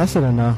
hast 0.00 0.16
du 0.16 0.20
denn 0.20 0.38
da? 0.38 0.56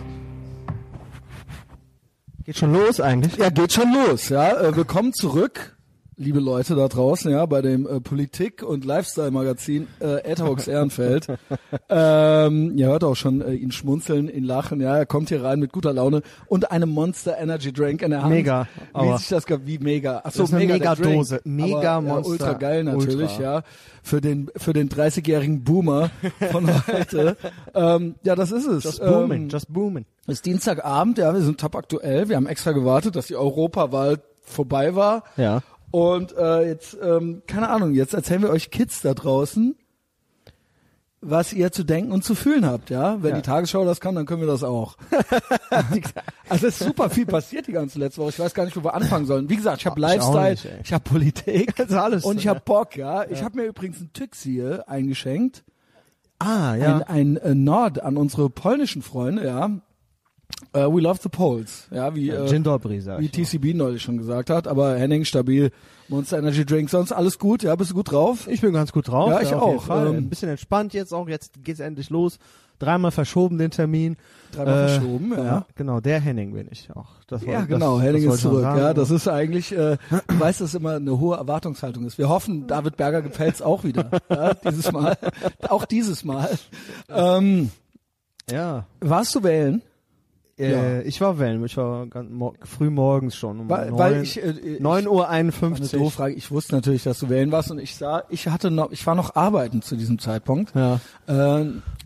Geht 2.45 2.59
schon 2.59 2.73
los 2.73 3.01
eigentlich? 3.01 3.37
Ja, 3.37 3.51
geht 3.51 3.73
schon 3.73 3.93
los, 3.93 4.29
ja. 4.29 4.61
Äh, 4.61 4.77
willkommen 4.77 5.13
zurück, 5.13 5.72
liebe 6.17 6.41
Leute 6.41 6.75
da 6.75 6.89
draußen, 6.89 7.31
ja, 7.33 7.45
bei 7.47 7.63
dem 7.63 7.87
äh, 7.87 8.01
Politik- 8.01 8.63
und 8.63 8.85
Lifestyle-Magazin 8.85 9.89
äh, 10.01 10.31
Adhocs 10.31 10.69
Ehrenfeld. 10.69 11.27
ähm, 11.89 12.73
ihr 12.77 12.87
hört 12.87 13.05
auch 13.05 13.15
schon 13.17 13.41
äh, 13.41 13.55
ihn 13.55 13.73
schmunzeln, 13.73 14.29
ihn 14.29 14.45
lachen, 14.45 14.81
ja. 14.81 14.97
Er 14.97 15.07
kommt 15.07 15.31
hier 15.31 15.43
rein 15.43 15.59
mit 15.59 15.73
guter 15.73 15.93
Laune 15.93 16.23
und 16.47 16.71
einem 16.71 16.91
Monster 16.91 17.39
Energy 17.39 17.73
Drink 17.73 18.03
in 18.03 18.11
der 18.11 18.23
Hand. 18.23 18.33
Mega, 18.35 18.69
Wie 18.95 19.17
sich 19.19 19.29
das, 19.29 19.47
ge- 19.47 19.61
wie 19.65 19.79
mega. 19.79 20.21
Ach 20.25 20.33
so, 20.33 20.43
Das 20.43 20.51
ist 20.51 20.55
eine 20.55 20.65
mega 20.67 20.95
der 20.95 21.07
Mega-Dose. 21.07 21.41
Drink. 21.43 21.47
Mega 21.57 21.97
aber, 21.99 22.07
Monster 22.07 22.23
Ja, 22.27 22.31
ultra 22.31 22.53
geil 22.55 22.85
natürlich, 22.85 23.31
Ultra. 23.39 23.43
ja. 23.43 23.63
Für 24.03 24.21
den, 24.21 24.51
für 24.57 24.73
den 24.73 24.89
30-jährigen 24.89 25.65
Boomer 25.65 26.11
von 26.51 26.69
heute. 26.87 27.37
ähm, 27.75 28.17
ja, 28.23 28.35
das 28.35 28.53
ist 28.53 28.67
es. 28.67 28.85
Just 28.85 29.01
booming, 29.01 29.43
Ähm, 29.45 29.49
just 29.49 29.73
booming. 29.73 30.05
es 30.27 30.35
ist 30.35 30.47
Dienstagabend, 30.47 31.19
ja, 31.19 31.33
wir 31.33 31.41
sind 31.41 31.61
top 31.61 31.77
aktuell. 31.77 32.29
Wir 32.29 32.37
haben 32.37 32.47
extra 32.47 32.73
gewartet, 32.73 33.17
dass 33.17 33.27
die 33.29 33.37
Europawahl 33.37 34.19
vorbei 34.45 34.95
war. 34.97 35.23
Ja. 35.37 35.63
Und 35.93 36.37
äh, 36.37 36.67
jetzt, 36.67 36.97
ähm, 37.01 37.43
keine 37.47 37.69
Ahnung, 37.69 37.93
jetzt 37.95 38.15
erzählen 38.15 38.43
wir 38.43 38.51
euch 38.51 38.71
Kids 38.71 39.03
da 39.03 39.15
draußen, 39.15 39.77
was 41.21 41.53
ihr 41.53 41.71
zu 41.71 41.85
denken 41.85 42.11
und 42.11 42.25
zu 42.25 42.35
fühlen 42.35 42.67
habt, 42.67 42.91
ja. 42.91 43.23
Wenn 43.23 43.31
Ja. 43.31 43.37
die 43.37 43.43
Tagesschau 43.43 43.85
das 43.85 44.01
kann, 44.01 44.17
dann 44.17 44.27
können 44.27 44.41
wir 44.41 44.49
das 44.49 44.65
auch. 44.65 44.97
also 46.49 46.67
es 46.67 46.75
ist 46.75 46.79
super 46.81 47.11
viel 47.11 47.27
passiert 47.27 47.69
die 47.69 47.73
ganze 47.73 48.01
letzte 48.01 48.21
Woche. 48.23 48.31
Ich 48.31 48.39
weiß 48.41 48.55
gar 48.55 48.65
nicht, 48.65 48.77
wo 48.77 48.83
wir 48.83 48.95
anfangen 48.95 49.27
sollen. 49.27 49.49
Wie 49.49 49.55
gesagt, 49.55 49.79
ich 49.83 49.87
habe 49.87 50.01
Lifestyle, 50.01 50.51
nicht, 50.51 50.69
ich 50.83 50.93
habe 50.93 51.05
Politik 51.09 51.75
Das 51.77 51.91
ist 51.91 51.95
alles, 51.95 52.25
und 52.25 52.39
ich 52.39 52.45
ja. 52.45 52.51
habe 52.55 52.63
Bock, 52.65 52.97
ja. 52.97 53.25
Ich 53.31 53.45
habe 53.45 53.57
mir 53.61 53.67
übrigens 53.67 54.01
ein 54.01 54.11
Tüxie 54.13 54.63
eingeschenkt 54.87 55.63
Ah, 56.41 56.73
ein, 56.73 57.03
ein 57.05 57.37
äh, 57.37 57.55
Nord 57.55 58.03
an 58.03 58.17
unsere 58.17 58.51
polnischen 58.51 59.03
Freunde, 59.03 59.45
ja. 59.47 59.71
Äh, 60.73 60.87
we 60.87 61.01
love 61.01 61.19
the 61.23 61.29
Poles, 61.29 61.87
ja, 61.91 62.15
wie, 62.15 62.31
äh, 62.31 62.49
Gin 62.49 62.63
Dobry, 62.63 63.01
sag 63.01 63.21
wie 63.21 63.27
ich. 63.27 63.33
TCB 63.33 63.75
neulich 63.75 64.03
schon 64.03 64.17
gesagt 64.17 64.49
hat. 64.49 64.67
Aber 64.69 64.97
Henning 64.97 65.25
stabil, 65.25 65.71
Monster 66.09 66.39
Energy 66.39 66.65
Drink, 66.65 66.89
sonst 66.89 67.13
alles 67.13 67.39
gut, 67.39 67.63
ja, 67.63 67.75
bist 67.77 67.91
du 67.91 67.95
gut 67.95 68.11
drauf? 68.11 68.49
Ich 68.49 68.61
bin 68.63 68.73
ganz 68.73 68.93
gut 68.93 69.09
drauf. 69.09 69.31
Ja, 69.31 69.41
ich 69.43 69.53
auch. 69.55 69.89
Ähm, 69.91 70.17
Ein 70.17 70.29
bisschen 70.31 70.49
entspannt 70.49 70.95
jetzt 70.95 71.13
auch. 71.13 71.29
Jetzt 71.29 71.63
geht's 71.65 71.81
endlich 71.81 72.09
los. 72.11 72.39
Dreimal 72.79 73.11
verschoben 73.13 73.59
den 73.59 73.71
Termin. 73.71 74.17
Dreimal 74.53 74.85
Äh, 74.85 74.89
verschoben, 74.89 75.33
ja. 75.37 75.67
Genau, 75.77 76.01
der 76.01 76.21
Henning 76.21 76.53
bin 76.53 76.67
ich 76.71 76.89
auch. 76.97 77.11
Das 77.29 77.43
Ja, 77.43 77.49
wollte- 77.59 77.67
genau, 77.69 77.97
das, 77.99 78.07
Henning 78.07 78.25
das 78.27 78.35
ist 78.37 78.41
zurück. 78.43 78.63
noch 78.63 78.77
Ja, 78.77 78.81
sagen. 78.83 78.97
das 78.97 79.11
ist 79.11 79.29
eigentlich, 79.29 79.73
äh, 79.73 79.99
du 80.11 80.41
weißt, 80.41 80.61
dass 80.63 80.75
immer 80.75 80.95
eine 80.97 81.19
hohe 81.21 81.37
Erwartungshaltung 81.37 82.05
ist. 82.07 82.19
Wir 82.19 82.29
hoffen, 82.29 82.67
David 82.67 82.97
Berger 82.97 83.23
gefällt's 83.23 83.63
auch 83.63 83.85
wieder. 83.85 84.11
Ja, 84.31 84.55
dieses 84.55 84.91
Mal. 84.91 85.17
auch 85.69 85.85
dieses 85.85 86.25
Mal. 86.25 86.51
Ähm, 87.09 87.71
ja. 88.51 88.87
warst 89.01 89.35
du 89.35 89.43
wählen? 89.45 89.83
Äh, 90.67 91.03
Ich 91.03 91.21
war 91.21 91.39
wählen. 91.39 91.65
Ich 91.65 91.77
war 91.77 92.07
ganz 92.07 92.31
mor 92.31 92.55
früh 92.63 92.91
morgens 92.91 93.37
schon. 93.37 93.61
Um 93.61 93.69
Weil, 93.71 93.91
neun- 93.91 93.99
weil 93.99 94.23
ich, 94.23 94.43
äh, 94.43 94.51
ich 94.51 94.81
9 94.81 95.07
Uhr 95.09 95.29
Eine 95.29 95.53
51. 95.53 95.91
doofe 95.99 96.17
Frage. 96.17 96.35
Ich 96.35 96.51
wusste 96.51 96.75
natürlich, 96.75 97.03
dass 97.03 97.19
du 97.19 97.29
wählen 97.29 97.51
warst 97.53 97.71
und 97.71 97.79
ich 97.79 97.95
sah, 97.97 98.25
ich 98.29 98.49
hatte 98.49 98.71
noch, 98.71 98.91
ich 98.93 99.07
war 99.07 99.15
noch 99.15 99.35
arbeiten 99.37 99.83
zu 99.83 99.97
diesem 99.97 100.19
Zeitpunkt. 100.19 100.73
Ja. 100.75 101.01
Äh, 101.29 101.63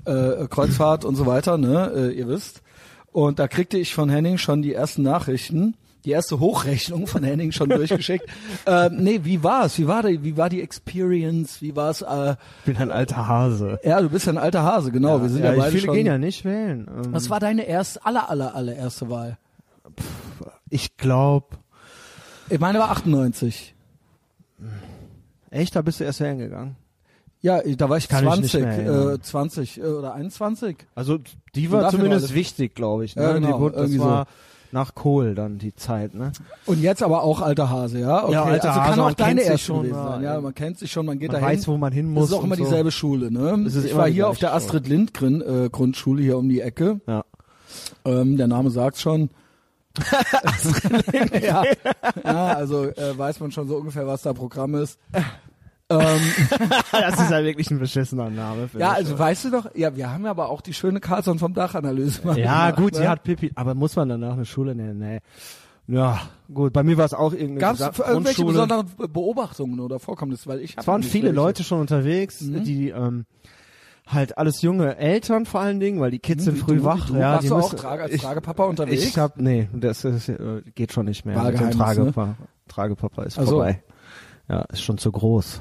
äh, 0.06 0.46
Kreuzfahrt 0.48 1.04
und 1.04 1.16
so 1.16 1.26
weiter, 1.26 1.58
ne, 1.58 1.92
äh, 1.94 2.10
ihr 2.12 2.28
wisst. 2.28 2.62
Und 3.12 3.38
da 3.38 3.48
kriegte 3.48 3.78
ich 3.78 3.94
von 3.94 4.08
Henning 4.08 4.38
schon 4.38 4.62
die 4.62 4.74
ersten 4.74 5.02
Nachrichten, 5.02 5.74
die 6.06 6.12
erste 6.12 6.38
Hochrechnung 6.38 7.08
von 7.08 7.24
Henning 7.24 7.50
schon 7.50 7.68
durchgeschickt. 7.68 8.24
äh, 8.66 8.88
nee, 8.90 9.20
wie 9.24 9.42
war's? 9.42 9.76
Wie 9.78 9.88
war 9.88 10.04
die, 10.04 10.22
wie 10.22 10.36
war 10.36 10.48
die 10.48 10.62
Experience? 10.62 11.60
Wie 11.60 11.74
war's? 11.74 12.00
Äh, 12.02 12.36
Ich 12.60 12.64
bin 12.66 12.76
ein 12.76 12.92
alter 12.92 13.26
Hase. 13.26 13.80
ja, 13.82 14.00
du 14.00 14.08
bist 14.08 14.26
ja 14.26 14.32
ein 14.32 14.38
alter 14.38 14.62
Hase, 14.62 14.92
genau. 14.92 15.20
Wir 15.20 15.28
sind 15.28 15.42
ja, 15.44 15.50
ja, 15.52 15.58
beide 15.58 15.72
viele 15.72 15.86
schon. 15.86 15.94
gehen 15.94 16.06
ja 16.06 16.16
nicht 16.16 16.44
wählen. 16.44 16.88
Ähm, 16.88 17.12
Was 17.12 17.28
war 17.28 17.40
deine 17.40 17.66
erste, 17.66 18.06
aller, 18.06 18.30
aller, 18.30 18.54
allererste 18.54 19.10
Wahl? 19.10 19.36
Ich 20.70 20.96
glaube, 20.96 21.56
Ich 22.48 22.60
meine, 22.60 22.78
war 22.78 22.90
98. 22.92 23.74
echt, 25.50 25.74
da 25.74 25.82
bist 25.82 25.98
du 25.98 26.04
erst 26.04 26.20
wählen 26.20 26.38
gegangen. 26.38 26.76
Ja, 27.40 27.60
da 27.62 27.88
war 27.88 27.96
ich 27.96 28.08
Kann 28.08 28.24
ich 28.24 28.30
20, 28.32 28.54
nicht 28.54 28.62
mehr 28.64 29.12
äh, 29.14 29.20
20 29.20 29.78
äh, 29.78 29.82
oder 29.82 30.14
21. 30.14 30.76
Also 30.94 31.18
die 31.54 31.70
war 31.70 31.90
zumindest 31.90 32.32
wichtig, 32.32 32.74
glaube 32.74 33.04
ich. 33.04 33.16
Ne? 33.16 33.22
Ja, 33.22 33.32
genau, 33.34 33.68
die, 33.68 33.74
das 33.74 33.82
irgendwie 33.82 34.00
war 34.00 34.26
nach 34.72 34.94
Kohl 34.94 35.34
dann 35.34 35.58
die 35.58 35.74
Zeit. 35.74 36.14
Ne? 36.14 36.32
Und 36.66 36.80
jetzt 36.80 37.02
aber 37.02 37.22
auch 37.22 37.40
alter 37.40 37.70
Hase, 37.70 38.00
ja? 38.00 38.24
Okay. 38.24 38.32
Ja, 38.32 38.44
alter 38.44 38.68
also 38.68 38.80
Hase, 38.80 38.90
kann 38.90 39.00
auch 39.00 39.14
deine 39.14 39.42
erste 39.42 39.58
schon, 39.58 39.82
gewesen 39.82 39.94
sein. 39.94 40.22
Ja, 40.22 40.34
ja. 40.34 40.40
man 40.40 40.54
kennt 40.54 40.78
sich 40.78 40.90
schon, 40.90 41.06
man 41.06 41.18
geht 41.18 41.32
Man 41.32 41.40
dahin. 41.40 41.58
weiß, 41.58 41.68
wo 41.68 41.76
man 41.76 41.92
hin 41.92 42.10
muss. 42.10 42.24
Das 42.24 42.30
ist 42.30 42.36
auch 42.36 42.44
immer 42.44 42.56
so. 42.56 42.64
dieselbe 42.64 42.90
Schule, 42.90 43.30
ne? 43.30 43.64
Es 43.66 43.74
ist 43.74 43.84
ich 43.84 43.90
immer 43.92 44.02
war 44.02 44.08
hier 44.08 44.28
auf 44.28 44.38
der 44.38 44.54
Astrid 44.54 44.88
Lindgren 44.88 45.40
äh, 45.40 45.68
Grundschule 45.70 46.22
hier 46.22 46.38
um 46.38 46.48
die 46.48 46.60
Ecke. 46.60 47.00
Ja. 47.06 47.24
Ähm, 48.04 48.36
der 48.36 48.48
Name 48.48 48.70
sagt 48.70 48.98
schon. 48.98 49.30
ja. 51.42 51.64
ja, 52.22 52.46
also 52.48 52.84
äh, 52.84 53.16
weiß 53.16 53.40
man 53.40 53.50
schon 53.50 53.66
so 53.66 53.76
ungefähr, 53.76 54.06
was 54.06 54.22
da 54.22 54.32
Programm 54.32 54.74
ist. 54.74 54.98
ähm, 55.88 56.20
das 56.92 57.20
ist 57.20 57.30
ja 57.30 57.44
wirklich 57.44 57.70
ein 57.70 57.78
beschissener 57.78 58.28
Name. 58.30 58.68
ja, 58.78 58.92
also 58.92 59.18
weißt 59.18 59.44
du 59.46 59.50
doch, 59.50 59.66
ja, 59.74 59.94
wir 59.96 60.10
haben 60.12 60.24
ja 60.24 60.30
aber 60.30 60.48
auch 60.50 60.60
die 60.60 60.74
schöne 60.74 61.00
Carlson 61.00 61.38
vom 61.38 61.54
Dach-Analyse 61.54 62.22
Ja, 62.36 62.70
gemacht, 62.70 62.76
gut, 62.76 62.92
ne? 62.94 62.98
sie 63.00 63.08
hat 63.08 63.22
Pippi, 63.22 63.52
aber 63.54 63.74
muss 63.74 63.94
man 63.96 64.08
danach 64.08 64.32
eine 64.34 64.44
Schule 64.44 64.74
nennen? 64.74 64.98
Nee. 64.98 65.20
Ja, 65.88 66.20
gut, 66.52 66.72
bei 66.72 66.82
mir 66.82 66.96
war 66.98 67.04
es 67.04 67.14
auch 67.14 67.32
irgendeine 67.32 67.60
Gab 67.60 67.74
es 67.78 67.98
irgendwelche 68.00 68.44
besonderen 68.44 68.86
Be- 68.96 69.06
Beobachtungen 69.08 69.78
oder 69.78 70.00
Vorkommnisse? 70.00 70.48
Weil 70.48 70.60
ich 70.60 70.76
Es 70.76 70.86
waren 70.88 71.04
viele 71.04 71.26
welche. 71.28 71.36
Leute 71.36 71.62
schon 71.64 71.80
unterwegs, 71.80 72.40
Mhm. 72.40 72.64
die 72.64 72.88
ähm, 72.88 73.24
halt 74.08 74.36
alles 74.36 74.62
junge 74.62 74.96
Eltern 74.96 75.46
vor 75.46 75.60
allen 75.60 75.78
Dingen, 75.78 76.00
weil 76.00 76.10
die 76.10 76.18
Kids 76.18 76.40
Mhm, 76.44 76.50
sind 76.50 76.58
früh 76.58 76.76
du, 76.78 76.84
wach. 76.84 77.06
du. 77.06 77.14
Ja, 77.14 77.34
Warst 77.34 77.44
die 77.44 77.48
du 77.50 77.54
auch 77.54 77.62
müssen- 77.62 77.76
Trage, 77.76 78.02
als 78.02 78.12
ich, 78.12 78.22
Tragepapa 78.22 78.64
unterwegs? 78.64 79.04
Ich 79.04 79.16
hab, 79.16 79.36
nee, 79.36 79.68
das 79.72 80.04
ist, 80.04 80.28
äh, 80.28 80.62
geht 80.74 80.92
schon 80.92 81.06
nicht 81.06 81.24
mehr. 81.24 81.40
Mit 81.40 81.60
dem 81.60 81.70
Tragepapa. 81.70 82.34
Tragepapa 82.66 83.22
ist 83.22 83.38
Ach 83.38 83.44
so. 83.44 83.50
vorbei. 83.50 83.80
Ja, 84.48 84.62
ist 84.62 84.82
schon 84.82 84.98
zu 84.98 85.12
groß. 85.12 85.60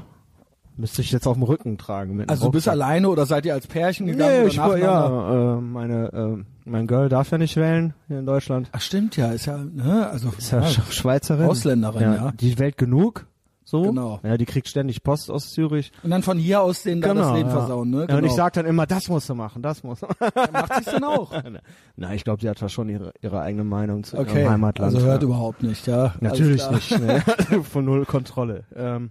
Müsste 0.77 1.01
ich 1.01 1.11
jetzt 1.11 1.25
auf 1.25 1.35
dem 1.35 1.43
Rücken 1.43 1.77
tragen. 1.77 2.15
Mit 2.17 2.29
Also 2.29 2.45
du 2.47 2.51
bist 2.51 2.67
alleine 2.67 3.07
oder 3.09 3.25
seid 3.25 3.45
ihr 3.45 3.53
als 3.53 3.65
Pärchen 3.67 4.07
gegangen 4.07 4.41
Nee, 4.43 4.47
ich 4.49 4.57
war, 4.57 4.77
ja, 4.77 5.55
äh, 5.57 5.61
meine, 5.61 6.11
äh, 6.11 6.43
mein 6.69 6.85
Girl 6.87 7.07
darf 7.07 7.31
ja 7.31 7.37
nicht 7.37 7.55
wählen 7.55 7.93
hier 8.07 8.19
in 8.19 8.25
Deutschland. 8.25 8.69
Ach 8.73 8.81
stimmt 8.81 9.15
ja, 9.15 9.31
ist 9.31 9.45
ja, 9.45 9.57
ne, 9.57 10.09
also 10.09 10.33
Ist 10.37 10.51
ja 10.51 10.59
ja, 10.59 10.67
Sch- 10.67 10.91
Schweizerin. 10.91 11.47
Ausländerin, 11.49 12.01
ja. 12.01 12.31
Die 12.39 12.59
wählt 12.59 12.77
genug. 12.77 13.25
So. 13.67 13.81
Genau. 13.81 14.19
Ja, 14.21 14.37
die 14.37 14.45
kriegt 14.45 14.67
ständig 14.67 15.01
Post 15.01 15.31
aus 15.31 15.51
Zürich. 15.51 15.91
Und 16.03 16.11
dann 16.11 16.21
von 16.21 16.37
hier 16.37 16.61
aus 16.61 16.83
denen 16.83 17.01
da 17.01 17.15
das 17.15 17.33
Leben 17.33 17.49
ja. 17.49 17.55
versauen, 17.55 17.89
ne? 17.89 18.05
Ja, 18.07 18.17
und 18.17 18.23
ich 18.23 18.29
Genau. 18.31 18.35
sag 18.35 18.53
dann 18.53 18.67
immer, 18.67 18.85
das 18.85 19.07
musst 19.09 19.27
du 19.27 19.33
machen, 19.33 19.63
das 19.63 19.81
musst 19.83 20.03
du. 20.03 20.07
macht 20.53 20.75
sich's 20.75 20.91
dann 20.91 21.03
auch. 21.03 21.31
Na, 21.95 22.13
ich 22.13 22.23
glaube, 22.23 22.41
sie 22.41 22.49
hat 22.49 22.61
da 22.61 22.69
schon 22.69 22.89
ihre, 22.89 23.11
ihre 23.21 23.39
eigene 23.41 23.63
Meinung 23.63 24.03
zu 24.03 24.19
Okay, 24.19 24.41
ihrem 24.41 24.51
Heimatland. 24.51 24.93
also 24.93 25.03
hört 25.07 25.23
ja. 25.23 25.27
überhaupt 25.27 25.63
nicht, 25.63 25.87
ja. 25.87 26.13
Natürlich 26.19 26.69
nicht. 26.69 26.99
Ne? 26.99 27.21
Von 27.63 27.85
null 27.85 28.05
Kontrolle. 28.05 28.65
Ähm, 28.75 29.09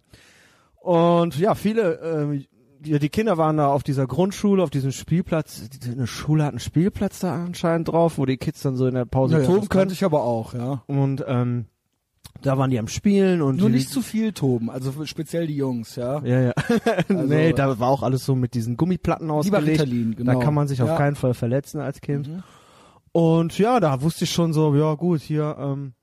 und 0.84 1.38
ja, 1.38 1.54
viele, 1.54 1.94
ähm, 2.00 2.44
die, 2.80 2.98
die 2.98 3.08
Kinder 3.08 3.38
waren 3.38 3.56
da 3.56 3.68
auf 3.68 3.82
dieser 3.82 4.06
Grundschule, 4.06 4.62
auf 4.62 4.70
diesem 4.70 4.92
Spielplatz. 4.92 5.68
Die, 5.70 5.90
eine 5.92 6.06
Schule 6.06 6.44
hat 6.44 6.50
einen 6.50 6.60
Spielplatz 6.60 7.20
da 7.20 7.34
anscheinend 7.44 7.88
drauf, 7.88 8.18
wo 8.18 8.26
die 8.26 8.36
Kids 8.36 8.60
dann 8.62 8.76
so 8.76 8.86
in 8.86 8.94
der 8.94 9.06
Pause 9.06 9.34
Ja, 9.34 9.40
ja, 9.40 9.46
toben 9.46 9.60
das 9.60 9.68
können. 9.70 9.80
könnte 9.80 9.94
ich 9.94 10.04
aber 10.04 10.22
auch, 10.22 10.52
ja. 10.54 10.82
Und 10.86 11.24
ähm, 11.26 11.66
da 12.42 12.58
waren 12.58 12.70
die 12.70 12.78
am 12.78 12.88
Spielen 12.88 13.40
und 13.40 13.56
Nur 13.58 13.70
nicht 13.70 13.88
zu 13.88 14.02
viel 14.02 14.32
toben, 14.32 14.68
also 14.68 15.06
speziell 15.06 15.46
die 15.46 15.56
Jungs, 15.56 15.96
ja. 15.96 16.20
Ja, 16.24 16.40
ja. 16.40 16.52
Also- 17.08 17.22
nee, 17.26 17.52
da 17.54 17.78
war 17.78 17.88
auch 17.88 18.02
alles 18.02 18.24
so 18.26 18.34
mit 18.34 18.52
diesen 18.54 18.76
Gummiplatten 18.76 19.26
Lieber 19.28 19.38
ausgelegt. 19.38 19.80
Ritalin, 19.80 20.14
genau. 20.16 20.34
Da 20.34 20.38
kann 20.40 20.52
man 20.52 20.68
sich 20.68 20.82
auf 20.82 20.88
Ja. 20.88 20.96
keinen 20.96 21.16
Fall 21.16 21.32
verletzen 21.32 21.80
als 21.80 22.00
Kind. 22.02 22.28
Mhm. 22.28 22.42
Und 23.12 23.56
ja, 23.58 23.80
da 23.80 24.02
wusste 24.02 24.24
ich 24.24 24.30
schon 24.32 24.52
so, 24.52 24.74
ja 24.74 24.92
gut, 24.94 25.20
hier, 25.22 25.56
ähm, 25.58 25.94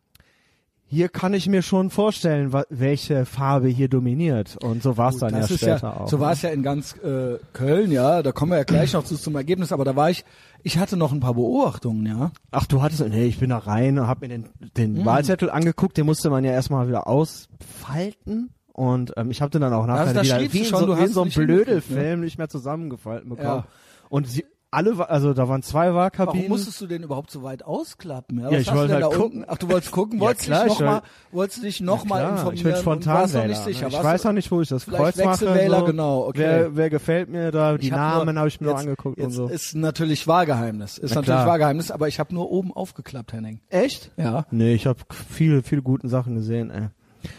hier 0.91 1.07
kann 1.07 1.33
ich 1.33 1.47
mir 1.47 1.61
schon 1.61 1.89
vorstellen, 1.89 2.51
welche 2.69 3.25
Farbe 3.25 3.69
hier 3.69 3.87
dominiert. 3.87 4.57
Und 4.61 4.83
so 4.83 4.97
war 4.97 5.11
es 5.11 5.19
dann 5.19 5.33
ja 5.33 5.47
später 5.47 5.77
ja, 5.81 5.93
auch. 5.93 6.09
So 6.09 6.19
war 6.19 6.33
es 6.33 6.41
ja 6.41 6.49
in 6.49 6.63
ganz 6.63 6.97
äh, 6.97 7.37
Köln, 7.53 7.93
ja. 7.93 8.21
Da 8.21 8.33
kommen 8.33 8.51
wir 8.51 8.57
ja 8.57 8.65
gleich 8.65 8.91
noch 8.91 9.05
zu, 9.05 9.15
zum 9.15 9.37
Ergebnis. 9.37 9.71
Aber 9.71 9.85
da 9.85 9.95
war 9.95 10.09
ich, 10.09 10.25
ich 10.63 10.77
hatte 10.77 10.97
noch 10.97 11.13
ein 11.13 11.21
paar 11.21 11.35
Beobachtungen, 11.35 12.05
ja. 12.05 12.31
Ach, 12.51 12.65
du 12.65 12.81
hattest, 12.81 13.07
nee, 13.07 13.23
ich 13.23 13.39
bin 13.39 13.51
da 13.51 13.59
rein 13.59 13.99
und 13.99 14.07
hab 14.07 14.19
mir 14.19 14.27
den, 14.27 14.49
den 14.75 14.95
Mhm. 14.95 15.05
Wahlzettel 15.05 15.49
angeguckt, 15.49 15.95
den 15.95 16.05
musste 16.05 16.29
man 16.29 16.43
ja 16.43 16.51
erstmal 16.51 16.89
wieder 16.89 17.07
ausfalten. 17.07 18.49
Und 18.73 19.13
ähm, 19.15 19.31
ich 19.31 19.41
habe 19.41 19.49
den 19.49 19.61
dann 19.61 19.71
auch 19.71 19.85
nachher 19.85 20.07
Also 20.07 20.21
wieder 20.23 20.53
wie 20.53 20.65
schon, 20.65 20.79
so, 20.81 20.85
du 20.87 20.97
wie 20.97 21.03
in 21.03 21.13
so 21.13 21.21
einem 21.21 21.31
ne? 21.33 21.45
Blödelfilm 21.45 22.19
nicht 22.19 22.37
mehr 22.37 22.49
zusammengefalten 22.49 23.29
bekommen. 23.29 23.63
Ja. 23.63 23.67
Und 24.09 24.27
sie 24.27 24.43
alle, 24.71 25.09
also 25.09 25.33
da 25.33 25.49
waren 25.49 25.61
zwei 25.63 25.87
Warum 25.87 25.95
Wahlkabinen. 25.97 26.47
musstest 26.47 26.79
du 26.79 26.87
den 26.87 27.03
überhaupt 27.03 27.29
so 27.29 27.43
weit 27.43 27.63
ausklappen? 27.63 28.39
Ja, 28.39 28.49
Ja, 28.51 28.57
ich 28.59 28.73
wollte 28.73 28.93
denn 28.93 29.03
halt 29.03 29.13
gucken. 29.15 29.45
Ach, 29.47 29.57
du 29.57 29.69
wolltest 29.69 29.91
gucken, 29.91 30.17
Ja, 30.19 30.25
wolltest 30.25 30.45
klar, 30.45 30.63
dich 30.63 30.73
ich 30.73 30.79
noch 30.79 30.85
mal, 30.87 30.95
will- 30.95 31.01
wolltest 31.33 31.57
du 31.57 31.61
dich 31.63 31.81
noch 31.81 32.03
Ja, 32.03 32.09
mal 32.09 32.17
klar, 32.19 32.31
informieren? 32.31 32.55
Ich 32.55 32.63
bin 32.63 32.75
spontan 32.77 33.31
noch 33.31 33.45
nicht 33.47 33.63
sicher. 33.63 33.87
Ich 33.87 33.93
Warst 33.93 34.05
weiß 34.05 34.23
noch 34.23 34.31
nicht, 34.31 34.49
wo 34.51 34.61
ich 34.61 34.69
das 34.69 34.85
Kreuz 34.85 35.17
mache. 35.17 35.45
So. 35.45 35.85
genau, 35.85 36.27
okay. 36.27 36.39
Wer, 36.39 36.75
wer 36.77 36.89
gefällt 36.89 37.29
mir 37.29 37.51
da? 37.51 37.77
Die 37.77 37.87
Ich 37.87 37.91
hab 37.91 37.99
Namen 37.99 38.39
habe 38.39 38.47
ich 38.47 38.61
mir 38.61 38.67
noch 38.67 38.73
jetzt- 38.75 38.81
angeguckt 38.87 39.17
jetzt 39.17 39.25
und 39.25 39.31
so. 39.33 39.47
Ist 39.47 39.75
natürlich 39.75 40.25
Wahlgeheimnis. 40.27 40.97
Ist 40.97 41.09
Na 41.11 41.15
natürlich 41.15 41.25
klar. 41.25 41.47
Wahlgeheimnis, 41.47 41.91
aber 41.91 42.07
ich 42.07 42.19
habe 42.19 42.33
nur 42.33 42.49
oben 42.49 42.71
aufgeklappt, 42.73 43.33
Henning. 43.33 43.59
Echt? 43.69 44.11
Ja. 44.15 44.45
Nee, 44.51 44.73
ich 44.73 44.87
habe 44.87 44.99
viele, 45.29 45.63
viele 45.63 45.81
guten 45.81 46.07
Sachen 46.07 46.35
gesehen, 46.35 46.71
ey. 46.71 46.87
Die 47.23 47.29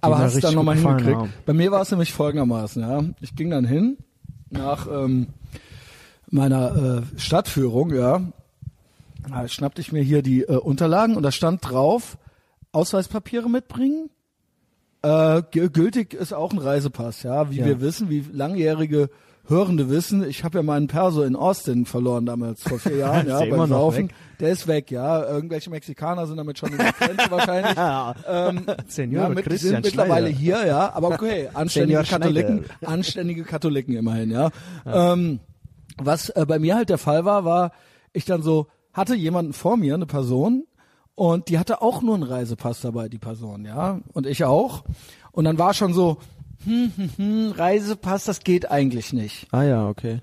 Aber 0.00 0.18
hast 0.18 0.34
du 0.34 0.40
dann 0.40 0.54
nochmal 0.54 0.74
hingekriegt? 0.76 1.16
haben. 1.16 1.32
Bei 1.46 1.52
mir 1.52 1.70
war 1.70 1.80
es 1.82 1.90
nämlich 1.92 2.12
folgendermaßen, 2.12 2.82
ja. 2.82 3.04
Ich 3.20 3.36
ging 3.36 3.50
dann 3.50 3.64
hin 3.64 3.98
nach 4.50 4.88
ähm, 4.90 5.28
meiner 6.32 7.02
äh, 7.14 7.18
Stadtführung, 7.20 7.94
ja. 7.94 8.20
Da 9.28 9.46
schnappte 9.46 9.80
ich 9.80 9.92
mir 9.92 10.02
hier 10.02 10.22
die 10.22 10.42
äh, 10.42 10.56
Unterlagen 10.56 11.14
und 11.16 11.22
da 11.22 11.30
stand 11.30 11.60
drauf, 11.68 12.18
Ausweispapiere 12.72 13.48
mitbringen. 13.48 14.10
Äh, 15.02 15.08
gü- 15.08 15.68
gültig 15.68 16.14
ist 16.14 16.32
auch 16.32 16.52
ein 16.52 16.58
Reisepass, 16.58 17.22
ja. 17.22 17.50
Wie 17.50 17.58
Ja. 17.58 17.66
wir 17.66 17.80
wissen, 17.80 18.08
wie 18.10 18.24
langjährige 18.32 19.10
Hörende 19.46 19.90
wissen, 19.90 20.22
ich 20.28 20.44
habe 20.44 20.58
ja 20.58 20.62
meinen 20.62 20.86
Perso 20.86 21.22
in 21.22 21.34
Austin 21.34 21.84
verloren 21.84 22.24
damals 22.26 22.62
vor 22.62 22.78
vier 22.78 22.96
Jahren, 22.98 23.26
ja, 23.28 23.40
der 23.44 23.50
beim 23.56 23.68
weg? 23.70 24.14
Der 24.38 24.50
ist 24.50 24.66
weg, 24.68 24.90
ja. 24.92 25.24
Irgendwelche 25.28 25.68
Mexikaner 25.70 26.26
sind 26.28 26.36
damit 26.36 26.58
schon 26.58 26.70
in 26.70 26.78
der 26.78 26.92
Grenze 26.92 27.30
wahrscheinlich. 27.30 27.76
ähm, 28.28 28.66
Senor 28.88 29.22
ja, 29.24 29.28
mit, 29.28 29.44
Christian 29.44 29.74
sind 29.74 29.84
mittlerweile 29.86 30.28
Schneider. 30.28 30.38
hier, 30.38 30.66
ja, 30.66 30.92
aber 30.94 31.08
okay, 31.08 31.48
anständige 31.52 32.04
Senor 32.04 32.20
Katholiken, 32.20 32.64
Schneider. 32.64 32.88
anständige 32.92 33.42
Katholiken 33.44 33.96
immerhin, 33.96 34.30
ja. 34.30 34.50
Ähm, 34.86 35.40
was 35.98 36.30
äh, 36.30 36.44
bei 36.46 36.58
mir 36.58 36.76
halt 36.76 36.88
der 36.88 36.98
Fall 36.98 37.24
war, 37.24 37.44
war, 37.44 37.72
ich 38.12 38.24
dann 38.24 38.42
so, 38.42 38.68
hatte 38.92 39.14
jemanden 39.14 39.52
vor 39.52 39.76
mir, 39.76 39.94
eine 39.94 40.06
Person, 40.06 40.64
und 41.14 41.48
die 41.48 41.58
hatte 41.58 41.82
auch 41.82 42.02
nur 42.02 42.14
einen 42.14 42.22
Reisepass 42.22 42.80
dabei, 42.80 43.08
die 43.08 43.18
Person, 43.18 43.64
ja, 43.64 44.00
und 44.12 44.26
ich 44.26 44.44
auch. 44.44 44.84
Und 45.30 45.44
dann 45.44 45.58
war 45.58 45.74
schon 45.74 45.92
so, 45.92 46.18
hm, 46.64 46.92
hm, 46.96 47.10
hm, 47.16 47.52
Reisepass, 47.52 48.24
das 48.24 48.40
geht 48.40 48.70
eigentlich 48.70 49.12
nicht. 49.12 49.46
Ah 49.52 49.62
ja, 49.62 49.88
okay. 49.88 50.20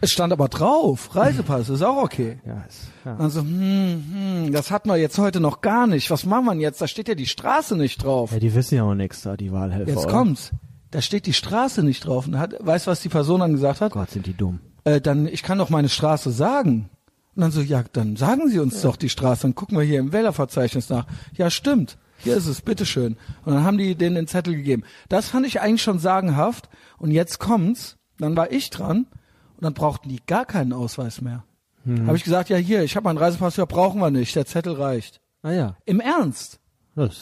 Es 0.00 0.12
stand 0.12 0.32
aber 0.32 0.48
drauf, 0.48 1.14
Reisepass, 1.14 1.68
ist 1.68 1.82
auch 1.82 2.02
okay. 2.02 2.40
Ja, 2.46 2.64
ist, 2.68 2.88
ja. 3.04 3.16
Dann 3.16 3.30
so, 3.30 3.40
hm, 3.40 4.04
hm, 4.12 4.52
das 4.52 4.70
hatten 4.70 4.88
wir 4.88 4.96
jetzt 4.96 5.18
heute 5.18 5.40
noch 5.40 5.60
gar 5.60 5.86
nicht. 5.86 6.10
Was 6.10 6.24
machen 6.24 6.46
wir 6.46 6.54
jetzt? 6.54 6.80
Da 6.80 6.86
steht 6.86 7.08
ja 7.08 7.14
die 7.14 7.26
Straße 7.26 7.76
nicht 7.76 8.02
drauf. 8.04 8.32
ja, 8.32 8.38
die 8.38 8.54
wissen 8.54 8.76
ja 8.76 8.84
auch 8.84 8.94
nichts 8.94 9.22
da, 9.22 9.36
die 9.36 9.52
Wahlhelfer. 9.52 9.90
Jetzt 9.90 10.04
oder? 10.04 10.12
kommt's. 10.12 10.52
Da 10.90 11.02
steht 11.02 11.26
die 11.26 11.32
Straße 11.32 11.82
nicht 11.82 12.06
drauf. 12.06 12.26
Und 12.26 12.38
hat, 12.38 12.54
weißt 12.60 12.86
du, 12.86 12.90
was 12.90 13.00
die 13.00 13.08
Person 13.08 13.40
dann 13.40 13.52
gesagt 13.52 13.80
hat? 13.80 13.92
Gott, 13.92 14.10
sind 14.10 14.26
die 14.26 14.34
dumm. 14.34 14.60
Äh, 14.88 15.00
dann, 15.00 15.26
ich 15.26 15.42
kann 15.42 15.58
doch 15.58 15.70
meine 15.70 15.88
Straße 15.88 16.30
sagen. 16.30 16.88
Und 17.34 17.42
dann 17.42 17.50
so, 17.50 17.60
ja, 17.60 17.84
dann 17.92 18.16
sagen 18.16 18.48
Sie 18.48 18.58
uns 18.58 18.80
doch 18.80 18.96
die 18.96 19.08
Straße. 19.08 19.42
Dann 19.42 19.54
gucken 19.54 19.78
wir 19.78 19.84
hier 19.84 20.00
im 20.00 20.12
Wählerverzeichnis 20.12 20.88
nach. 20.88 21.06
Ja, 21.34 21.50
stimmt. 21.50 21.98
Hier 22.18 22.36
ist 22.36 22.46
es, 22.46 22.62
bitteschön. 22.62 23.16
Und 23.44 23.54
dann 23.54 23.64
haben 23.64 23.78
die 23.78 23.94
denen 23.94 24.16
den 24.16 24.26
Zettel 24.26 24.56
gegeben. 24.56 24.82
Das 25.08 25.28
fand 25.28 25.46
ich 25.46 25.60
eigentlich 25.60 25.82
schon 25.82 25.98
sagenhaft. 26.00 26.68
Und 26.96 27.12
jetzt 27.12 27.38
kommt's. 27.38 27.96
Dann 28.18 28.36
war 28.36 28.50
ich 28.50 28.70
dran. 28.70 29.06
Und 29.56 29.64
dann 29.64 29.74
brauchten 29.74 30.08
die 30.08 30.20
gar 30.26 30.44
keinen 30.44 30.72
Ausweis 30.72 31.20
mehr. 31.20 31.44
Habe 32.06 32.16
ich 32.16 32.24
gesagt, 32.24 32.50
ja, 32.50 32.56
hier, 32.56 32.82
ich 32.82 32.96
habe 32.96 33.04
meinen 33.04 33.18
Reisepass, 33.18 33.56
ja, 33.56 33.64
brauchen 33.64 34.00
wir 34.00 34.10
nicht. 34.10 34.36
Der 34.36 34.44
Zettel 34.44 34.74
reicht. 34.74 35.20
Ah 35.42 35.52
ja, 35.52 35.76
Im 35.86 36.00
Ernst. 36.00 36.60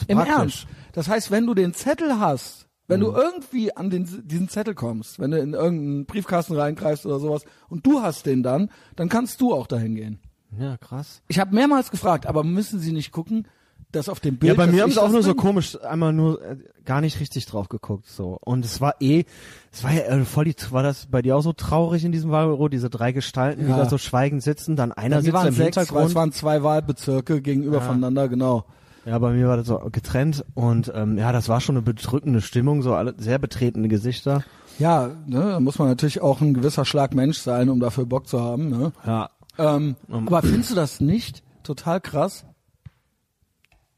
Im 0.09 0.17
praktisch. 0.17 0.37
Ernst. 0.37 0.67
Das 0.93 1.09
heißt, 1.09 1.31
wenn 1.31 1.47
du 1.47 1.55
den 1.55 1.75
Zettel 1.75 2.19
hast, 2.19 2.66
wenn 2.89 3.01
du 3.01 3.13
irgendwie 3.13 3.77
an 3.77 3.91
den, 3.91 4.07
diesen 4.27 4.49
Zettel 4.49 4.75
kommst, 4.75 5.19
wenn 5.19 5.31
du 5.31 5.39
in 5.39 5.55
irgendeinen 5.55 6.07
Briefkasten 6.07 6.55
reingreifst 6.55 7.05
oder 7.07 7.19
sowas 7.19 7.45
und 7.69 7.85
du 7.87 8.03
hast 8.03 8.27
den 8.27 8.43
dann, 8.43 8.71
dann 8.95 9.09
kannst 9.09 9.41
du 9.41 9.53
auch 9.53 9.67
dahin 9.67 9.95
gehen. 9.95 10.19
Ja, 10.59 10.77
krass. 10.77 11.23
Ich 11.29 11.39
habe 11.39 11.55
mehrmals 11.55 11.91
gefragt, 11.91 12.27
aber 12.27 12.45
müssen 12.45 12.79
sie 12.81 12.93
nicht 12.93 13.11
gucken, 13.13 13.47
dass 13.93 14.09
auf 14.09 14.21
dem 14.21 14.37
Bild. 14.39 14.49
Ja, 14.49 14.57
bei 14.57 14.67
mir 14.71 14.83
haben 14.83 14.91
sie 14.91 15.01
auch 15.03 15.11
nur 15.11 15.23
so 15.23 15.31
bin? 15.35 15.37
komisch, 15.43 15.79
einmal 15.83 16.13
nur 16.13 16.43
äh, 16.43 16.57
gar 16.85 17.01
nicht 17.01 17.21
richtig 17.21 17.47
drauf 17.47 17.69
geguckt 17.69 18.07
so. 18.09 18.37
Und 18.45 18.65
es 18.65 18.81
war 18.81 18.95
eh, 19.01 19.25
es 19.73 19.85
war 19.85 19.93
ja 19.93 20.03
äh, 20.03 20.25
voll 20.25 20.45
die, 20.45 20.55
war 20.71 20.83
das 20.83 21.07
bei 21.07 21.23
dir 21.23 21.37
auch 21.37 21.41
so 21.43 21.53
traurig 21.53 22.05
in 22.05 22.13
diesem 22.13 22.31
Wahlbüro, 22.31 22.69
diese 22.69 22.91
drei 22.91 23.13
Gestalten, 23.13 23.63
Ja. 23.69 23.77
die 23.77 23.83
da 23.83 23.89
so 23.89 23.97
schweigend 23.99 24.43
sitzen, 24.43 24.77
dann 24.77 24.93
einer 24.93 25.19
Die 25.19 25.27
sitzt 25.27 25.35
waren 25.35 25.49
im 25.49 25.55
sechs, 25.55 25.77
Hintergrund. 25.77 26.09
es 26.09 26.15
waren 26.15 26.33
zwei 26.33 26.63
Wahlbezirke 26.63 27.41
gegenüber 27.43 27.81
voneinander, 27.81 28.29
genau. 28.29 28.65
Ja, 29.07 29.19
bei 29.21 29.33
mir 29.33 29.47
war 29.49 29.57
das 29.57 29.67
so 29.69 29.79
getrennt 29.93 30.45
und 30.55 30.91
ähm, 30.95 31.17
ja, 31.17 31.31
das 31.33 31.49
war 31.49 31.61
schon 31.61 31.77
eine 31.77 31.83
bedrückende 31.83 32.41
Stimmung, 32.41 32.83
so 32.83 32.95
alle 32.95 33.15
sehr 33.19 33.39
betretene 33.39 33.89
Gesichter. 33.89 34.43
Ja, 34.79 35.11
ne, 35.27 35.41
da 35.41 35.61
muss 35.61 35.79
man 35.79 35.89
natürlich 35.89 36.21
auch 36.21 36.41
ein 36.41 36.53
gewisser 36.55 36.85
Schlag 36.85 37.15
Mensch 37.15 37.39
sein, 37.39 37.69
um 37.71 37.79
dafür 37.81 38.05
Bock 38.05 38.27
zu 38.27 38.41
haben. 38.41 38.69
Ne? 38.69 38.93
Ja. 39.07 39.31
Ähm, 39.59 39.97
Um- 40.09 40.27
aber 40.27 40.43
findest 40.43 40.73
du 40.73 40.75
das 40.75 41.01
nicht 41.01 41.43
total 41.63 42.01
krass? 42.01 42.45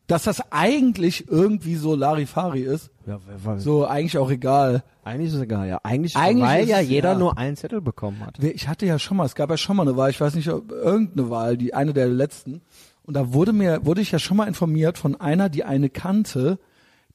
Dass 0.06 0.22
das 0.22 0.40
eigentlich 0.52 1.28
irgendwie 1.28 1.74
so 1.74 1.94
Larifari 1.94 2.60
ist, 2.62 2.90
Ja, 3.06 3.18
wer- 3.44 3.58
so 3.58 3.86
eigentlich 3.86 4.16
auch 4.16 4.30
egal. 4.30 4.82
eigentlich 5.04 5.28
ist 5.28 5.34
es 5.34 5.42
egal, 5.42 5.68
ja. 5.68 5.80
Eigentlich, 5.82 6.16
Eigentlich 6.16 6.44
weil 6.48 6.62
ist 6.64 6.70
ja 6.70 6.80
jeder 6.80 7.12
ja. 7.12 7.18
nur 7.18 7.36
einen 7.36 7.56
Zettel 7.56 7.82
bekommen 7.82 8.24
hat. 8.24 8.38
Ich 8.42 8.68
hatte 8.68 8.86
ja 8.86 8.98
schon 8.98 9.18
mal, 9.18 9.26
es 9.26 9.34
gab 9.34 9.50
ja 9.50 9.58
schon 9.58 9.76
mal 9.76 9.82
eine 9.86 9.96
Wahl, 9.98 10.08
ich 10.08 10.18
weiß 10.20 10.34
nicht, 10.34 10.48
ob 10.50 10.70
irgendeine 10.72 11.28
Wahl, 11.28 11.56
die 11.58 11.74
eine 11.74 11.92
der 11.92 12.08
letzten. 12.08 12.62
Und 13.08 13.14
da 13.14 13.32
wurde 13.32 13.54
mir, 13.54 13.86
wurde 13.86 14.02
ich 14.02 14.12
ja 14.12 14.18
schon 14.18 14.36
mal 14.36 14.48
informiert 14.48 14.98
von 14.98 15.18
einer, 15.18 15.48
die 15.48 15.64
eine 15.64 15.88
kannte, 15.88 16.58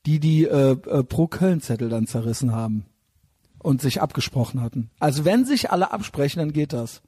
die 0.08 0.20
die 0.20 0.44
äh, 0.46 0.72
äh, 0.72 1.04
pro 1.04 1.28
Köln 1.28 1.62
Zettel 1.62 1.88
dann 1.88 2.08
zerrissen 2.08 2.52
haben 2.52 2.88
und 3.60 3.80
sich 3.80 4.02
abgesprochen 4.02 4.60
hatten. 4.60 4.90
Also 5.00 5.24
wenn 5.24 5.46
sich 5.46 5.70
alle 5.70 5.92
absprechen, 5.92 6.40
dann 6.40 6.52
geht 6.52 6.74
das. 6.74 7.04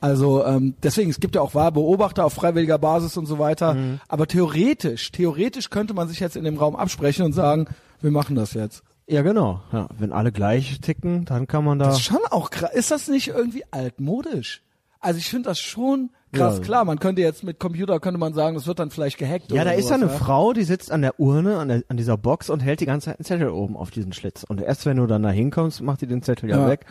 Also 0.00 0.44
ähm, 0.44 0.74
deswegen, 0.82 1.10
es 1.10 1.20
gibt 1.20 1.36
ja 1.36 1.42
auch 1.42 1.54
Wahlbeobachter 1.54 2.24
auf 2.24 2.32
freiwilliger 2.32 2.78
Basis 2.78 3.16
und 3.16 3.26
so 3.26 3.38
weiter. 3.38 3.76
Aber 4.08 4.26
theoretisch, 4.26 5.12
theoretisch 5.12 5.70
könnte 5.70 5.94
man 5.94 6.08
sich 6.08 6.18
jetzt 6.18 6.34
in 6.34 6.42
dem 6.42 6.56
Raum 6.56 6.74
absprechen 6.74 7.24
und 7.24 7.34
sagen, 7.34 7.68
wir 8.00 8.10
machen 8.10 8.34
das 8.34 8.52
jetzt. 8.52 8.82
Ja, 9.06 9.22
genau. 9.22 9.62
Ja, 9.72 9.86
wenn 9.96 10.10
alle 10.10 10.32
gleich 10.32 10.80
ticken, 10.80 11.24
dann 11.24 11.46
kann 11.46 11.64
man 11.64 11.78
da. 11.78 11.84
Das 11.84 11.98
ist 11.98 12.04
schon 12.04 12.18
auch 12.32 12.50
krass. 12.50 12.72
Ist 12.74 12.90
das 12.90 13.06
nicht 13.06 13.28
irgendwie 13.28 13.62
altmodisch? 13.70 14.64
Also 14.98 15.18
ich 15.18 15.30
finde 15.30 15.50
das 15.50 15.60
schon 15.60 16.10
krass. 16.32 16.58
Ja. 16.58 16.62
Klar, 16.64 16.84
man 16.84 16.98
könnte 16.98 17.22
jetzt 17.22 17.44
mit 17.44 17.58
Computer 17.60 18.00
könnte 18.00 18.18
man 18.18 18.34
sagen, 18.34 18.54
das 18.54 18.66
wird 18.66 18.78
dann 18.78 18.90
vielleicht 18.90 19.18
gehackt. 19.18 19.52
Ja, 19.52 19.64
da 19.64 19.72
ist 19.72 19.88
ja 19.90 19.96
eine 19.96 20.08
Frau, 20.08 20.52
die 20.52 20.64
sitzt 20.64 20.90
an 20.90 21.02
der 21.02 21.20
Urne, 21.20 21.58
an, 21.58 21.68
der, 21.68 21.82
an 21.88 21.96
dieser 21.96 22.16
Box 22.16 22.50
und 22.50 22.60
hält 22.60 22.80
die 22.80 22.86
ganze 22.86 23.06
Zeit 23.06 23.18
einen 23.18 23.24
Zettel 23.24 23.48
oben 23.50 23.76
auf 23.76 23.90
diesen 23.90 24.12
Schlitz. 24.12 24.42
Und 24.44 24.60
erst 24.60 24.86
wenn 24.86 24.96
du 24.96 25.06
dann 25.06 25.22
da 25.22 25.30
hinkommst, 25.30 25.82
macht 25.82 26.00
die 26.00 26.06
den 26.06 26.22
Zettel 26.22 26.50
ja, 26.50 26.58
Ja. 26.58 26.68
weg. 26.68 26.86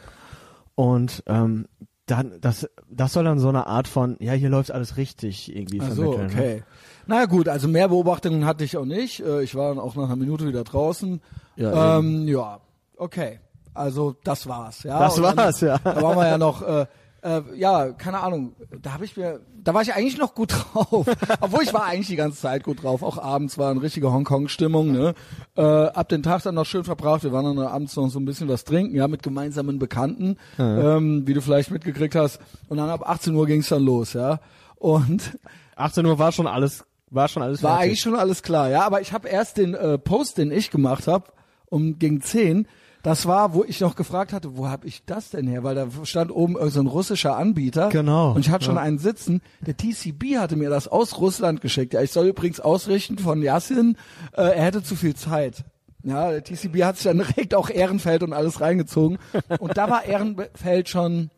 Und 0.76 1.24
ähm, 1.28 1.66
dann, 2.06 2.34
das, 2.42 2.68
das 2.90 3.14
soll 3.14 3.24
dann 3.24 3.40
so 3.40 3.50
eine 3.50 3.68
Art 3.68 3.88
von, 3.88 4.18
ja, 4.20 4.34
hier 4.34 4.50
läuft 4.50 4.72
alles 4.72 4.98
richtig 4.98 5.56
irgendwie 5.56 5.80
Ach 5.82 5.92
so, 5.92 6.12
vermitteln. 6.14 6.28
Ne? 6.28 6.34
okay. 6.34 6.64
Naja 7.08 7.26
gut, 7.26 7.48
also 7.48 7.68
mehr 7.68 7.88
Beobachtungen 7.90 8.46
hatte 8.46 8.64
ich 8.64 8.78
auch 8.78 8.86
nicht. 8.86 9.22
Äh, 9.22 9.44
Ich 9.44 9.56
war 9.56 9.70
dann 9.70 9.80
auch 9.80 9.96
nach 9.96 10.06
einer 10.06 10.16
Minute 10.16 10.48
wieder 10.48 10.64
draußen. 10.64 11.22
Ja, 11.56 12.00
ähm, 12.00 12.28
ja 12.28 12.60
okay. 12.98 13.40
Also 13.74 14.16
das 14.24 14.48
war's. 14.48 14.84
Ja, 14.84 15.00
Das 15.00 15.18
Und 15.18 15.24
dann- 15.24 15.38
war's, 15.38 15.62
ja. 15.62 15.78
Da 15.78 16.02
waren 16.02 16.18
wir 16.18 16.28
ja 16.28 16.38
noch, 16.38 16.62
äh, 16.62 16.86
äh, 17.24 17.42
ja, 17.56 17.92
keine 17.92 18.20
Ahnung. 18.20 18.54
Da 18.82 18.94
habe 18.94 19.06
ich 19.06 19.16
mir, 19.16 19.42
da 19.64 19.74
war 19.74 19.82
ich 19.82 19.94
eigentlich 19.94 20.18
noch 20.18 20.34
gut 20.34 20.54
drauf. 20.74 21.06
Obwohl 21.40 21.64
ich 21.64 21.74
war 21.74 21.86
eigentlich 21.86 22.08
die 22.08 22.16
ganze 22.16 22.40
Zeit 22.40 22.64
gut 22.64 22.84
drauf. 22.84 23.04
Auch 23.04 23.18
abends 23.18 23.58
war 23.58 23.70
eine 23.72 23.82
richtige 23.82 24.12
Hongkong-Stimmung. 24.12 24.92
Ne? 24.92 25.14
Äh, 25.56 25.62
ab 25.62 26.10
den 26.10 26.24
Tag 26.24 26.44
dann 26.44 26.56
noch 26.56 26.66
schön 26.66 26.84
verbracht. 26.84 27.24
Wir 27.24 27.32
waren 27.32 27.56
dann 27.56 27.66
abends 27.66 27.96
noch 27.96 28.10
so 28.10 28.20
ein 28.20 28.26
bisschen 28.26 28.48
was 28.48 28.64
trinken, 28.64 28.96
ja, 28.96 29.08
mit 29.08 29.24
gemeinsamen 29.24 29.78
Bekannten, 29.80 30.38
ähm, 30.58 31.28
wie 31.28 31.34
du 31.34 31.42
vielleicht 31.42 31.72
mitgekriegt 31.72 32.16
hast. 32.16 32.40
Und 32.70 32.78
dann 32.78 32.90
ab 32.90 33.08
18 33.08 33.36
Uhr 33.36 33.46
ging's 33.46 33.70
dann 33.70 33.84
los, 33.84 34.14
ja. 34.14 34.40
Und 34.76 35.38
18 35.76 36.06
Uhr 36.06 36.18
war 36.18 36.32
schon 36.32 36.48
alles, 36.48 36.86
war 37.12 37.28
schon 37.28 37.44
alles 37.44 37.62
war 37.62 37.74
fertig. 37.74 37.86
eigentlich 37.86 38.02
schon 38.02 38.16
alles 38.16 38.42
klar, 38.42 38.70
ja. 38.70 38.84
Aber 38.84 39.02
ich 39.02 39.14
habe 39.14 39.28
erst 39.28 39.58
den 39.58 39.76
äh, 39.76 39.98
Post, 40.00 40.40
den 40.40 40.52
ich 40.52 40.72
gemacht 40.72 41.08
habe, 41.08 41.26
um 41.68 42.00
gegen 42.00 42.22
10, 42.22 42.68
das 43.04 43.26
war, 43.26 43.54
wo 43.54 43.64
ich 43.64 43.80
noch 43.82 43.96
gefragt 43.96 44.32
hatte, 44.34 44.58
wo 44.58 44.68
habe 44.68 44.86
ich 44.88 45.04
das 45.06 45.30
denn 45.32 45.48
her? 45.48 45.64
Weil 45.64 45.76
da 45.76 45.88
stand 46.04 46.32
oben 46.32 46.56
so 46.70 46.80
ein 46.80 46.88
russischer 46.88 47.36
Anbieter. 47.36 47.90
Genau, 47.90 48.34
Und 48.34 48.42
ich 48.42 48.50
hatte 48.52 48.66
schon 48.66 48.76
ja. 48.76 48.82
einen 48.82 49.00
sitzen. 49.00 49.42
Der 49.62 49.76
TCB 49.76 50.38
hatte 50.38 50.56
mir 50.56 50.70
das 50.70 50.88
aus 50.88 51.18
Russland 51.20 51.62
geschickt. 51.62 51.94
Ja, 51.94 52.02
ich 52.02 52.12
soll 52.12 52.28
übrigens 52.28 52.60
ausrichten 52.60 53.18
von 53.18 53.42
Yassin, 53.42 53.98
äh, 54.34 54.42
er 54.44 54.64
hätte 54.66 54.84
zu 54.84 54.96
viel 54.96 55.16
Zeit. 55.16 55.64
Ja, 56.04 56.32
der 56.32 56.44
TCB 56.44 56.84
hat 56.84 56.98
sich 56.98 57.06
dann 57.06 57.18
direkt 57.36 57.54
auch 57.56 57.70
Ehrenfeld 57.70 58.24
und 58.24 58.34
alles 58.34 58.62
reingezogen. 58.62 59.18
Und 59.60 59.78
da 59.78 59.90
war 59.90 60.06
Ehrenfeld 60.06 60.90
schon 60.90 61.30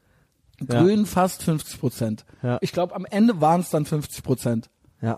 Ja. 0.69 0.81
grün 0.81 1.05
fast 1.05 1.43
50 1.43 1.79
Prozent. 1.79 2.25
Ja. 2.41 2.57
Ich 2.61 2.71
glaube, 2.71 2.95
am 2.95 3.05
Ende 3.05 3.41
waren 3.41 3.61
es 3.61 3.69
dann 3.69 3.85
50 3.85 4.23
Prozent. 4.23 4.69
Ja. 5.01 5.17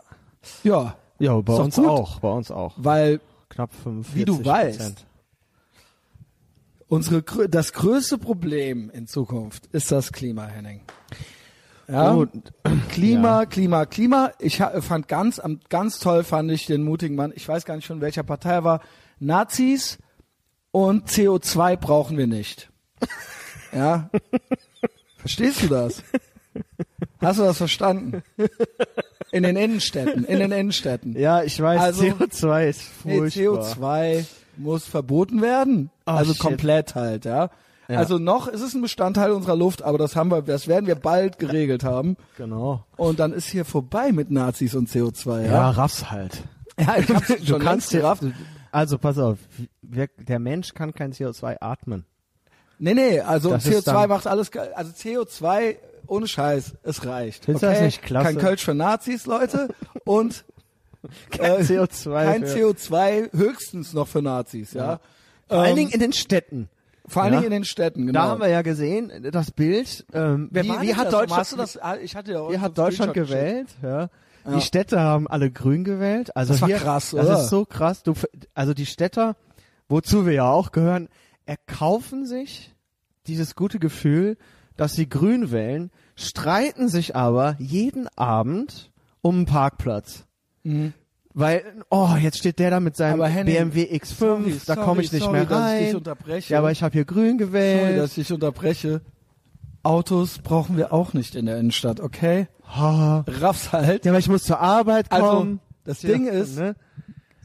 Ja, 0.64 0.96
Ja, 1.20 1.40
bei 1.42 1.54
uns 1.56 1.76
gut. 1.76 1.88
auch, 1.88 2.20
bei 2.20 2.30
uns 2.30 2.52
auch. 2.52 2.74
weil 2.78 3.20
Knapp 3.50 3.72
45 3.84 4.16
Wie 4.16 4.26
du 4.26 4.44
weißt. 4.46 5.06
Unsere 6.88 7.24
das 7.50 7.74
größte 7.74 8.18
Problem 8.18 8.90
in 8.92 9.08
Zukunft 9.08 9.66
ist 9.72 9.92
das 9.92 10.12
Klima, 10.12 10.46
Henning. 10.46 10.82
Ja, 11.88 12.14
Gut. 12.14 12.30
Klima, 12.90 13.42
Ja. 13.42 13.46
Klima, 13.46 13.86
Klima. 13.86 14.32
Ich 14.40 14.58
fand 14.58 15.08
ganz, 15.08 15.42
ganz 15.70 16.00
toll 16.00 16.24
fand 16.24 16.52
ich 16.52 16.66
den 16.66 16.84
mutigen 16.84 17.16
Mann. 17.16 17.32
Ich 17.36 17.48
weiß 17.48 17.66
gar 17.66 17.76
nicht 17.76 17.88
von 17.88 18.02
welcher 18.02 18.24
Partei 18.24 18.54
er 18.54 18.64
war. 18.64 18.82
Nazis 19.20 19.98
und 20.72 21.10
CO2 21.10 21.78
brauchen 21.78 22.18
wir 22.18 22.28
nicht. 22.28 22.70
Ja. 23.74 24.10
Verstehst 25.18 25.64
du 25.64 25.68
das? 25.68 26.02
Hast 27.20 27.40
du 27.40 27.44
das 27.44 27.58
verstanden? 27.58 28.24
In 29.34 29.44
den 29.44 29.58
Innenstädten, 29.58 30.24
in 30.24 30.40
den 30.40 30.54
Innenstädten. 30.54 31.20
Ja, 31.20 31.44
ich 31.44 31.60
weiß, 31.62 31.82
Also- 31.82 32.04
CO2 32.06 32.70
ist 32.70 32.82
Nee, 33.04 33.18
furchtbar. 33.18 33.44
CO2 33.44 34.26
muss 34.58 34.86
verboten 34.86 35.42
werden. 35.42 35.90
Oh, 36.06 36.12
also 36.12 36.34
shit. 36.34 36.42
komplett 36.42 36.96
halt, 36.96 37.26
ja. 37.26 37.50
Ja. 37.88 38.00
Also 38.00 38.18
noch 38.18 38.48
ist 38.48 38.62
es 38.62 38.74
ein 38.74 38.82
Bestandteil 38.82 39.32
unserer 39.32 39.56
Luft, 39.56 39.84
aber 39.84 40.00
das 40.00 40.16
haben 40.16 40.32
wir, 40.32 40.42
das 40.42 40.68
werden 40.68 40.88
wir 40.88 40.96
bald 40.96 41.38
geregelt 41.38 41.84
haben. 41.84 42.18
Genau. 42.36 42.84
Und 42.98 43.20
dann 43.20 43.32
ist 43.32 43.48
hier 43.48 43.64
vorbei 43.64 44.12
mit 44.12 44.32
Nazis 44.32 44.74
und 44.74 44.90
CO2, 44.90 45.42
Ja, 45.46 45.52
ja. 45.52 45.70
raff's 45.70 46.10
halt. 46.10 46.42
Ja, 46.80 46.98
ich 46.98 47.08
hab's 47.10 47.28
Du 47.28 47.46
schon 47.46 47.60
kannst 47.62 47.92
längst 47.92 47.94
ja, 47.94 48.00
gerafft. 48.00 48.24
also 48.72 48.98
pass 48.98 49.20
auf, 49.20 49.38
wir, 49.84 50.08
der 50.18 50.40
Mensch 50.40 50.74
kann 50.74 50.94
kein 50.96 51.14
CO2 51.14 51.58
atmen. 51.62 52.06
Nee, 52.80 52.96
nee, 52.96 53.20
also 53.22 53.52
Das 53.52 53.66
ist 53.68 53.88
CO2 53.88 53.94
dann- 53.94 54.10
macht 54.10 54.26
alles, 54.28 54.52
also 54.74 54.92
CO2 54.92 55.76
ohne 56.08 56.28
Scheiß, 56.28 56.74
es 56.84 57.06
reicht. 57.06 57.46
Findest 57.46 57.64
du 57.64 57.68
okay? 57.68 57.76
das 57.76 57.86
nicht 57.86 58.02
klasse? 58.02 58.26
Kein 58.26 58.38
Kölsch 58.40 58.64
für 58.66 58.74
Nazis, 58.74 59.28
Leute. 59.28 59.70
Und 60.06 60.44
Kein 61.32 61.52
äh, 61.60 61.64
CO2 61.64 62.24
Kein 62.26 62.46
für- 62.46 62.58
CO2, 62.70 63.34
höchstens 63.38 63.94
noch 63.94 64.08
für 64.08 64.22
Nazis, 64.22 64.74
ja. 64.74 65.00
Vor 65.48 65.60
allen 65.60 65.70
Ähm, 65.72 65.76
Dingen 65.76 65.92
in 65.92 66.00
den 66.00 66.14
Städten. 66.14 66.70
vor 67.08 67.24
allen 67.24 67.34
ja. 67.34 67.40
Dingen 67.42 67.52
in 67.54 67.60
den 67.60 67.66
Städten, 67.66 68.08
genau. 68.08 68.20
Da 68.20 68.28
haben 68.30 68.42
wir 68.42 68.48
ja 68.50 68.62
gesehen, 68.64 69.12
das 69.32 69.52
Bild, 69.52 70.06
ähm, 70.14 70.50
wie, 70.52 70.64
wie 70.64 70.68
denn 70.88 70.98
hat 70.98 71.06
das? 71.08 71.12
Deutschland, 71.14 71.52
du 71.52 71.56
das? 71.58 71.78
Ah, 71.78 71.98
Ich 71.98 72.16
hatte 72.16 72.32
ja 72.34 72.40
auch 72.42 72.52
wie 72.52 72.58
hat 72.60 72.78
Deutschland 72.78 73.12
Screenshot 73.12 73.14
geschickt. 73.14 73.30
gewählt? 73.30 73.68
Ja. 73.84 74.10
Ja. 74.52 74.56
Die 74.58 74.62
Städte 74.62 75.00
haben 75.00 75.28
alle 75.28 75.50
grün 75.50 75.84
gewählt. 75.84 76.36
Also 76.36 76.54
Das 76.54 76.62
war 76.62 76.68
hier, 76.70 76.78
krass, 76.78 77.12
Das 77.12 77.26
oder? 77.26 77.40
ist 77.42 77.50
so 77.50 77.66
krass. 77.66 78.04
Du, 78.04 78.14
also 78.54 78.74
die 78.76 78.86
Städter, 78.86 79.36
wozu 79.90 80.26
wir 80.28 80.34
ja 80.34 80.50
auch 80.50 80.72
gehören, 80.72 81.10
erkaufen 81.48 82.26
sich 82.28 82.76
dieses 83.28 83.56
gute 83.56 83.80
Gefühl, 83.80 84.38
dass 84.78 84.94
sie 84.94 85.08
grün 85.10 85.52
wählen, 85.52 85.90
streiten 86.16 86.90
sich 86.90 87.16
aber 87.16 87.56
jeden 87.60 88.08
Abend 88.18 88.92
um 89.22 89.36
einen 89.38 89.46
Parkplatz. 89.48 90.25
Weil, 91.38 91.64
oh, 91.90 92.10
jetzt 92.20 92.38
steht 92.38 92.60
der 92.60 92.70
da 92.72 92.80
mit 92.80 92.96
seinem 92.96 93.20
Mhm. 93.20 93.26
Henning, 93.26 93.54
BMW 93.72 93.84
X5, 93.98 94.16
sorry, 94.18 94.62
da 94.66 94.76
komme 94.76 95.02
ich 95.02 95.08
sorry, 95.10 95.16
nicht 95.18 95.24
sorry, 95.26 95.32
mehr 95.34 95.46
dass 95.46 95.72
ich 95.74 95.78
dich 95.80 95.88
rein. 95.90 95.96
unterbreche. 95.98 96.54
Ja, 96.54 96.60
aber 96.60 96.72
ich 96.72 96.82
habe 96.82 96.94
hier 96.94 97.06
grün 97.06 97.38
Sorry, 97.38 97.38
gewählt. 97.38 97.98
dass 98.00 98.18
ich 98.18 98.32
unterbreche. 98.32 99.02
Autos 99.84 100.40
brauchen 100.40 100.78
wir 100.78 100.94
auch 100.94 101.14
nicht 101.14 101.36
in 101.36 101.46
der 101.46 101.60
Innenstadt, 101.60 102.00
okay? 102.00 102.48
Oh, 102.80 103.22
Raff's 103.28 103.72
halt. 103.72 104.06
ja, 104.06 104.12
aber 104.12 104.20
ich 104.20 104.30
muss 104.30 104.44
zur 104.44 104.60
Arbeit 104.60 105.12
Also, 105.12 105.28
kommen. 105.28 105.60
das 105.84 106.02
Ja, 106.02 106.10
Ding 106.10 106.26
ist, 106.28 106.58
ne? 106.58 106.76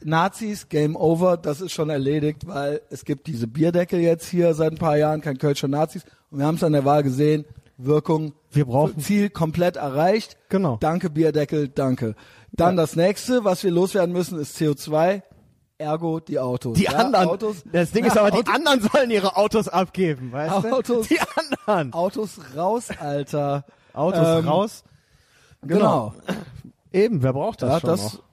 Nazis, 0.03 0.67
Game 0.69 0.95
Over, 0.95 1.37
das 1.37 1.61
ist 1.61 1.73
schon 1.73 1.91
erledigt, 1.91 2.47
weil 2.47 2.81
es 2.89 3.05
gibt 3.05 3.27
diese 3.27 3.45
Bierdeckel 3.45 3.99
jetzt 3.99 4.27
hier 4.27 4.53
seit 4.55 4.71
ein 4.71 4.77
paar 4.79 4.97
Jahren, 4.97 5.21
kein 5.21 5.37
Kölscher 5.37 5.67
Nazis. 5.67 6.03
Und 6.31 6.39
wir 6.39 6.45
haben 6.47 6.55
es 6.55 6.63
an 6.63 6.71
der 6.73 6.85
Wahl 6.85 7.03
gesehen, 7.03 7.45
Wirkung, 7.77 8.33
Wir 8.51 8.65
brauchen- 8.65 8.99
Ziel 8.99 9.29
komplett 9.29 9.75
erreicht. 9.75 10.37
Genau. 10.49 10.77
Danke 10.79 11.09
Bierdeckel, 11.09 11.67
danke. 11.67 12.15
Dann 12.53 12.75
das 12.75 12.95
nächste, 12.95 13.43
was 13.43 13.63
wir 13.63 13.71
loswerden 13.71 14.13
müssen, 14.13 14.37
ist 14.39 14.57
CO2, 14.57 15.21
ergo 15.77 16.19
die 16.19 16.37
Autos. 16.39 16.77
Die 16.77 16.83
ja, 16.83 16.91
anderen, 16.91 17.29
Autos, 17.29 17.63
das 17.71 17.91
Ding 17.91 18.05
ist 18.05 18.17
aber, 18.17 18.31
die 18.31 18.37
Autos, 18.39 18.53
anderen 18.55 18.81
sollen 18.81 19.09
ihre 19.11 19.35
Autos 19.37 19.67
abgeben, 19.67 20.31
weißt 20.31 20.65
Autos- 20.71 21.07
du? 21.07 21.15
Die 21.15 21.19
anderen. 21.67 21.93
Autos 21.93 22.39
raus, 22.55 22.89
Alter. 22.99 23.65
Autos 23.93 24.27
Ähm, 24.39 24.47
raus. 24.47 24.83
Genau. 25.63 26.13
Eben, 26.91 27.23
wer 27.23 27.33
braucht 27.33 27.61
das 27.61 27.69
Ja, 27.71 27.79
schon 27.79 27.89
das, 27.89 28.13
noch? 28.15 28.23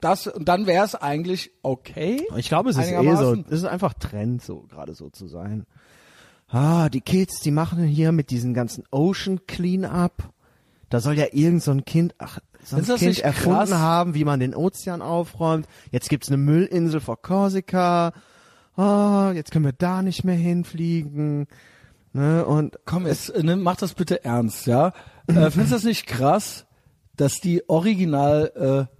das, 0.00 0.26
und 0.28 0.48
dann 0.48 0.66
wäre 0.66 0.84
es 0.84 0.94
eigentlich 0.94 1.50
okay. 1.62 2.26
Ich 2.36 2.48
glaube, 2.48 2.70
es 2.70 2.76
ist 2.76 2.90
eh 2.90 3.16
so. 3.16 3.34
Es 3.48 3.58
ist 3.58 3.64
einfach 3.64 3.94
Trend, 3.94 4.42
so 4.42 4.60
gerade 4.68 4.94
so 4.94 5.10
zu 5.10 5.26
sein. 5.26 5.66
Ah, 6.48 6.88
die 6.88 7.00
Kids, 7.00 7.40
die 7.40 7.50
machen 7.52 7.84
hier 7.84 8.12
mit 8.12 8.30
diesen 8.30 8.54
ganzen 8.54 8.84
Ocean 8.90 9.46
Cleanup. 9.46 10.12
Da 10.88 11.00
soll 11.00 11.14
ja 11.16 11.26
irgend 11.32 11.62
so 11.62 11.70
ein 11.70 11.84
Kind, 11.84 12.14
ach, 12.18 12.40
so 12.64 12.76
ein 12.76 12.84
das 12.84 12.98
Kind 12.98 13.10
nicht 13.10 13.24
erfunden 13.24 13.70
krass? 13.70 13.72
haben, 13.72 14.14
wie 14.14 14.24
man 14.24 14.40
den 14.40 14.54
Ozean 14.54 15.02
aufräumt. 15.02 15.66
Jetzt 15.90 16.08
gibt's 16.08 16.28
eine 16.28 16.36
Müllinsel 16.36 17.00
vor 17.00 17.20
Korsika. 17.20 18.12
Ah, 18.76 19.32
jetzt 19.34 19.50
können 19.50 19.64
wir 19.64 19.72
da 19.72 20.02
nicht 20.02 20.24
mehr 20.24 20.36
hinfliegen. 20.36 21.46
Ne, 22.12 22.44
und 22.44 22.78
Komm, 22.86 23.06
jetzt, 23.06 23.30
äh, 23.30 23.42
ne, 23.42 23.56
mach 23.56 23.76
das 23.76 23.94
bitte 23.94 24.24
ernst, 24.24 24.66
ja? 24.66 24.88
Äh, 25.26 25.32
findest 25.50 25.70
du 25.70 25.76
das 25.76 25.84
nicht 25.84 26.06
krass, 26.06 26.66
dass 27.16 27.40
die 27.40 27.68
original 27.68 28.88
äh, 28.90 28.96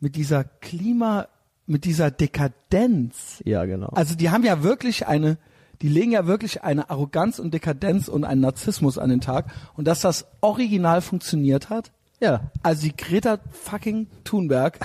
mit 0.00 0.16
dieser 0.16 0.44
Klima, 0.44 1.28
mit 1.66 1.84
dieser 1.84 2.10
Dekadenz, 2.10 3.42
ja, 3.44 3.64
genau. 3.64 3.88
also 3.88 4.14
die 4.14 4.30
haben 4.30 4.44
ja 4.44 4.62
wirklich 4.62 5.06
eine, 5.06 5.36
die 5.82 5.88
legen 5.88 6.12
ja 6.12 6.26
wirklich 6.26 6.62
eine 6.62 6.88
Arroganz 6.88 7.38
und 7.38 7.52
Dekadenz 7.52 8.08
und 8.08 8.24
einen 8.24 8.40
Narzissmus 8.40 8.96
an 8.96 9.10
den 9.10 9.20
Tag 9.20 9.50
und 9.74 9.86
dass 9.86 10.00
das 10.00 10.26
original 10.40 11.02
funktioniert 11.02 11.68
hat. 11.68 11.92
Ja. 12.20 12.40
Also 12.62 12.82
die 12.82 12.96
Greta 12.96 13.38
fucking 13.52 14.06
Thunberg 14.24 14.78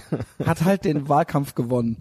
hat 0.45 0.63
halt 0.63 0.85
den 0.85 1.07
Wahlkampf 1.09 1.55
gewonnen. 1.55 1.97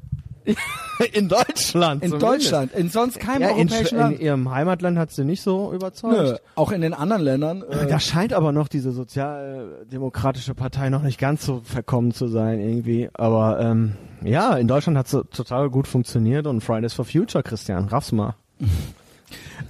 In 1.12 1.28
Deutschland. 1.28 2.02
In 2.02 2.10
zumindest. 2.10 2.22
Deutschland, 2.22 2.72
in 2.72 2.88
sonst 2.88 3.20
keinem 3.20 3.42
Ja, 3.42 3.48
in, 3.50 3.68
europäischen 3.70 3.94
in 3.96 4.00
Land. 4.00 4.20
ihrem 4.20 4.50
Heimatland 4.50 4.98
hat 4.98 5.10
sie 5.12 5.24
nicht 5.24 5.42
so 5.42 5.72
überzeugt. 5.72 6.14
Nö, 6.14 6.36
auch 6.56 6.72
in 6.72 6.80
den 6.80 6.94
anderen 6.94 7.22
Ländern. 7.22 7.62
Äh, 7.62 7.86
Da 7.86 8.00
scheint 8.00 8.32
aber 8.32 8.50
noch 8.50 8.66
diese 8.68 8.90
sozialdemokratische 8.90 10.54
Partei 10.54 10.88
noch 10.88 11.02
nicht 11.02 11.18
ganz 11.18 11.44
so 11.44 11.60
verkommen 11.64 12.12
zu 12.12 12.26
sein 12.26 12.58
irgendwie. 12.60 13.10
Aber 13.12 13.60
ähm, 13.60 13.96
ja, 14.24 14.56
in 14.56 14.66
Deutschland 14.66 14.98
hat 14.98 15.08
sie 15.08 15.24
total 15.26 15.70
gut 15.70 15.86
funktioniert 15.86 16.46
und 16.46 16.62
Fridays 16.62 16.94
for 16.94 17.04
Future, 17.04 17.42
Christian, 17.42 17.84
raff's 17.88 18.12
mal. 18.12 18.34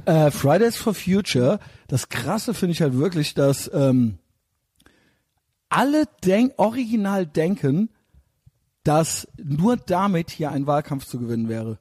Äh, 0.06 0.30
Fridays 0.30 0.76
for 0.76 0.94
Future, 0.94 1.58
das 1.88 2.08
Krasse 2.08 2.54
finde 2.54 2.72
ich 2.72 2.80
halt 2.82 2.96
wirklich, 2.96 3.34
dass 3.34 3.70
ähm, 3.74 4.18
alle 5.70 6.04
denk 6.24 6.52
original 6.58 7.26
denken, 7.26 7.88
dass 8.84 9.26
nur 9.42 9.76
damit 9.76 10.30
hier 10.30 10.50
ein 10.52 10.66
Wahlkampf 10.66 11.06
zu 11.06 11.18
gewinnen 11.18 11.48
wäre. 11.48 11.78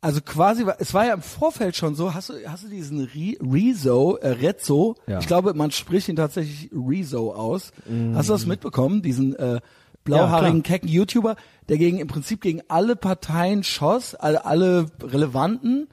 Also 0.00 0.20
quasi, 0.20 0.64
es 0.78 0.94
war 0.94 1.06
ja 1.06 1.14
im 1.14 1.22
Vorfeld 1.22 1.74
schon 1.74 1.94
so, 1.94 2.14
hast 2.14 2.28
du, 2.28 2.34
hast 2.46 2.64
du 2.64 2.68
diesen 2.68 3.00
Re 3.00 3.34
Rezo, 3.40 4.16
äh, 4.16 4.28
Rezzo, 4.28 4.94
Ja. 5.06 5.18
ich 5.18 5.26
glaube, 5.26 5.54
man 5.54 5.70
spricht 5.72 6.08
ihn 6.08 6.16
tatsächlich 6.16 6.70
Rezo 6.72 7.32
aus. 7.34 7.72
Hast 8.14 8.28
du 8.28 8.32
das 8.34 8.46
mitbekommen? 8.46 9.02
Diesen 9.02 9.34
äh, 9.34 9.54
Ja, 9.54 9.60
blauhaarigen, 10.04 10.62
klar. 10.62 10.78
kecken 10.78 10.88
YouTuber, 10.88 11.34
der 11.68 11.78
gegen 11.78 11.98
im 11.98 12.06
Prinzip 12.06 12.40
gegen 12.40 12.60
alle 12.68 12.94
Parteien 12.94 13.64
schoss, 13.64 14.14
alle, 14.14 14.44
alle 14.44 14.86
relevanten, 15.02 15.88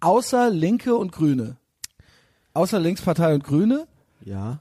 außer 0.00 0.50
Linke 0.50 0.96
und 0.96 1.12
Grüne. 1.12 1.56
Außer 2.54 2.80
Linkspartei 2.80 3.34
und 3.34 3.44
Grüne. 3.44 3.86
Ja. 4.24 4.58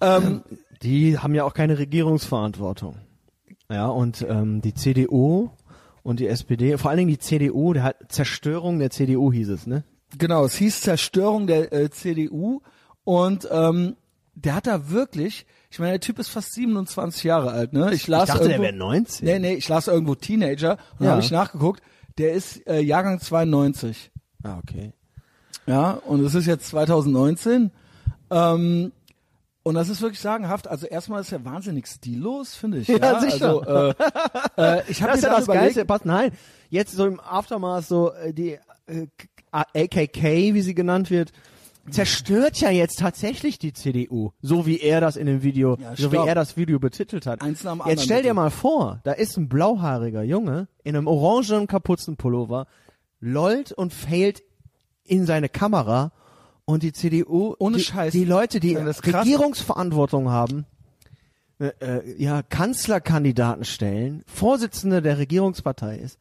Ähm, 0.00 0.42
Die 0.82 1.18
haben 1.18 1.34
ja 1.34 1.44
auch 1.44 1.54
keine 1.54 1.78
Regierungsverantwortung. 1.78 2.96
Ja, 3.70 3.86
und 3.88 4.24
ähm, 4.28 4.60
die 4.60 4.74
CDU 4.74 5.50
und 6.02 6.20
die 6.20 6.28
SPD, 6.28 6.78
vor 6.78 6.90
allen 6.90 6.98
Dingen 6.98 7.10
die 7.10 7.18
CDU, 7.18 7.72
der 7.72 7.82
hat 7.82 7.96
Zerstörung 8.12 8.78
der 8.78 8.90
CDU 8.90 9.32
hieß 9.32 9.48
es, 9.48 9.66
ne? 9.66 9.84
Genau, 10.16 10.44
es 10.44 10.54
hieß 10.54 10.82
Zerstörung 10.82 11.46
der 11.48 11.72
äh, 11.72 11.90
CDU 11.90 12.60
und 13.04 13.48
ähm, 13.50 13.96
der 14.34 14.54
hat 14.54 14.66
da 14.68 14.90
wirklich, 14.90 15.46
ich 15.70 15.78
meine, 15.80 15.92
der 15.92 16.00
Typ 16.00 16.18
ist 16.20 16.28
fast 16.28 16.52
27 16.52 17.24
Jahre 17.24 17.50
alt, 17.50 17.72
ne? 17.72 17.92
Ich 17.92 18.06
las 18.06 18.28
Ich 18.28 18.34
dachte, 18.34 18.44
der 18.48 18.58
irgendwo, 18.58 18.62
wäre 18.62 18.76
19. 18.76 19.24
Nee, 19.26 19.38
nee, 19.40 19.54
ich 19.54 19.68
las 19.68 19.88
irgendwo 19.88 20.14
Teenager 20.14 20.76
und 20.98 21.06
Ja. 21.06 21.12
habe 21.12 21.20
ich 21.22 21.30
nachgeguckt, 21.32 21.82
der 22.18 22.32
ist 22.34 22.64
äh, 22.68 22.80
Jahrgang 22.80 23.18
92. 23.18 24.12
Ah, 24.44 24.58
okay. 24.58 24.92
Ja, 25.66 25.92
und 25.92 26.24
es 26.24 26.34
ist 26.34 26.46
jetzt 26.46 26.68
2019. 26.68 27.72
Ähm, 28.30 28.92
und 29.66 29.74
das 29.74 29.88
ist 29.88 30.00
wirklich 30.00 30.20
sagenhaft. 30.20 30.68
Also 30.68 30.86
erstmal 30.86 31.22
ist 31.22 31.32
er 31.32 31.44
wahnsinnig 31.44 31.88
stillos, 31.88 32.54
finde 32.54 32.78
ich. 32.78 32.86
Ja, 32.86 32.98
Ja, 32.98 33.20
sicher. 33.20 33.66
Also, 33.66 33.94
äh, 34.56 34.78
äh, 34.78 34.82
ich 34.86 35.02
habe 35.02 35.10
Das 35.10 35.18
ist 35.18 35.24
ja 35.24 35.30
das 35.30 35.44
überlegt, 35.44 35.64
Geilste. 35.64 35.84
Pass, 35.84 36.04
nein, 36.04 36.30
jetzt 36.70 36.92
so 36.92 37.04
im 37.04 37.18
Aftermath 37.18 37.84
so 37.84 38.12
äh, 38.12 38.32
die 38.32 38.58
äh, 38.86 39.08
AKK, 39.50 40.54
wie 40.54 40.62
sie 40.62 40.76
genannt 40.76 41.10
wird, 41.10 41.32
zerstört 41.90 42.60
ja 42.60 42.70
jetzt 42.70 43.00
tatsächlich 43.00 43.58
die 43.58 43.72
CDU, 43.72 44.30
so 44.40 44.66
wie 44.66 44.78
er 44.78 45.00
das 45.00 45.16
in 45.16 45.26
dem 45.26 45.42
Video, 45.42 45.76
Ja, 45.80 45.96
so 45.96 46.12
wie 46.12 46.16
er 46.16 46.36
das 46.36 46.56
Video 46.56 46.78
betitelt 46.78 47.26
hat. 47.26 47.42
Eins 47.42 47.64
nach 47.64 47.76
dem 47.76 47.88
jetzt 47.88 48.04
stell 48.04 48.22
dir 48.22 48.34
mal 48.34 48.52
vor, 48.52 49.00
da 49.02 49.10
ist 49.10 49.36
ein 49.36 49.48
blauhaariger 49.48 50.22
Junge 50.22 50.68
in 50.84 50.94
einem 50.94 51.08
orangenen 51.08 51.66
Kapuzenpullover, 51.66 52.68
lollt 53.18 53.72
und 53.72 53.92
failt 53.92 54.44
in 55.02 55.26
seine 55.26 55.48
Kamera 55.48 56.12
und 56.66 56.82
die 56.82 56.92
CDU, 56.92 57.54
Ohne 57.58 57.78
die, 57.78 57.84
Scheiß. 57.84 58.12
die 58.12 58.24
Leute, 58.24 58.60
die. 58.60 58.76
Regierungsverantwortung 58.76 60.28
haben, 60.28 60.66
äh, 61.58 61.68
äh, 61.80 62.22
ja, 62.22 62.42
Kanzlerkandidaten 62.42 63.64
stellen, 63.64 64.22
Vorsitzende 64.26 65.00
der 65.00 65.16
Regierungspartei 65.16 65.96
ist, 65.96 66.18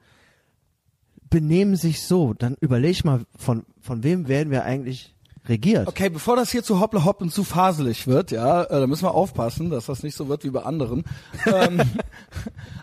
benehmen 1.29 1.75
sich 1.75 2.03
so, 2.03 2.33
dann 2.33 2.55
überleg 2.61 3.03
mal, 3.03 3.25
von, 3.35 3.65
von 3.81 4.03
wem 4.03 4.27
werden 4.27 4.51
wir 4.51 4.63
eigentlich 4.63 5.14
regiert? 5.47 5.87
Okay, 5.87 6.09
bevor 6.09 6.35
das 6.35 6.51
hier 6.51 6.63
zu 6.63 6.79
hoppla 6.79 7.03
hopp 7.05 7.21
und 7.21 7.31
zu 7.31 7.43
faselig 7.43 8.07
wird, 8.07 8.31
ja, 8.31 8.63
äh, 8.63 8.79
da 8.81 8.87
müssen 8.87 9.03
wir 9.03 9.13
aufpassen, 9.13 9.69
dass 9.69 9.85
das 9.85 10.03
nicht 10.03 10.15
so 10.15 10.27
wird 10.29 10.43
wie 10.43 10.49
bei 10.49 10.63
anderen. 10.63 11.03
ähm, 11.45 11.81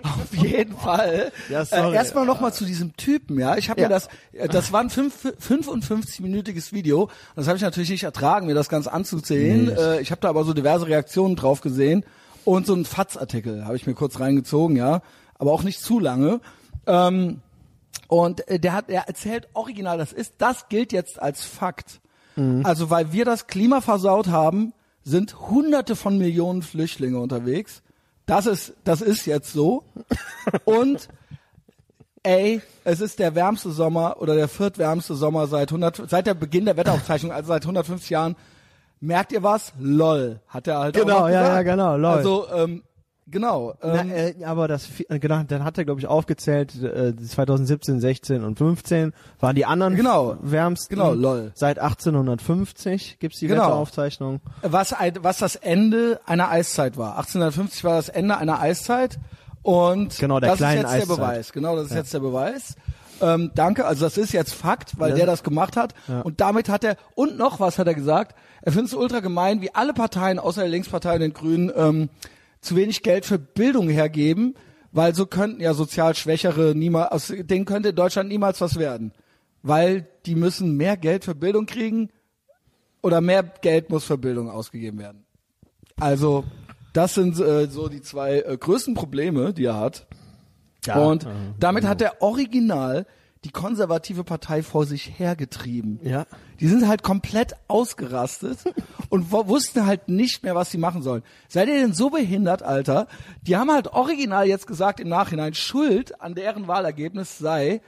auf 0.02 0.34
jeden 0.36 0.76
Fall. 0.76 1.32
Ja, 1.48 1.64
sorry. 1.64 1.92
äh, 1.92 1.96
erstmal 1.96 2.26
noch 2.26 2.40
mal 2.40 2.52
zu 2.52 2.64
diesem 2.64 2.96
Typen, 2.96 3.38
ja. 3.38 3.56
Ich 3.56 3.70
habe 3.70 3.80
Ja. 3.80 3.88
mir 3.88 3.94
das, 3.94 4.08
äh, 4.32 4.48
das 4.48 4.72
war 4.72 4.80
ein 4.80 4.90
fünf- 4.90 5.34
55-minütiges 5.40 6.72
Video. 6.72 7.08
Das 7.36 7.46
habe 7.48 7.56
ich 7.56 7.62
natürlich 7.62 7.90
nicht 7.90 8.04
ertragen, 8.04 8.46
mir 8.46 8.54
das 8.54 8.68
ganz 8.68 8.86
anzusehen. 8.86 9.66
Nee. 9.66 9.72
Äh, 9.72 10.00
ich 10.00 10.10
habe 10.10 10.20
da 10.20 10.28
aber 10.28 10.44
so 10.44 10.52
diverse 10.54 10.86
Reaktionen 10.86 11.36
drauf 11.36 11.60
gesehen 11.60 12.04
und 12.44 12.66
so 12.66 12.74
einen 12.74 12.84
Fatz-Artikel 12.84 13.64
habe 13.64 13.76
ich 13.76 13.86
mir 13.86 13.94
kurz 13.94 14.18
reingezogen, 14.20 14.76
ja, 14.76 15.02
aber 15.38 15.52
auch 15.52 15.62
nicht 15.62 15.80
zu 15.80 15.98
lange. 16.00 16.40
Ähm, 16.86 17.40
und 18.08 18.46
äh, 18.48 18.58
der 18.58 18.72
hat, 18.74 18.90
er 18.90 19.08
erzählt 19.08 19.48
original, 19.54 19.96
das 19.98 20.12
ist, 20.12 20.34
das 20.38 20.68
gilt 20.68 20.92
jetzt 20.92 21.20
als 21.20 21.44
Fakt. 21.44 22.00
Also 22.64 22.90
weil 22.90 23.12
wir 23.12 23.24
das 23.24 23.46
Klima 23.46 23.80
versaut 23.80 24.28
haben, 24.28 24.72
sind 25.04 25.38
Hunderte 25.50 25.96
von 25.96 26.16
Millionen 26.18 26.62
Flüchtlinge 26.62 27.18
unterwegs. 27.18 27.82
Das 28.26 28.46
ist, 28.46 28.74
das 28.84 29.00
ist 29.00 29.26
jetzt 29.26 29.52
so. 29.52 29.84
Und 30.64 31.08
ey, 32.22 32.62
es 32.84 33.00
ist 33.00 33.18
der 33.18 33.34
wärmste 33.34 33.70
Sommer 33.70 34.16
oder 34.20 34.34
der 34.34 34.48
viertwärmste 34.48 35.14
Sommer 35.14 35.46
seit 35.46 35.70
100, 35.70 36.08
seit 36.08 36.26
der 36.26 36.34
Beginn 36.34 36.64
der 36.66 36.76
Wetteraufzeichnung, 36.76 37.32
also 37.32 37.48
seit 37.48 37.62
150 37.62 38.10
Jahren. 38.10 38.36
merkt 39.00 39.32
ihr 39.32 39.42
was? 39.42 39.72
LOL, 39.80 40.40
hat 40.48 40.68
er 40.68 40.78
halt 40.78 40.94
Genau, 40.94 41.16
auch 41.16 41.20
noch 41.22 41.28
ja, 41.30 41.40
gesagt. 41.42 41.56
ja, 41.56 41.62
genau, 41.74 41.96
lol. 41.96 42.06
Also, 42.06 42.46
ähm, 42.54 42.82
genau. 43.26 43.74
Na, 43.82 44.00
Ähm, 44.02 44.10
äh, 44.40 44.44
aber 44.44 44.68
das, 44.68 44.88
äh, 45.08 45.18
genau, 45.18 45.42
dann 45.42 45.64
hat 45.64 45.78
er, 45.78 45.84
glaube 45.84 46.00
ich, 46.00 46.06
aufgezählt, 46.06 46.74
äh, 46.82 47.14
2017, 47.16 48.00
16 48.00 48.44
und 48.44 48.58
15 48.58 49.12
waren 49.40 49.54
die 49.56 49.64
anderen 49.66 49.96
Genau. 49.96 50.36
wärmsten. 50.40 50.94
Genau, 50.94 51.12
lol. 51.14 51.52
Seit 51.54 51.78
1850 51.78 53.18
gibt's 53.18 53.38
die 53.38 53.46
Genau. 53.48 53.62
Wetteraufzeichnung. 53.62 54.40
was, 54.62 54.94
was 55.20 55.38
das 55.38 55.56
Ende 55.56 56.20
einer 56.26 56.50
Eiszeit 56.50 56.96
war. 56.96 57.16
1850 57.18 57.84
war 57.84 57.96
das 57.96 58.08
Ende 58.08 58.36
einer 58.38 58.60
Eiszeit 58.60 59.18
und 59.62 60.18
Genau, 60.18 60.40
der 60.40 60.50
das 60.50 60.60
ist 60.60 60.66
jetzt 60.66 60.82
der 60.82 60.90
Eiszeit. 60.90 61.08
Beweis. 61.16 61.52
Genau, 61.52 61.76
das 61.76 61.86
ist 61.86 61.94
jetzt 61.94 62.14
der 62.14 62.20
Beweis. 62.20 62.74
Ähm, 63.20 63.52
danke, 63.54 63.84
also 63.86 64.04
das 64.04 64.18
ist 64.18 64.32
jetzt 64.32 64.52
Fakt, 64.52 64.98
weil 64.98 65.10
Ja. 65.10 65.16
der 65.16 65.26
das 65.26 65.44
gemacht 65.44 65.76
hat. 65.76 65.94
Und 66.24 66.40
damit 66.40 66.68
hat 66.68 66.82
er, 66.82 66.96
und 67.14 67.38
noch 67.38 67.60
was 67.60 67.78
hat 67.78 67.86
er 67.86 67.94
gesagt, 67.94 68.34
er 68.62 68.72
findet 68.72 68.88
es 68.88 68.94
ultra 68.94 69.20
gemein, 69.20 69.60
wie 69.60 69.72
alle 69.74 69.92
Parteien, 69.92 70.38
außer 70.40 70.62
der 70.62 70.70
Linkspartei 70.70 71.14
und 71.14 71.20
den 71.20 71.32
Grünen, 71.32 71.70
ähm, 71.76 72.08
zu 72.62 72.76
wenig 72.76 73.02
Geld 73.02 73.26
für 73.26 73.38
Bildung 73.38 73.88
hergeben, 73.88 74.54
weil 74.92 75.14
so 75.14 75.26
könnten 75.26 75.60
ja 75.60 75.74
sozial 75.74 76.14
Schwächere 76.14 76.74
niemals, 76.74 77.10
aus 77.10 77.32
denen 77.36 77.64
könnte 77.64 77.90
in 77.90 77.96
Deutschland 77.96 78.28
niemals 78.28 78.60
was 78.60 78.78
werden. 78.78 79.12
Weil 79.62 80.08
die 80.26 80.34
müssen 80.34 80.76
mehr 80.76 80.96
Geld 80.96 81.24
für 81.24 81.34
Bildung 81.34 81.66
kriegen 81.66 82.10
oder 83.02 83.20
mehr 83.20 83.42
Geld 83.42 83.90
muss 83.90 84.04
für 84.04 84.18
Bildung 84.18 84.48
ausgegeben 84.50 84.98
werden. 84.98 85.24
Also, 85.98 86.44
das 86.92 87.14
sind 87.14 87.38
äh, 87.38 87.66
so 87.68 87.88
die 87.88 88.00
zwei 88.00 88.40
äh, 88.40 88.56
größten 88.56 88.94
Probleme, 88.94 89.52
die 89.52 89.66
er 89.66 89.78
hat. 89.78 90.06
und 91.00 91.26
damit 91.60 91.84
hat 91.84 92.02
er 92.02 92.22
original 92.22 93.06
die 93.44 93.50
konservative 93.50 94.22
Partei 94.22 94.62
vor 94.62 94.86
sich 94.86 95.18
hergetrieben. 95.18 95.98
Ja. 96.04 96.26
Die 96.60 96.68
sind 96.68 96.86
halt 96.86 97.02
komplett 97.02 97.54
ausgerastet 97.66 98.58
und 99.08 99.32
wussten 99.32 99.84
halt 99.84 100.08
nicht 100.08 100.44
mehr, 100.44 100.54
was 100.54 100.70
sie 100.70 100.78
machen 100.78 101.02
sollen. 101.02 101.22
Seid 101.48 101.68
ihr 101.68 101.74
denn 101.74 101.92
so 101.92 102.10
behindert, 102.10 102.62
Alter? 102.62 103.08
Die 103.42 103.56
haben 103.56 103.72
halt 103.72 103.88
original 103.88 104.46
jetzt 104.46 104.66
gesagt 104.66 105.00
im 105.00 105.08
Nachhinein, 105.08 105.54
Schuld 105.54 106.20
an 106.20 106.34
deren 106.34 106.68
Wahlergebnis 106.68 107.38
sei 107.38 107.80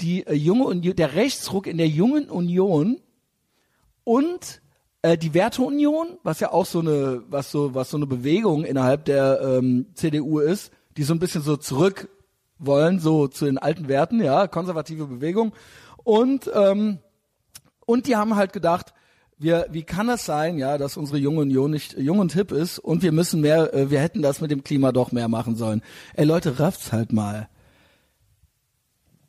die 0.00 0.26
äh, 0.26 0.34
junge 0.34 0.64
Union, 0.64 0.94
der 0.94 1.14
Rechtsruck 1.14 1.66
in 1.66 1.78
der 1.78 1.88
jungen 1.88 2.30
Union 2.30 3.00
und 4.04 4.62
äh, 5.02 5.18
die 5.18 5.34
Werteunion, 5.34 6.18
was 6.22 6.40
ja 6.40 6.52
auch 6.52 6.66
so 6.66 6.80
eine, 6.80 7.22
was 7.28 7.50
so, 7.50 7.74
was 7.74 7.90
so 7.90 7.96
eine 7.96 8.06
Bewegung 8.06 8.64
innerhalb 8.64 9.04
der 9.04 9.40
ähm, 9.42 9.86
CDU 9.94 10.38
ist, 10.38 10.72
die 10.96 11.02
so 11.02 11.12
ein 11.12 11.18
bisschen 11.18 11.42
so 11.42 11.56
zurück 11.56 12.08
wollen, 12.66 12.98
so 12.98 13.28
zu 13.28 13.44
den 13.44 13.58
alten 13.58 13.88
Werten, 13.88 14.22
ja, 14.22 14.46
konservative 14.46 15.06
Bewegung. 15.06 15.52
Und 16.04 16.50
ähm, 16.54 16.98
und 17.84 18.06
die 18.06 18.16
haben 18.16 18.36
halt 18.36 18.52
gedacht, 18.52 18.94
wir, 19.38 19.66
wie 19.70 19.82
kann 19.82 20.08
es 20.08 20.24
sein, 20.24 20.56
ja, 20.56 20.78
dass 20.78 20.96
unsere 20.96 21.18
junge 21.18 21.40
Union 21.40 21.70
nicht 21.70 21.98
jung 21.98 22.20
und 22.20 22.32
hip 22.32 22.52
ist 22.52 22.78
und 22.78 23.02
wir 23.02 23.12
müssen 23.12 23.40
mehr, 23.40 23.74
äh, 23.74 23.90
wir 23.90 24.00
hätten 24.00 24.22
das 24.22 24.40
mit 24.40 24.50
dem 24.50 24.62
Klima 24.62 24.92
doch 24.92 25.12
mehr 25.12 25.28
machen 25.28 25.56
sollen. 25.56 25.82
Ey 26.14 26.24
Leute, 26.24 26.58
rafft's 26.60 26.92
halt 26.92 27.12
mal. 27.12 27.48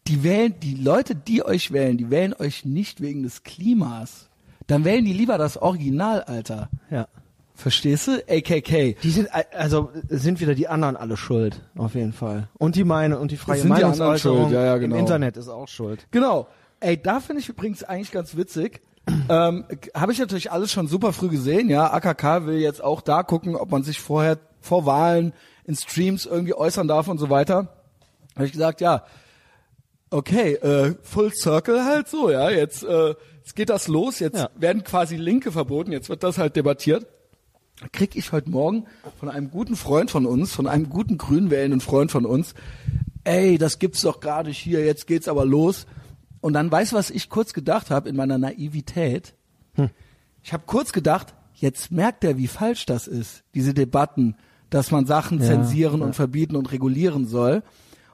Die 0.08 0.24
wählen, 0.24 0.54
die 0.62 0.76
Leute, 0.76 1.16
die 1.16 1.44
euch 1.44 1.72
wählen, 1.72 1.98
die 1.98 2.10
wählen 2.10 2.34
euch 2.34 2.66
nicht 2.66 3.02
wegen 3.02 3.24
des 3.24 3.44
Klimas. 3.44 4.30
Dann 4.68 4.86
wählen 4.86 5.06
die 5.06 5.14
lieber 5.14 5.38
das 5.38 5.58
Original, 5.58 6.22
Alter. 6.24 6.70
Ja. 6.90 7.08
Verstehst 7.56 8.08
du? 8.08 8.24
AKK. 8.28 8.96
Die 9.04 9.10
sind, 9.12 9.30
also 9.54 9.92
sind 10.10 10.40
wieder 10.40 10.56
die 10.56 10.68
anderen 10.68 10.98
alle 10.98 11.18
schuld, 11.18 11.62
auf 11.78 11.94
jeden 11.96 12.14
Fall. 12.14 12.50
Und 12.58 12.76
die 12.76 12.84
meine 12.84 13.20
und 13.20 13.32
die 13.32 13.38
freie 13.38 13.60
sind 13.60 13.70
Meinungsäußerung 13.70 14.44
schuld, 14.44 14.54
ja, 14.54 14.66
ja, 14.66 14.78
genau. 14.78 14.96
im 14.96 15.02
Internet 15.02 15.38
ist 15.38 15.50
auch 15.50 15.68
schuld. 15.68 16.08
Genau. 16.12 16.48
Ey, 16.80 17.02
da 17.02 17.20
finde 17.20 17.42
ich 17.42 17.50
übrigens 17.50 17.84
eigentlich 17.84 18.12
ganz 18.12 18.36
witzig. 18.36 18.82
ähm, 19.30 19.66
Habe 19.94 20.12
ich 20.12 20.20
natürlich 20.20 20.52
alles 20.52 20.72
schon 20.72 20.88
super 20.88 21.14
früh 21.14 21.30
gesehen, 21.30 21.70
ja. 21.70 21.92
AKK 21.94 22.46
will 22.48 22.58
jetzt 22.58 22.84
auch 22.84 23.02
da 23.02 23.22
gucken, 23.24 23.56
ob 23.56 23.72
man 23.72 23.84
sich 23.84 24.00
vorher 24.00 24.40
vor 24.60 24.86
Wahlen 24.86 25.34
in 25.66 25.76
Streams 25.76 26.26
irgendwie 26.26 26.56
äußern 26.56 26.88
darf 26.88 27.08
und 27.08 27.20
so 27.20 27.30
weiter. 27.30 27.68
Habe 28.36 28.46
ich 28.46 28.52
gesagt, 28.52 28.82
ja, 28.82 29.04
okay, 30.10 30.54
äh, 30.56 30.96
Full 31.04 31.32
Circle 31.34 31.86
halt 31.86 32.08
so, 32.08 32.32
ja. 32.32 32.50
Jetzt, 32.50 32.84
äh, 32.84 33.14
jetzt 33.38 33.56
geht 33.56 33.70
das 33.70 33.88
los, 33.88 34.20
jetzt 34.20 34.38
Ja. 34.38 34.50
werden 34.56 34.84
quasi 34.84 35.18
Linke 35.18 35.52
verboten, 35.52 35.92
jetzt 35.92 36.10
wird 36.10 36.24
das 36.24 36.38
halt 36.38 36.56
debattiert. 36.56 37.06
Krieg 37.92 38.16
ich 38.16 38.32
heute 38.32 38.50
Morgen 38.50 38.86
von 39.20 39.30
einem 39.30 39.52
guten 39.52 39.76
Freund 39.76 40.12
von 40.12 40.26
uns, 40.26 40.54
von 40.54 40.68
einem 40.68 40.90
guten 40.90 41.18
grün 41.18 41.50
wählenden 41.50 41.82
Freund 41.82 42.12
von 42.12 42.26
uns, 42.26 42.54
ey, 43.24 43.58
das 43.58 43.80
gibt's 43.80 44.02
doch 44.02 44.20
gerade 44.20 44.52
hier, 44.52 44.86
jetzt 44.86 45.08
geht's 45.08 45.28
aber 45.28 45.46
los. 45.46 45.86
Und 46.42 46.54
dann 46.54 46.72
weißt 46.72 46.92
du, 46.92 46.96
was 46.96 47.10
ich 47.10 47.30
kurz 47.30 47.54
gedacht 47.54 47.90
habe 47.90 48.10
in 48.10 48.16
meiner 48.16 48.38
Naivität? 48.38 49.34
Ich 50.44 50.54
habe 50.54 50.64
kurz 50.66 50.92
gedacht, 50.92 51.34
jetzt 51.54 51.92
merkt 51.92 52.24
er, 52.24 52.38
wie 52.38 52.48
falsch 52.48 52.86
das 52.86 53.08
ist, 53.08 53.44
diese 53.56 53.74
Debatten, 53.74 54.36
dass 54.70 54.92
man 54.92 55.06
Sachen 55.06 55.40
Ja, 55.40 55.46
zensieren 55.46 56.02
ja. 56.02 56.06
und 56.06 56.16
verbieten 56.16 56.56
und 56.56 56.72
regulieren 56.72 57.28
soll. 57.28 57.64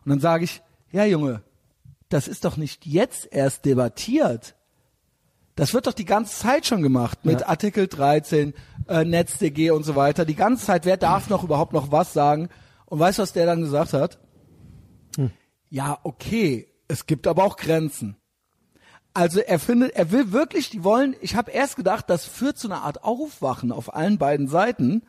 Und 0.06 0.10
dann 0.10 0.20
sage 0.20 0.44
ich, 0.44 0.62
ja 0.92 1.06
Junge, 1.06 1.42
das 2.10 2.28
ist 2.28 2.46
doch 2.46 2.58
nicht 2.58 2.86
jetzt 2.86 3.28
erst 3.32 3.66
debattiert. 3.66 4.56
Das 5.60 5.74
wird 5.74 5.88
doch 5.88 5.94
die 5.94 6.06
ganze 6.06 6.36
Zeit 6.40 6.66
schon 6.66 6.82
gemacht 6.82 7.26
mit 7.26 7.42
Ja. 7.42 7.48
Artikel 7.50 7.88
13, 7.88 8.54
äh, 8.88 9.04
NetzDG 9.06 9.72
und 9.72 9.84
so 9.84 9.96
weiter. 9.96 10.26
Die 10.26 10.36
ganze 10.36 10.66
Zeit, 10.66 10.86
wer 10.86 10.98
darf 10.98 11.30
noch 11.30 11.44
überhaupt 11.44 11.74
noch 11.74 11.92
was 11.92 12.14
sagen? 12.14 12.50
Und 12.86 13.00
weißt 13.00 13.20
du, 13.20 13.24
was 13.24 13.34
der 13.34 13.46
dann 13.46 13.62
gesagt 13.62 13.94
hat? 13.94 14.20
Ja, 15.70 16.00
okay, 16.04 16.68
es 16.88 17.06
gibt 17.06 17.28
aber 17.28 17.44
auch 17.44 17.56
Grenzen. 17.58 18.16
Also 19.14 19.40
er 19.40 19.60
findet, 19.60 19.96
er 19.96 20.12
will 20.12 20.32
wirklich, 20.32 20.70
die 20.70 20.84
wollen, 20.84 21.16
ich 21.22 21.36
habe 21.36 21.52
erst 21.52 21.76
gedacht, 21.76 22.10
das 22.10 22.26
führt 22.26 22.58
zu 22.58 22.68
einer 22.68 22.84
Art 22.84 23.04
Aufwachen 23.04 23.72
auf 23.72 23.94
allen 23.94 24.18
beiden 24.18 24.48
Seiten, 24.48 25.04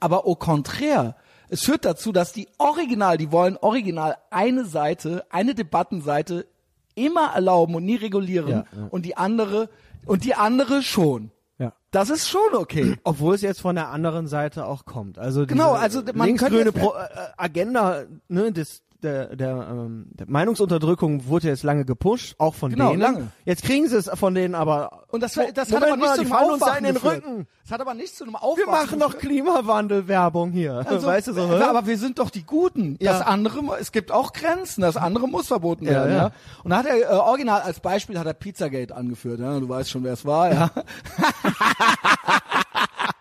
aber 0.00 0.26
au 0.26 0.34
contraire. 0.36 1.16
Es 1.48 1.62
führt 1.64 1.84
dazu, 1.84 2.12
dass 2.12 2.32
die 2.32 2.48
original, 2.58 3.18
die 3.18 3.30
wollen 3.32 3.56
original 3.56 4.16
eine 4.30 4.64
Seite, 4.64 5.24
eine 5.30 5.54
Debattenseite 5.54 6.46
immer 6.94 7.32
erlauben 7.34 7.74
und 7.74 7.84
nie 7.84 7.96
regulieren 7.96 8.48
Ja, 8.50 8.64
ja. 8.74 8.86
und 8.90 9.04
die 9.04 9.16
andere 9.16 9.68
und 10.06 10.24
die 10.24 10.34
andere 10.34 10.82
schon. 10.82 11.30
Ja. 11.58 11.72
Das 11.90 12.10
ist 12.10 12.28
schon 12.28 12.54
okay. 12.54 12.96
Obwohl 13.04 13.34
es 13.34 13.42
jetzt 13.42 13.60
von 13.60 13.74
der 13.76 13.88
anderen 13.88 14.26
Seite 14.26 14.66
auch 14.66 14.84
kommt. 14.84 15.18
Also 15.18 15.46
Genau, 15.46 15.72
also 15.72 16.02
man 16.14 16.28
linksgrüne 16.28 16.72
Pro 16.72 16.94
äh, 16.94 17.08
Agenda, 17.36 18.04
ne, 18.28 18.52
des, 18.52 18.82
der, 19.06 19.36
der, 19.36 19.68
ähm, 19.70 20.06
der 20.10 20.26
Meinungsunterdrückung 20.28 21.26
wurde 21.28 21.48
jetzt 21.48 21.62
lange 21.62 21.84
gepusht, 21.84 22.34
auch 22.38 22.54
von 22.54 22.70
Genau, 22.70 22.90
denen. 22.90 23.00
lange. 23.00 23.28
Jetzt 23.44 23.62
kriegen 23.62 23.88
sie 23.88 23.96
es 23.96 24.10
von 24.12 24.34
denen 24.34 24.54
aber. 24.54 25.04
Und 25.08 25.22
das, 25.22 25.32
das 25.54 25.72
hat 25.72 25.82
aber 25.82 25.96
nicht 25.96 26.06
mal, 26.06 26.14
zu 26.16 26.20
einem 26.22 26.32
Aufwachen 26.32 26.78
in 26.78 26.84
den 26.84 26.94
geführt. 26.94 27.16
Rücken. 27.24 27.46
Das 27.62 27.70
hat 27.72 27.80
aber 27.80 27.94
nicht 27.94 28.14
zu 28.16 28.24
einem 28.24 28.34
Wir 28.34 28.42
Aufwachen 28.42 28.70
machen 28.70 28.98
doch 28.98 29.14
geführt. 29.14 29.22
Klimawandelwerbung 29.32 30.50
hier. 30.50 30.84
Also, 30.86 31.06
weißt 31.06 31.28
du 31.28 31.32
so, 31.32 31.42
aber, 31.42 31.58
hä? 31.58 31.62
aber 31.64 31.86
wir 31.86 31.96
sind 31.98 32.18
doch 32.18 32.30
die 32.30 32.44
Guten. 32.44 32.96
Ja. 33.00 33.12
Das 33.12 33.22
andere, 33.26 33.60
es 33.80 33.92
gibt 33.92 34.12
auch 34.12 34.32
Grenzen. 34.32 34.82
Das 34.82 34.96
andere 34.96 35.28
muss 35.28 35.46
verboten 35.46 35.84
Ja, 35.86 35.92
werden. 35.92 36.10
Ja, 36.12 36.16
ja. 36.16 36.30
Und 36.64 36.70
da 36.70 36.76
hat 36.78 36.86
er 36.86 36.96
äh, 36.98 37.14
original 37.14 37.62
als 37.62 37.80
Beispiel 37.80 38.18
hat 38.18 38.26
er 38.26 38.34
Pizzagate 38.34 38.94
angeführt. 38.94 39.40
Ja? 39.40 39.58
Du 39.58 39.68
weißt 39.68 39.90
schon, 39.90 40.04
wer 40.04 40.12
es 40.12 40.24
war. 40.24 40.52
Ja. 40.52 40.70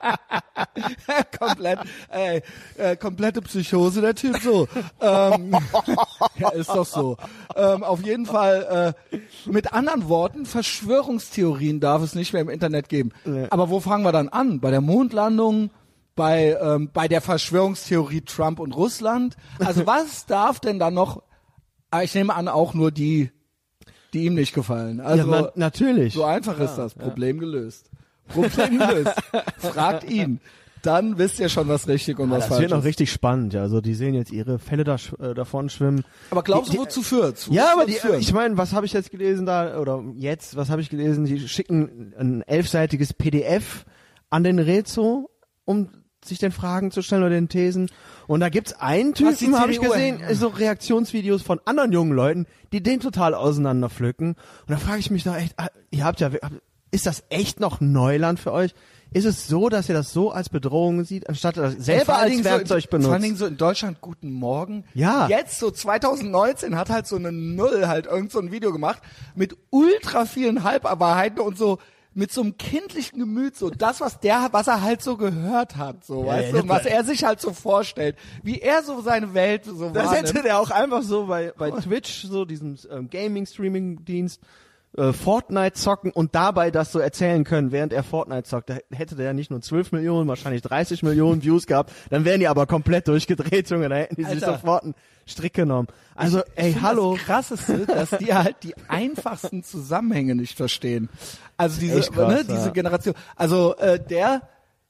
Komplett, 1.39 1.79
ey, 2.09 2.41
äh, 2.77 2.95
komplette 2.95 3.41
Psychose 3.41 4.01
der 4.01 4.15
Typ 4.15 4.37
so. 4.41 4.67
ähm, 5.01 5.55
ja, 6.37 6.49
ist 6.49 6.69
doch 6.69 6.85
so. 6.85 7.17
Ähm, 7.55 7.83
auf 7.83 8.03
jeden 8.05 8.25
Fall. 8.25 8.95
Äh, 9.11 9.19
mit 9.49 9.73
anderen 9.73 10.09
Worten, 10.09 10.45
Verschwörungstheorien 10.45 11.79
darf 11.79 12.01
es 12.01 12.15
nicht 12.15 12.33
mehr 12.33 12.41
im 12.41 12.49
Internet 12.49 12.89
geben. 12.89 13.11
Nee. 13.23 13.47
Aber 13.49 13.69
wo 13.69 13.79
fangen 13.79 14.03
wir 14.03 14.11
dann 14.11 14.29
an? 14.29 14.59
Bei 14.59 14.71
der 14.71 14.81
Mondlandung? 14.81 15.69
bei, 16.15 16.57
ähm, 16.61 16.89
bei 16.91 17.07
der 17.07 17.21
Verschwörungstheorie 17.21 18.21
Trump 18.21 18.59
und 18.59 18.71
Russland. 18.75 19.35
Also 19.59 19.85
was 19.85 20.25
darf 20.25 20.59
denn 20.59 20.79
da 20.79 20.89
noch, 20.89 21.23
ah, 21.91 22.01
ich 22.01 22.15
nehme 22.15 22.33
an, 22.33 22.47
auch 22.47 22.73
nur 22.73 22.91
die, 22.91 23.31
die 24.13 24.25
ihm 24.25 24.35
nicht 24.35 24.53
gefallen. 24.53 25.01
Also 25.01 25.29
ja, 25.29 25.41
na, 25.41 25.51
natürlich. 25.55 26.13
so 26.13 26.23
einfach 26.23 26.59
ist 26.59 26.75
das. 26.75 26.93
Problem 26.93 27.39
gelöst. 27.39 27.89
Problem 28.29 28.79
gelöst. 28.79 29.13
Fragt 29.57 30.09
ihn. 30.09 30.39
Dann 30.85 31.17
wisst 31.17 31.39
ihr 31.39 31.49
schon, 31.49 31.67
was 31.67 31.87
richtig 31.87 32.19
und 32.19 32.29
Ja, 32.29 32.35
was 32.35 32.39
das 32.43 32.47
falsch 32.49 32.61
wird 32.61 32.71
noch 32.71 32.79
ist. 32.79 32.85
richtig 32.85 33.11
spannend. 33.11 33.53
Ja, 33.53 33.61
also 33.61 33.81
die 33.81 33.93
sehen 33.93 34.13
jetzt 34.13 34.31
ihre 34.31 34.59
Fälle 34.59 34.83
da 34.83 34.95
äh, 35.19 35.33
davon 35.33 35.69
schwimmen. 35.69 36.03
Aber 36.31 36.43
glaubst 36.43 36.71
Die- 36.71 36.77
du, 36.77 36.83
wozu 36.83 37.01
führt's? 37.01 37.47
Ja, 37.51 37.73
aber 37.73 37.85
die, 37.85 37.93
führen? 37.93 38.19
ich 38.19 38.31
meine, 38.33 38.57
was 38.57 38.73
habe 38.73 38.85
ich 38.85 38.93
jetzt 38.93 39.11
gelesen 39.11 39.45
da 39.45 39.79
oder 39.79 40.03
jetzt, 40.15 40.55
was 40.55 40.69
habe 40.69 40.81
ich 40.81 40.89
gelesen? 40.89 41.25
Die 41.25 41.47
schicken 41.47 42.13
ein 42.17 42.41
elfseitiges 42.43 43.13
PDF 43.13 43.85
an 44.29 44.43
den 44.43 44.59
Rezo, 44.59 45.29
um 45.65 45.89
sich 46.23 46.39
den 46.39 46.51
Fragen 46.51 46.89
zu 46.89 47.01
stellen 47.03 47.21
oder 47.21 47.29
den 47.31 47.49
Thesen. 47.49 47.89
Und 48.27 48.39
da 48.39 48.49
gibt's 48.49 48.73
einen 48.73 49.13
Typen, 49.13 49.59
habe 49.59 49.71
ich 49.71 49.79
gesehen, 49.79 50.19
ja. 50.19 50.33
so 50.33 50.47
Reaktionsvideos 50.47 51.43
von 51.43 51.59
anderen 51.65 51.91
jungen 51.91 52.13
Leuten, 52.13 52.47
die 52.73 52.81
den 52.81 52.99
total 52.99 53.35
auseinander 53.35 53.89
pflücken. 53.89 54.29
Und 54.29 54.69
da 54.69 54.77
frage 54.77 54.99
ich 54.99 55.11
mich 55.11 55.23
da 55.23 55.37
echt, 55.37 55.53
ah, 55.57 55.67
ihr 55.91 56.03
habt 56.03 56.19
ja, 56.21 56.31
ist 56.89 57.05
das 57.05 57.23
echt 57.29 57.59
noch 57.59 57.79
Neuland 57.81 58.39
für 58.39 58.51
euch? 58.53 58.73
Ist 59.15 59.25
es 59.25 59.47
so, 59.47 59.69
dass 59.69 59.87
ihr 59.87 59.95
das 59.95 60.11
so 60.11 60.31
als 60.31 60.49
Bedrohung 60.49 61.03
sieht, 61.05 61.29
anstatt 61.29 61.55
das 61.55 61.73
selber 61.75 62.17
allen 62.17 62.33
als 62.39 62.43
Werkzeug 62.43 62.83
so, 62.83 62.89
Vor 62.89 62.93
allen 62.99 63.03
benutzt? 63.03 63.23
Dingen 63.23 63.35
so 63.37 63.45
in 63.45 63.55
Deutschland 63.57 64.01
Guten 64.01 64.31
Morgen. 64.31 64.83
Ja. 64.93 65.27
Jetzt 65.29 65.57
so 65.59 65.71
2019 65.71 66.75
hat 66.75 66.89
halt 66.89 67.07
so 67.07 67.15
eine 67.15 67.31
Null 67.31 67.87
halt 67.87 68.07
irgend 68.07 68.31
so 68.31 68.39
ein 68.39 68.51
Video 68.51 68.73
gemacht 68.73 69.01
mit 69.33 69.55
ultra 69.69 70.25
vielen 70.25 70.63
Halbwahrheiten 70.63 71.39
und 71.39 71.57
so 71.57 71.77
mit 72.13 72.31
so 72.31 72.41
einem 72.41 72.57
kindlichen 72.57 73.19
Gemüt, 73.19 73.57
so 73.57 73.69
das, 73.69 73.99
was 74.01 74.19
der, 74.21 74.47
was 74.51 74.67
er 74.67 74.81
halt 74.81 75.01
so 75.01 75.17
gehört 75.17 75.75
hat, 75.75 76.05
so, 76.05 76.25
weißt 76.25 76.53
du, 76.53 76.57
was 76.69 76.85
war- 76.85 76.91
er 76.91 77.03
sich 77.03 77.25
halt 77.25 77.41
so 77.41 77.51
vorstellt, 77.51 78.15
wie 78.41 78.59
er 78.59 78.83
so 78.83 79.01
seine 79.01 79.33
Welt 79.33 79.65
so 79.65 79.89
Das 79.89 80.05
wahrnimmt. 80.07 80.29
hätte 80.29 80.43
der 80.43 80.59
auch 80.59 80.71
einfach 80.71 81.03
so 81.03 81.25
bei, 81.27 81.51
bei 81.57 81.71
Twitch, 81.71 82.23
so 82.25 82.45
diesem 82.45 82.77
ähm, 82.89 83.09
Gaming-Streaming-Dienst, 83.09 84.39
äh, 84.97 85.13
Fortnite 85.13 85.73
zocken 85.73 86.11
und 86.11 86.35
dabei 86.35 86.71
das 86.71 86.91
so 86.91 86.99
erzählen 86.99 87.43
können, 87.43 87.71
während 87.71 87.93
er 87.93 88.03
Fortnite 88.03 88.43
zockt. 88.43 88.69
Da 88.69 88.77
hätte 88.91 89.15
der 89.15 89.33
nicht 89.33 89.51
nur 89.51 89.61
12 89.61 89.91
Millionen, 89.91 90.27
wahrscheinlich 90.27 90.61
30 90.61 91.03
Millionen 91.03 91.43
Views 91.43 91.65
gehabt, 91.67 91.91
dann 92.09 92.25
wären 92.25 92.39
die 92.39 92.47
aber 92.47 92.65
komplett 92.67 93.07
durchgedreht, 93.07 93.69
Junge, 93.69 93.89
da 93.89 93.95
hätten 93.95 94.15
die 94.15 94.23
sich 94.23 94.33
Alter. 94.43 94.53
sofort 94.53 94.83
einen 94.83 94.95
Strick 95.27 95.53
genommen. 95.53 95.87
Also, 96.15 96.41
ey, 96.55 96.71
Ich 96.71 96.81
hallo. 96.81 97.15
Das 97.15 97.25
Krasseste, 97.25 97.85
dass 97.85 98.09
die 98.11 98.33
halt 98.33 98.57
die 98.63 98.75
einfachsten 98.87 99.63
Zusammenhänge 99.63 100.35
nicht 100.35 100.55
verstehen. 100.57 101.09
Also 101.57 101.79
diese, 101.79 102.01
krass, 102.01 102.27
ne, 102.27 102.37
ja. 102.47 102.55
diese 102.55 102.71
Generation. 102.71 103.15
Also 103.35 103.75
äh, 103.77 103.99
der, 103.99 104.41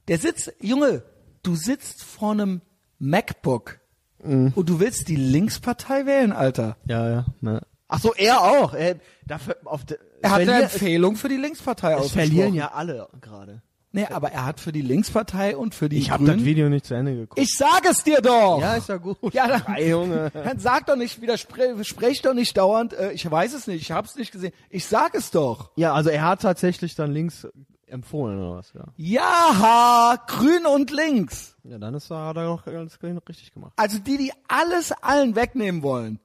der 0.07 0.17
sitzt, 0.17 0.53
Junge, 0.59 1.03
du 1.43 1.55
sitzt 1.55 2.03
vor 2.03 2.31
einem 2.31 2.61
MacBook 2.99 3.79
Mhm. 4.23 4.53
und 4.55 4.69
du 4.69 4.79
willst 4.79 5.07
die 5.07 5.17
Linkspartei 5.17 6.07
wählen, 6.07 6.31
Alter. 6.31 6.77
Ja, 6.85 7.07
ja. 7.09 7.25
Ne. 7.41 7.61
Ach 7.87 7.99
so, 7.99 8.13
er 8.15 8.41
auch. 8.41 8.73
Er, 8.73 8.95
dafür, 9.25 9.57
auf 9.65 9.85
de, 9.85 9.97
Er 10.21 10.31
hat 10.31 10.41
eine 10.41 10.63
Empfehlung 10.63 11.15
für 11.15 11.29
die 11.29 11.37
Linkspartei 11.37 11.91
es 11.93 11.97
ausgesprochen. 11.97 12.27
verlieren 12.27 12.53
ja 12.55 12.71
alle 12.71 13.07
gerade. 13.21 13.61
Nee, 13.91 14.07
aber 14.07 14.29
er 14.33 14.45
hat 14.45 14.59
für 14.59 14.73
die 14.73 14.81
Linkspartei 14.81 15.55
und 15.55 15.73
für 15.73 15.87
die 15.87 15.97
Ich 15.97 16.11
habe 16.11 16.25
das. 16.25 16.43
Video 16.43 16.67
nicht 16.67 16.85
zu 16.85 16.95
Ende 16.95 17.15
geguckt. 17.15 17.39
Ich 17.39 17.55
sag 17.55 17.85
es 17.89 18.03
dir 18.03 18.19
doch. 18.21 18.59
ja, 18.59 18.75
ist 18.75 18.89
ja 18.89 18.97
gut. 18.97 19.17
Ja, 19.33 19.47
dann, 19.47 19.73
Ey, 19.75 19.89
Junge. 19.91 20.31
dann 20.33 20.59
sag 20.59 20.87
doch 20.87 20.97
nicht, 20.97 21.21
widerspre 21.21 21.81
sprech 21.85 22.21
doch 22.21 22.33
nicht 22.33 22.57
dauernd, 22.57 22.91
äh, 22.93 23.13
ich 23.13 23.29
weiß 23.29 23.53
es 23.53 23.67
nicht, 23.67 23.81
ich 23.81 23.91
hab's 23.93 24.17
nicht 24.17 24.33
gesehen. 24.33 24.51
Ich 24.69 24.85
sag 24.85 25.15
es 25.15 25.31
doch. 25.31 25.71
Ja, 25.77 25.93
also 25.93 26.09
er 26.09 26.23
hat 26.23 26.41
tatsächlich 26.41 26.95
dann 26.95 27.13
links 27.13 27.47
empfohlen 27.87 28.37
oder 28.41 28.57
was, 28.57 28.73
ja. 28.73 28.83
Ja, 28.97 30.21
grün 30.27 30.65
und 30.65 30.91
links. 30.91 31.55
Ja, 31.63 31.77
dann 31.77 31.93
ist 31.93 32.11
er, 32.11 32.25
hat 32.25 32.35
er 32.35 32.47
doch 32.47 32.65
ganz 32.65 32.97
richtig 33.29 33.53
gemacht. 33.53 33.71
Also 33.77 33.99
die, 33.99 34.17
die 34.17 34.33
alles 34.49 34.91
allen 34.91 35.35
wegnehmen 35.37 35.83
wollen. 35.83 36.19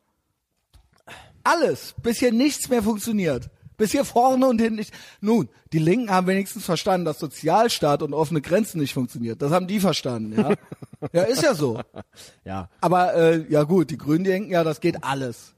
Alles. 1.44 1.94
Bis 2.02 2.18
hier 2.18 2.32
nichts 2.32 2.68
mehr 2.68 2.82
funktioniert. 2.82 3.50
Bis 3.76 3.92
hier 3.92 4.04
vorne 4.04 4.46
und 4.46 4.60
hinten 4.60 4.76
nicht. 4.76 4.92
Nun, 5.22 5.48
die 5.72 5.78
Linken 5.78 6.10
haben 6.10 6.26
wenigstens 6.26 6.66
verstanden, 6.66 7.06
dass 7.06 7.18
Sozialstaat 7.18 8.02
und 8.02 8.12
offene 8.12 8.42
Grenzen 8.42 8.78
nicht 8.78 8.92
funktioniert. 8.92 9.40
Das 9.40 9.52
haben 9.52 9.66
die 9.66 9.80
verstanden, 9.80 10.38
ja. 10.38 10.54
ja, 11.14 11.22
ist 11.22 11.42
ja 11.42 11.54
so. 11.54 11.80
Ja, 12.44 12.68
Aber 12.82 13.14
äh, 13.14 13.50
ja 13.50 13.62
gut, 13.62 13.90
die 13.90 13.96
Grünen 13.96 14.24
denken 14.24 14.50
ja, 14.50 14.64
das 14.64 14.80
geht 14.80 15.02
alles. 15.02 15.54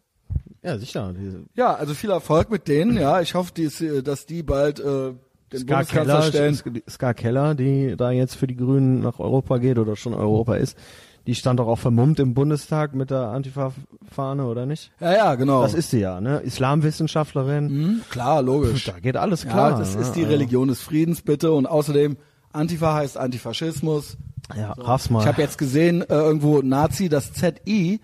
ja, 0.62 0.79
sicher. 0.79 1.12
Ja, 1.57 1.75
also 1.75 1.95
viel 1.95 2.11
Erfolg 2.11 2.49
mit 2.49 2.68
denen, 2.68 2.97
ja. 2.97 3.21
Ich 3.21 3.35
hoffe, 3.35 3.53
die, 3.57 3.64
äh, 3.64 4.03
dass 4.03 4.25
die 4.25 4.45
bald 4.45 4.79
äh, 4.79 5.14
den 5.53 5.61
Ska 5.61 5.75
Bundeskanzler 5.75 6.05
Keller, 6.05 6.23
stellen. 6.23 6.83
Ska 6.88 7.14
Keller, 7.14 7.55
die 7.57 7.97
da 7.97 8.12
jetzt 8.12 8.37
für 8.37 8.47
die 8.47 8.57
Grünen 8.57 9.01
nach 9.01 9.18
Europa 9.18 9.59
geht 9.59 9.79
oder 9.79 9.97
schon 9.97 10.14
Europa 10.14 10.55
ist, 10.55 10.77
die 11.26 11.35
stand 11.35 11.61
doch 11.61 11.68
auch 11.68 11.78
vermummt 11.78 12.18
im 12.18 12.35
Bundestag 12.35 12.94
mit 12.94 13.11
der 13.11 13.28
Antifa-Fahne, 13.28 14.44
oder 14.44 14.66
nicht? 14.66 14.90
Ja, 15.00 15.12
ja, 15.12 15.35
genau. 15.37 15.62
Das 15.62 15.74
ist 15.74 15.90
sie 15.90 16.00
ja, 16.00 16.20
ne? 16.20 16.38
Islamwissenschaftlerin. 16.38 17.68
Hm, 17.68 18.00
klar, 18.11 18.42
logisch. 18.42 18.85
Da 18.85 18.98
geht 18.98 19.16
alles 19.16 19.42
klar. 19.46 19.72
Ja, 19.72 19.78
das 19.78 19.94
ne? 19.94 20.02
ist 20.02 20.12
die 20.12 20.22
Also, 20.22 20.32
Religion 20.32 20.68
des 20.68 20.80
Friedens, 20.80 21.22
bitte. 21.22 21.52
Und 21.52 21.66
außerdem, 21.66 22.16
Antifa 22.52 22.94
heißt 22.94 23.16
Antifaschismus. 23.16 24.16
Ja, 24.56 24.72
raff's 24.72 25.11
mal. 25.11 25.20
Ich 25.20 25.26
habe 25.26 25.40
jetzt 25.40 25.58
gesehen, 25.58 26.02
äh, 26.02 26.14
irgendwo 26.14 26.61
Nazi, 26.61 27.08
das 27.08 27.32
ZI 27.32 28.00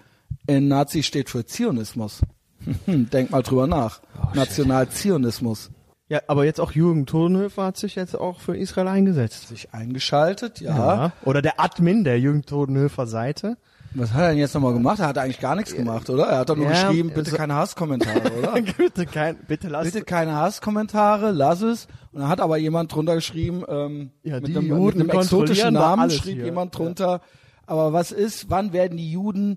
in 0.46 0.68
Nazi 0.68 1.02
steht 1.02 1.28
für 1.28 1.44
Zionismus. 1.44 2.20
Denk 2.86 3.30
mal 3.30 3.42
drüber 3.42 3.66
nach. 3.66 4.00
Oh, 4.16 4.34
Nationalzionismus. 4.34 5.70
Ja, 6.08 6.20
aber 6.26 6.44
jetzt 6.44 6.60
auch 6.60 6.72
Jürgen 6.72 7.04
Thonhöfer 7.06 7.64
hat 7.64 7.76
sich 7.76 7.94
jetzt 7.94 8.18
auch 8.18 8.40
für 8.40 8.56
Israel 8.56 8.88
eingesetzt. 8.88 9.48
Sich 9.48 9.74
eingeschaltet, 9.74 10.60
ja. 10.60 11.12
Oder 11.24 11.42
der 11.42 11.60
Admin 11.60 12.04
der 12.04 12.18
Jürgen 12.18 12.42
Thonhöfer 12.42 13.06
Seite. 13.06 13.56
Was 13.94 14.12
hat 14.12 14.20
er 14.22 14.28
denn 14.30 14.38
jetzt 14.38 14.54
nochmal 14.54 14.74
gemacht? 14.74 14.98
Er 15.00 15.06
hat 15.06 15.16
eigentlich 15.18 15.40
gar 15.40 15.54
nichts 15.56 15.74
gemacht, 15.74 16.10
oder? 16.10 16.24
Er 16.26 16.38
hat 16.40 16.50
doch 16.50 16.56
nur 16.56 16.66
Ja, 16.70 16.88
geschrieben, 16.88 17.10
bitte 17.14 17.30
so- 17.30 17.36
keine 17.38 17.54
Hasskommentare, 17.54 18.32
oder? 18.38 18.52
bitte 18.76 19.06
kein, 19.06 19.36
bitte 19.48 19.68
lass 19.68 19.84
bitte 19.90 20.04
keine 20.04 20.34
Hasskommentare, 20.34 21.30
lass 21.30 21.62
es. 21.62 21.86
Und 22.12 22.20
dann 22.20 22.28
hat 22.28 22.40
aber 22.40 22.58
jemand 22.58 22.94
drunter 22.94 23.14
geschrieben, 23.14 23.64
ähm, 23.66 24.10
Ja, 24.22 24.40
mit, 24.40 24.50
einem, 24.56 24.66
Juden 24.68 24.98
mit 24.98 25.10
einem 25.10 25.20
exotischen 25.20 25.72
Namen 25.72 26.10
schrieb 26.10 26.36
hier. 26.36 26.44
jemand 26.44 26.76
drunter, 26.76 27.22
aber 27.66 27.94
was 27.94 28.12
ist, 28.12 28.50
wann 28.50 28.74
werden 28.74 28.98
die 28.98 29.10
Juden 29.10 29.56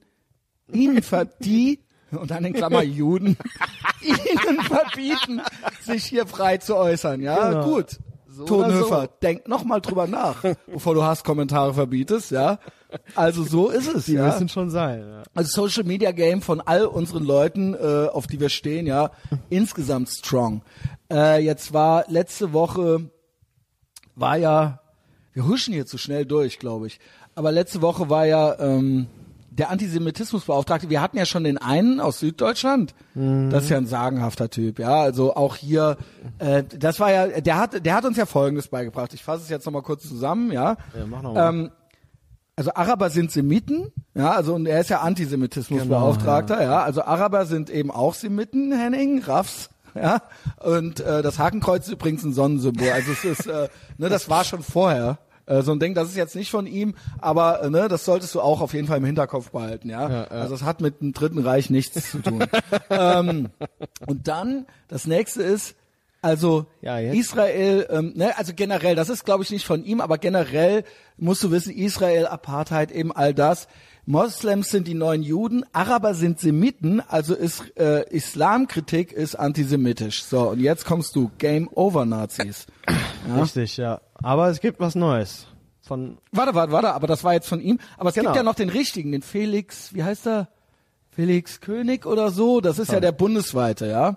ihnen 0.72 1.02
ver 1.04 1.26
die 1.26 1.80
und 2.12 2.32
dann 2.32 2.46
in 2.46 2.54
Klammer 2.54 2.84
Juden 2.84 3.38
ihnen 4.02 4.62
verbieten, 4.62 5.42
sich 5.82 6.06
hier 6.06 6.26
frei 6.28 6.58
zu 6.58 6.76
äußern, 6.76 7.22
ja? 7.22 7.50
Genau. 7.50 7.66
Gut. 7.66 8.00
So 8.28 8.46
Tonhöfer, 8.46 9.02
so. 9.02 9.10
denk 9.22 9.48
noch 9.48 9.66
mal 9.66 9.82
drüber 9.82 10.08
nach, 10.08 10.44
bevor 10.72 10.96
du 10.96 11.04
Hasskommentare 11.04 11.74
verbietest, 11.74 12.32
ja? 12.32 12.60
Also 13.16 13.44
so 13.44 13.70
ist 13.70 13.94
es, 13.94 14.06
Die 14.06 14.14
ja. 14.14 14.26
müssen 14.26 14.50
schon 14.50 14.70
sein. 14.70 15.06
Ja. 15.06 15.24
Also 15.34 15.62
Social 15.62 15.84
Media 15.84 16.12
Game 16.12 16.42
von 16.42 16.62
all 16.62 16.86
unseren 16.86 17.24
Leuten, 17.24 17.74
äh, 17.74 18.08
auf 18.08 18.28
die 18.28 18.40
wir 18.40 18.50
stehen, 18.50 18.86
ja, 18.88 19.12
insgesamt 19.50 20.10
strong. 20.10 20.62
Äh, 21.12 21.44
jetzt 21.44 21.74
war 21.74 22.06
letzte 22.08 22.54
Woche 22.54 23.10
war 24.16 24.38
ja, 24.38 24.80
wir 25.34 25.46
huschen 25.46 25.74
hier 25.74 25.86
zu 25.86 25.98
schnell 25.98 26.26
durch, 26.26 26.60
glaube 26.60 26.88
ich. 26.88 27.00
Aber 27.36 27.52
letzte 27.52 27.82
Woche 27.82 28.10
war 28.10 28.26
ja 28.26 28.60
ähm, 28.60 29.08
der 29.52 29.70
Antisemitismusbeauftragte. 29.70 30.90
Wir 30.90 31.02
hatten 31.02 31.18
ja 31.18 31.26
schon 31.26 31.44
den 31.44 31.58
einen 31.58 32.00
aus 32.00 32.20
Süddeutschland. 32.20 32.96
Das 33.14 33.66
ist 33.66 33.70
ja 33.70 33.78
ein 33.78 33.86
sagenhafter 33.86 34.50
Typ, 34.50 34.80
ja. 34.80 35.02
Also 35.02 35.36
auch 35.36 35.58
hier, 35.58 35.98
äh, 36.40 36.64
das 36.64 37.00
war 37.02 37.12
ja, 37.12 37.42
der 37.42 37.58
hat, 37.58 37.86
der 37.86 37.96
hat 37.96 38.06
uns 38.06 38.18
ja 38.18 38.26
Folgendes 38.26 38.70
beigebracht. 38.70 39.14
Ich 39.14 39.24
fasse 39.24 39.44
es 39.44 39.50
jetzt 39.50 39.66
nochmal 39.66 39.82
kurz 39.82 40.08
zusammen, 40.08 40.52
ja. 40.52 40.78
Ja, 40.98 41.06
mach 41.06 41.22
noch 41.22 41.34
mal. 41.34 41.50
Ähm, 41.50 41.72
also 42.56 42.74
Araber 42.74 43.10
sind 43.10 43.32
Semiten, 43.32 43.92
ja, 44.14 44.32
also 44.32 44.54
und 44.56 44.68
er 44.68 44.82
ist 44.82 44.90
ja 44.90 45.02
Antisemitismusbeauftragter, 45.02 46.62
ja. 46.64 46.84
Also 46.84 47.04
Araber 47.04 47.46
sind 47.46 47.70
eben 47.70 47.92
auch 47.92 48.14
Semiten, 48.14 48.72
Henning, 48.72 49.22
Raffs, 49.22 49.70
ja. 49.96 50.22
Und 50.64 51.02
äh, 51.02 51.22
das 51.22 51.40
Hakenkreuz 51.40 51.88
ist 51.88 51.94
übrigens 51.94 52.24
ein 52.24 52.34
Sonnensymbol. 52.34 52.90
Also 52.90 53.12
es 53.12 53.26
ist, 53.26 53.48
äh, 53.48 53.68
ne, 53.98 54.08
das 54.08 54.30
war 54.30 54.46
schon 54.46 54.64
vorher. 54.64 55.18
Äh, 55.46 55.62
so 55.62 55.72
ein 55.72 55.80
Ding, 55.80 55.94
das 55.94 56.10
ist 56.10 56.16
jetzt 56.16 56.36
nicht 56.36 56.52
von 56.52 56.68
ihm, 56.68 56.96
aber 57.20 57.64
äh, 57.64 57.70
ne, 57.70 57.88
das 57.88 58.06
solltest 58.06 58.36
du 58.36 58.42
auch 58.42 58.62
auf 58.62 58.74
jeden 58.74 58.88
Fall 58.88 58.98
im 58.98 59.06
Hinterkopf 59.06 59.52
behalten, 59.52 59.90
ja. 59.90 60.10
Ja, 60.10 60.22
ja. 60.22 60.28
Also 60.28 60.56
es 60.56 60.64
hat 60.64 60.82
mit 60.82 61.02
dem 61.02 61.14
Dritten 61.14 61.40
Reich 61.40 61.70
nichts 61.70 62.12
zu 62.12 62.20
tun. 62.20 62.46
ähm, 62.90 63.50
und 64.06 64.28
dann, 64.28 64.66
das 64.88 65.06
nächste 65.08 65.44
ist, 65.44 65.76
also 66.22 66.68
Ja. 66.82 67.00
Israel, 67.00 67.88
ähm, 67.90 68.14
ne, 68.16 68.38
also 68.38 68.54
generell, 68.56 68.96
das 68.96 69.10
ist 69.10 69.26
glaube 69.26 69.44
ich 69.44 69.52
nicht 69.52 69.66
von 69.66 69.84
ihm, 69.84 70.02
aber 70.02 70.18
generell 70.20 70.84
musst 71.18 71.44
du 71.44 71.52
wissen, 71.52 71.74
Israel, 71.74 72.28
Apartheid, 72.28 72.92
eben 72.92 73.12
all 73.12 73.34
das. 73.34 73.68
Moslems 74.06 74.70
sind 74.70 74.88
die 74.88 74.94
neuen 74.94 75.22
Juden, 75.22 75.64
Araber 75.74 76.14
sind 76.14 76.40
Semiten, 76.40 77.02
also 77.02 77.36
ist 77.36 77.78
äh, 77.78 78.04
Islamkritik 78.10 79.12
ist 79.12 79.36
antisemitisch. 79.36 80.24
So, 80.24 80.50
und 80.50 80.60
jetzt 80.60 80.86
kommst 80.86 81.16
du, 81.16 81.30
Game 81.38 81.70
Over 81.74 82.06
Nazis. 82.06 82.66
Ja. 83.28 83.42
Richtig, 83.42 83.78
ja. 83.78 84.02
Aber 84.16 84.50
es 84.50 84.60
gibt 84.60 84.80
was 84.80 84.96
Neues. 84.96 85.48
Von, 85.82 86.18
Warte, 86.32 86.56
warte, 86.56 86.72
warte, 86.72 86.94
aber 86.94 87.08
das 87.08 87.24
war 87.24 87.34
jetzt 87.34 87.48
von 87.48 87.60
ihm. 87.62 87.80
Aber 87.98 88.10
es 88.10 88.16
Genau. 88.16 88.30
gibt 88.30 88.38
ja 88.38 88.44
noch 88.44 88.56
den 88.56 88.70
richtigen, 88.70 89.12
den 89.12 89.22
Felix, 89.22 89.94
wie 89.94 90.04
heißt 90.04 90.26
er? 90.28 90.48
Felix 91.14 91.60
König 91.60 92.06
oder 92.06 92.32
so, 92.32 92.62
das 92.62 92.80
ist 92.80 92.92
ja 92.92 93.02
der 93.02 93.12
bundesweite, 93.12 93.86
ja. 93.88 94.16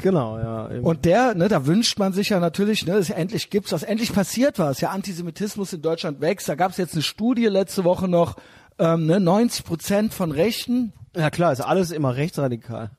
genau, 0.00 0.38
ja. 0.38 0.70
eben. 0.70 0.84
Und 0.84 1.04
der, 1.04 1.34
ne, 1.34 1.48
da 1.48 1.66
wünscht 1.66 1.98
man 1.98 2.12
sich 2.12 2.28
ja 2.28 2.38
natürlich, 2.38 2.86
ne, 2.86 2.94
dass 2.94 3.10
endlich 3.10 3.50
gibt's 3.50 3.72
was, 3.72 3.82
endlich 3.82 4.12
passiert 4.12 4.60
was. 4.60 4.80
Ja, 4.80 4.90
Antisemitismus 4.90 5.72
in 5.72 5.82
Deutschland 5.82 6.20
wächst. 6.20 6.48
Da 6.48 6.54
gab's 6.54 6.76
jetzt 6.76 6.94
eine 6.94 7.02
Studie 7.02 7.46
letzte 7.46 7.82
Woche 7.82 8.06
noch, 8.06 8.36
ähm, 8.78 9.06
ne, 9.06 9.20
90 9.20 9.64
Prozent 9.64 10.14
von 10.14 10.32
Rechten. 10.32 10.92
ja 11.16 11.30
klar, 11.30 11.52
ist 11.52 11.60
alles 11.60 11.90
immer 11.90 12.16
rechtsradikal. 12.16 12.90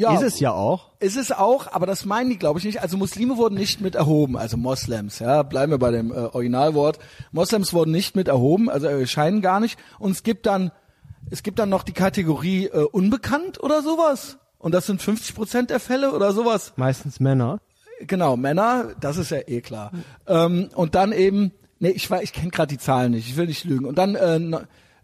Ja, 0.00 0.14
Ist 0.14 0.22
es 0.22 0.40
ja 0.40 0.52
auch. 0.52 0.92
Ist 0.98 1.18
es 1.18 1.30
auch, 1.30 1.70
aber 1.72 1.84
das 1.84 2.06
meinen 2.06 2.30
die, 2.30 2.38
glaube 2.38 2.58
ich, 2.58 2.64
nicht. 2.64 2.80
Also 2.80 2.96
Muslime 2.96 3.36
wurden 3.36 3.56
nicht 3.56 3.82
mit 3.82 3.94
erhoben, 3.94 4.38
also 4.38 4.56
Moslems, 4.56 5.18
ja, 5.18 5.42
bleiben 5.42 5.72
wir 5.72 5.78
bei 5.78 5.90
dem 5.90 6.10
äh, 6.10 6.14
Originalwort. 6.14 6.98
Moslems 7.32 7.74
wurden 7.74 7.90
nicht 7.90 8.16
mit 8.16 8.26
erhoben, 8.26 8.70
also 8.70 8.86
äh, 8.86 9.06
scheinen 9.06 9.42
gar 9.42 9.60
nicht. 9.60 9.78
Und 9.98 10.12
es 10.12 10.22
gibt 10.22 10.46
dann, 10.46 10.72
es 11.30 11.42
gibt 11.42 11.58
dann 11.58 11.68
noch 11.68 11.82
die 11.82 11.92
Kategorie 11.92 12.64
äh, 12.66 12.84
unbekannt 12.84 13.62
oder 13.62 13.82
sowas. 13.82 14.38
Und 14.58 14.72
das 14.72 14.86
sind 14.86 15.02
50 15.02 15.34
Prozent 15.34 15.68
der 15.68 15.80
Fälle 15.80 16.12
oder 16.12 16.32
sowas. 16.32 16.72
Meistens 16.76 17.20
Männer. 17.20 17.60
Genau, 18.00 18.38
Männer, 18.38 18.94
das 19.00 19.18
ist 19.18 19.30
ja 19.30 19.40
eh 19.46 19.60
klar. 19.60 19.92
Ähm, 20.26 20.70
und 20.74 20.94
dann 20.94 21.12
eben, 21.12 21.52
nee, 21.78 21.90
ich 21.90 22.10
ich 22.10 22.32
kenne 22.32 22.50
gerade 22.50 22.68
die 22.68 22.78
Zahlen 22.78 23.12
nicht, 23.12 23.28
ich 23.28 23.36
will 23.36 23.46
nicht 23.46 23.64
lügen. 23.64 23.84
Und 23.84 23.98
dann 23.98 24.14
äh, 24.14 24.60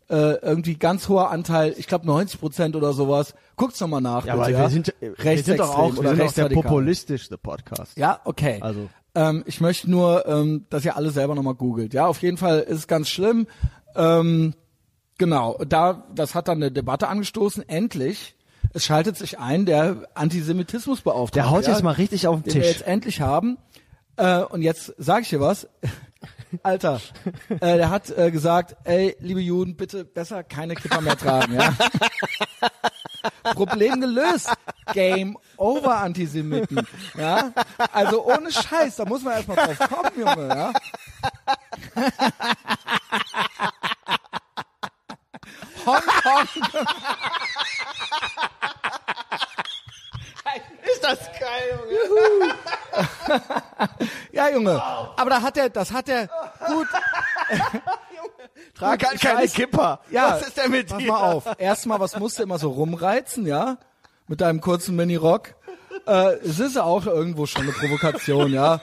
äh, 0.09 0.35
irgendwie 0.37 0.77
ganz 0.77 1.09
hoher 1.09 1.31
Anteil, 1.31 1.75
ich 1.77 1.87
glaube 1.87 2.07
90 2.07 2.40
Prozent 2.40 2.77
oder 2.77 2.92
sowas. 2.92 3.35
Guckt's 3.57 3.81
nochmal 3.81 4.01
nach. 4.01 4.25
Ja, 4.25 4.35
bitte, 4.35 4.45
aber 4.45 4.51
ja? 4.51 4.61
wir 4.61 4.71
sind, 4.71 4.95
wir 5.01 5.42
sind 5.42 5.61
doch 5.61 5.77
auch, 5.77 5.92
wir 5.95 6.01
oder 6.01 6.11
sind 6.11 6.23
auch 6.23 6.33
der 6.33 6.49
populistischste 6.49 7.38
Podcast. 7.38 7.97
Ja, 7.99 8.21
okay. 8.25 8.59
Also. 8.61 8.88
Ähm, 9.14 9.42
ich 9.47 9.61
möchte 9.61 9.90
nur, 9.90 10.27
ähm, 10.27 10.66
dass 10.71 10.85
ihr 10.85 10.97
alle 10.97 11.11
selber 11.11 11.35
nochmal 11.35 11.55
googelt. 11.55 11.95
Ja, 11.95 12.07
auf 12.07 12.23
jeden 12.23 12.37
Fall 12.37 12.61
ist 12.61 12.79
es 12.79 12.87
ganz 12.87 13.09
schlimm. 13.09 13.47
Ähm, 13.95 14.55
genau, 15.19 15.59
da, 15.66 16.07
das 16.14 16.35
hat 16.35 16.49
dann 16.49 16.59
eine 16.59 16.71
Debatte 16.71 17.09
angestoßen. 17.09 17.69
Endlich, 17.69 18.37
es 18.75 18.85
schaltet 18.85 19.16
sich 19.16 19.38
ein, 19.38 19.64
der 19.64 20.09
Antisemitismusbeauftragte. 20.14 21.40
Der 21.40 21.51
haut 21.51 21.64
ja, 21.64 21.73
jetzt 21.73 21.83
mal 21.83 21.92
richtig 21.92 22.29
auf 22.29 22.42
den 22.42 22.45
den 22.45 22.55
wir 22.55 22.62
Tisch. 22.62 22.73
jetzt 22.73 22.87
endlich 22.87 23.21
haben. 23.21 23.57
Äh, 24.16 24.42
und 24.42 24.62
jetzt 24.62 24.95
sage 24.99 25.23
ich 25.23 25.31
dir 25.31 25.40
was. 25.40 25.69
Alter, 26.62 27.01
äh, 27.49 27.59
der 27.59 27.90
hat 27.90 28.11
äh, 28.11 28.31
gesagt, 28.31 28.77
ey, 28.85 29.16
liebe 29.21 29.40
Juden, 29.40 29.77
bitte 29.77 30.05
besser 30.05 30.42
keine 30.45 30.75
Kipper 30.75 31.01
mehr 31.01 31.16
tragen. 31.16 31.55
Ja? 31.55 31.75
Problem 33.55 34.01
gelöst. 34.01 34.53
Game 34.92 35.37
over, 35.57 35.99
Antisemiten. 35.99 36.87
Ja? 37.16 37.53
Also 37.92 38.25
ohne 38.25 38.51
Scheiß, 38.53 38.97
da 38.97 39.05
muss 39.05 39.23
man 39.23 39.35
erstmal 39.35 39.57
drauf 39.57 39.79
kommen, 39.88 40.12
Junge. 40.19 40.49
Ja? 40.49 40.73
Hongkong. 45.87 46.49
Ist 50.85 51.05
das 51.05 51.19
geil, 51.38 51.81
Junge. 51.90 52.55
Ja, 54.37 54.49
Junge. 54.51 54.83
Aber 55.16 55.31
da 55.31 55.42
hat 55.42 55.57
er, 55.57 55.68
das 55.70 55.92
hat 55.92 56.09
er 56.09 56.29
gut. 56.68 56.87
Trag 58.75 59.05
halt 59.07 59.20
keine 59.20 59.40
Scheiß. 59.40 59.55
Kipper. 59.55 60.01
Ja, 60.11 60.33
Was 60.33 60.49
ist 60.49 60.57
denn 60.59 60.70
mit 60.70 60.88
pass 60.88 60.99
dir? 60.99 61.09
mal 61.12 61.33
auf. 61.33 61.44
Erstmal, 61.59 62.01
was 62.01 62.18
musst 62.18 62.38
du 62.38 62.42
immer 62.42 62.59
so 62.59 62.70
rumreizen, 62.70 63.46
ja? 63.46 63.79
Mit 64.29 64.40
deinem 64.40 64.61
kurzen 64.61 64.96
Mini-Rock. 64.96 65.55
Äh, 66.07 66.35
es 66.44 66.59
ist 66.59 66.77
ja 66.77 66.83
auch 66.83 67.07
irgendwo 67.07 67.46
schon 67.46 67.62
eine 67.62 67.72
Provokation, 67.72 68.53
ja. 68.53 68.81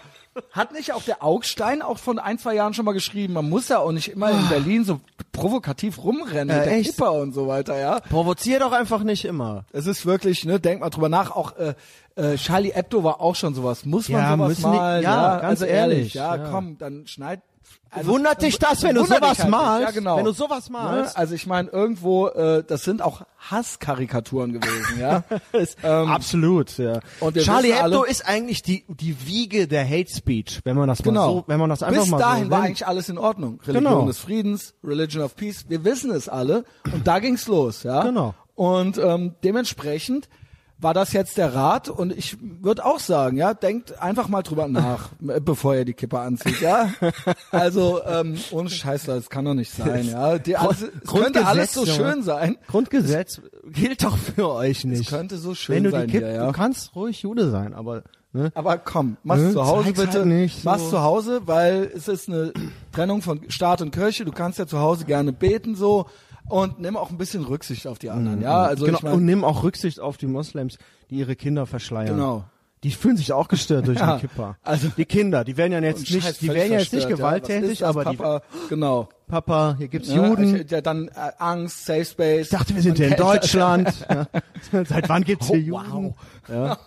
Hat 0.52 0.72
nicht 0.72 0.94
auch 0.94 1.04
der 1.04 1.24
Augstein 1.24 1.84
auch 1.84 2.00
von 2.00 2.18
ein, 2.18 2.40
zwei 2.40 2.56
Jahren 2.56 2.74
schon 2.74 2.86
mal 2.86 2.94
geschrieben, 2.94 3.34
man 3.34 3.48
muss 3.48 3.70
ja 3.70 3.78
auch 3.78 3.92
nicht 3.92 4.08
immer 4.08 4.32
in 4.32 4.50
Berlin 4.50 4.84
so 4.84 5.00
provokativ 5.32 6.04
rumrennen 6.04 6.50
Äh, 6.50 6.60
mit 6.60 6.66
der 6.66 6.74
echt? 6.78 6.90
Kipper 6.96 7.12
und 7.14 7.34
so 7.34 7.48
weiter, 7.48 7.78
ja. 7.80 8.00
Provozier 8.00 8.60
doch 8.60 8.72
einfach 8.72 9.04
nicht 9.04 9.26
immer. 9.26 9.66
Es 9.72 9.86
ist 9.86 10.08
wirklich, 10.08 10.44
ne, 10.44 10.60
denk 10.60 10.82
mal 10.82 10.90
drüber 10.90 11.10
nach, 11.10 11.30
auch 11.30 11.56
äh, 11.58 11.76
äh, 12.16 12.36
Charlie 12.38 12.72
Hebdo 12.74 13.04
war 13.04 13.22
auch 13.22 13.36
schon 13.36 13.54
sowas. 13.56 13.86
Muss 13.86 14.10
man 14.10 14.22
Ja, 14.22 14.32
sowas 14.36 14.48
müssen 14.50 14.72
die- 14.72 14.78
malen? 14.78 15.04
ja, 15.04 15.32
ganz 15.40 15.44
also 15.62 15.66
ehrlich, 15.66 16.14
Ja, 16.14 16.36
ja. 16.36 16.50
komm, 16.50 16.78
dann 16.78 17.08
schneid. 17.08 17.42
also, 17.90 18.12
Wundert 18.12 18.42
dich 18.42 18.60
das, 18.60 18.84
wenn 18.84 18.96
du 18.96 19.04
sowas 19.06 19.40
halt 19.40 19.50
malst? 19.50 19.84
Ja, 19.88 19.92
genau. 19.92 20.18
Wenn 20.18 20.26
du 20.26 20.32
sowas 20.34 20.70
malst? 20.70 21.16
Ne? 21.16 21.18
Also 21.20 21.34
ich 21.34 21.48
meine, 21.48 21.70
irgendwo, 21.70 22.28
äh, 22.28 22.64
das 22.66 22.84
sind 22.84 23.02
auch 23.02 23.22
Hasskarikaturen 23.50 24.54
gewesen, 24.54 25.00
ja. 25.00 25.24
Ähm, 25.84 26.10
Absolut, 26.10 26.78
ja. 26.78 27.00
und 27.20 27.38
Charlie 27.38 27.74
Hebdo 27.74 28.04
ist 28.04 28.28
eigentlich 28.28 28.62
die, 28.64 28.84
die 28.88 29.26
Wiege 29.28 29.68
der 29.68 29.88
Hate 29.88 30.12
Speech, 30.14 30.62
wenn 30.66 30.76
man 30.76 30.88
das 30.88 31.00
mal 31.04 31.12
Genau. 31.12 31.34
so, 31.34 31.44
wenn 31.48 31.60
man 31.60 31.70
das 31.70 31.82
einfach 31.84 32.02
Bis 32.02 32.12
mal 32.12 32.18
dahin 32.20 32.46
so 32.46 32.52
war 32.52 32.58
nennt. 32.60 32.68
eigentlich 32.70 32.88
alles 32.88 33.10
in 33.10 33.18
Ordnung. 33.18 33.60
Religion 33.66 33.84
Genau. 33.94 34.06
des 34.06 34.20
Friedens, 34.20 34.74
Religion 34.84 35.24
of 35.24 35.36
Peace. 35.36 35.66
Wir 35.70 35.84
wissen 35.84 36.12
es 36.12 36.28
alle. 36.30 36.64
Und 36.92 37.08
da 37.08 37.20
ging's 37.20 37.48
los, 37.48 37.84
ja. 37.84 38.04
Genau. 38.04 38.34
Und 38.56 38.98
ähm, 39.00 39.34
dementsprechend 39.44 40.30
war 40.84 40.94
das 40.94 41.14
jetzt 41.14 41.38
der 41.38 41.54
Rat. 41.56 41.90
Und 41.90 42.16
ich 42.16 42.38
würde 42.42 42.86
auch 42.86 43.00
sagen, 43.00 43.38
ja, 43.38 43.54
denkt 43.54 44.02
einfach 44.02 44.28
mal 44.28 44.44
drüber 44.44 44.68
nach, 44.68 45.10
äh, 45.28 45.40
bevor 45.40 45.76
ihr 45.76 45.86
die 45.86 45.94
Kippe 45.94 46.20
anzieht, 46.20 46.62
ja. 46.62 46.90
Also 47.52 48.02
ähm, 48.06 48.38
ohne 48.52 48.70
Scheiß, 48.70 49.06
das 49.06 49.30
kann 49.30 49.46
doch 49.46 49.54
nicht 49.54 49.72
sein, 49.72 50.08
ja. 50.08 50.38
Die, 50.38 50.58
also, 50.58 50.86
es 50.86 51.10
könnte 51.10 51.46
alles 51.46 51.74
so 51.74 51.86
schön 51.86 52.24
sein. 52.24 52.58
Grundgesetz 52.68 53.42
gilt 53.68 54.04
doch 54.04 54.18
für 54.18 54.50
euch 54.50 54.84
nicht. 54.86 55.02
Es 55.02 55.08
könnte 55.10 55.38
so 55.38 55.56
schön 55.56 55.76
wenn 55.76 55.84
du 55.86 55.92
sein 55.92 56.08
die 56.08 56.14
Kippe, 56.14 56.28
hier, 56.28 56.36
ja. 56.36 56.48
du 56.48 56.52
kannst 56.52 56.96
ruhig 56.96 57.22
Jude 57.22 57.50
sein, 57.50 57.74
aber 57.74 58.04
ne? 58.34 58.52
Aber 58.56 58.78
komm, 58.78 59.18
mach's 59.24 59.42
Ne, 59.42 59.54
zu 59.54 59.66
Hause 59.66 59.86
zeig's 59.86 60.00
bitte. 60.00 60.20
halt 60.20 60.26
nicht 60.28 60.62
so. 60.62 60.70
Mach's 60.70 60.90
zu 60.90 61.02
Hause, 61.02 61.42
weil 61.46 61.92
es 61.96 62.08
ist 62.08 62.28
eine 62.28 62.54
Trennung 62.92 63.22
von 63.22 63.42
Staat 63.50 63.82
und 63.82 63.92
Kirche. 63.92 64.26
Du 64.26 64.32
kannst 64.32 64.60
ja 64.60 64.68
zu 64.68 64.80
Hause 64.80 65.06
gerne 65.06 65.32
beten 65.32 65.76
so 65.76 66.08
und 66.50 66.80
nimm 66.80 66.98
auch 66.98 67.10
ein 67.10 67.18
bisschen 67.18 67.44
Rücksicht 67.44 67.88
auf 67.88 68.00
die 68.00 68.10
anderen. 68.10 68.42
Ja, 68.42 68.64
also 68.64 68.86
genau, 68.86 68.98
ich 68.98 69.04
mein, 69.04 69.14
und 69.14 69.26
nimm 69.26 69.44
auch 69.44 69.64
Rücksicht 69.64 70.00
auf 70.00 70.18
die 70.18 70.28
Moslems, 70.28 70.78
die 71.10 71.16
ihre 71.18 71.36
Kinder 71.36 71.66
verschleiern. 71.66 72.16
Genau. 72.16 72.44
Die 72.84 72.92
fühlen 72.92 73.16
sich 73.16 73.32
auch 73.32 73.48
gestört 73.48 73.88
durch 73.88 73.98
Ja, 74.00 74.18
den 74.18 74.22
Kipper. 74.22 74.58
also- 74.62 74.90
die 74.98 75.06
Kinder, 75.06 75.46
die 75.46 75.56
werden 75.56 75.72
ja 75.72 75.80
jetzt 75.80 76.02
nicht, 76.02 76.22
Scheiß 76.24 76.40
die 76.40 76.50
werden 76.50 76.74
ja 76.74 76.80
jetzt 76.80 76.92
nicht 76.92 77.10
ja. 77.10 77.16
Gewalttätig, 77.16 77.80
das, 77.80 77.88
aber 77.88 78.04
Papa, 78.04 78.42
genau. 78.68 79.08
die 79.28 79.32
Papa, 79.32 79.76
hier 79.78 79.88
gibt's 79.88 80.10
Ja, 80.10 80.28
Juden. 80.28 80.56
ich, 80.66 80.70
ja, 80.70 80.82
dann 80.82 81.08
äh, 81.08 81.32
Angst, 81.40 81.86
Safe 81.86 82.04
Space. 82.04 82.48
Ich 82.48 82.50
dachte, 82.50 82.76
wir 82.76 82.82
sind 82.82 82.98
hier 82.98 83.08
in 83.08 83.16
Deutschland. 83.18 83.94
ja. 84.10 84.28
Seit 84.84 85.08
wann 85.08 85.24
gibt's 85.24 85.48
hier 85.48 85.74
Oh, 85.74 85.80
Juden? 85.80 86.16
wow. 86.50 86.78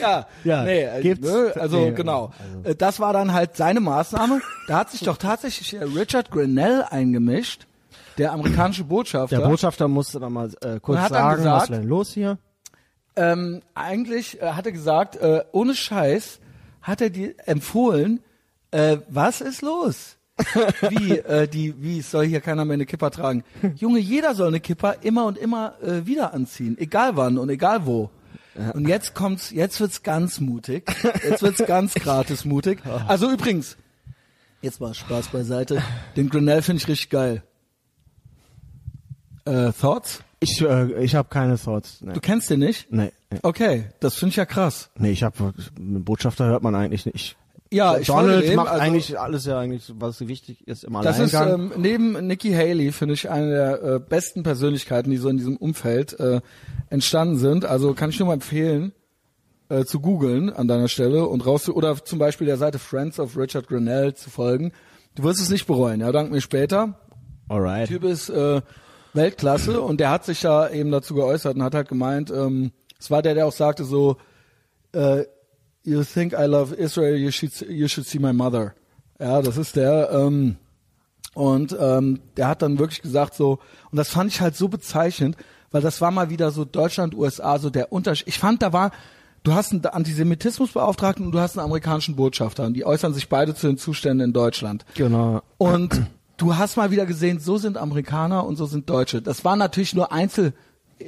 Ja. 0.00 0.26
Ja, 0.44 0.64
nee, 0.64 0.86
gibt's- 1.00 1.30
ne, 1.30 1.52
also 1.56 1.78
nee, 1.78 1.90
genau. 1.92 2.32
Äh, 2.64 2.74
Das 2.74 3.00
war 3.00 3.12
dann 3.12 3.32
halt 3.32 3.56
seine 3.56 3.80
Maßnahme. 3.80 4.40
Da 4.66 4.78
hat 4.78 4.90
sich 4.90 5.00
doch 5.00 5.16
tatsächlich 5.16 5.74
äh, 5.74 5.82
Richard 5.84 6.30
Grenell 6.30 6.84
eingemischt, 6.90 7.66
der 8.18 8.32
amerikanische 8.32 8.84
Botschafter. 8.84 9.38
Der 9.38 9.46
Botschafter 9.48 9.88
musste 9.88 10.20
dann 10.20 10.32
mal 10.32 10.50
äh, 10.62 10.78
kurz 10.80 11.08
sagen, 11.08 11.36
gesagt- 11.36 11.56
was 11.56 11.62
ist 11.70 11.70
denn 11.82 11.88
los 11.88 12.12
hier? 12.12 12.38
ähm, 13.16 13.62
eigentlich 13.74 14.40
äh, 14.40 14.52
hat 14.52 14.66
er 14.66 14.72
gesagt, 14.72 15.16
äh, 15.16 15.42
ohne 15.52 15.74
Scheiß 15.74 16.38
hat 16.82 17.00
er 17.00 17.10
die 17.10 17.34
empfohlen, 17.46 18.20
äh, 18.70 18.98
was 19.08 19.40
ist 19.40 19.62
los? 19.62 20.16
wie, 20.90 21.18
äh, 21.18 21.48
die, 21.48 21.74
wie, 21.82 22.00
soll 22.00 22.24
hier 22.24 22.40
keiner 22.40 22.64
mehr 22.64 22.74
eine 22.74 22.86
Kipper 22.86 23.10
tragen. 23.10 23.42
Junge, 23.74 23.98
jeder 23.98 24.36
soll 24.36 24.46
eine 24.46 24.60
Kipper 24.60 24.96
immer 25.02 25.24
und 25.24 25.36
immer 25.36 25.74
äh, 25.82 26.06
wieder 26.06 26.32
anziehen, 26.32 26.76
egal 26.78 27.16
wann 27.16 27.38
und 27.38 27.48
egal 27.50 27.86
wo. 27.86 28.08
Und 28.74 28.88
jetzt 28.88 29.14
kommt's, 29.14 29.50
jetzt 29.50 29.80
wird's 29.80 30.02
ganz 30.02 30.40
mutig. 30.40 30.90
Jetzt 31.24 31.42
wird's 31.42 31.64
ganz 31.66 31.94
gratis 31.94 32.44
mutig. 32.44 32.80
Also 33.06 33.30
übrigens, 33.30 33.76
jetzt 34.62 34.80
mal 34.80 34.94
Spaß 34.94 35.28
beiseite. 35.28 35.82
Den 36.16 36.28
Grinnell 36.28 36.62
finde 36.62 36.82
ich 36.82 36.88
richtig 36.88 37.10
geil. 37.10 37.42
Äh, 39.44 39.72
Thoughts? 39.72 40.22
Ich, 40.40 40.60
äh, 40.60 41.02
ich 41.02 41.14
habe 41.14 41.28
keine 41.28 41.58
Thoughts. 41.58 42.00
Nee. 42.00 42.12
Du 42.12 42.20
kennst 42.20 42.50
den 42.50 42.60
nicht? 42.60 42.92
Nee, 42.92 43.12
nee. 43.30 43.38
Okay, 43.42 43.86
das 44.00 44.14
finde 44.14 44.30
ich 44.30 44.36
ja 44.36 44.44
krass. 44.46 44.90
Nee, 44.96 45.10
ich 45.10 45.22
habe 45.22 45.52
einen 45.76 46.04
Botschafter 46.04 46.46
hört 46.46 46.62
man 46.62 46.74
eigentlich 46.74 47.06
nicht. 47.06 47.36
Ja, 47.70 47.98
ich 47.98 48.06
Donald 48.06 48.44
dem, 48.44 48.56
macht 48.56 48.68
also- 48.68 48.82
eigentlich 48.82 49.18
alles 49.18 49.44
ja 49.44 49.58
eigentlich, 49.58 49.92
was 49.98 50.26
wichtig 50.26 50.66
ist 50.66 50.84
im 50.84 50.94
Das 50.94 51.18
ist 51.18 51.34
ähm, 51.34 51.72
neben 51.76 52.26
Nikki 52.26 52.52
Haley 52.52 52.92
finde 52.92 53.14
ich 53.14 53.28
eine 53.28 53.50
der 53.50 53.82
äh, 53.82 54.00
besten 54.00 54.42
Persönlichkeiten, 54.42 55.10
die 55.10 55.18
so 55.18 55.28
in 55.28 55.36
diesem 55.36 55.56
Umfeld 55.56 56.18
äh, 56.18 56.40
entstanden 56.88 57.36
sind. 57.36 57.64
Also 57.64 57.92
kann 57.92 58.10
ich 58.10 58.18
nur 58.18 58.28
mal 58.28 58.34
empfehlen, 58.34 58.92
äh, 59.68 59.84
zu 59.84 60.00
googeln 60.00 60.50
an 60.50 60.66
deiner 60.66 60.88
Stelle 60.88 61.26
und 61.26 61.44
raus 61.44 61.68
oder 61.68 62.02
zum 62.02 62.18
Beispiel 62.18 62.46
der 62.46 62.56
Seite 62.56 62.78
Friends 62.78 63.20
of 63.20 63.36
Richard 63.36 63.68
Grenell 63.68 64.14
zu 64.14 64.30
folgen. 64.30 64.72
Du 65.14 65.24
wirst 65.24 65.40
es 65.40 65.50
nicht 65.50 65.66
bereuen. 65.66 66.00
Ja, 66.00 66.10
dank 66.10 66.30
mir 66.30 66.40
später. 66.40 66.98
Alright. 67.48 67.88
Typ 67.88 68.04
ist 68.04 68.30
äh, 68.30 68.62
Weltklasse 69.12 69.80
und 69.82 70.00
der 70.00 70.10
hat 70.10 70.24
sich 70.24 70.40
da 70.40 70.70
eben 70.70 70.90
dazu 70.90 71.14
geäußert 71.14 71.56
und 71.56 71.62
hat 71.62 71.74
halt 71.74 71.88
gemeint, 71.88 72.30
ähm, 72.30 72.72
es 72.98 73.10
war 73.10 73.20
der, 73.20 73.34
der 73.34 73.46
auch 73.46 73.52
sagte 73.52 73.84
so, 73.84 74.16
äh, 74.92 75.24
you 75.88 76.04
think 76.04 76.34
I 76.34 76.44
love 76.46 76.74
Israel, 76.74 77.16
you 77.16 77.30
should, 77.30 77.52
you 77.68 77.88
should 77.88 78.06
see 78.06 78.18
my 78.18 78.32
mother. 78.32 78.74
Ja, 79.18 79.42
das 79.42 79.56
ist 79.56 79.76
der. 79.76 80.10
Ähm, 80.12 80.56
und 81.34 81.76
ähm, 81.80 82.20
der 82.36 82.48
hat 82.48 82.62
dann 82.62 82.78
wirklich 82.78 83.02
gesagt 83.02 83.34
so, 83.34 83.58
und 83.90 83.96
das 83.96 84.10
fand 84.10 84.30
ich 84.30 84.40
halt 84.40 84.56
so 84.56 84.68
bezeichnend, 84.68 85.36
weil 85.70 85.82
das 85.82 86.00
war 86.00 86.10
mal 86.10 86.30
wieder 86.30 86.50
so 86.50 86.64
Deutschland, 86.64 87.14
USA, 87.14 87.58
so 87.58 87.70
der 87.70 87.92
Unterschied. 87.92 88.28
Ich 88.28 88.38
fand, 88.38 88.62
da 88.62 88.72
war, 88.72 88.90
du 89.42 89.52
hast 89.52 89.72
einen 89.72 89.84
Antisemitismusbeauftragten 89.84 91.26
und 91.26 91.32
du 91.32 91.40
hast 91.40 91.56
einen 91.56 91.64
amerikanischen 91.64 92.16
Botschafter 92.16 92.66
und 92.66 92.74
die 92.74 92.84
äußern 92.84 93.14
sich 93.14 93.28
beide 93.28 93.54
zu 93.54 93.66
den 93.66 93.78
Zuständen 93.78 94.26
in 94.28 94.32
Deutschland. 94.32 94.84
Genau. 94.94 95.42
Und 95.58 96.02
du 96.36 96.56
hast 96.56 96.76
mal 96.76 96.90
wieder 96.90 97.06
gesehen, 97.06 97.40
so 97.40 97.58
sind 97.58 97.76
Amerikaner 97.76 98.44
und 98.44 98.56
so 98.56 98.66
sind 98.66 98.88
Deutsche. 98.88 99.22
Das 99.22 99.44
waren 99.44 99.58
natürlich 99.58 99.94
nur 99.94 100.12
Einzel, 100.12 100.54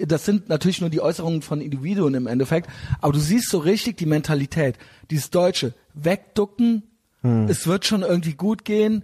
das 0.07 0.25
sind 0.25 0.49
natürlich 0.49 0.81
nur 0.81 0.91
die 0.91 1.01
Äußerungen 1.01 1.43
von 1.43 1.61
Individuen 1.61 2.15
im 2.15 2.27
Endeffekt, 2.27 2.69
aber 3.01 3.13
du 3.13 3.19
siehst 3.19 3.51
so 3.51 3.59
richtig 3.59 3.97
die 3.97 4.07
Mentalität, 4.07 4.77
dieses 5.11 5.31
Deutsche, 5.31 5.75
wegducken, 5.95 6.83
es 7.23 7.67
wird 7.67 7.85
schon 7.85 8.01
irgendwie 8.01 8.33
gut 8.33 8.65
gehen, 8.65 9.03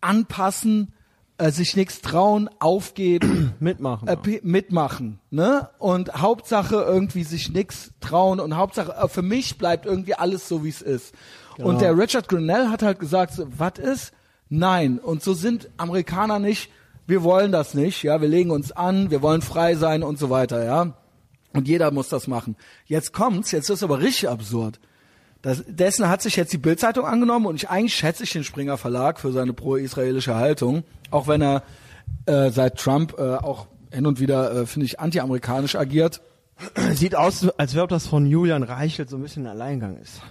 anpassen, 0.00 0.92
äh, 1.38 1.50
sich 1.50 1.76
nichts 1.76 2.00
trauen, 2.00 2.50
aufgeben, 2.58 3.54
Mitmachen. 3.60 4.08
äh, 4.08 4.40
mitmachen, 4.42 5.20
ne? 5.30 5.68
Und 5.78 6.12
Hauptsache 6.14 6.76
irgendwie 6.76 7.24
sich 7.24 7.52
nix 7.52 7.92
trauen 8.00 8.40
und 8.40 8.56
Hauptsache 8.56 8.92
äh, 8.92 9.08
für 9.08 9.22
mich 9.22 9.58
bleibt 9.58 9.86
irgendwie 9.86 10.14
alles 10.14 10.48
so 10.48 10.64
wie 10.64 10.70
es 10.70 10.82
ist. 10.82 11.14
Und 11.58 11.80
der 11.80 11.96
Richard 11.96 12.28
Grenell 12.28 12.68
hat 12.68 12.82
halt 12.82 12.98
gesagt, 12.98 13.34
so, 13.34 13.46
was 13.56 13.78
ist? 13.78 14.12
Nein. 14.48 14.98
Und 14.98 15.22
so 15.22 15.34
sind 15.34 15.68
Amerikaner 15.76 16.38
nicht. 16.38 16.70
Wir 17.06 17.22
wollen 17.22 17.52
das 17.52 17.74
nicht, 17.74 18.02
ja. 18.02 18.20
Wir 18.20 18.28
legen 18.28 18.50
uns 18.50 18.72
an, 18.72 19.10
wir 19.10 19.22
wollen 19.22 19.42
frei 19.42 19.74
sein 19.74 20.02
und 20.02 20.18
so 20.18 20.30
weiter, 20.30 20.64
ja. 20.64 20.94
Und 21.52 21.68
jeder 21.68 21.90
muss 21.90 22.08
das 22.08 22.26
machen. 22.26 22.56
Jetzt 22.86 23.12
kommt's, 23.12 23.50
jetzt 23.50 23.68
ist 23.68 23.82
aber 23.82 24.00
richtig 24.00 24.28
absurd. 24.28 24.80
Das, 25.42 25.64
dessen 25.66 26.08
hat 26.08 26.22
sich 26.22 26.36
jetzt 26.36 26.52
die 26.52 26.58
Bildzeitung 26.58 27.04
angenommen 27.04 27.46
und 27.46 27.56
ich 27.56 27.68
eigentlich 27.68 27.94
schätze 27.94 28.22
ich 28.22 28.30
den 28.30 28.44
Springer 28.44 28.78
Verlag 28.78 29.18
für 29.18 29.32
seine 29.32 29.52
pro-israelische 29.52 30.36
Haltung, 30.36 30.84
auch 31.10 31.26
wenn 31.26 31.42
er 31.42 31.64
äh, 32.26 32.50
seit 32.50 32.78
Trump 32.78 33.18
äh, 33.18 33.34
auch 33.34 33.66
hin 33.90 34.06
und 34.06 34.20
wieder 34.20 34.54
äh, 34.54 34.66
finde 34.66 34.86
ich 34.86 35.00
anti-amerikanisch 35.00 35.74
agiert. 35.74 36.22
Sieht 36.94 37.16
aus, 37.16 37.48
als 37.58 37.76
ob 37.76 37.88
das 37.88 38.06
von 38.06 38.24
Julian 38.24 38.62
Reichelt 38.62 39.10
so 39.10 39.16
ein 39.16 39.22
bisschen 39.22 39.46
ein 39.46 39.50
Alleingang 39.50 39.96
ist. 39.96 40.22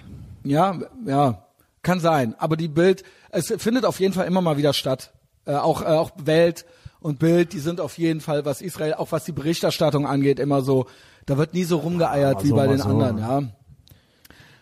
Ja, 0.43 0.79
ja, 1.05 1.45
kann 1.81 1.99
sein. 1.99 2.35
Aber 2.37 2.55
die 2.55 2.69
Bild, 2.69 3.03
es 3.31 3.53
findet 3.57 3.85
auf 3.85 3.99
jeden 3.99 4.13
Fall 4.13 4.27
immer 4.27 4.41
mal 4.41 4.57
wieder 4.57 4.73
statt. 4.73 5.11
Äh, 5.45 5.55
auch, 5.55 5.81
äh, 5.81 5.85
auch 5.85 6.11
Welt 6.23 6.65
und 6.99 7.19
Bild, 7.19 7.53
die 7.53 7.59
sind 7.59 7.81
auf 7.81 7.97
jeden 7.97 8.21
Fall, 8.21 8.45
was 8.45 8.61
Israel, 8.61 8.93
auch 8.93 9.11
was 9.11 9.25
die 9.25 9.31
Berichterstattung 9.31 10.05
angeht, 10.05 10.39
immer 10.39 10.61
so, 10.61 10.85
da 11.25 11.37
wird 11.37 11.53
nie 11.53 11.63
so 11.63 11.77
rumgeeiert 11.77 12.37
Ja, 12.39 12.43
wie 12.43 12.49
so 12.49 12.55
bei 12.55 12.67
den 12.67 12.77
so. 12.77 12.89
anderen, 12.89 13.17
ja. 13.17 13.41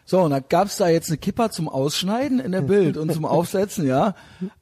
So, 0.05 0.21
und 0.21 0.31
da 0.31 0.39
gab's 0.39 0.77
da 0.77 0.87
jetzt 0.87 1.09
eine 1.09 1.17
Kipper 1.17 1.51
zum 1.51 1.69
Ausschneiden 1.69 2.39
in 2.39 2.51
der 2.51 2.61
Bild 2.61 2.97
und 2.97 3.13
zum 3.13 3.25
Aufsetzen, 3.25 3.85
ja. 3.85 4.15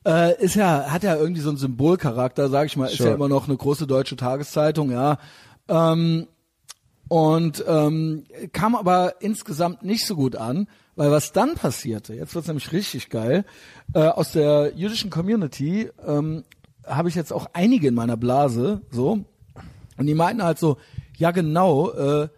Äh, 0.05 0.43
ist 0.43 0.55
ja, 0.55 0.91
hat 0.91 1.03
ja 1.03 1.15
irgendwie 1.15 1.39
so 1.39 1.49
einen 1.49 1.57
Symbolcharakter, 1.57 2.49
sag 2.49 2.65
ich 2.65 2.75
mal, 2.75 2.87
ist 2.87 2.97
Sure. 2.97 3.09
ja 3.09 3.15
immer 3.15 3.29
noch 3.29 3.47
eine 3.47 3.55
große 3.55 3.87
deutsche 3.87 4.17
Tageszeitung, 4.17 4.91
ja. 4.91 5.19
Ähm, 5.69 6.27
und 7.07 7.63
ähm, 7.67 8.23
kam 8.53 8.75
aber 8.75 9.21
insgesamt 9.21 9.83
nicht 9.83 10.05
so 10.05 10.15
gut 10.15 10.35
an, 10.35 10.67
weil 10.95 11.11
was 11.11 11.31
dann 11.31 11.55
passierte, 11.55 12.13
jetzt 12.13 12.35
wird's 12.35 12.47
nämlich 12.47 12.71
richtig 12.71 13.09
geil, 13.09 13.45
äh, 13.93 13.99
aus 13.99 14.31
der 14.31 14.73
jüdischen 14.75 15.09
Community 15.09 15.89
ähm, 16.05 16.43
habe 16.85 17.09
ich 17.09 17.15
jetzt 17.15 17.33
auch 17.33 17.47
einige 17.53 17.87
in 17.87 17.93
meiner 17.93 18.17
Blase, 18.17 18.81
so, 18.91 19.25
und 19.97 20.05
die 20.05 20.15
meinten 20.15 20.43
halt 20.43 20.59
so, 20.59 20.77
ja 21.17 21.31
genau, 21.31 21.91
äh, 21.91 22.29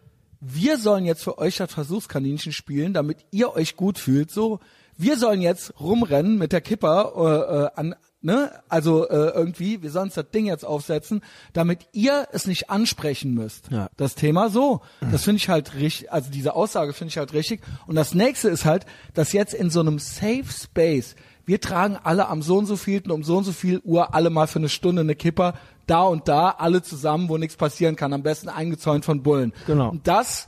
wir 0.42 0.78
sollen 0.78 1.06
jetzt 1.06 1.24
für 1.24 1.38
euch 1.38 1.58
das 1.58 1.74
Versuchskaninchen 1.74 2.54
spielen, 2.54 2.94
damit 2.94 3.26
ihr 3.32 3.54
euch 3.54 3.76
gut 3.76 4.00
fühlt, 4.00 4.32
so, 4.32 4.60
wir 4.98 5.18
sollen 5.18 5.42
jetzt 5.42 5.80
rumrennen 5.80 6.38
mit 6.38 6.52
der 6.52 6.62
Kipper 6.62 7.14
äh, 7.16 7.56
äh, 7.64 7.70
an, 7.80 7.96
ne, 8.22 8.52
also 8.68 9.08
äh, 9.08 9.30
irgendwie, 9.30 9.82
wir 9.82 9.92
sollen 9.92 10.06
uns 10.06 10.16
das 10.16 10.30
Ding 10.32 10.46
jetzt 10.46 10.66
aufsetzen, 10.66 11.22
damit 11.54 11.88
ihr 11.94 12.28
es 12.32 12.48
nicht 12.48 12.70
ansprechen 12.70 13.34
müsst. 13.34 13.70
Ja. 13.72 13.90
Das 13.98 14.16
Thema 14.16 14.50
so. 14.50 14.82
Das 15.12 15.24
finde 15.24 15.38
ich 15.38 15.50
halt 15.50 15.76
richtig, 15.76 16.12
also 16.12 16.30
diese 16.30 16.56
Aussage 16.56 16.94
finde 16.94 17.10
ich 17.10 17.18
halt 17.18 17.34
richtig. 17.34 17.62
Und 17.88 17.96
das 17.96 18.14
nächste 18.14 18.50
ist 18.50 18.66
halt, 18.66 18.86
dass 19.14 19.32
jetzt 19.34 19.54
in 19.54 19.70
so 19.70 19.80
einem 19.80 20.00
Safe 20.00 20.46
Space, 20.50 21.16
wir 21.46 21.62
tragen 21.62 21.98
alle 22.04 22.28
am 22.28 22.42
so 22.42 22.58
und 22.58 22.66
so 22.66 22.76
vielten 22.76 23.12
um 23.12 23.24
so 23.24 23.38
und 23.38 23.44
so 23.44 23.52
viel 23.52 23.80
Uhr 23.84 24.14
alle 24.14 24.30
mal 24.30 24.48
für 24.48 24.60
eine 24.60 24.70
Stunde 24.70 25.02
eine 25.02 25.16
Kipper, 25.16 25.54
da 25.88 26.04
und 26.04 26.28
da, 26.28 26.52
alle 26.52 26.84
zusammen, 26.84 27.30
wo 27.30 27.38
nichts 27.38 27.56
passieren 27.56 27.96
kann, 27.96 28.14
am 28.14 28.22
besten 28.22 28.50
eingezäunt 28.50 29.06
von 29.06 29.24
Bullen. 29.24 29.54
Genau. 29.66 29.90
Und 29.90 30.08
das, 30.08 30.48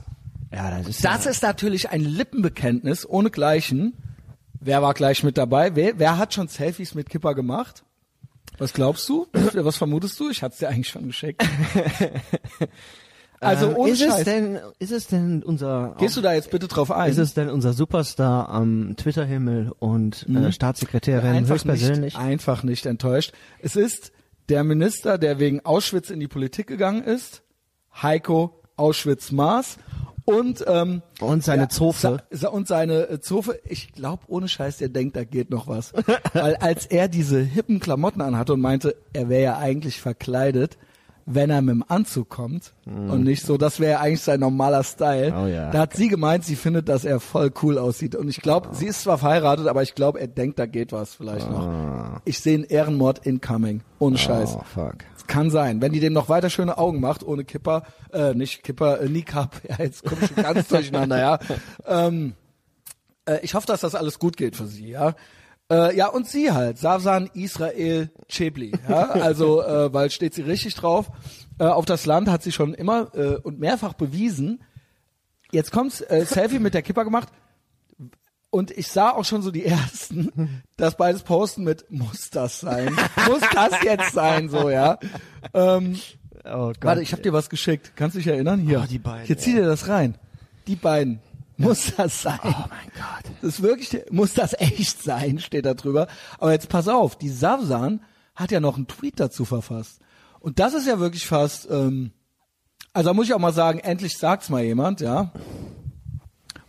Ja, 0.52 0.70
das 0.70 0.86
ist 0.88 1.04
das 1.04 1.26
ist 1.26 1.42
natürlich 1.42 1.90
ein 1.90 2.02
Lippenbekenntnis 2.02 3.08
ohne 3.08 3.30
Gleichen. 3.30 3.94
Wer 4.64 4.80
war 4.82 4.94
gleich 4.94 5.22
mit 5.24 5.36
dabei? 5.38 5.74
Wer, 5.74 5.98
wer 5.98 6.18
hat 6.18 6.34
schon 6.34 6.48
Selfies 6.48 6.94
mit 6.94 7.08
Kipper 7.10 7.34
gemacht? 7.34 7.82
Was 8.58 8.72
glaubst 8.72 9.08
du? 9.08 9.26
Was 9.32 9.76
vermutest 9.76 10.18
du? 10.20 10.30
Ich 10.30 10.42
hatte 10.42 10.52
es 10.52 10.58
dir 10.60 10.68
eigentlich 10.68 10.88
schon 10.88 11.06
geschickt. 11.06 11.42
Also 13.40 13.70
Ähm, 13.70 13.76
ohne 13.76 13.90
ist 13.90 14.00
es 14.00 14.06
Scheiß. 14.06 14.24
denn, 14.24 14.58
ist 14.78 14.92
es 14.92 15.08
denn 15.08 15.42
unser, 15.42 15.96
Gehst 15.98 16.16
du 16.16 16.20
da 16.20 16.32
jetzt 16.32 16.52
bitte 16.52 16.68
drauf 16.68 16.92
ein? 16.92 17.10
ist 17.10 17.18
es 17.18 17.34
denn 17.34 17.48
unser 17.50 17.72
Superstar 17.72 18.48
am 18.50 18.94
Twitter-Himmel 18.96 19.72
und 19.80 20.28
äh, 20.28 20.52
Staatssekretärin 20.52 21.30
Mhm. 21.30 21.36
einfach 21.38 21.54
höchstpersönlich? 21.54 22.14
nicht, 22.14 22.18
einfach 22.18 22.62
nicht 22.62 22.86
enttäuscht. 22.86 23.32
Es 23.60 23.74
ist 23.74 24.12
der 24.48 24.62
Minister, 24.62 25.18
der 25.18 25.40
wegen 25.40 25.58
Auschwitz 25.66 26.10
in 26.10 26.20
die 26.20 26.28
Politik 26.28 26.68
gegangen 26.68 27.02
ist, 27.02 27.42
Heiko 28.00 28.62
Auschwitz-Maas 28.76 29.76
und 30.24 30.64
ähm, 30.66 31.02
Und 31.20 31.42
seine 31.44 31.68
Zofe. 31.68 32.00
Sa 32.00 32.18
sa 32.30 32.48
und 32.48 32.68
seine 32.68 33.08
äh, 33.08 33.20
Zofe. 33.20 33.60
Ich 33.64 33.92
glaube, 33.92 34.22
ohne 34.28 34.48
Scheiß, 34.48 34.78
der 34.78 34.88
denkt, 34.88 35.16
da 35.16 35.24
geht 35.24 35.50
noch 35.50 35.66
was. 35.66 35.92
Weil 36.32 36.56
als 36.56 36.86
er 36.86 37.08
diese 37.08 37.40
hippen 37.40 37.80
Klamotten 37.80 38.20
anhatte 38.20 38.52
und 38.52 38.60
meinte, 38.60 38.96
er 39.12 39.28
wäre 39.28 39.42
ja 39.42 39.58
eigentlich 39.58 40.00
verkleidet, 40.00 40.78
wenn 41.26 41.50
er 41.50 41.62
mit 41.62 41.74
dem 41.74 41.84
Anzug 41.86 42.28
kommt 42.28 42.72
und 42.84 43.22
nicht 43.22 43.44
so, 43.44 43.56
das 43.56 43.78
wäre 43.78 43.92
ja 43.92 44.00
eigentlich 44.00 44.22
sein 44.22 44.40
normaler 44.40 44.82
Style. 44.82 45.32
Oh 45.32 45.46
ja. 45.46 45.70
Da 45.70 45.80
hat 45.80 45.94
sie 45.94 46.08
gemeint, 46.08 46.44
sie 46.44 46.56
findet, 46.56 46.88
dass 46.88 47.04
er 47.04 47.20
voll 47.20 47.52
cool 47.62 47.78
aussieht. 47.78 48.16
Und 48.16 48.28
ich 48.28 48.40
glaube, 48.40 48.70
sie 48.72 48.86
ist 48.86 49.02
zwar 49.02 49.18
verheiratet, 49.18 49.68
aber 49.68 49.82
ich 49.82 49.94
glaube, 49.94 50.20
er 50.20 50.26
denkt, 50.26 50.58
da 50.58 50.66
geht 50.66 50.92
was 50.92 51.14
vielleicht 51.14 51.48
noch. 51.48 52.20
Ich 52.24 52.40
sehe 52.40 52.54
einen 52.54 52.64
Ehrenmord 52.64 53.24
incoming. 53.24 53.82
Ohne 54.00 54.18
Scheiß. 54.18 54.56
Oh, 54.56 54.64
fuck. 54.64 54.96
Kann 55.26 55.50
sein. 55.50 55.80
Wenn 55.80 55.92
die 55.92 56.00
dem 56.00 56.12
noch 56.12 56.28
weiter 56.28 56.50
schöne 56.50 56.78
Augen 56.78 57.00
macht, 57.00 57.22
ohne 57.22 57.44
Kipper, 57.44 57.84
äh, 58.12 58.34
nicht 58.34 58.62
Kipper, 58.62 59.00
äh, 59.00 59.08
Niqab, 59.08 59.60
ja, 59.68 59.76
jetzt 59.78 60.04
komme 60.04 60.22
ich 60.22 60.28
schon 60.28 60.42
ganz 60.42 60.68
durcheinander, 60.68 61.18
ja. 61.18 61.38
Ähm, 61.86 62.34
äh, 63.26 63.38
ich 63.42 63.54
hoffe, 63.54 63.66
dass 63.66 63.80
das 63.80 63.94
alles 63.94 64.18
gut 64.18 64.36
geht 64.36 64.56
für 64.56 64.66
sie, 64.66 64.90
ja. 64.90 65.14
Äh, 65.70 65.96
ja, 65.96 66.08
und 66.08 66.28
sie 66.28 66.52
halt, 66.52 66.78
Savsan 66.78 67.30
Israel 67.34 68.10
Chebli, 68.28 68.72
ja, 68.88 69.10
also, 69.10 69.62
äh, 69.62 69.92
weil 69.92 70.10
steht 70.10 70.34
sie 70.34 70.42
richtig 70.42 70.74
drauf. 70.74 71.10
Äh, 71.58 71.64
auf 71.64 71.84
das 71.84 72.04
Land 72.06 72.28
hat 72.28 72.42
sie 72.42 72.52
schon 72.52 72.74
immer 72.74 73.14
äh, 73.14 73.36
und 73.36 73.58
mehrfach 73.58 73.94
bewiesen. 73.94 74.62
Jetzt 75.50 75.70
kommt's, 75.70 76.00
äh, 76.00 76.24
Selfie 76.26 76.58
mit 76.58 76.74
der 76.74 76.82
Kipper 76.82 77.04
gemacht. 77.04 77.28
Und 78.52 78.70
ich 78.70 78.88
sah 78.88 79.10
auch 79.10 79.24
schon 79.24 79.40
so 79.40 79.50
die 79.50 79.64
ersten, 79.64 80.62
das 80.76 80.98
beides 80.98 81.22
posten 81.22 81.64
mit, 81.64 81.90
muss 81.90 82.28
das 82.28 82.60
sein? 82.60 82.94
muss 83.26 83.40
das 83.54 83.82
jetzt 83.82 84.12
sein, 84.12 84.50
so, 84.50 84.68
ja. 84.68 84.98
Ähm, 85.54 85.98
Oh 86.44 86.66
Gott. 86.68 86.84
warte, 86.84 87.02
ich 87.02 87.12
habe 87.12 87.22
dir 87.22 87.32
was 87.32 87.48
geschickt. 87.48 87.92
Kannst 87.96 88.14
du 88.14 88.18
dich 88.18 88.26
erinnern? 88.26 88.60
Hier. 88.60 88.80
Oh, 88.82 88.86
die 88.86 88.98
beiden, 88.98 89.26
Hier 89.26 89.38
zieh 89.38 89.54
dir 89.54 89.64
das 89.64 89.88
rein. 89.88 90.16
Die 90.66 90.76
beiden. 90.76 91.20
Muss 91.56 91.94
das 91.96 92.22
sein? 92.22 92.40
oh 92.42 92.48
mein 92.68 92.90
Gott. 92.94 93.32
Das 93.40 93.54
ist 93.54 93.62
wirklich, 93.62 94.02
muss 94.10 94.34
das 94.34 94.52
echt 94.58 95.02
sein, 95.02 95.38
steht 95.38 95.64
da 95.64 95.74
drüber. 95.74 96.08
Aber 96.38 96.52
jetzt 96.52 96.68
pass 96.68 96.88
auf, 96.88 97.16
die 97.16 97.28
Savsan 97.30 98.00
hat 98.34 98.50
ja 98.50 98.60
noch 98.60 98.76
einen 98.76 98.88
Tweet 98.88 99.20
dazu 99.20 99.44
verfasst. 99.44 100.00
Und 100.40 100.58
das 100.58 100.74
ist 100.74 100.86
ja 100.86 100.98
wirklich 100.98 101.26
fast, 101.26 101.70
ähm, 101.70 102.10
also 102.92 103.10
da 103.10 103.14
muss 103.14 103.26
ich 103.26 103.34
auch 103.34 103.38
mal 103.38 103.52
sagen, 103.52 103.78
endlich 103.78 104.18
sagt's 104.18 104.50
mal 104.50 104.62
jemand, 104.64 105.00
ja. 105.00 105.30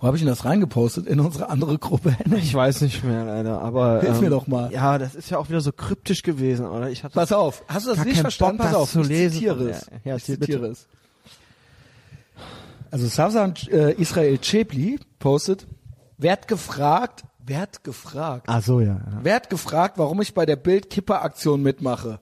Wo 0.04 0.08
habe 0.08 0.18
ich 0.18 0.24
denn 0.24 0.28
das 0.30 0.44
reingepostet? 0.44 1.08
In 1.08 1.22
unsere 1.22 1.48
andere 1.48 1.78
Gruppe. 1.78 2.18
Ich 2.36 2.54
weiß 2.54 2.82
nicht 2.82 3.06
mehr, 3.06 3.24
leider, 3.24 3.62
aber. 3.62 4.02
Hilf 4.02 4.18
ähm, 4.18 4.24
mir 4.26 4.30
doch 4.32 4.48
mal. 4.48 4.70
Ja, 4.70 4.98
das 4.98 5.16
ist 5.16 5.30
ja 5.30 5.38
auch 5.38 5.48
wieder 5.48 5.62
so 5.62 5.72
kryptisch 5.72 6.24
gewesen, 6.24 6.66
oder? 6.66 6.90
Ich 6.90 7.06
hatte 7.06 7.14
Pass 7.14 7.32
auf, 7.32 7.64
hast 7.70 7.86
du 7.86 7.96
das 7.96 8.04
nicht 8.04 8.20
verstanden? 8.20 8.58
Bock, 8.58 8.66
Pass 8.68 8.76
auf, 8.76 8.94
ich 8.98 9.08
lesen. 9.08 9.36
zitiere 9.36 9.70
es. 9.70 9.86
Ja, 9.86 9.98
ja, 10.04 10.16
ich 10.18 10.26
bitte. 10.26 10.40
zitiere 10.42 10.66
es. 10.68 10.88
Also 12.92 13.08
Savsan 13.08 13.54
äh, 13.72 13.94
Israel 13.94 14.40
Chebli 14.40 15.00
postet, 15.20 15.68
werd 16.18 16.50
gefragt, 16.50 17.24
werd 17.46 17.86
gefragt, 17.86 18.48
Ach 18.48 18.62
so, 18.62 18.82
ja. 18.82 19.00
ja. 19.10 19.24
werd 19.24 19.50
gefragt, 19.50 19.98
warum 19.98 20.20
ich 20.20 20.34
bei 20.34 20.46
der 20.46 20.58
Bild-Kipper-Aktion 20.58 21.62
mitmache. 21.62 22.20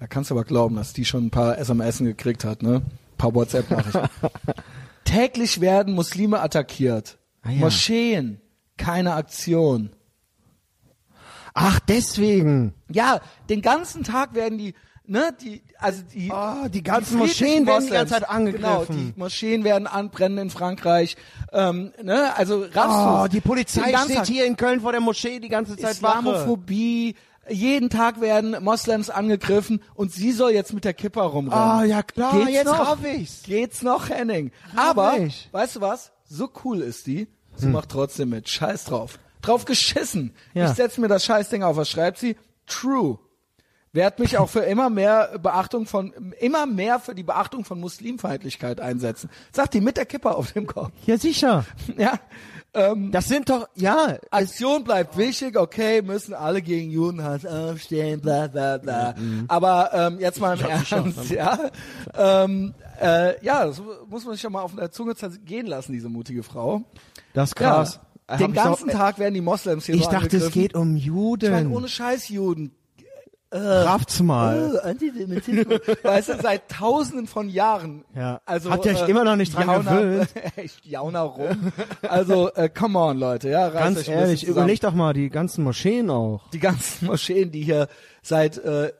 Da 0.00 0.06
kannst 0.06 0.30
du 0.30 0.34
aber 0.34 0.44
glauben, 0.44 0.76
dass 0.76 0.94
die 0.94 1.04
schon 1.04 1.26
ein 1.26 1.30
paar 1.30 1.58
SMS 1.58 1.98
gekriegt 1.98 2.46
hat, 2.46 2.62
ne? 2.62 2.76
Ein 2.76 3.16
paar 3.18 3.34
WhatsApp-Nachrichten. 3.34 4.08
Täglich 5.08 5.60
werden 5.60 5.94
Muslime 5.94 6.40
attackiert. 6.40 7.18
Ah, 7.42 7.50
ja. 7.50 7.56
Moscheen, 7.58 8.40
keine 8.76 9.14
Aktion. 9.14 9.90
Ach, 11.54 11.80
deswegen. 11.80 12.74
Ja, 12.90 13.20
den 13.48 13.62
ganzen 13.62 14.04
Tag 14.04 14.34
werden 14.34 14.58
die, 14.58 14.74
ne, 15.04 15.34
die, 15.42 15.62
also 15.78 16.02
die, 16.02 16.30
Ah, 16.30 16.68
die 16.68 16.82
ganzen 16.82 17.18
friedlichen 17.18 17.44
Moscheen 17.44 17.66
werden 17.66 17.84
die 17.86 17.90
ganze 17.92 18.14
Zeit 18.14 18.28
angegriffen. 18.28 18.62
Genau, 18.62 18.84
die 18.84 19.12
Moscheen 19.16 19.64
werden 19.64 19.86
anbrennen 19.88 20.38
in 20.38 20.50
Frankreich, 20.50 21.16
ähm, 21.52 21.92
ne, 22.02 22.36
also 22.36 22.60
raffst 22.60 22.76
Oh, 22.98 23.22
du's? 23.22 23.30
die 23.30 23.40
Polizei 23.40 23.96
steht 23.96 24.16
Tag. 24.16 24.26
hier 24.26 24.44
in 24.46 24.56
Köln 24.56 24.80
vor 24.82 24.92
der 24.92 25.00
Moschee 25.00 25.40
die 25.40 25.48
ganze 25.48 25.76
Zeit 25.76 26.00
Wache. 26.02 26.44
Jeden 27.50 27.90
Tag 27.90 28.20
werden 28.20 28.56
Moslems 28.62 29.10
angegriffen 29.10 29.82
und 29.94 30.12
sie 30.12 30.32
soll 30.32 30.52
jetzt 30.52 30.72
mit 30.72 30.84
der 30.84 30.94
Kipper 30.94 31.22
rumrennen. 31.22 31.58
Ah, 31.64 31.84
ja 31.84 32.02
klar, 32.02 32.32
Geht's 32.36 32.50
jetzt 32.52 32.66
noch? 32.66 32.78
raff 32.80 32.98
ich's. 33.04 33.42
Geht's 33.44 33.82
noch, 33.82 34.08
Henning? 34.10 34.50
Raff 34.74 34.86
Aber, 34.90 35.18
ich. 35.18 35.48
weißt 35.52 35.76
du 35.76 35.80
was? 35.80 36.12
So 36.26 36.48
cool 36.64 36.80
ist 36.80 37.06
die, 37.06 37.26
sie 37.56 37.66
Hm. 37.66 37.72
macht 37.72 37.88
trotzdem 37.90 38.28
mit. 38.30 38.48
Scheiß 38.48 38.84
drauf. 38.84 39.18
Drauf 39.42 39.64
geschissen. 39.64 40.34
Ja. 40.52 40.68
Ich 40.70 40.76
setz 40.76 40.98
mir 40.98 41.08
das 41.08 41.24
Scheißding 41.24 41.62
auf. 41.62 41.76
Was 41.76 41.88
schreibt 41.88 42.18
sie? 42.18 42.36
True. 42.66 43.18
Werd 43.92 44.18
mich 44.18 44.36
auch 44.36 44.50
für 44.50 44.60
immer 44.60 44.90
mehr 44.90 45.38
Beachtung 45.42 45.86
von, 45.86 46.12
immer 46.40 46.66
mehr 46.66 47.00
für 47.00 47.14
die 47.14 47.22
Beachtung 47.22 47.64
von 47.64 47.80
Muslimfeindlichkeit 47.80 48.80
einsetzen. 48.80 49.30
Sagt 49.52 49.72
die 49.74 49.80
mit 49.80 49.96
der 49.96 50.04
Kipper 50.04 50.36
auf 50.36 50.52
dem 50.52 50.66
Kopf. 50.66 50.92
Ja, 51.06 51.16
sicher. 51.16 51.64
Ja. 51.96 52.20
Ähm, 52.74 53.10
Das 53.12 53.26
sind 53.28 53.48
doch, 53.48 53.66
ja, 53.74 54.18
Aktion 54.30 54.84
bleibt 54.84 55.16
wichtig, 55.16 55.58
okay, 55.58 56.02
müssen 56.02 56.34
alle 56.34 56.60
gegen 56.62 56.90
Judenhass 56.90 57.46
aufstehen, 57.46 58.20
bla 58.20 58.46
bla 58.46 58.76
bla. 58.78 59.14
Aber 59.48 59.90
ähm, 59.94 60.20
jetzt 60.20 60.40
mal 60.40 60.58
im 60.58 60.66
Ernst, 60.66 61.30
ja. 61.30 61.58
Ähm, 62.16 62.74
äh, 63.00 63.42
ja, 63.44 63.66
das 63.66 63.80
muss 64.08 64.24
man 64.24 64.34
sich 64.34 64.42
ja 64.42 64.50
mal 64.50 64.62
auf 64.62 64.74
der 64.74 64.90
Zunge 64.90 65.14
gehen 65.44 65.66
lassen, 65.66 65.92
diese 65.92 66.08
mutige 66.08 66.42
Frau. 66.42 66.82
das 67.32 67.50
ist 67.50 67.56
krass. 67.56 68.00
Ja, 68.30 68.36
den 68.36 68.52
ganzen 68.52 68.88
doch- 68.88 68.94
Tag 68.94 69.18
werden 69.18 69.32
die 69.32 69.40
Moslems 69.40 69.86
hier 69.86 69.94
Ich 69.94 70.04
so 70.04 70.10
dachte, 70.10 70.36
es 70.36 70.50
geht 70.50 70.74
um 70.74 70.96
Ich 70.96 71.06
meine, 71.08 71.16
Juden. 71.62 71.72
ohne 71.74 71.88
Scheiß 71.88 72.28
Juden. 72.28 72.72
Rafft's 73.50 74.20
mal. 74.20 74.76
Äh, 74.84 74.88
Antisemitismus. 74.90 75.80
weißt 76.02 76.28
du, 76.28 76.40
seit 76.42 76.68
tausenden 76.68 77.26
von 77.26 77.48
Jahren. 77.48 78.04
Ja. 78.14 78.40
Also, 78.44 78.70
Habt 78.70 78.84
ihr 78.84 78.92
euch 78.92 79.08
immer 79.08 79.24
noch 79.24 79.36
nicht 79.36 79.54
dran 79.54 79.66
jauner, 79.66 79.90
gewöhnt? 80.00 80.28
Ich 80.56 80.84
jauner 80.84 81.20
rum. 81.22 81.72
Also, 82.06 82.52
äh, 82.54 82.68
come 82.68 82.98
on, 82.98 83.18
Leute, 83.18 83.48
ja, 83.48 83.68
Ganz 83.70 84.06
ehrlich, 84.06 84.46
überleg 84.46 84.80
doch 84.80 84.92
mal 84.92 85.14
die 85.14 85.30
ganzen 85.30 85.64
Moscheen 85.64 86.10
auch. 86.10 86.48
die 86.50 86.58
ganzen 86.58 87.06
Moscheen, 87.08 87.50
die 87.50 87.62
hier 87.62 87.88
seit 88.22 88.58
äh, 88.58 88.92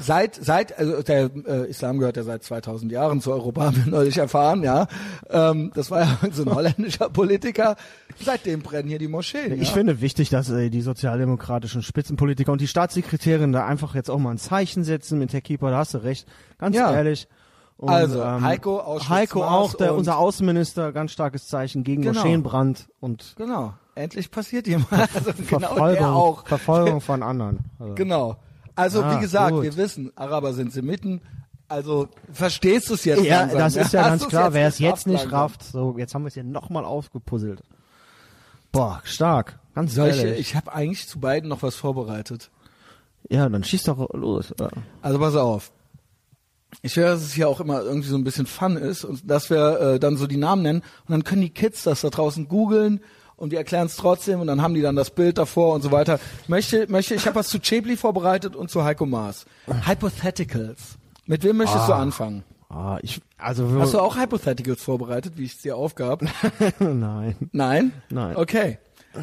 seit 0.00 0.36
seit 0.36 0.78
also 0.78 1.02
der 1.02 1.30
äh, 1.46 1.68
Islam 1.68 1.98
gehört 1.98 2.16
ja 2.16 2.22
seit 2.22 2.44
2000 2.44 2.92
Jahren 2.92 3.20
zu 3.20 3.32
Europa, 3.32 3.64
haben 3.64 3.84
wir 3.84 3.90
neulich 3.90 4.16
erfahren, 4.16 4.62
ja. 4.62 4.86
Ähm, 5.28 5.72
das 5.74 5.90
war 5.90 6.00
ja 6.02 6.18
so 6.32 6.44
ein 6.44 6.54
holländischer 6.54 7.10
Politiker. 7.10 7.76
Seitdem 8.24 8.62
brennen 8.62 8.88
hier 8.88 8.98
die 8.98 9.08
Moscheen. 9.08 9.60
Ich 9.60 9.68
ja. 9.68 9.74
finde 9.74 10.00
wichtig, 10.00 10.28
dass 10.30 10.48
äh, 10.50 10.70
die 10.70 10.80
sozialdemokratischen 10.82 11.82
Spitzenpolitiker 11.82 12.52
und 12.52 12.60
die 12.60 12.68
Staatssekretärin 12.68 13.52
da 13.52 13.66
einfach 13.66 13.94
jetzt 13.94 14.10
auch 14.10 14.18
mal 14.18 14.30
ein 14.30 14.38
Zeichen 14.38 14.84
setzen 14.84 15.18
mit 15.18 15.32
der 15.32 15.40
Keeper, 15.40 15.70
da 15.70 15.78
hast 15.78 15.94
du 15.94 15.98
recht. 15.98 16.26
Ganz 16.58 16.76
Ja. 16.76 16.92
ehrlich. 16.92 17.28
Und, 17.76 17.88
Also, 17.88 18.22
ähm, 18.22 18.42
Heiko, 18.42 18.78
Auschwitz, 18.78 19.08
Heiko 19.08 19.42
auch, 19.44 19.74
der, 19.74 19.94
unser 19.94 20.16
Außenminister, 20.18 20.92
ganz 20.92 21.10
starkes 21.12 21.48
Zeichen 21.48 21.82
gegen 21.82 22.02
Genau. 22.02 22.20
Moscheenbrand 22.20 22.88
und 23.00 23.34
Genau. 23.36 23.74
Endlich 23.94 24.30
passiert 24.30 24.66
jemand. 24.68 24.90
Also 24.92 25.32
genau 25.36 25.58
Verfolgung, 25.58 26.06
auch. 26.06 26.46
Verfolgung 26.46 27.00
von 27.00 27.22
anderen. 27.22 27.58
Also, 27.78 27.94
Genau. 27.94 28.36
Also 28.74 29.02
Ah, 29.02 29.16
wie 29.16 29.20
gesagt, 29.20 29.52
gut. 29.52 29.64
wir 29.64 29.76
wissen, 29.76 30.12
Araber 30.16 30.52
sind 30.54 30.72
Semiten. 30.72 31.20
Also 31.68 32.08
verstehst 32.32 32.88
du 32.90 32.94
es 32.94 33.04
jetzt 33.04 33.24
Ja, 33.24 33.40
langsam? 33.40 33.58
das 33.58 33.76
ist 33.76 33.92
ja 33.92 34.00
Hast 34.02 34.08
ganz 34.10 34.28
klar. 34.28 34.52
Wer 34.54 34.68
es 34.68 34.78
jetzt 34.78 35.06
nicht 35.06 35.30
rafft, 35.32 35.62
so, 35.64 35.94
jetzt 35.98 36.14
haben 36.14 36.22
wir 36.22 36.28
es 36.28 36.34
hier 36.34 36.44
nochmal 36.44 36.84
aufgepuzzelt. 36.84 37.62
Boah, 38.72 39.00
stark. 39.04 39.58
Ganz 39.74 39.94
Solche, 39.94 40.26
ehrlich. 40.26 40.40
ich 40.40 40.56
habe 40.56 40.72
eigentlich 40.72 41.06
zu 41.08 41.20
beiden 41.20 41.48
noch 41.48 41.62
was 41.62 41.74
vorbereitet. 41.76 42.50
Ja, 43.30 43.48
dann 43.48 43.64
schieß 43.64 43.84
doch 43.84 44.12
los. 44.14 44.52
Ja. 44.58 44.68
Also 45.00 45.18
pass 45.18 45.36
auf. 45.36 45.72
Ich 46.80 46.96
will, 46.96 47.04
dass 47.04 47.20
es 47.22 47.32
hier 47.34 47.48
auch 47.48 47.60
immer 47.60 47.82
irgendwie 47.82 48.08
so 48.08 48.16
ein 48.16 48.24
bisschen 48.24 48.46
Fun 48.46 48.76
ist 48.76 49.04
und 49.04 49.30
dass 49.30 49.50
wir 49.50 49.78
äh, 49.80 50.00
dann 50.00 50.16
so 50.16 50.26
die 50.26 50.36
Namen 50.38 50.62
nennen 50.62 50.80
und 51.06 51.12
dann 51.12 51.22
können 51.24 51.42
die 51.42 51.50
Kids 51.50 51.82
das 51.84 52.00
da 52.00 52.08
draußen 52.10 52.48
googeln 52.48 53.00
und 53.36 53.52
die 53.52 53.56
erklären 53.56 53.86
es 53.86 53.96
trotzdem 53.96 54.40
und 54.40 54.46
dann 54.46 54.62
haben 54.62 54.72
die 54.74 54.80
dann 54.82 54.96
das 54.96 55.10
Bild 55.10 55.36
davor 55.38 55.74
und 55.74 55.82
so 55.82 55.90
weiter. 55.90 56.18
Ich 56.42 56.48
möchte, 56.48 56.90
möchte, 56.90 57.14
ich 57.14 57.26
habe 57.26 57.36
was 57.36 57.48
zu 57.48 57.58
Chebli 57.60 57.96
vorbereitet 57.96 58.56
und 58.56 58.70
zu 58.70 58.84
Heiko 58.84 59.04
Maas. 59.04 59.44
Hypotheticals. 59.86 60.96
Mit 61.26 61.44
wem 61.44 61.58
möchtest 61.58 61.88
du 61.88 61.92
Ah. 61.92 62.00
anfangen? 62.00 62.42
Ah, 62.74 62.98
ich, 63.02 63.20
also, 63.36 63.68
Hast 63.80 63.92
du 63.92 63.98
auch 64.00 64.16
Hypotheticals 64.16 64.82
vorbereitet, 64.82 65.34
wie 65.36 65.44
ich 65.44 65.52
es 65.56 65.60
dir 65.60 65.76
aufgab? 65.76 66.22
Nein. 66.78 67.36
Nein? 67.52 67.92
Nein. 68.08 68.34
Okay. 68.36 68.78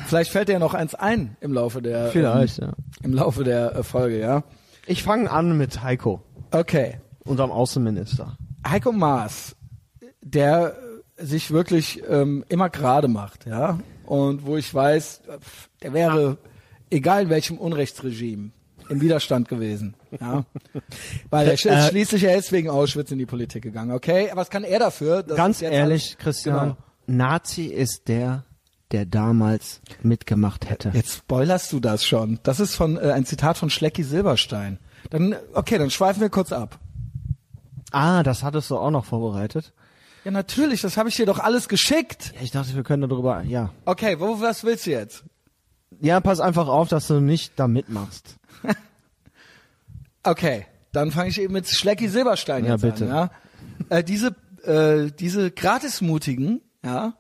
Vielleicht 0.06 0.30
fällt 0.32 0.50
dir 0.50 0.54
ja 0.54 0.60
noch 0.60 0.76
eins 0.76 0.94
ein 0.94 1.36
im 1.42 1.52
Laufe 1.52 1.82
der 1.82 2.10
Vielleicht, 2.10 2.60
ähm, 2.60 2.68
ja. 2.68 2.74
im 3.04 3.14
Laufe 3.14 3.44
der 3.44 3.76
äh, 3.76 3.84
Folge, 3.84 4.20
ja. 4.20 4.44
Ich 4.86 5.02
fange 5.02 5.32
an 5.32 5.58
mit 5.58 5.82
Heiko, 5.82 6.22
Okay. 6.52 7.00
unserem 7.26 7.50
Außenminister. 7.50 8.38
Heiko 8.68 8.92
Maas, 8.92 9.56
der 10.22 10.76
sich 11.18 11.50
wirklich 11.50 12.04
ähm, 12.08 12.46
immer 12.50 12.70
gerade 12.70 13.08
macht, 13.08 13.48
ja, 13.48 13.80
und 14.06 14.46
wo 14.46 14.58
ich 14.58 14.72
weiß, 14.72 15.22
äh, 15.28 15.40
der 15.82 15.94
wäre 15.94 16.38
egal 16.92 17.24
in 17.24 17.30
welchem 17.30 17.58
Unrechtsregime 17.58 18.52
im 18.90 19.02
Widerstand 19.02 19.48
gewesen, 19.48 19.96
ja, 20.20 20.46
weil 21.30 21.48
er 21.48 21.56
sch- 21.58 21.70
Äh, 21.70 21.90
schließlich 21.90 22.24
er 22.24 22.36
ist 22.38 22.52
wegen 22.52 22.70
Auschwitz 22.70 23.12
in 23.12 23.18
die 23.20 23.26
Politik 23.26 23.64
gegangen, 23.64 23.92
okay, 23.92 24.30
was 24.34 24.50
kann 24.50 24.64
er 24.64 24.80
dafür? 24.80 25.24
Ganz 25.24 25.62
ehrlich, 25.62 25.80
alles- 25.82 26.18
Christian, 26.18 26.60
Genau. 26.60 26.78
Nazi 27.08 27.66
ist 27.66 28.08
der, 28.08 28.44
der 28.92 29.06
damals 29.06 29.82
mitgemacht 30.04 30.70
hätte. 30.70 30.92
Jetzt 30.94 31.14
spoilerst 31.18 31.72
du 31.74 31.80
das 31.80 32.06
schon. 32.06 32.40
Das 32.44 32.60
ist 32.60 32.76
von 32.76 32.98
äh, 32.98 33.12
ein 33.12 33.26
Zitat 33.26 33.58
von 33.58 33.70
Schlecki 33.70 34.04
Silberstein. 34.04 34.80
Dann 35.10 35.36
okay, 35.54 35.78
dann 35.78 35.90
schweifen 35.92 36.22
wir 36.22 36.30
kurz 36.30 36.52
ab. 36.52 36.80
Ah, 37.92 38.22
das 38.24 38.44
hattest 38.44 38.70
du 38.70 38.78
auch 38.78 38.92
noch 38.92 39.06
vorbereitet. 39.06 39.74
Ja, 40.26 40.32
natürlich, 40.32 40.82
das 40.82 40.98
habe 40.98 41.10
ich 41.10 41.16
dir 41.16 41.26
doch 41.26 41.40
alles 41.40 41.68
geschickt. 41.70 42.34
Ja, 42.36 42.42
ich 42.44 42.52
dachte, 42.52 42.76
wir 42.76 42.84
können 42.84 43.10
darüber, 43.10 43.42
ja. 43.44 43.72
Okay, 43.86 44.20
wo 44.20 44.40
was 44.42 44.64
willst 44.64 44.86
du 44.86 44.92
jetzt? 44.92 45.24
Ja, 46.02 46.20
pass 46.20 46.40
einfach 46.40 46.68
auf, 46.68 46.90
dass 46.90 47.08
du 47.08 47.20
nicht 47.20 47.54
da 47.56 47.68
mitmachst. 47.68 48.36
Okay, 50.24 50.66
dann 50.92 51.12
fange 51.12 51.30
ich 51.30 51.40
eben 51.42 51.54
mit 51.54 51.68
Schlecki 51.68 52.08
Silberstein 52.10 52.66
Ja, 52.66 52.72
jetzt 52.74 52.82
bitte. 52.82 53.06
an. 53.06 53.10
Ja? 53.90 53.98
Äh, 53.98 54.04
diese 54.04 54.36
äh, 54.64 55.12
diese 55.18 55.52
Gratismutigen, 55.52 56.62
ja, 56.84 57.14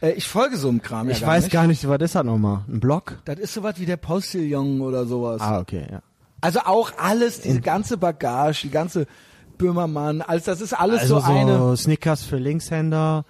äh, 0.00 0.12
ich 0.12 0.26
folge 0.28 0.56
so 0.56 0.68
einem 0.68 0.80
Kram 0.82 1.08
ja 1.08 1.14
Ich 1.14 1.20
gar 1.20 1.30
weiß 1.30 1.44
nicht. 1.44 1.52
gar 1.52 1.66
nicht, 1.66 1.86
was 1.88 2.00
ist 2.00 2.14
das 2.14 2.24
nochmal? 2.24 2.64
Ein 2.68 2.80
Blog? 2.80 3.18
Das 3.24 3.38
ist 3.38 3.54
sowas 3.54 3.74
wie 3.78 3.86
der 3.86 3.96
Postillon 3.96 4.80
oder 4.80 5.04
sowas. 5.06 5.40
Ah, 5.40 5.58
okay, 5.58 5.86
ja. 5.90 6.02
Also 6.40 6.60
auch 6.60 6.92
alles, 6.96 7.40
diese 7.40 7.60
ganze 7.60 7.98
Bagage, 7.98 8.62
die 8.62 8.70
ganze 8.70 9.06
Böhmermann, 9.58 10.22
alles, 10.22 10.44
das 10.44 10.60
ist 10.62 10.72
alles 10.72 11.00
Also 11.02 11.20
so, 11.20 11.26
eine. 11.26 11.76
Snickers 11.76 12.22
für 12.24 12.36
Linkshänder, 12.38 13.24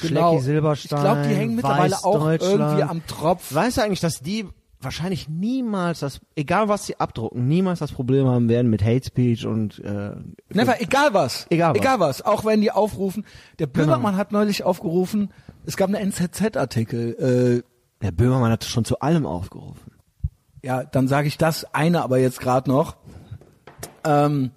Genau. 0.00 0.30
Schlecki 0.30 0.44
Silberstein. 0.44 0.98
Ich 0.98 1.04
glaube, 1.04 1.22
die 1.28 1.34
hängen 1.34 1.54
mittlerweile 1.56 1.96
auch 2.04 2.26
irgendwie 2.28 2.82
am 2.82 3.06
Tropf. 3.06 3.54
Weißt 3.54 3.76
du 3.76 3.82
eigentlich, 3.82 4.00
dass 4.00 4.20
die 4.20 4.48
wahrscheinlich 4.84 5.28
niemals 5.28 6.00
das, 6.00 6.20
egal 6.36 6.68
was 6.68 6.86
sie 6.86 7.00
abdrucken, 7.00 7.48
niemals 7.48 7.78
das 7.78 7.92
Problem 7.92 8.26
haben 8.26 8.48
werden 8.48 8.70
mit 8.70 8.84
Hate 8.84 9.04
Speech 9.04 9.46
und 9.46 9.78
äh, 9.80 10.12
Never, 10.50 10.80
egal 10.80 11.14
was. 11.14 11.46
Egal 11.50 11.70
was. 11.70 11.80
Egal 11.80 12.00
was. 12.00 12.22
Auch 12.22 12.44
wenn 12.44 12.60
die 12.60 12.70
aufrufen. 12.70 13.24
Der 13.58 13.66
Böhmermann 13.66 14.16
hat 14.16 14.32
neulich 14.32 14.64
aufgerufen, 14.64 15.32
es 15.66 15.76
gab 15.76 15.88
einen 15.88 16.12
NZZ-Artikel, 16.12 17.62
äh, 17.62 18.02
der 18.04 18.12
Böhmermann 18.12 18.52
hat 18.52 18.64
schon 18.64 18.84
zu 18.84 19.00
allem 19.00 19.26
aufgerufen. 19.26 19.92
ja, 20.62 20.84
dann 20.84 21.08
sage 21.08 21.28
ich 21.28 21.38
das 21.38 21.74
eine 21.74 22.02
aber 22.02 22.18
jetzt 22.18 22.40
gerade 22.40 22.70
noch. 22.70 22.96
Ähm, 24.04 24.50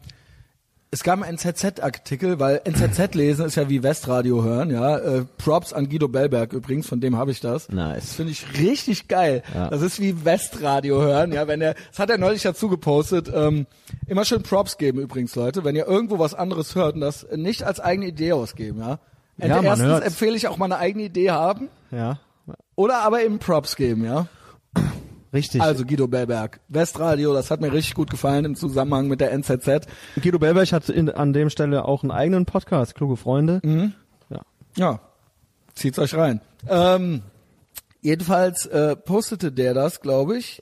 es 0.89 1.03
gab 1.03 1.21
einen 1.21 1.37
NZZ-Artikel, 1.37 2.39
weil 2.39 2.61
NZZ 2.63 3.13
lesen 3.15 3.45
ist 3.45 3.55
ja 3.55 3.67
wie 3.67 3.83
Westradio 3.83 4.43
hören, 4.43 4.69
ja. 4.69 4.97
Äh, 4.97 5.25
Props 5.37 5.73
an 5.73 5.89
Guido 5.89 6.07
Bellberg 6.07 6.53
übrigens, 6.53 6.87
von 6.87 7.01
dem 7.01 7.17
habe 7.17 7.31
ich 7.31 7.41
das. 7.41 7.69
Nice. 7.69 8.03
Das 8.03 8.13
finde 8.13 8.31
ich 8.31 8.45
richtig 8.59 9.07
geil. 9.07 9.43
Ja. 9.53 9.69
Das 9.69 9.81
ist 9.81 9.99
wie 9.99 10.23
Westradio 10.23 11.01
hören, 11.01 11.33
ja. 11.33 11.47
Wenn 11.47 11.61
er, 11.61 11.75
das 11.89 11.99
hat 11.99 12.09
er 12.09 12.17
neulich 12.17 12.43
dazu 12.43 12.69
gepostet. 12.69 13.29
Ähm, 13.33 13.67
immer 14.07 14.23
schön 14.23 14.43
Props 14.43 14.77
geben 14.77 14.99
übrigens, 14.99 15.35
Leute. 15.35 15.63
Wenn 15.63 15.75
ihr 15.75 15.87
irgendwo 15.87 16.19
was 16.19 16.33
anderes 16.33 16.73
hört 16.75 16.95
und 16.95 17.01
das 17.01 17.27
nicht 17.35 17.63
als 17.63 17.79
eigene 17.79 18.07
Idee 18.07 18.31
ausgeben, 18.31 18.79
ja. 18.79 18.99
Ja, 19.39 19.61
Erstens 19.61 19.87
hört's. 19.87 20.07
empfehle 20.07 20.35
ich 20.35 20.47
auch 20.47 20.57
mal 20.57 20.65
eine 20.65 20.77
eigene 20.77 21.03
Idee 21.03 21.29
haben 21.29 21.69
Ja, 21.91 22.19
oder 22.75 22.99
aber 23.03 23.21
eben 23.23 23.37
Props 23.39 23.75
geben, 23.75 24.03
ja. 24.03 24.27
Richtig. 25.37 25.61
Also 25.61 25.85
Guido 25.85 26.07
Bellberg, 26.07 26.59
Westradio, 26.67 27.33
das 27.33 27.51
hat 27.51 27.61
mir 27.61 27.71
richtig 27.71 27.93
gut 27.93 28.09
gefallen 28.09 28.45
im 28.45 28.55
Zusammenhang 28.55 29.07
mit 29.07 29.21
der 29.21 29.31
NZZ. 29.31 29.87
Guido 30.21 30.39
Bellberg 30.39 30.71
hat 30.71 30.89
in, 30.89 31.09
an 31.09 31.33
dem 31.33 31.49
Stelle 31.49 31.85
auch 31.85 32.03
einen 32.03 32.11
eigenen 32.11 32.45
Podcast, 32.45 32.95
Kluge 32.95 33.17
Freunde. 33.17 33.61
Mhm. 33.63 33.93
Ja. 34.29 34.41
Ja, 34.75 34.99
zieht's 35.75 35.99
euch 35.99 36.15
rein. 36.15 36.41
Ähm, 36.67 37.21
jedenfalls 38.01 38.65
äh, 38.65 38.95
postete 38.95 39.51
der 39.51 39.73
das, 39.73 40.01
glaube 40.01 40.37
ich. 40.37 40.61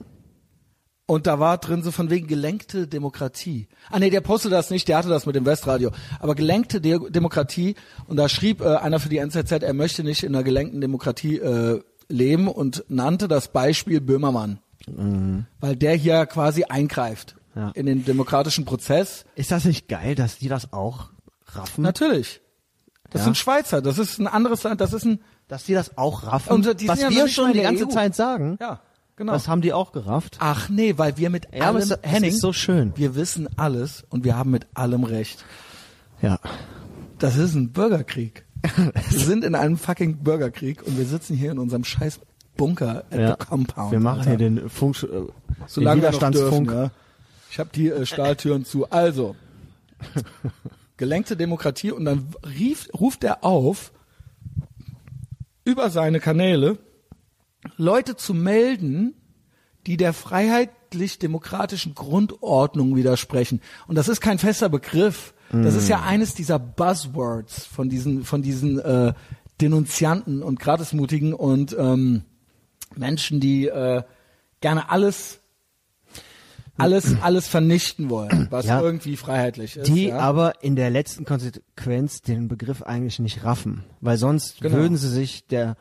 Und 1.08 1.28
da 1.28 1.38
war 1.38 1.58
drin 1.58 1.84
so 1.84 1.92
von 1.92 2.10
wegen 2.10 2.26
gelenkte 2.26 2.88
Demokratie. 2.88 3.68
Ah 3.90 4.00
nee, 4.00 4.10
der 4.10 4.20
postete 4.20 4.56
das 4.56 4.70
nicht, 4.70 4.88
der 4.88 4.98
hatte 4.98 5.08
das 5.08 5.24
mit 5.24 5.36
dem 5.36 5.46
Westradio. 5.46 5.92
Aber 6.18 6.34
gelenkte 6.34 6.80
De 6.80 6.98
Demokratie. 7.10 7.76
Und 8.08 8.16
da 8.16 8.28
schrieb 8.28 8.60
äh, 8.60 8.76
einer 8.76 8.98
für 8.98 9.08
die 9.08 9.18
NZZ, 9.18 9.52
er 9.52 9.72
möchte 9.72 10.02
nicht 10.02 10.24
in 10.24 10.34
einer 10.34 10.42
gelenkten 10.42 10.80
Demokratie 10.80 11.38
äh, 11.38 11.80
leben 12.08 12.48
und 12.48 12.84
nannte 12.88 13.28
das 13.28 13.48
Beispiel 13.48 14.00
Böhmermann. 14.00 14.58
Weil 15.60 15.76
der 15.76 15.94
hier 15.94 16.26
quasi 16.26 16.64
eingreift 16.64 17.36
Ja. 17.54 17.70
in 17.74 17.86
den 17.86 18.04
demokratischen 18.04 18.64
Prozess. 18.64 19.24
Ist 19.34 19.50
das 19.50 19.64
nicht 19.64 19.88
geil, 19.88 20.14
dass 20.14 20.38
die 20.38 20.48
das 20.48 20.72
auch 20.72 21.10
raffen? 21.46 21.82
Natürlich. 21.82 22.40
Das 23.10 23.20
Ja. 23.20 23.24
sind 23.26 23.36
Schweizer, 23.36 23.82
das 23.82 23.98
ist 23.98 24.18
ein 24.18 24.26
anderes 24.26 24.62
Land, 24.62 24.80
das 24.80 24.92
ist 24.92 25.04
ein, 25.04 25.20
Dass 25.48 25.62
die 25.64 25.74
das 25.74 25.96
auch 25.96 26.24
raffen? 26.24 26.52
Und 26.52 26.80
die 26.80 26.88
was 26.88 27.00
ja 27.00 27.08
wir 27.08 27.28
schon 27.28 27.52
die 27.52 27.60
ganze 27.62 27.84
EU. 27.86 27.88
Zeit 27.88 28.16
sagen, 28.16 28.58
ja, 28.60 28.80
genau. 29.14 29.32
das 29.32 29.46
haben 29.46 29.60
die 29.60 29.72
auch 29.72 29.92
gerafft. 29.92 30.38
Ach 30.40 30.68
nee, 30.68 30.98
weil 30.98 31.16
wir 31.18 31.30
mit 31.30 31.46
Ja, 31.54 31.66
allem, 31.68 31.76
es- 31.76 31.90
es 31.92 31.98
Henning, 32.02 32.30
ist 32.30 32.40
so 32.40 32.52
schön. 32.52 32.92
wir 32.96 33.14
wissen 33.14 33.48
alles 33.56 34.04
und 34.10 34.24
wir 34.24 34.36
haben 34.36 34.50
mit 34.50 34.66
allem 34.74 35.04
recht. 35.04 35.44
Ja. 36.20 36.40
Das 37.18 37.36
ist 37.36 37.54
ein 37.54 37.72
Bürgerkrieg. 37.72 38.44
wir 39.10 39.18
sind 39.20 39.44
in 39.44 39.54
einem 39.54 39.76
fucking 39.78 40.16
Bürgerkrieg 40.24 40.82
und 40.84 40.98
wir 40.98 41.06
sitzen 41.06 41.36
hier 41.36 41.52
in 41.52 41.60
unserem 41.60 41.84
scheiß 41.84 42.18
Bunker 42.56 43.04
at 43.10 43.18
ja. 43.18 43.36
the 43.38 43.46
Compound. 43.46 43.92
Wir 43.92 44.00
machen 44.00 44.20
Alter. 44.20 44.30
hier 44.30 44.38
den 44.38 44.68
Funk, 44.68 45.02
äh, 45.02 45.06
Solange 45.66 46.02
den 46.02 46.12
noch 46.12 46.18
dürfen, 46.18 46.34
Widerstandsfunk. 46.34 46.70
ja. 46.70 46.90
Ich 47.50 47.58
habe 47.58 47.70
die 47.74 47.88
äh, 47.88 48.06
Stahltüren 48.06 48.64
zu. 48.64 48.90
Also, 48.90 49.36
gelenkte 50.96 51.36
Demokratie 51.36 51.92
und 51.92 52.04
dann 52.04 52.28
rief, 52.46 52.88
ruft 52.98 53.24
er 53.24 53.44
auf, 53.44 53.92
über 55.64 55.90
seine 55.90 56.20
Kanäle 56.20 56.78
Leute 57.76 58.16
zu 58.16 58.34
melden, 58.34 59.14
die 59.86 59.96
der 59.96 60.12
freiheitlich-demokratischen 60.12 61.94
Grundordnung 61.94 62.96
widersprechen. 62.96 63.60
Und 63.86 63.96
das 63.96 64.08
ist 64.08 64.20
kein 64.20 64.38
fester 64.38 64.68
Begriff. 64.68 65.34
Das 65.52 65.76
ist 65.76 65.88
ja 65.88 66.02
eines 66.02 66.34
dieser 66.34 66.58
Buzzwords 66.58 67.66
von 67.66 67.88
diesen, 67.88 68.24
von 68.24 68.42
diesen 68.42 68.80
äh, 68.80 69.14
Denunzianten 69.60 70.42
und 70.42 70.58
Gratismutigen 70.58 71.32
und 71.32 71.76
ähm, 71.78 72.24
Menschen, 72.98 73.40
die 73.40 73.66
äh, 73.66 74.02
gerne 74.60 74.90
alles 74.90 75.40
alles 76.78 77.16
alles 77.22 77.48
vernichten 77.48 78.10
wollen, 78.10 78.46
was 78.50 78.66
Ja. 78.66 78.80
irgendwie 78.80 79.16
freiheitlich 79.16 79.76
ist. 79.78 79.88
Die 79.88 80.08
ja? 80.08 80.18
aber 80.18 80.62
in 80.62 80.76
der 80.76 80.90
letzten 80.90 81.24
Konsequenz 81.24 82.20
den 82.20 82.48
Begriff 82.48 82.82
eigentlich 82.82 83.18
nicht 83.18 83.44
raffen. 83.44 83.84
Weil 84.00 84.18
sonst 84.18 84.60
Genau. 84.60 84.76
würden 84.76 84.96
sie 84.98 85.08
sich 85.08 85.46
der 85.46 85.76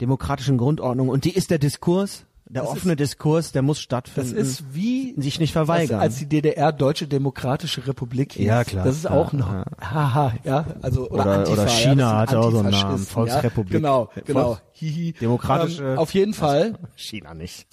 demokratischen 0.00 0.58
Grundordnung, 0.58 1.08
und 1.08 1.24
die 1.24 1.34
ist 1.34 1.50
der 1.50 1.58
Diskurs, 1.58 2.26
der 2.54 2.62
Das 2.62 2.70
offene 2.70 2.96
Diskurs, 2.96 3.52
der 3.52 3.62
muss 3.62 3.78
das 3.78 3.82
stattfinden. 3.82 4.36
ist 4.36 4.64
wie 4.72 5.14
sich 5.20 5.38
nicht 5.40 5.52
verweigern. 5.52 6.00
Als, 6.00 6.12
als 6.12 6.18
die 6.20 6.26
DDR 6.26 6.72
Deutsche 6.72 7.06
Demokratische 7.06 7.86
Republik 7.86 8.32
hieß. 8.34 8.46
Ja, 8.46 8.64
klar. 8.64 8.84
Das 8.84 8.96
ist 8.96 9.04
Ja, 9.04 9.10
auch 9.10 9.32
noch. 9.32 9.52
ja. 9.52 9.64
Haha, 9.80 10.34
ja, 10.44 10.66
also 10.82 11.08
oder, 11.10 11.22
Oder- 11.22 11.32
Antifa, 11.38 11.52
oder 11.52 11.62
ja, 11.64 11.68
China 11.68 11.94
das 11.94 12.30
sind 12.30 12.38
hatte 12.38 12.38
auch 12.38 12.50
so 12.50 12.58
einen 12.60 12.70
Namen, 12.70 12.98
Volksrepublik. 12.98 13.72
Ja, 13.74 13.78
genau, 13.78 14.04
Volks- 14.06 14.26
genau. 14.26 14.58
Hihi. 14.72 15.12
Demokratische- 15.20 15.82
Ähm, 15.92 15.98
auf 15.98 16.14
jeden 16.14 16.34
Fall. 16.34 16.78
China 16.96 17.34
nicht. 17.34 17.66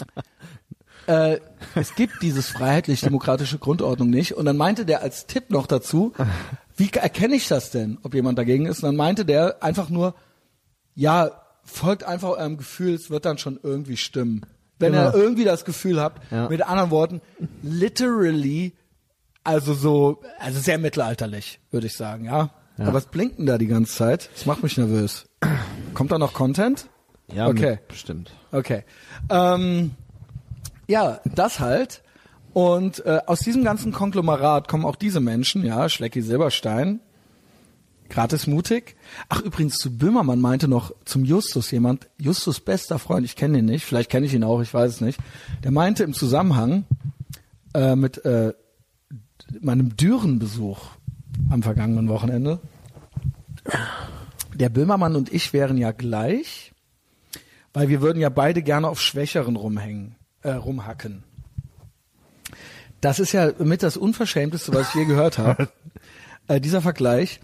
äh, 1.07 1.39
es 1.75 1.95
gibt 1.95 2.21
dieses 2.21 2.47
freiheitlich-demokratische 2.49 3.57
Grundordnung 3.59 4.09
nicht. 4.09 4.33
Und 4.33 4.45
dann 4.45 4.57
meinte 4.57 4.85
der 4.85 5.01
als 5.01 5.25
Tipp 5.27 5.49
noch 5.49 5.67
dazu, 5.67 6.13
wie 6.77 6.89
erkenne 6.91 7.35
ich 7.35 7.47
das 7.47 7.71
denn, 7.71 7.97
ob 8.03 8.13
jemand 8.13 8.37
dagegen 8.37 8.65
ist? 8.65 8.79
Und 8.83 8.87
dann 8.89 8.95
meinte 8.95 9.25
der 9.25 9.63
einfach 9.63 9.89
nur, 9.89 10.15
ja, 10.95 11.31
folgt 11.63 12.03
einfach 12.03 12.29
eurem 12.29 12.57
Gefühl, 12.57 12.93
es 12.93 13.09
wird 13.09 13.25
dann 13.25 13.37
schon 13.37 13.59
irgendwie 13.61 13.97
stimmen. 13.97 14.45
Wenn 14.81 14.93
Genau. 14.93 15.09
ihr 15.09 15.13
irgendwie 15.15 15.43
das 15.45 15.63
Gefühl 15.65 15.99
habt, 16.01 16.21
Ja. 16.31 16.49
mit 16.49 16.61
anderen 16.63 16.91
Worten, 16.91 17.21
literally, 17.61 18.73
also 19.43 19.73
so, 19.73 20.21
also 20.39 20.59
sehr 20.59 20.77
mittelalterlich, 20.77 21.59
würde 21.71 21.87
ich 21.87 21.93
sagen, 21.95 22.25
ja. 22.25 22.49
Ja. 22.77 22.85
Aber 22.85 22.93
was 22.93 23.05
blinkt 23.07 23.37
denn 23.37 23.45
da 23.45 23.57
die 23.57 23.67
ganze 23.67 23.93
Zeit? 23.95 24.29
Das 24.33 24.45
macht 24.45 24.63
mich 24.63 24.77
nervös. 24.77 25.25
Kommt 25.93 26.11
da 26.11 26.17
noch 26.17 26.33
Content? 26.33 26.87
Ja, 27.33 27.47
Okay. 27.47 27.71
mit- 27.71 27.87
bestimmt. 27.87 28.31
Okay. 28.51 28.83
Ähm, 29.29 29.91
ja, 30.87 31.19
das 31.35 31.59
halt. 31.59 32.01
Und 32.53 33.05
äh, 33.05 33.19
aus 33.27 33.39
diesem 33.39 33.63
ganzen 33.63 33.91
Konglomerat 33.93 34.67
kommen 34.67 34.85
auch 34.85 34.95
diese 34.95 35.19
Menschen, 35.21 35.63
ja, 35.65 35.87
Schlecki 35.89 36.21
Silberstein, 36.21 36.99
gratis 38.11 38.45
mutig. 38.45 38.95
Ach, 39.29 39.41
übrigens 39.41 39.77
zu 39.77 39.97
Böhmermann 39.97 40.39
meinte 40.39 40.67
noch 40.67 40.93
zum 41.05 41.25
Justus 41.25 41.71
jemand, 41.71 42.07
Justus 42.17 42.59
bester 42.59 42.99
Freund, 42.99 43.25
ich 43.25 43.35
kenne 43.35 43.59
ihn 43.59 43.65
nicht, 43.65 43.85
vielleicht 43.85 44.11
kenne 44.11 44.25
ich 44.25 44.33
ihn 44.33 44.43
auch, 44.43 44.61
ich 44.61 44.73
weiß 44.73 44.91
es 44.95 45.01
nicht. 45.01 45.19
Der 45.63 45.71
meinte 45.71 46.03
im 46.03 46.13
Zusammenhang 46.13 46.85
äh, 47.73 47.95
mit 47.95 48.23
äh, 48.25 48.53
meinem 49.61 49.95
Dürenbesuch 49.95 50.79
am 51.49 51.63
vergangenen 51.63 52.09
Wochenende, 52.09 52.59
der 54.53 54.69
Böhmermann 54.69 55.15
und 55.15 55.33
ich 55.33 55.53
wären 55.53 55.77
ja 55.77 55.91
gleich, 55.91 56.73
weil 57.73 57.87
wir 57.87 58.01
würden 58.01 58.19
ja 58.19 58.29
beide 58.29 58.61
gerne 58.61 58.89
auf 58.89 59.01
Schwächeren 59.01 59.55
rumhängen, 59.55 60.15
äh, 60.41 60.51
rumhacken. 60.51 61.23
Das 62.99 63.19
ist 63.19 63.31
ja 63.31 63.51
mit 63.57 63.81
das 63.81 63.97
Unverschämteste, 63.97 64.73
was 64.73 64.89
ich 64.89 64.95
je 64.95 65.05
gehört 65.05 65.37
habe. 65.37 65.69
äh, 66.47 66.59
dieser 66.59 66.81
Vergleich. 66.81 67.39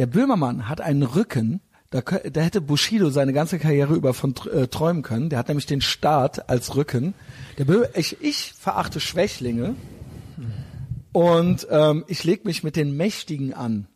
Der 0.00 0.06
Böhmermann 0.06 0.66
hat 0.66 0.80
einen 0.80 1.02
Rücken, 1.02 1.60
da, 1.90 2.00
da 2.00 2.40
hätte 2.40 2.62
Bushido 2.62 3.10
seine 3.10 3.34
ganze 3.34 3.58
Karriere 3.58 3.94
über 3.94 4.14
von 4.14 4.34
äh, 4.50 4.66
träumen 4.66 5.02
können. 5.02 5.28
Der 5.28 5.38
hat 5.38 5.48
nämlich 5.48 5.66
den 5.66 5.82
Staat 5.82 6.48
als 6.48 6.74
Rücken. 6.74 7.12
Der 7.58 7.66
Bö 7.66 7.84
ich, 7.94 8.16
ich 8.22 8.54
verachte 8.54 8.98
Schwächlinge 8.98 9.74
und 11.12 11.68
ähm, 11.70 12.06
ich 12.08 12.24
leg 12.24 12.46
mich 12.46 12.64
mit 12.64 12.76
den 12.76 12.96
Mächtigen 12.96 13.52
an. 13.52 13.88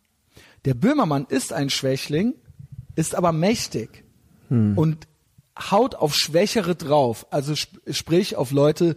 Der 0.66 0.74
Böhmermann 0.74 1.24
ist 1.26 1.54
ein 1.54 1.70
Schwächling, 1.70 2.34
ist 2.96 3.14
aber 3.14 3.32
mächtig 3.32 4.04
und 4.76 5.08
haut 5.58 5.94
auf 5.94 6.14
Schwächere 6.14 6.74
drauf. 6.74 7.26
Also 7.30 7.54
sp 7.56 7.80
sprich 7.90 8.36
auf 8.36 8.50
Leute, 8.50 8.96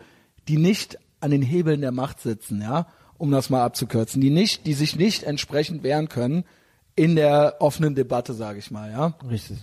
die 0.50 0.58
nicht 0.58 1.00
an 1.22 1.32
den 1.32 1.42
Hebeln 1.42 1.80
der 1.80 1.94
Macht 1.94 2.20
sitzen, 2.20 2.62
ja, 2.62 2.86
um 3.18 3.32
das 3.32 3.50
mal 3.50 3.64
abzukürzen, 3.64 4.20
die 4.20 4.30
nicht, 4.30 4.66
die 4.66 4.74
sich 4.74 4.98
nicht 4.98 5.24
entsprechend 5.24 5.84
wehren 5.84 6.10
können 6.10 6.44
in 6.98 7.16
der 7.16 7.58
offenen 7.60 7.96
Debatte, 7.96 8.34
sage 8.34 8.60
ich 8.60 8.72
mal, 8.72 8.92
ja. 8.92 9.14
Richtig. 9.30 9.60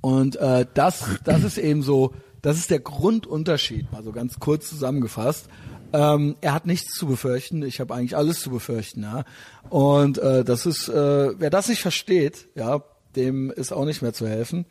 Und 0.00 0.34
äh, 0.36 0.66
das, 0.74 1.04
das 1.22 1.44
ist 1.44 1.58
eben 1.58 1.82
so, 1.82 2.14
das 2.40 2.56
ist 2.56 2.70
der 2.70 2.80
Grundunterschied, 2.80 3.92
mal 3.92 4.02
so 4.02 4.10
ganz 4.10 4.40
kurz 4.40 4.68
zusammengefasst. 4.68 5.48
Ähm, 5.92 6.34
er 6.40 6.54
hat 6.54 6.66
nichts 6.66 6.94
zu 6.94 7.06
befürchten, 7.06 7.62
ich 7.62 7.78
habe 7.78 7.94
eigentlich 7.94 8.16
alles 8.16 8.40
zu 8.40 8.50
befürchten, 8.50 9.02
ja. 9.02 9.24
Und 9.68 10.18
äh, 10.18 10.42
das 10.42 10.66
ist, 10.66 10.88
äh, 10.88 11.38
wer 11.38 11.50
das 11.50 11.68
nicht 11.68 11.82
versteht, 11.82 12.48
ja, 12.56 12.82
dem 13.14 13.50
ist 13.50 13.72
auch 13.72 13.84
nicht 13.84 14.00
mehr 14.00 14.14
zu 14.14 14.26
helfen. 14.26 14.64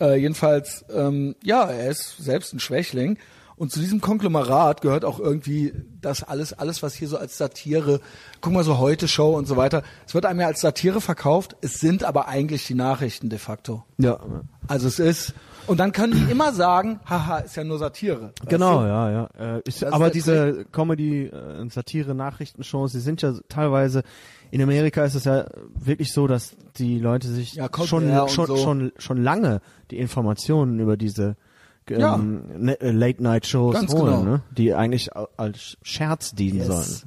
Äh, 0.00 0.20
jedenfalls, 0.20 0.84
ähm, 0.94 1.34
ja, 1.42 1.64
er 1.64 1.90
ist 1.90 2.18
selbst 2.18 2.52
ein 2.52 2.60
Schwächling. 2.60 3.18
Und 3.58 3.72
zu 3.72 3.80
diesem 3.80 4.00
Konglomerat 4.00 4.82
gehört 4.82 5.04
auch 5.04 5.18
irgendwie 5.18 5.72
das 6.00 6.22
alles, 6.22 6.52
alles, 6.52 6.82
was 6.82 6.94
hier 6.94 7.08
so 7.08 7.18
als 7.18 7.36
Satire, 7.36 8.00
guck 8.40 8.52
mal 8.52 8.62
so 8.62 8.78
heute 8.78 9.08
Show 9.08 9.36
und 9.36 9.48
so 9.48 9.56
weiter. 9.56 9.82
Es 10.06 10.14
wird 10.14 10.26
einem 10.26 10.40
ja 10.40 10.46
als 10.46 10.60
Satire 10.60 11.00
verkauft, 11.00 11.56
es 11.60 11.80
sind 11.80 12.04
aber 12.04 12.28
eigentlich 12.28 12.66
die 12.66 12.74
Nachrichten 12.74 13.28
de 13.28 13.38
facto. 13.38 13.84
Ja. 13.98 14.20
Also 14.68 14.86
es 14.86 15.00
ist, 15.00 15.34
und 15.66 15.80
dann 15.80 15.90
können 15.90 16.12
die 16.12 16.30
immer 16.30 16.52
sagen, 16.52 17.00
haha, 17.04 17.38
ist 17.38 17.56
ja 17.56 17.64
nur 17.64 17.78
Satire. 17.78 18.32
Genau, 18.46 18.82
du? 18.82 18.86
ja, 18.86 19.10
ja. 19.10 19.56
Äh, 19.56 19.62
ist 19.64 19.82
aber 19.82 20.10
diese 20.10 20.64
Comedy, 20.70 21.26
äh, 21.26 21.68
Satire, 21.68 22.14
Nachrichtenshows, 22.14 22.92
die 22.92 23.00
sind 23.00 23.22
ja 23.22 23.34
teilweise 23.48 24.04
in 24.50 24.62
Amerika 24.62 25.04
ist 25.04 25.14
es 25.14 25.24
ja 25.24 25.46
wirklich 25.74 26.12
so, 26.12 26.26
dass 26.26 26.56
die 26.78 26.98
Leute 26.98 27.28
sich 27.28 27.54
Ja, 27.54 27.68
schon 27.84 28.10
schon 28.28 28.46
so. 28.46 28.56
schon 28.56 28.92
schon 28.96 29.22
lange 29.22 29.60
die 29.90 29.98
Informationen 29.98 30.80
über 30.80 30.96
diese 30.96 31.36
Ja. 31.90 32.16
ne- 32.16 32.80
äh, 32.80 32.90
Late 32.90 33.22
Night 33.22 33.46
Shows 33.46 33.74
Ganz 33.74 33.92
holen, 33.92 34.04
genau. 34.20 34.22
ne? 34.24 34.42
die 34.56 34.74
eigentlich 34.74 35.10
als 35.36 35.76
Scherz 35.82 36.32
dienen 36.34 36.58
Yes. 36.58 36.66
sollen. 36.66 37.02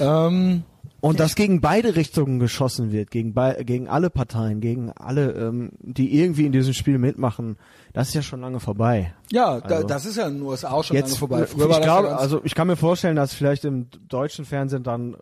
Ähm, 0.00 0.62
Und 1.02 1.18
dass 1.20 1.34
gegen 1.34 1.60
beide 1.62 1.96
Richtungen 1.96 2.40
geschossen 2.40 2.92
wird, 2.92 3.10
gegen 3.10 3.32
bei, 3.32 3.62
gegen 3.64 3.88
alle 3.88 4.10
Parteien, 4.10 4.60
gegen 4.60 4.90
alle, 4.92 5.32
ähm, 5.32 5.70
die 5.80 6.20
irgendwie 6.20 6.44
in 6.46 6.52
diesem 6.52 6.74
Spiel 6.74 6.98
mitmachen, 6.98 7.56
das 7.94 8.08
ist 8.08 8.14
ja 8.14 8.22
schon 8.22 8.40
lange 8.42 8.60
vorbei. 8.60 9.14
ja, 9.32 9.60
da, 9.60 9.76
Also- 9.76 9.86
das 9.86 10.04
ist 10.06 10.16
ja 10.16 10.26
in 10.28 10.34
den 10.34 10.42
USA 10.42 10.70
auch 10.72 10.84
schon 10.84 10.96
Jetzt 10.96 11.08
lange 11.08 11.18
vorbei. 11.18 11.42
ich 11.44 11.48
Früher 11.50 11.68
das 11.68 11.80
glaube, 11.80 12.08
ja 12.08 12.16
also 12.16 12.40
ich 12.44 12.54
kann 12.54 12.66
mir 12.66 12.76
vorstellen, 12.76 13.16
dass 13.16 13.32
vielleicht 13.32 13.64
im 13.64 13.88
deutschen 14.08 14.44
Fernsehen 14.44 14.82
dann 14.82 15.16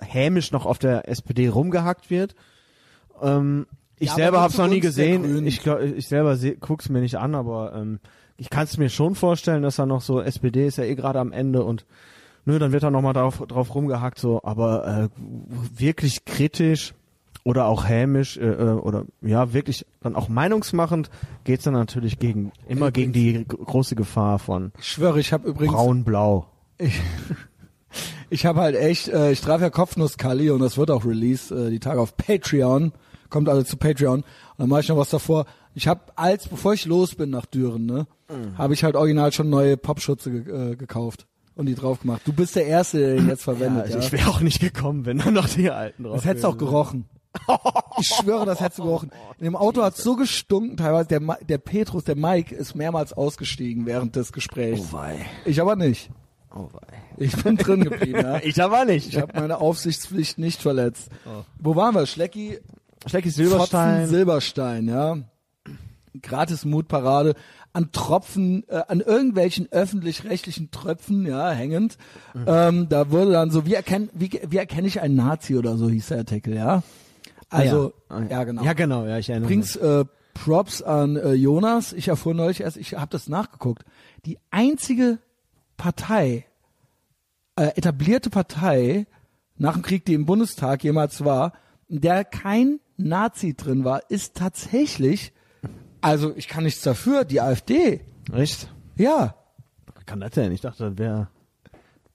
hämisch 0.00 0.50
noch 0.50 0.66
auf 0.66 0.78
der 0.78 1.08
SPD 1.08 1.48
rumgehackt 1.48 2.10
wird. 2.10 2.34
Ähm, 3.22 3.66
ich 3.98 4.08
Ja, 4.08 4.14
selber 4.14 4.40
habe 4.40 4.52
es 4.52 4.58
noch 4.58 4.68
nie 4.68 4.80
gesehen. 4.80 5.46
Ich 5.46 5.62
glaub, 5.62 5.80
ich 5.80 6.08
selber 6.08 6.36
guck's 6.60 6.88
mir 6.88 7.00
nicht 7.00 7.16
an, 7.16 7.34
aber 7.34 7.74
ähm, 7.74 8.00
ich 8.36 8.50
kann 8.50 8.64
es 8.64 8.76
mir 8.76 8.88
schon 8.90 9.14
vorstellen, 9.14 9.62
dass 9.62 9.76
da 9.76 9.86
noch 9.86 10.02
so 10.02 10.20
SPD 10.20 10.66
ist 10.66 10.78
ja 10.78 10.84
eh 10.84 10.94
gerade 10.94 11.20
am 11.20 11.32
Ende 11.32 11.64
und 11.64 11.86
nö, 12.44 12.58
dann 12.58 12.72
wird 12.72 12.82
da 12.82 12.90
noch 12.90 13.02
mal 13.02 13.12
drauf, 13.12 13.42
drauf 13.48 13.74
rumgehackt 13.74 14.18
so, 14.18 14.40
aber 14.42 14.86
äh, 14.86 15.08
wirklich 15.78 16.24
kritisch 16.24 16.94
oder 17.44 17.66
auch 17.66 17.88
hämisch 17.88 18.36
äh, 18.36 18.44
äh, 18.44 18.72
oder 18.72 19.04
ja 19.22 19.52
wirklich 19.52 19.86
dann 20.02 20.16
auch 20.16 20.28
meinungsmachend 20.28 21.10
geht's 21.44 21.64
dann 21.64 21.74
natürlich 21.74 22.18
gegen 22.18 22.52
immer 22.68 22.90
gegen 22.90 23.12
die 23.12 23.44
große 23.46 23.94
Gefahr 23.94 24.38
von 24.38 24.72
ich 24.78 24.88
schwöre, 24.88 25.20
ich 25.20 25.32
habe 25.32 25.48
übrigens, 25.48 25.74
braun-blau. 25.74 26.48
ich 28.30 28.44
habe 28.46 28.60
halt 28.60 28.76
echt, 28.76 29.08
äh, 29.08 29.30
ich 29.30 29.40
traf 29.40 29.60
ja 29.60 29.70
Kopfnuss 29.70 30.18
Kali 30.18 30.50
und 30.50 30.60
das 30.60 30.76
wird 30.76 30.90
auch 30.90 31.04
released, 31.04 31.52
äh, 31.52 31.70
die 31.70 31.80
Tage 31.80 32.00
auf 32.00 32.16
Patreon. 32.16 32.92
Kommt 33.30 33.48
alle 33.48 33.64
zu 33.64 33.76
Patreon. 33.76 34.20
Und 34.20 34.24
dann 34.58 34.68
mache 34.68 34.80
ich 34.80 34.88
noch 34.88 34.96
was 34.96 35.10
davor. 35.10 35.46
Ich 35.74 35.88
habe 35.88 36.00
als, 36.16 36.48
bevor 36.48 36.72
ich 36.74 36.84
los 36.86 37.14
bin 37.14 37.30
nach 37.30 37.46
Düren, 37.46 37.86
ne, 37.86 38.06
Mhm. 38.28 38.58
habe 38.58 38.74
ich 38.74 38.82
halt 38.82 38.96
original 38.96 39.30
schon 39.32 39.50
neue 39.50 39.76
Popschutze 39.76 40.30
ge 40.30 40.72
äh, 40.72 40.76
gekauft 40.76 41.26
und 41.54 41.66
die 41.66 41.74
drauf 41.76 42.00
gemacht. 42.00 42.22
Du 42.24 42.32
bist 42.32 42.56
der 42.56 42.66
Erste, 42.66 42.98
der 42.98 43.14
den 43.16 43.28
jetzt 43.28 43.44
verwendet. 43.44 43.84
also 43.84 43.98
ja. 43.98 44.04
ich 44.04 44.10
wäre 44.12 44.28
auch 44.30 44.40
nicht 44.40 44.58
gekommen, 44.60 45.06
wenn 45.06 45.18
dann 45.18 45.34
noch 45.34 45.48
die 45.48 45.70
alten 45.70 46.02
drauf 46.04 46.16
Das 46.16 46.24
hättest 46.24 46.44
du 46.44 46.48
auch 46.48 46.58
gerochen. 46.58 47.04
Ich 48.00 48.06
schwöre, 48.08 48.46
das 48.46 48.60
hättest 48.60 48.78
du 48.78 48.84
gerochen. 48.84 49.10
In 49.38 49.44
dem 49.44 49.56
Auto 49.56 49.82
hat 49.82 49.96
so 49.96 50.16
gestunken 50.16 50.76
teilweise. 50.78 51.08
Der, 51.08 51.20
Ma- 51.20 51.36
der 51.46 51.58
Petrus, 51.58 52.04
der 52.04 52.16
Mike, 52.16 52.54
ist 52.54 52.74
mehrmals 52.74 53.12
ausgestiegen 53.12 53.84
während 53.86 54.16
des 54.16 54.32
Gesprächs. 54.32 54.80
Oh 54.90 54.96
wei. 54.96 55.26
Ich 55.44 55.60
aber 55.60 55.76
nicht. 55.76 56.10
Oh 56.54 56.68
wei. 56.72 57.02
Ich 57.18 57.36
bin 57.42 57.56
drin 57.58 57.84
geblieben. 57.84 58.20
Ja. 58.22 58.38
Ich 58.42 58.60
aber 58.62 58.86
nicht. 58.86 59.08
Ich 59.08 59.20
habe 59.20 59.32
meine 59.38 59.58
Aufsichtspflicht 59.58 60.38
nicht 60.38 60.62
verletzt. 60.62 61.10
Wo 61.58 61.76
waren 61.76 61.94
wir? 61.94 62.06
Schlecki, 62.06 62.58
Schlecki 63.04 63.30
Silberstein. 63.30 64.06
Silberstein, 64.08 64.88
ja. 64.88 65.18
Gratis 66.22 66.64
Mutparade 66.64 67.34
an 67.72 67.92
Tropfen, 67.92 68.66
äh, 68.68 68.82
an 68.88 69.00
irgendwelchen 69.00 69.70
öffentlich-rechtlichen 69.70 70.70
Tröpfen, 70.70 71.26
ja, 71.26 71.50
hängend. 71.50 71.98
Ähm, 72.46 72.88
da 72.88 73.10
wurde 73.10 73.32
dann 73.32 73.50
so, 73.50 73.66
wie 73.66 73.74
erkenne, 73.74 74.08
wie, 74.14 74.30
wie 74.48 74.56
erkenne 74.56 74.86
ich 74.88 75.02
einen 75.02 75.14
Nazi 75.14 75.56
oder 75.56 75.76
so 75.76 75.90
hieß 75.90 76.06
der 76.08 76.18
Artikel, 76.18 76.54
ja. 76.54 76.82
Also, 77.50 77.92
Ah, 78.08 78.22
ja. 78.22 78.44
genau. 78.44 78.64
Ja, 78.64 78.72
genau, 78.72 79.04
ja, 79.06 79.18
ich 79.18 79.28
erinnere 79.28 79.48
Übrigens, 79.48 79.76
äh, 79.76 80.04
Props 80.32 80.82
an 80.82 81.16
äh, 81.16 81.32
Jonas. 81.32 81.92
Ich 81.92 82.08
erfuhr 82.08 82.34
neulich 82.34 82.60
erst, 82.60 82.76
ich 82.78 82.94
habe 82.94 83.10
das 83.10 83.28
nachgeguckt. 83.28 83.84
Die 84.24 84.38
einzige 84.50 85.18
Partei, 85.76 86.46
äh, 87.56 87.68
etablierte 87.76 88.30
Partei 88.30 89.06
nach 89.58 89.74
dem 89.74 89.82
Krieg, 89.82 90.04
die 90.06 90.14
im 90.14 90.26
Bundestag 90.26 90.82
jemals 90.82 91.24
war, 91.24 91.52
in 91.88 92.00
der 92.00 92.24
kein 92.24 92.80
Nazi 92.96 93.54
drin 93.54 93.84
war, 93.84 94.10
ist 94.10 94.36
tatsächlich, 94.36 95.32
also 96.00 96.34
ich 96.36 96.48
kann 96.48 96.64
nichts 96.64 96.82
dafür, 96.82 97.24
die 97.24 97.40
AfD. 97.40 98.00
Echt? 98.32 98.68
Ja. 98.96 99.34
Kann 100.06 100.20
das 100.20 100.32
denn? 100.32 100.52
Ich 100.52 100.60
dachte, 100.60 100.90
das 100.90 100.98
wäre 100.98 101.28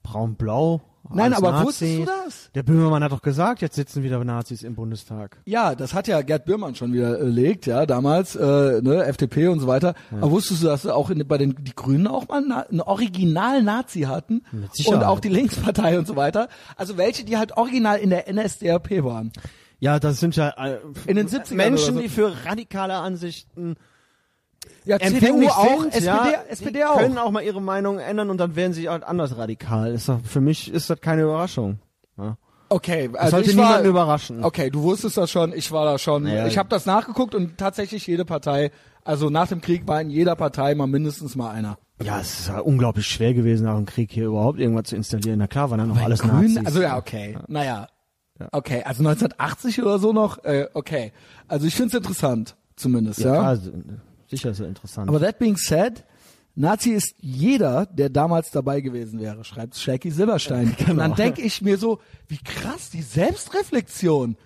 braun-blau. 0.02 0.80
Nein, 1.14 1.34
aber 1.34 1.50
Nazi. 1.50 1.66
wusstest 1.66 1.98
du 1.98 2.04
das? 2.04 2.50
Der 2.54 2.62
Böhmermann 2.62 3.02
hat 3.02 3.12
doch 3.12 3.22
gesagt, 3.22 3.60
jetzt 3.60 3.74
sitzen 3.76 4.02
wieder 4.02 4.22
Nazis 4.24 4.62
im 4.62 4.74
Bundestag. 4.74 5.36
Ja, 5.44 5.74
das 5.74 5.94
hat 5.94 6.06
ja 6.08 6.22
Gerd 6.22 6.44
Bührmann 6.44 6.74
schon 6.74 6.92
widerlegt, 6.92 7.66
ja, 7.66 7.86
damals, 7.86 8.36
äh, 8.36 8.80
ne, 8.80 9.04
FDP 9.04 9.48
und 9.48 9.60
so 9.60 9.66
weiter. 9.66 9.94
Aber 10.12 10.30
wusstest 10.30 10.62
du, 10.62 10.68
dass 10.68 10.86
auch 10.86 11.10
in, 11.10 11.26
bei 11.26 11.38
den 11.38 11.56
die 11.60 11.74
Grünen 11.74 12.06
auch 12.06 12.28
mal 12.28 12.42
na, 12.46 12.60
einen 12.60 12.80
Original-Nazi 12.80 14.02
hatten? 14.02 14.42
Mit 14.52 14.74
Sicherheit. 14.74 15.00
Und 15.00 15.04
auch 15.04 15.20
die 15.20 15.28
Linkspartei 15.28 15.98
und 15.98 16.06
so 16.06 16.16
weiter. 16.16 16.48
Also 16.76 16.96
welche, 16.96 17.24
die 17.24 17.36
halt 17.36 17.56
original 17.56 17.98
in 17.98 18.10
der 18.10 18.32
NSDAP 18.32 19.04
waren. 19.04 19.32
Ja, 19.82 19.98
das 19.98 20.20
sind 20.20 20.36
ja 20.36 20.50
äh, 20.50 20.78
In 21.08 21.16
den 21.16 21.26
70ern 21.28 21.54
Menschen, 21.56 21.94
so. 21.96 22.00
die 22.00 22.08
für 22.08 22.32
radikale 22.46 22.94
Ansichten 22.94 23.74
Ja, 24.84 25.00
CDU 25.00 25.48
auch, 25.48 25.80
sind, 25.80 25.94
SPD, 25.94 26.06
ja, 26.06 26.42
SPD 26.48 26.84
auch. 26.84 26.98
können 26.98 27.18
auch 27.18 27.32
mal 27.32 27.42
ihre 27.42 27.60
Meinung 27.60 27.98
ändern 27.98 28.30
und 28.30 28.38
dann 28.38 28.54
werden 28.54 28.72
sie 28.74 28.88
halt 28.88 29.02
anders 29.02 29.36
radikal. 29.36 29.92
Ist 29.92 30.08
doch, 30.08 30.20
für 30.22 30.40
mich 30.40 30.72
ist 30.72 30.88
das 30.88 31.00
keine 31.00 31.22
Überraschung. 31.22 31.80
Ja. 32.16 32.36
Okay, 32.68 33.10
Das 33.12 33.22
also 33.22 33.36
sollte 33.38 33.50
ich 33.50 33.56
war, 33.56 33.66
niemanden 33.70 33.88
überraschen. 33.88 34.44
Okay, 34.44 34.70
du 34.70 34.82
wusstest 34.84 35.16
das 35.16 35.32
schon, 35.32 35.52
ich 35.52 35.72
war 35.72 35.84
da 35.84 35.98
schon. 35.98 36.22
Naja. 36.22 36.46
ich 36.46 36.58
habe 36.58 36.68
das 36.68 36.86
nachgeguckt 36.86 37.34
und 37.34 37.58
tatsächlich 37.58 38.06
jede 38.06 38.24
Partei, 38.24 38.70
also 39.02 39.30
nach 39.30 39.48
dem 39.48 39.60
Krieg 39.60 39.88
war 39.88 40.00
in 40.00 40.10
jeder 40.10 40.36
Partei 40.36 40.76
mal 40.76 40.86
mindestens 40.86 41.34
mal 41.34 41.50
einer. 41.50 41.76
Ja, 42.00 42.20
es 42.20 42.38
ist 42.38 42.48
ja 42.48 42.60
unglaublich 42.60 43.08
schwer 43.08 43.34
gewesen, 43.34 43.64
nach 43.64 43.74
dem 43.76 43.86
Krieg 43.86 44.12
hier 44.12 44.26
überhaupt 44.26 44.60
irgendwas 44.60 44.84
zu 44.84 44.94
installieren. 44.96 45.40
Na 45.40 45.48
klar, 45.48 45.70
waren 45.70 45.78
dann 45.80 45.88
noch 45.88 46.00
alles 46.00 46.20
Grün, 46.20 46.54
Nazis. 46.54 46.66
also 46.66 46.82
ja, 46.82 46.96
okay. 46.96 47.36
Naja. 47.48 47.88
Okay, 48.52 48.82
also 48.84 49.06
1980 49.06 49.82
oder 49.82 49.98
so 49.98 50.12
noch, 50.12 50.44
äh, 50.44 50.68
okay. 50.74 51.12
Also 51.48 51.66
ich 51.66 51.74
find's 51.74 51.94
interessant, 51.94 52.56
zumindest, 52.76 53.20
ja. 53.20 53.34
ja, 53.34 53.56
klar, 53.56 53.72
sicher 54.28 54.54
so 54.54 54.64
interessant. 54.64 55.08
Aber 55.08 55.20
that 55.20 55.38
being 55.38 55.56
said, 55.56 56.04
Nazi 56.54 56.90
ist 56.90 57.14
jeder, 57.20 57.86
der 57.86 58.10
damals 58.10 58.50
dabei 58.50 58.82
gewesen 58.82 59.20
wäre, 59.20 59.42
schreibt 59.42 59.74
Shaky 59.74 60.10
Silberstein. 60.10 60.76
Und 60.88 60.98
dann 60.98 61.14
denke 61.14 61.40
ich 61.40 61.62
mir 61.62 61.78
so, 61.78 61.98
wie 62.28 62.38
krass, 62.38 62.90
die 62.90 63.00
Selbstreflexion. 63.00 64.36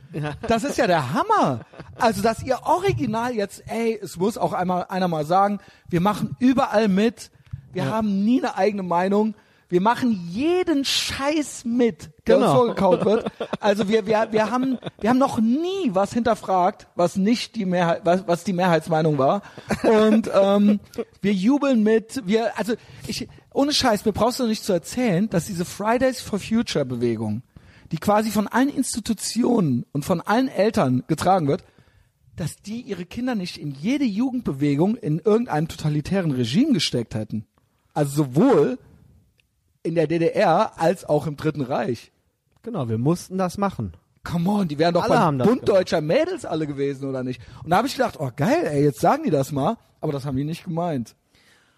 Das 0.46 0.62
ist 0.62 0.78
ja 0.78 0.86
der 0.86 1.12
Hammer. 1.12 1.60
Also, 1.96 2.22
dass 2.22 2.42
ihr 2.44 2.60
original 2.62 3.34
jetzt, 3.34 3.64
ey, 3.66 3.98
es 4.00 4.16
muss 4.16 4.38
auch 4.38 4.52
einmal 4.52 4.86
einer 4.88 5.08
mal 5.08 5.26
sagen, 5.26 5.58
wir 5.88 6.00
machen 6.00 6.36
überall 6.38 6.86
mit, 6.86 7.30
wir 7.72 7.86
haben 7.86 8.24
nie 8.24 8.38
eine 8.38 8.56
eigene 8.56 8.84
Meinung, 8.84 9.34
wir 9.68 9.80
machen 9.80 10.28
jeden 10.30 10.84
Scheiß 10.84 11.64
mit, 11.64 12.10
der 12.26 12.36
uns 12.36 12.44
Genau. 12.46 12.54
vorgekaut 12.54 13.04
wird. 13.04 13.32
Also 13.60 13.88
wir, 13.88 14.06
wir, 14.06 14.28
wir 14.30 14.50
haben, 14.50 14.78
wir 15.00 15.10
haben 15.10 15.18
noch 15.18 15.40
nie 15.40 15.90
was 15.90 16.12
hinterfragt, 16.12 16.86
was 16.94 17.16
nicht 17.16 17.56
die 17.56 17.64
Mehrheit, 17.64 18.02
was, 18.04 18.28
was 18.28 18.44
die 18.44 18.52
Mehrheitsmeinung 18.52 19.18
war. 19.18 19.42
Und 19.82 20.30
ähm, 20.32 20.80
wir 21.20 21.32
jubeln 21.32 21.82
mit. 21.82 22.22
Wir, 22.26 22.56
also 22.56 22.74
ich, 23.08 23.28
ohne 23.52 23.72
Scheiß, 23.72 24.04
mir 24.04 24.12
brauchst 24.12 24.38
du 24.38 24.46
nicht 24.46 24.64
zu 24.64 24.72
erzählen, 24.72 25.28
dass 25.28 25.46
diese 25.46 25.64
Fridays 25.64 26.20
for 26.20 26.38
Future 26.38 26.84
Bewegung, 26.84 27.42
die 27.90 27.98
quasi 27.98 28.30
von 28.30 28.46
allen 28.46 28.68
Institutionen 28.68 29.84
und 29.92 30.04
von 30.04 30.20
allen 30.20 30.48
Eltern 30.48 31.02
getragen 31.08 31.48
wird, 31.48 31.64
dass 32.36 32.56
die 32.56 32.82
ihre 32.82 33.06
Kinder 33.06 33.34
nicht 33.34 33.56
in 33.56 33.70
jede 33.72 34.04
Jugendbewegung 34.04 34.94
in 34.94 35.18
irgendeinem 35.18 35.68
totalitären 35.68 36.30
Regime 36.30 36.72
gesteckt 36.74 37.14
hätten. 37.14 37.46
Also 37.94 38.24
sowohl 38.24 38.78
in 39.86 39.94
der 39.94 40.06
DDR 40.06 40.72
als 40.80 41.04
auch 41.04 41.26
im 41.26 41.36
Dritten 41.36 41.62
Reich. 41.62 42.12
genau, 42.62 42.88
wir 42.88 42.98
mussten 42.98 43.38
das 43.38 43.56
machen. 43.58 43.92
Come 44.24 44.50
on, 44.50 44.66
die 44.68 44.78
wären 44.78 44.92
doch 44.94 45.04
Alle 45.04 45.14
beim 45.14 45.38
Bund 45.38 45.68
deutscher 45.68 46.00
Mädels 46.00 46.44
alle 46.44 46.66
gewesen, 46.66 47.08
oder 47.08 47.22
nicht? 47.22 47.40
Und 47.62 47.70
da 47.70 47.76
habe 47.76 47.86
ich 47.86 47.94
gedacht, 47.96 48.16
oh 48.18 48.30
geil, 48.34 48.64
ey, 48.66 48.82
jetzt 48.82 49.00
sagen 49.00 49.22
die 49.24 49.30
das 49.30 49.52
mal. 49.52 49.76
Aber 50.00 50.12
das 50.12 50.24
haben 50.26 50.36
die 50.36 50.42
nicht 50.44 50.64
gemeint. 50.64 51.14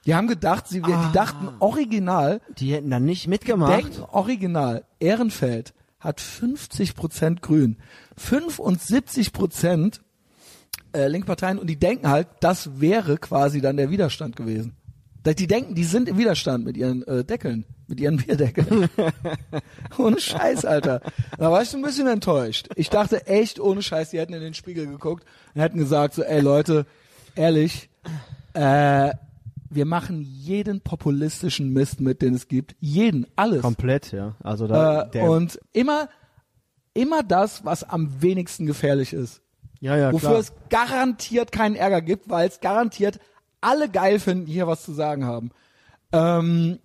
Die 0.06 0.14
haben 0.14 0.28
gedacht, 0.28 0.66
sie, 0.66 0.82
Ah. 0.82 0.86
die 1.09 1.12
dachten 1.12 1.50
original, 1.61 2.40
Die 2.59 2.72
hätten 2.72 2.88
dann 2.90 3.04
nicht 3.04 3.26
mitgemacht. 3.28 3.72
denken 3.84 4.02
original, 4.12 4.84
Ehrenfeld 4.98 5.74
hat 6.00 6.20
50 6.22 6.94
Prozent 6.94 7.42
Grün, 7.42 7.76
75 8.16 9.32
Prozent 9.34 10.00
äh, 10.94 11.06
Linkparteien 11.09 11.59
und 11.59 11.66
die 11.66 11.78
denken 11.78 12.09
halt, 12.09 12.28
das 12.40 12.80
wäre 12.80 13.18
quasi 13.18 13.61
dann 13.61 13.76
der 13.76 13.90
Widerstand 13.90 14.36
gewesen. 14.36 14.74
Die 15.35 15.47
denken, 15.47 15.74
die 15.74 15.85
sind 15.85 16.09
im 16.09 16.18
Widerstand 16.18 16.64
mit 16.64 16.76
ihren 16.76 17.07
äh, 17.07 17.24
Deckeln, 17.24 17.64
mit 17.87 18.01
ihren 18.01 18.16
Bierdeckeln. 18.24 18.89
ohne 19.99 20.20
Scheiß, 20.20 20.64
Alter. 20.64 21.01
Da 21.39 21.51
war 21.51 21.62
ich 21.62 21.68
so 21.68 21.76
ein 21.76 21.83
bisschen 21.83 22.07
enttäuscht. 22.07 22.68
Ich 22.76 22.91
dachte 22.91 23.26
echt, 23.26 23.61
ohne 23.61 23.83
Scheiß, 23.83 24.11
die 24.11 24.18
hätten 24.18 24.35
in 24.35 24.41
den 24.41 24.55
Spiegel 24.55 24.87
geguckt 24.87 25.24
und 25.55 25.61
hätten 25.61 25.79
gesagt 25.79 26.14
so, 26.14 26.22
ey 26.22 26.41
Leute, 26.41 26.87
ehrlich, 27.35 27.89
äh, 28.55 29.12
wir 29.70 29.85
machen 29.85 30.22
jeden 30.22 30.81
populistischen 30.81 31.72
Mist 31.72 32.01
mit, 32.01 32.22
den 32.22 32.35
es 32.35 32.49
gibt. 32.49 32.74
Jeden, 32.81 33.26
alles. 33.37 33.61
Komplett, 33.62 34.12
ja. 34.12 34.35
Also 34.43 34.66
da, 34.66 35.11
Äh, 35.12 35.20
und 35.20 35.61
immer, 35.72 36.09
immer 36.95 37.22
das, 37.22 37.64
was 37.64 37.85
am 37.85 38.22
wenigsten 38.22 38.64
gefährlich 38.66 39.12
ist. 39.12 39.43
ja, 39.81 39.95
ja, 39.97 40.11
Wofür 40.12 40.31
klar. 40.31 40.41
es 40.41 40.53
garantiert 40.70 41.53
keinen 41.53 41.74
Ärger 41.76 42.01
gibt, 42.01 42.31
weil 42.31 42.49
es 42.49 42.61
garantiert 42.61 43.20
alle 43.61 43.88
geil 43.88 44.18
finden, 44.20 44.46
die 44.46 44.52
hier 44.52 44.66
was 44.66 44.84
zu 44.84 44.92
sagen 44.92 45.24
haben. 45.24 45.50
Ähm, 46.12 46.78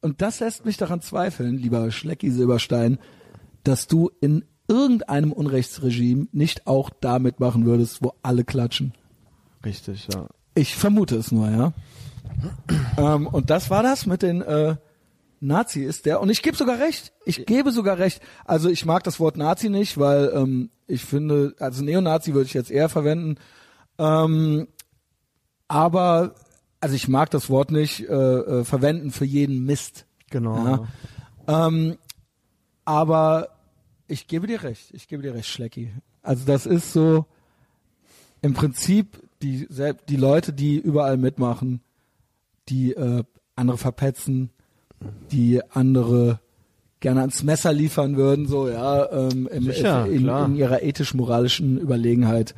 und 0.00 0.22
das 0.22 0.40
lässt 0.40 0.64
mich 0.64 0.76
daran 0.76 1.00
zweifeln, 1.00 1.58
lieber 1.58 1.90
Schlecki 1.90 2.30
Silberstein, 2.30 2.98
dass 3.64 3.86
du 3.86 4.10
in 4.20 4.44
irgendeinem 4.68 5.32
Unrechtsregime 5.32 6.28
nicht 6.32 6.66
auch 6.66 6.90
da 7.00 7.18
mitmachen 7.18 7.64
würdest, 7.64 8.02
wo 8.02 8.12
alle 8.22 8.44
klatschen. 8.44 8.94
Richtig, 9.64 10.08
ja. 10.12 10.26
Ich 10.54 10.76
vermute 10.76 11.16
es 11.16 11.32
nur, 11.32 11.50
ja. 11.50 11.72
ähm, 12.96 13.26
und 13.26 13.50
das 13.50 13.70
war 13.70 13.82
das 13.82 14.06
mit 14.06 14.22
den 14.22 14.42
äh, 14.42 14.76
Nazi 15.40 15.84
ist 15.84 16.06
der. 16.06 16.20
Und 16.20 16.30
ich 16.30 16.42
gebe 16.42 16.56
sogar 16.56 16.78
recht. 16.78 17.12
Ich 17.24 17.46
gebe 17.46 17.70
sogar 17.70 17.98
recht. 17.98 18.20
Also 18.44 18.68
ich 18.68 18.84
mag 18.84 19.04
das 19.04 19.20
Wort 19.20 19.36
Nazi 19.36 19.68
nicht, 19.68 19.98
weil 19.98 20.32
ähm, 20.34 20.70
ich 20.86 21.04
finde, 21.04 21.54
also 21.58 21.84
Neonazi 21.84 22.34
würde 22.34 22.46
ich 22.46 22.54
jetzt 22.54 22.70
eher 22.70 22.88
verwenden. 22.88 23.36
Ähm, 23.98 24.68
aber 25.68 26.34
also 26.80 26.94
ich 26.94 27.08
mag 27.08 27.30
das 27.30 27.50
Wort 27.50 27.70
nicht 27.70 28.00
äh, 28.00 28.12
äh, 28.12 28.64
verwenden 28.64 29.10
für 29.10 29.24
jeden 29.24 29.64
Mist. 29.64 30.06
Genau. 30.30 30.86
Ja. 31.46 31.66
Ähm, 31.66 31.96
aber 32.84 33.50
ich 34.06 34.26
gebe 34.26 34.46
dir 34.46 34.62
recht. 34.62 34.90
Ich 34.92 35.08
gebe 35.08 35.22
dir 35.22 35.34
recht, 35.34 35.48
Schlecki. 35.48 35.92
Also 36.22 36.44
das 36.46 36.66
ist 36.66 36.92
so 36.92 37.26
im 38.42 38.54
Prinzip 38.54 39.22
die 39.42 39.68
die 40.08 40.16
Leute, 40.16 40.52
die 40.52 40.78
überall 40.78 41.16
mitmachen, 41.16 41.80
die 42.68 42.92
äh, 42.92 43.24
andere 43.54 43.78
verpetzen, 43.78 44.50
die 45.30 45.60
andere 45.70 46.40
gerne 47.00 47.20
ans 47.20 47.44
Messer 47.44 47.72
liefern 47.72 48.16
würden, 48.16 48.46
so 48.46 48.68
ja, 48.68 49.10
ähm, 49.12 49.48
im, 49.48 49.64
Sicher, 49.64 50.06
in, 50.06 50.28
in 50.28 50.56
ihrer 50.56 50.82
ethisch-moralischen 50.82 51.78
Überlegenheit. 51.78 52.54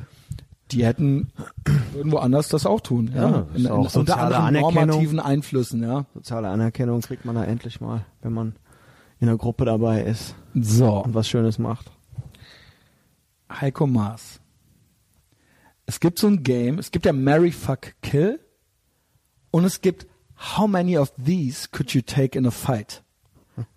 Die 0.71 0.85
hätten 0.85 1.31
würden 1.93 2.11
woanders 2.11 2.47
das 2.49 2.65
auch 2.65 2.81
tun, 2.81 3.11
ja, 3.13 3.29
Ja, 3.29 3.47
in, 3.53 3.65
in, 3.65 3.71
auch 3.71 3.93
unter 3.95 4.17
anderen 4.17 4.53
normativen 4.53 5.19
Einflüssen, 5.19 5.83
ja. 5.83 6.05
Soziale 6.13 6.49
Anerkennung 6.49 7.01
kriegt 7.01 7.25
man 7.25 7.35
da 7.35 7.43
endlich 7.43 7.81
mal, 7.81 8.05
wenn 8.21 8.33
man 8.33 8.55
in 9.19 9.27
einer 9.27 9.37
Gruppe 9.37 9.65
dabei 9.65 10.03
ist 10.03 10.35
So, 10.55 11.03
und 11.03 11.13
was 11.13 11.27
Schönes 11.27 11.59
macht. 11.59 11.91
Heiko 13.51 13.85
Maas. 13.85 14.39
Es 15.85 15.99
gibt 15.99 16.19
so 16.19 16.27
ein 16.27 16.43
Game, 16.43 16.79
es 16.79 16.91
gibt 16.91 17.05
ja 17.05 17.13
Mary 17.13 17.51
Fuck 17.51 17.95
Kill 18.01 18.39
und 19.51 19.65
es 19.65 19.81
gibt 19.81 20.07
How 20.57 20.67
many 20.67 20.97
of 20.97 21.11
these 21.23 21.67
could 21.71 21.93
you 21.93 22.01
take 22.01 22.37
in 22.37 22.47
a 22.47 22.51
fight? 22.51 23.03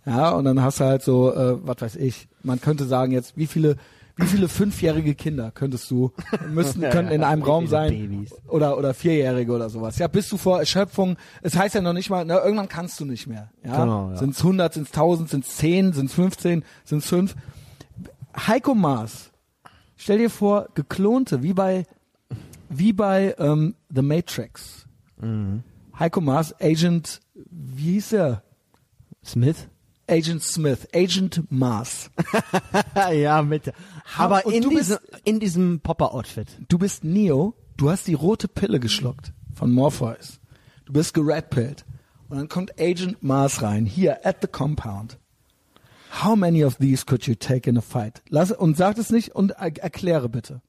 Ja, 0.07 0.31
und 0.31 0.45
dann 0.45 0.63
hast 0.63 0.81
du 0.81 0.85
halt 0.85 1.03
so, 1.03 1.35
äh, 1.35 1.59
was 1.67 1.81
weiß 1.81 1.97
ich, 1.97 2.29
man 2.43 2.61
könnte 2.61 2.85
sagen 2.85 3.13
jetzt, 3.13 3.37
wie 3.37 3.47
viele, 3.47 3.77
wie 4.17 4.27
viele 4.27 4.49
fünfjährige 4.49 5.15
Kinder 5.15 5.51
könntest 5.51 5.91
du, 5.91 6.13
müssten, 6.49 6.83
Ja, 6.83 6.91
könnten 6.93 7.13
in 7.13 7.25
einem 7.25 7.43
Raum 7.43 7.67
sein 7.67 7.91
Babys. 7.91 8.33
oder 8.47 8.79
oder 8.79 8.95
vierjährige 8.95 9.51
oder 9.53 9.69
sowas. 9.71 9.99
Ja, 9.99 10.07
bist 10.07 10.31
du 10.31 10.37
vor 10.37 10.61
Erschöpfung, 10.61 11.17
es 11.43 11.57
heißt 11.57 11.75
ja 11.75 11.81
noch 11.81 11.93
nicht 11.95 12.11
mal, 12.11 12.25
ne, 12.25 12.39
irgendwann 12.39 12.69
kannst 12.69 13.01
du 13.01 13.05
nicht 13.05 13.27
mehr. 13.27 13.51
Ja, 13.65 13.81
Genau, 13.85 14.11
ja. 14.11 14.17
sind's 14.17 14.39
100, 14.39 14.75
sind's 14.75 14.91
1000, 14.93 15.31
sind's 15.31 15.57
10, 15.57 15.93
sind's 15.95 16.15
15, 16.15 16.65
sind's 16.85 17.09
5. 17.09 17.35
Heiko 18.37 18.75
Maas, 18.75 19.31
stell 19.97 20.19
dir 20.19 20.31
vor, 20.31 20.69
geklonte, 20.75 21.43
wie 21.43 21.53
bei, 21.53 21.85
wie 22.69 22.93
bei 22.93 23.35
ähm, 23.39 23.75
The 23.95 24.03
Matrix. 24.03 24.87
Mhm. 25.21 25.63
Heiko 25.99 26.21
Maas, 26.21 26.55
Agent, 26.61 27.21
wie 27.35 27.93
hieß 27.93 28.13
er? 28.15 28.43
Smith? 29.25 29.69
Agent 30.09 30.43
Smith, 30.43 30.87
Agent 30.95 31.51
Maas. 31.51 32.11
ja, 33.13 33.43
mit. 33.43 33.73
Aber 34.17 34.45
in 34.47 34.69
diesem, 34.69 34.99
in 35.25 35.41
diesem 35.41 35.81
Popper-Outfit. 35.81 36.49
Du 36.69 36.79
bist 36.79 37.05
Neo, 37.05 37.55
du 37.77 37.91
hast 37.91 38.07
die 38.07 38.15
rote 38.15 38.49
Pille 38.49 38.81
geschluckt 38.81 39.33
von 39.55 39.71
Morpheus. 39.71 40.41
Du 40.85 40.93
bist 40.93 41.15
geredpillt. 41.15 41.85
Und 42.29 42.39
dann 42.39 42.49
kommt 42.49 42.79
Agent 42.81 43.23
Mars 43.23 43.63
rein, 43.63 43.87
hier 43.87 44.27
at 44.27 44.39
the 44.41 44.49
compound. 44.49 45.19
How 46.23 46.37
many 46.37 46.65
of 46.65 46.77
these 46.77 47.05
could 47.05 47.27
you 47.27 47.35
take 47.35 47.69
in 47.69 47.77
a 47.77 47.81
fight? 47.81 48.23
Lass, 48.29 48.53
und 48.53 48.77
sag 48.77 48.99
es 48.99 49.11
nicht 49.11 49.35
und 49.35 49.53
er, 49.53 49.77
erkläre 49.77 50.29
bitte. 50.29 50.63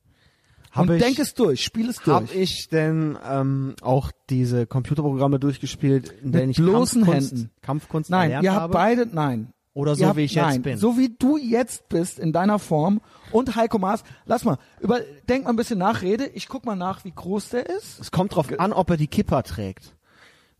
Hab 0.75 0.89
und 0.89 0.95
ich- 0.95 1.01
denk 1.01 1.19
es 1.19 1.33
durch, 1.33 1.63
spiel 1.63 1.89
es 1.89 2.05
Hab 2.05 2.27
durch. 2.27 2.35
ich 2.35 2.67
denn 2.69 3.17
ähm, 3.27 3.75
auch 3.81 4.11
diese 4.29 4.67
Computerprogramme 4.67 5.39
durchgespielt, 5.39 6.13
in 6.21 6.31
denen 6.31 6.49
ich 6.51 6.57
bloßen 6.57 7.03
Kampfkunst, 7.03 7.31
Händen. 7.31 7.51
Kampfkunst 7.61 8.09
Nein, 8.09 8.23
erlernt 8.31 8.43
ihr 8.43 8.51
habt 8.51 8.61
habe? 8.61 8.73
beide, 8.73 9.07
nein. 9.11 9.51
Oder 9.73 9.95
so, 9.95 10.05
habt, 10.05 10.15
wie 10.17 10.23
ich 10.23 10.35
jetzt 10.35 10.45
nein, 10.45 10.61
bin. 10.61 10.77
So 10.77 10.97
wie 10.97 11.09
du 11.19 11.35
jetzt 11.37 11.89
bist 11.89 12.17
in 12.17 12.31
deiner 12.31 12.59
Form 12.59 13.01
und 13.31 13.57
Heiko 13.57 13.77
Maas. 13.77 14.03
Lass 14.25 14.45
mal, 14.45 14.57
über, 14.79 15.01
denk 15.27 15.43
mal 15.43 15.49
ein 15.49 15.57
bisschen 15.57 15.79
nach, 15.79 16.01
rede. 16.01 16.27
Ich 16.27 16.47
guck 16.47 16.65
mal 16.65 16.77
nach, 16.77 17.03
wie 17.03 17.11
groß 17.11 17.49
der 17.49 17.69
ist. 17.69 17.99
Es 17.99 18.09
kommt 18.11 18.35
drauf 18.35 18.47
an, 18.57 18.71
ob 18.71 18.89
er 18.89 18.95
die 18.97 19.07
Kipper 19.07 19.43
trägt. 19.43 19.93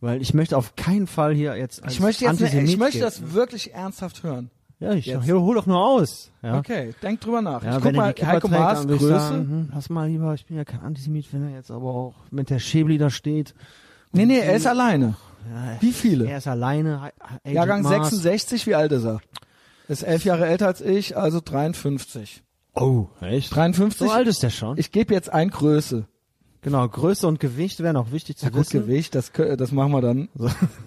Weil 0.01 0.21
ich 0.21 0.33
möchte 0.33 0.57
auf 0.57 0.75
keinen 0.75 1.07
Fall 1.07 1.33
hier 1.33 1.55
jetzt 1.55 1.81
Ich 1.87 2.01
möchte 2.01 2.25
jetzt, 2.25 2.39
ne, 2.41 2.45
Antisemit 2.47 2.69
ich 2.69 2.77
möchte 2.77 2.99
das 2.99 3.33
wirklich 3.33 3.73
ernsthaft 3.73 4.23
hören. 4.23 4.51
Ja, 4.79 4.91
ich 4.93 5.05
Jetzt. 5.05 5.23
hier, 5.23 5.39
hol 5.39 5.55
doch 5.55 5.65
nur 5.65 5.79
aus. 5.79 6.31
Ja. 6.41 6.57
Okay, 6.59 6.93
denk 7.01 7.21
drüber 7.21 7.41
nach. 7.41 7.63
Ja, 7.63 7.77
ich 7.77 7.83
guck 7.83 7.93
mal, 7.93 8.13
Heiko 8.21 8.47
Maas, 8.49 8.85
Größe. 8.85 9.07
sagen, 9.07 9.37
hm, 9.37 9.69
lass 9.73 9.89
mal 9.89 10.07
lieber, 10.09 10.33
ich 10.33 10.45
bin 10.45 10.57
ja 10.57 10.65
kein 10.65 10.81
Antisemit, 10.81 11.31
wenn 11.33 11.43
er 11.47 11.55
jetzt 11.55 11.71
aber 11.71 11.93
auch 11.93 12.13
mit 12.29 12.49
der 12.49 12.59
Schäbli 12.59 12.97
da 12.97 13.09
steht. 13.09 13.55
Nee, 14.11 14.25
nee, 14.25 14.39
er 14.39 14.55
ist 14.55 14.67
alleine. 14.67 15.15
Ja, 15.49 15.77
Wie 15.81 15.91
viele? 15.93 16.27
Er 16.29 16.39
ist 16.39 16.47
alleine. 16.47 17.11
Agent 17.43 17.55
Jahrgang 17.55 17.81
Mars. 17.83 18.09
66, 18.09 18.67
wie 18.67 18.75
alt 18.75 18.91
ist 18.91 19.05
er? 19.05 19.21
Ist 19.87 20.03
elf 20.03 20.25
Jahre 20.25 20.45
älter 20.47 20.67
als 20.67 20.81
ich, 20.81 21.15
also 21.15 21.39
53. 21.43 22.43
Oh, 22.73 23.05
echt? 23.21 23.55
53? 23.55 24.07
So 24.07 24.13
alt 24.13 24.27
ist 24.27 24.43
der 24.43 24.49
schon. 24.49 24.77
Ich 24.77 24.91
gebe 24.91 25.13
jetzt 25.13 25.31
ein 25.31 25.49
Größe. 25.51 26.05
genau, 26.61 26.87
Größe 26.89 27.25
und 27.27 27.39
Gewicht 27.39 27.79
wären 27.81 27.95
auch 27.95 28.11
wichtig 28.11 28.37
zu 28.37 28.45
Ja, 28.45 28.49
gut, 28.49 28.61
wissen. 28.61 28.81
Gewicht, 28.81 29.15
das, 29.15 29.31
das 29.31 29.71
machen 29.71 29.91
wir 29.93 30.01
dann. 30.01 30.27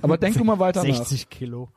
Aber 0.03 0.18
denk 0.18 0.36
du 0.36 0.45
mal 0.45 0.59
weiter 0.59 0.82
nach. 0.86 0.97
60 0.97 1.30
Kilo. 1.30 1.68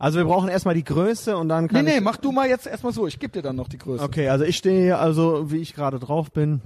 Also 0.00 0.18
wir 0.18 0.24
brauchen 0.24 0.48
erstmal 0.48 0.74
die 0.74 0.82
Größe 0.82 1.36
und 1.36 1.48
dann 1.48 1.64
Nee, 1.66 1.68
kann 1.68 1.84
nee, 1.84 1.96
ich, 1.98 2.00
mach 2.00 2.16
du 2.16 2.32
mal 2.32 2.48
jetzt 2.48 2.66
erstmal 2.66 2.92
so. 2.92 3.06
Ich 3.06 3.20
gebe 3.20 3.32
dir 3.34 3.42
dann 3.42 3.54
noch 3.54 3.68
die 3.68 3.78
Größe. 3.78 4.02
Okay, 4.02 4.28
also 4.30 4.44
ich 4.44 4.56
stehe 4.56 4.82
hier, 4.82 4.98
also 4.98 5.52
wie 5.52 5.58
ich 5.58 5.74
gerade 5.74 5.98
drauf 6.00 6.32
bin 6.32 6.62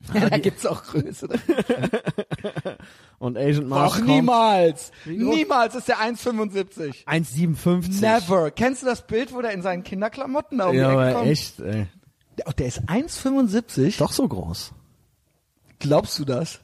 Ja, 0.14 0.28
da 0.28 0.36
gibt's 0.38 0.66
auch 0.66 0.82
Größe. 0.82 1.28
und 3.18 3.38
Agent 3.38 3.68
Mars 3.68 3.92
Ach, 3.92 3.96
kommt. 3.98 4.08
niemals. 4.08 4.90
Niemals 5.06 5.74
ist 5.74 5.88
der 5.88 5.96
1,75. 5.98 7.06
1,57. 7.06 8.00
Never. 8.00 8.50
Kennst 8.50 8.82
du 8.82 8.86
das 8.86 9.06
Bild, 9.06 9.32
wo 9.32 9.40
der 9.40 9.52
in 9.52 9.62
seinen 9.62 9.82
Kinderklamotten 9.84 10.58
da 10.58 10.66
um 10.68 10.74
Ja, 10.76 10.88
die 10.90 10.92
Ecke 10.94 11.02
aber 11.02 11.12
kommt? 11.20 11.30
echt, 11.30 11.60
ey. 11.60 11.86
Der, 12.38 12.52
der 12.52 12.66
ist 12.66 12.82
1,75? 12.82 13.98
Doch 13.98 14.12
so 14.12 14.28
groß. 14.28 14.72
Glaubst 15.78 16.18
du 16.18 16.24
das? 16.24 16.60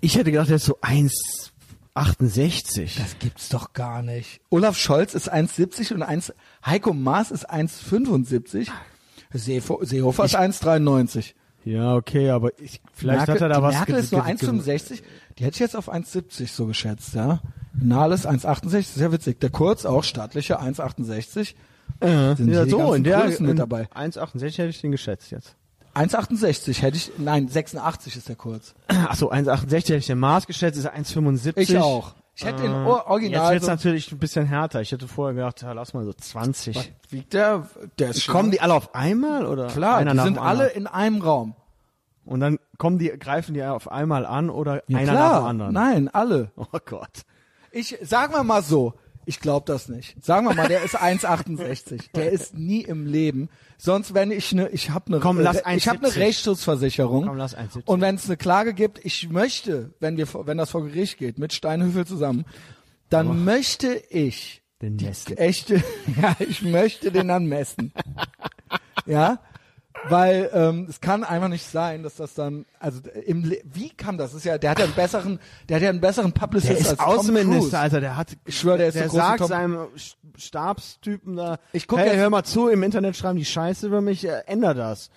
Ich 0.00 0.16
hätte 0.16 0.30
gedacht, 0.32 0.48
der 0.50 0.56
ist 0.56 0.66
so 0.66 0.78
1,68. 1.94 2.98
Das 2.98 3.18
gibt's 3.18 3.48
doch 3.48 3.72
gar 3.72 4.02
nicht. 4.02 4.40
Olaf 4.50 4.76
Scholz 4.76 5.14
ist 5.14 5.32
1,70 5.32 5.94
und 5.94 6.02
1, 6.02 6.32
Heiko 6.66 6.92
Maas 6.92 7.30
ist 7.30 7.48
1,75. 7.50 8.68
Seefo- 9.32 9.84
Seehofer 9.84 10.24
ist 10.24 10.36
1,93. 10.36 11.34
Ja, 11.64 11.94
okay, 11.94 12.30
aber 12.30 12.50
ich, 12.60 12.80
vielleicht 12.92 13.26
Merkel, 13.26 13.34
hat 13.36 13.40
er 13.42 13.48
da 13.48 13.56
die 13.56 13.62
was 13.62 13.74
Merkel 13.74 13.94
ist 13.96 14.12
nur 14.12 14.22
ge- 14.24 14.34
ge- 14.34 14.48
1,65. 14.50 15.02
Die 15.38 15.44
hätte 15.44 15.54
ich 15.54 15.60
jetzt 15.60 15.76
auf 15.76 15.90
1,70 15.90 16.48
so 16.52 16.66
geschätzt, 16.66 17.14
ja. 17.14 17.40
Nahles 17.72 18.26
1,68, 18.26 18.82
sehr 18.94 19.12
witzig. 19.12 19.40
Der 19.40 19.50
Kurz 19.50 19.84
auch 19.86 20.04
staatliche 20.04 20.60
1,68. 20.60 21.54
Äh, 22.00 22.34
Sind 22.36 22.50
ja, 22.52 22.66
so, 22.66 22.94
in 22.94 23.02
der 23.04 23.20
Größen 23.22 23.46
mit 23.46 23.58
dabei. 23.58 23.88
1,68 23.94 24.44
hätte 24.58 24.68
ich 24.68 24.80
den 24.80 24.92
geschätzt 24.92 25.30
jetzt. 25.30 25.56
1,68 25.94 26.80
hätte 26.82 26.96
ich, 26.96 27.12
nein, 27.18 27.48
86 27.48 28.16
ist 28.16 28.28
der 28.28 28.36
Kurz. 28.36 28.74
Ach 28.88 29.14
so, 29.16 29.30
1,68 29.30 29.72
hätte 29.76 29.94
ich 29.96 30.06
den 30.06 30.18
Maß 30.18 30.46
geschätzt, 30.46 30.78
ist 30.78 30.84
er 30.86 30.94
1,75. 30.96 31.52
Ich 31.56 31.78
auch. 31.78 32.14
Ich 32.36 32.44
hätte 32.44 32.62
den 32.62 32.72
Äh, 32.72 32.84
Jetzt 32.88 33.06
Original. 33.06 33.52
wird's 33.52 33.66
so, 33.66 33.70
natürlich 33.70 34.10
ein 34.10 34.18
bisschen 34.18 34.44
härter. 34.46 34.80
Ich 34.80 34.90
hätte 34.90 35.06
vorher 35.06 35.34
gedacht, 35.34 35.62
ja, 35.62 35.72
lass 35.72 35.94
mal 35.94 36.04
so 36.04 36.12
20. 36.12 36.74
was 36.76 36.88
wiegt 37.10 37.32
der? 37.32 37.68
Der 38.00 38.10
ist 38.10 38.26
Kommen 38.26 38.50
die 38.50 38.60
alle 38.60 38.74
auf 38.74 38.94
einmal 38.94 39.46
oder? 39.46 39.68
Klar, 39.68 40.04
die 40.04 40.18
sind 40.18 40.38
alle 40.38 40.66
in 40.68 40.86
einem 40.88 41.22
Raum. 41.22 41.54
Und 42.24 42.40
dann 42.40 42.58
kommen 42.78 42.98
die, 42.98 43.08
greifen 43.10 43.54
die 43.54 43.62
auf 43.62 43.88
einmal 43.92 44.26
an 44.26 44.50
oder 44.50 44.82
Ja, 44.88 44.98
einer 44.98 45.12
klar. 45.12 45.30
nach 45.32 45.38
dem 45.40 45.46
anderen? 45.46 45.72
Nein, 45.74 46.08
alle. 46.12 46.50
Oh 46.56 46.64
Gott. 46.84 47.22
Ich 47.70 47.96
sagen 48.02 48.32
wir 48.32 48.42
mal 48.42 48.62
so, 48.62 48.94
ich 49.26 49.40
glaube 49.40 49.64
das 49.66 49.88
nicht. 49.88 50.22
Sagen 50.24 50.46
wir 50.46 50.54
mal, 50.54 50.68
der 50.68 50.82
ist 50.82 50.96
1,68. 50.98 52.12
Der 52.14 52.30
ist 52.30 52.54
nie 52.54 52.82
im 52.82 53.06
Leben. 53.06 53.48
Sonst 53.78 54.14
wenn 54.14 54.30
ich 54.30 54.52
eine, 54.52 54.68
ich 54.70 54.90
habe 54.90 55.06
eine, 55.08 55.20
Komm, 55.20 55.40
lass 55.40 55.62
ich 55.74 55.88
habe 55.88 55.98
eine 56.00 56.08
1,70. 56.08 56.16
Rechtsschutzversicherung. 56.18 57.26
Komm, 57.26 57.36
lass 57.36 57.56
1,70. 57.56 57.82
Und 57.86 58.00
wenn 58.00 58.14
es 58.16 58.26
eine 58.26 58.36
Klage 58.36 58.74
gibt, 58.74 59.04
ich 59.04 59.28
möchte, 59.28 59.94
wenn 60.00 60.16
wir, 60.16 60.26
wenn 60.46 60.58
das 60.58 60.70
vor 60.70 60.84
Gericht 60.84 61.18
geht, 61.18 61.38
mit 61.38 61.52
Steinhöfel 61.52 62.06
zusammen, 62.06 62.44
dann 63.10 63.44
möchte 63.44 64.02
ich 64.10 64.62
Den 64.80 64.96
Messen. 64.96 65.36
echte, 65.36 65.76
ja, 66.20 66.36
ich 66.38 66.62
möchte 66.62 67.12
den 67.12 67.28
dann 67.28 67.46
messen. 67.46 67.92
ja, 69.06 69.40
weil 70.10 70.50
ähm, 70.52 70.86
es 70.88 71.00
kann 71.00 71.24
einfach 71.24 71.48
nicht 71.48 71.66
sein, 71.66 72.02
dass 72.02 72.16
das 72.16 72.34
dann, 72.34 72.66
also 72.78 73.00
im, 73.26 73.44
Le 73.44 73.60
wie 73.64 73.88
kann 73.90 74.18
das? 74.18 74.30
das 74.32 74.38
ist 74.38 74.44
ja, 74.44 74.58
der 74.58 74.70
hat 74.70 74.78
ja 74.78 74.84
einen 74.84 74.94
besseren, 74.94 75.38
der 75.68 75.76
hat 75.76 75.82
ja 75.82 75.88
einen 75.90 76.00
besseren 76.00 76.32
Publicist 76.32 76.70
Der 76.72 76.78
ist 76.80 76.88
als 76.90 76.98
Tom 76.98 77.06
Außenminister, 77.18 77.58
Cruise. 77.60 77.78
Alter, 77.78 78.00
der 78.00 78.16
hat, 78.16 78.36
Ich 78.44 78.58
schwör, 78.58 78.76
der 78.76 78.88
ist 78.88 78.94
der 78.94 79.08
so 79.08 79.16
sagt 79.16 79.38
Tom- 79.38 79.48
seinem 79.48 79.86
Stabstypen 80.36 81.36
da, 81.36 81.58
Ich 81.72 81.86
guck 81.86 81.98
hey, 81.98 82.08
jetzt- 82.08 82.16
hör 82.18 82.30
mal 82.30 82.44
zu, 82.44 82.68
im 82.68 82.82
Internet 82.82 83.16
schreiben 83.16 83.38
die 83.38 83.44
Scheiße 83.44 83.86
über 83.86 84.00
mich, 84.00 84.24
äh, 84.26 84.42
änder 84.46 84.74
das. 84.74 85.10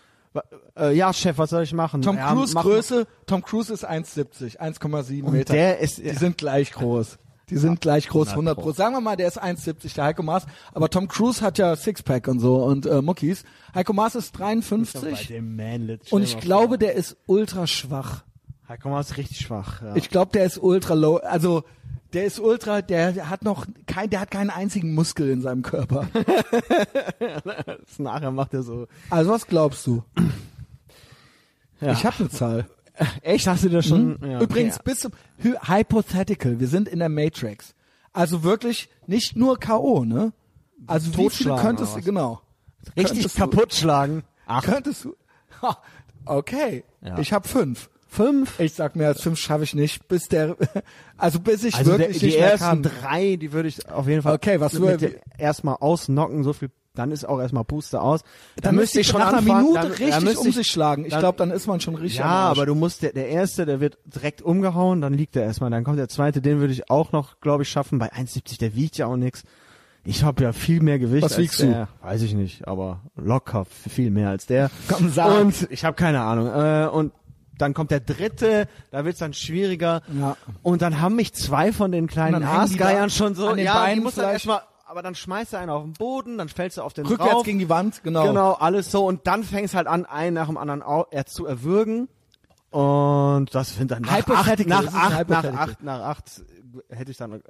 Äh, 0.77 0.93
ja, 0.95 1.11
Chef, 1.13 1.37
was 1.39 1.49
soll 1.49 1.63
ich 1.63 1.73
machen? 1.73 2.01
Tom 2.03 2.15
ja, 2.17 2.31
Cruise 2.31 2.53
mach- 2.53 2.61
Größe, 2.63 3.07
Tom 3.25 3.41
Cruise 3.41 3.73
ist 3.73 3.87
1,70, 3.87 4.57
1,7 4.59 5.31
Meter. 5.31 5.53
der 5.53 5.79
ist- 5.79 5.97
die 5.97 6.09
sind 6.11 6.37
gleich 6.37 6.71
groß. 6.73 7.17
Die 7.49 7.57
sind 7.57 7.79
gleich 7.79 8.09
groß, 8.09 8.29
100 8.29 8.59
Pro. 8.59 8.73
Sagen 8.73 8.93
wir 8.95 9.01
mal, 9.01 9.15
der 9.15 9.27
ist 9.27 9.41
1,70, 9.41 9.95
der 9.95 10.03
Heiko 10.05 10.21
Maas. 10.21 10.45
Aber 10.73 10.89
Tom 10.89 11.07
Cruise 11.07 11.41
hat 11.41 11.57
ja 11.57 11.75
Sixpack 11.77 12.27
und 12.27 12.39
so 12.39 12.57
und 12.63 12.85
äh, 12.85 13.01
Muckis. 13.01 13.43
Heiko 13.73 13.93
Maas 13.93 14.15
ist 14.15 14.33
Bei 14.33 14.45
53 14.53 15.27
dem 15.27 15.55
Manlet. 15.55 16.11
und 16.11 16.23
ich 16.23 16.39
glaube, 16.39 16.77
der 16.77 16.93
ist 16.95 17.15
ultra 17.25 17.65
schwach. 17.65 18.23
Heiko 18.67 18.89
Maas 18.89 19.11
ist 19.11 19.17
richtig 19.17 19.39
schwach. 19.39 19.81
Ja. 19.81 19.95
Ich 19.95 20.09
glaube, 20.09 20.31
der 20.33 20.43
ist 20.43 20.57
ultra 20.57 20.93
low. 20.93 21.17
Also 21.17 21.63
der 22.11 22.25
ist 22.25 22.39
ultra, 22.39 22.81
der 22.81 23.29
hat 23.29 23.43
noch 23.43 23.65
kein, 23.85 24.09
der 24.09 24.19
hat 24.19 24.31
keinen 24.31 24.49
einzigen 24.49 24.93
Muskel 24.93 25.29
in 25.29 25.41
seinem 25.41 25.61
Körper. 25.61 26.07
Das 27.19 27.97
nachher 27.99 28.31
macht 28.31 28.53
er 28.53 28.63
so. 28.63 28.87
Also 29.09 29.31
was 29.31 29.47
glaubst 29.47 29.87
du? 29.87 30.03
Ja. 31.79 31.93
Ich 31.93 32.05
habe 32.05 32.15
eine 32.19 32.29
Zahl. 32.29 32.65
Echt, 33.21 33.47
hast 33.47 33.63
du 33.63 33.69
das 33.69 33.85
schon? 33.85 34.17
Ja, 34.21 34.35
okay. 34.37 34.43
Übrigens, 34.43 34.79
bis 34.79 34.99
zum 35.01 35.11
Hy- 35.43 35.57
Hypothetical, 35.67 36.59
wir 36.59 36.67
sind 36.67 36.87
in 36.87 36.99
der 36.99 37.09
Matrix. 37.09 37.73
Also 38.13 38.43
wirklich 38.43 38.89
nicht 39.05 39.35
nur 39.35 39.59
K.O., 39.59 40.03
ne? 40.05 40.33
Also 40.87 41.15
wie 41.17 41.29
viele 41.29 41.55
könntest 41.57 41.95
du, 41.95 42.01
genau. 42.01 42.41
richtig 42.95 43.13
könntest 43.19 43.35
du- 43.35 43.39
kaputt 43.39 43.73
schlagen. 43.73 44.23
Könntest 44.63 45.05
du, 45.05 45.15
okay, 46.25 46.83
Ja. 47.01 47.17
ich 47.19 47.33
habe 47.33 47.47
fünf. 47.47 47.89
fünf. 48.07 48.59
Ich 48.59 48.73
sag 48.73 48.95
mehr 48.95 49.09
als 49.09 49.21
fünf 49.21 49.37
schaffe 49.39 49.63
ich 49.65 49.75
nicht, 49.75 50.07
bis 50.07 50.27
der, 50.29 50.55
also 51.17 51.39
bis 51.39 51.63
ich 51.63 51.75
Also 51.75 51.91
der, 51.91 51.99
wirklich 51.99 52.19
die 52.19 52.25
nicht 52.27 52.37
ersten 52.39 52.81
drei, 52.83 53.35
die 53.35 53.51
würde 53.51 53.67
ich 53.69 53.87
auf 53.89 54.07
jeden 54.07 54.21
Fall 54.21 54.35
Okay, 54.35 54.59
was 54.59 54.73
mit 54.73 55.19
erstmal 55.37 55.75
ausnocken, 55.75 56.43
so 56.43 56.53
viel, 56.53 56.69
dann 56.97 57.11
ist 57.11 57.25
auch 57.27 57.39
erstmal 57.39 57.63
Puste 57.63 58.01
aus. 58.01 58.21
Dann 58.61 58.75
müsste 58.75 58.99
ich 59.01 59.07
schon 59.07 59.19
nach 59.19 59.33
einer 59.33 59.41
Minute 59.41 59.73
dann- 59.73 59.87
richtig 59.87 60.09
dann 60.09 60.37
um 60.37 60.47
ich- 60.47 60.55
sich 60.55 60.67
schlagen. 60.67 61.05
Ich 61.05 61.11
dann- 61.11 61.19
glaube, 61.19 61.37
dann 61.37 61.51
ist 61.51 61.67
man 61.67 61.79
schon 61.79 61.95
richtig 61.95 62.19
Ja, 62.19 62.25
aber 62.25 62.65
du 62.65 62.75
musst, 62.75 63.01
der, 63.03 63.13
der 63.13 63.29
erste, 63.29 63.65
der 63.65 63.79
wird 63.79 63.97
direkt 64.05 64.41
umgehauen, 64.41 65.01
dann 65.01 65.13
liegt 65.13 65.35
er 65.35 65.43
erstmal, 65.43 65.69
dann 65.69 65.83
kommt 65.83 65.99
der 65.99 66.09
zweite, 66.09 66.41
den 66.41 66.59
würde 66.59 66.73
ich 66.73 66.89
auch 66.89 67.11
noch, 67.11 67.39
glaube 67.41 67.63
ich, 67.63 67.69
schaffen. 67.69 67.99
Bei 67.99 68.11
1,70, 68.13 68.57
der 68.59 68.75
wiegt 68.75 68.97
ja 68.97 69.07
auch 69.07 69.15
nix. 69.17 69.43
Ich 70.03 70.23
habe 70.23 70.41
ja 70.43 70.53
viel 70.53 70.81
mehr 70.81 70.99
Gewicht 70.99 71.23
Was 71.23 71.33
als 71.33 71.41
wiegst 71.41 71.59
du? 71.61 71.65
der. 71.67 71.89
Weiß 72.01 72.21
ich 72.21 72.33
nicht, 72.33 72.65
aber 72.67 73.01
locker 73.17 73.65
viel 73.65 74.09
mehr 74.09 74.29
als 74.29 74.45
der. 74.45 74.71
Komm, 74.87 75.09
sag. 75.09 75.41
Und 75.41 75.67
ich 75.69 75.83
habe 75.83 75.95
keine 75.95 76.21
Ahnung. 76.21 76.47
Äh, 76.47 76.87
und 76.87 77.11
dann 77.57 77.73
kommt 77.73 77.91
der 77.91 77.99
dritte, 77.99 78.67
da 78.91 79.03
wird's 79.03 79.19
dann 79.19 79.33
schwieriger. 79.33 80.01
Ja. 80.17 80.37
Und 80.63 80.81
dann 80.81 81.01
haben 81.01 81.15
mich 81.15 81.33
zwei 81.33 81.73
von 81.73 81.91
den 81.91 82.07
kleinen 82.07 82.33
dann 82.33 82.43
Aasgeiern 82.43 83.09
schon 83.09 83.35
so, 83.35 83.47
an 83.47 83.57
den 83.57 83.65
ja, 83.65 83.73
Beinen 83.81 83.95
die 83.95 84.01
muss 84.01 84.15
dann 84.15 84.31
erstmal, 84.31 84.61
aber 84.87 85.01
dann 85.01 85.15
schmeißt 85.15 85.53
er 85.53 85.59
einen 85.59 85.69
auf 85.69 85.83
den 85.83 85.93
Boden, 85.93 86.37
dann 86.37 86.49
fällst 86.49 86.77
du 86.77 86.81
auf 86.81 86.93
den 86.93 87.05
Rückwärts 87.05 87.33
drauf. 87.33 87.43
gegen 87.43 87.59
die 87.59 87.69
Wand, 87.69 88.03
genau. 88.03 88.27
Genau, 88.27 88.53
alles 88.53 88.89
so. 88.89 89.05
Und 89.05 89.27
dann 89.27 89.43
fängst 89.43 89.75
halt 89.75 89.87
an, 89.87 90.05
einen 90.05 90.35
nach 90.35 90.47
dem 90.47 90.57
anderen 90.57 90.81
er 91.11 91.25
zu 91.25 91.45
erwürgen. 91.45 92.07
Und 92.69 93.53
das 93.53 93.75
sind 93.75 93.91
dann 93.91 94.03
nach 94.03 94.27
acht, 94.27 94.67
nach 94.67 94.93
acht, 94.93 95.29
nach 95.29 95.43
acht, 95.43 95.83
nach 95.83 96.01
acht 96.01 96.41
hätte 96.89 97.11
ich 97.11 97.17
dann, 97.17 97.41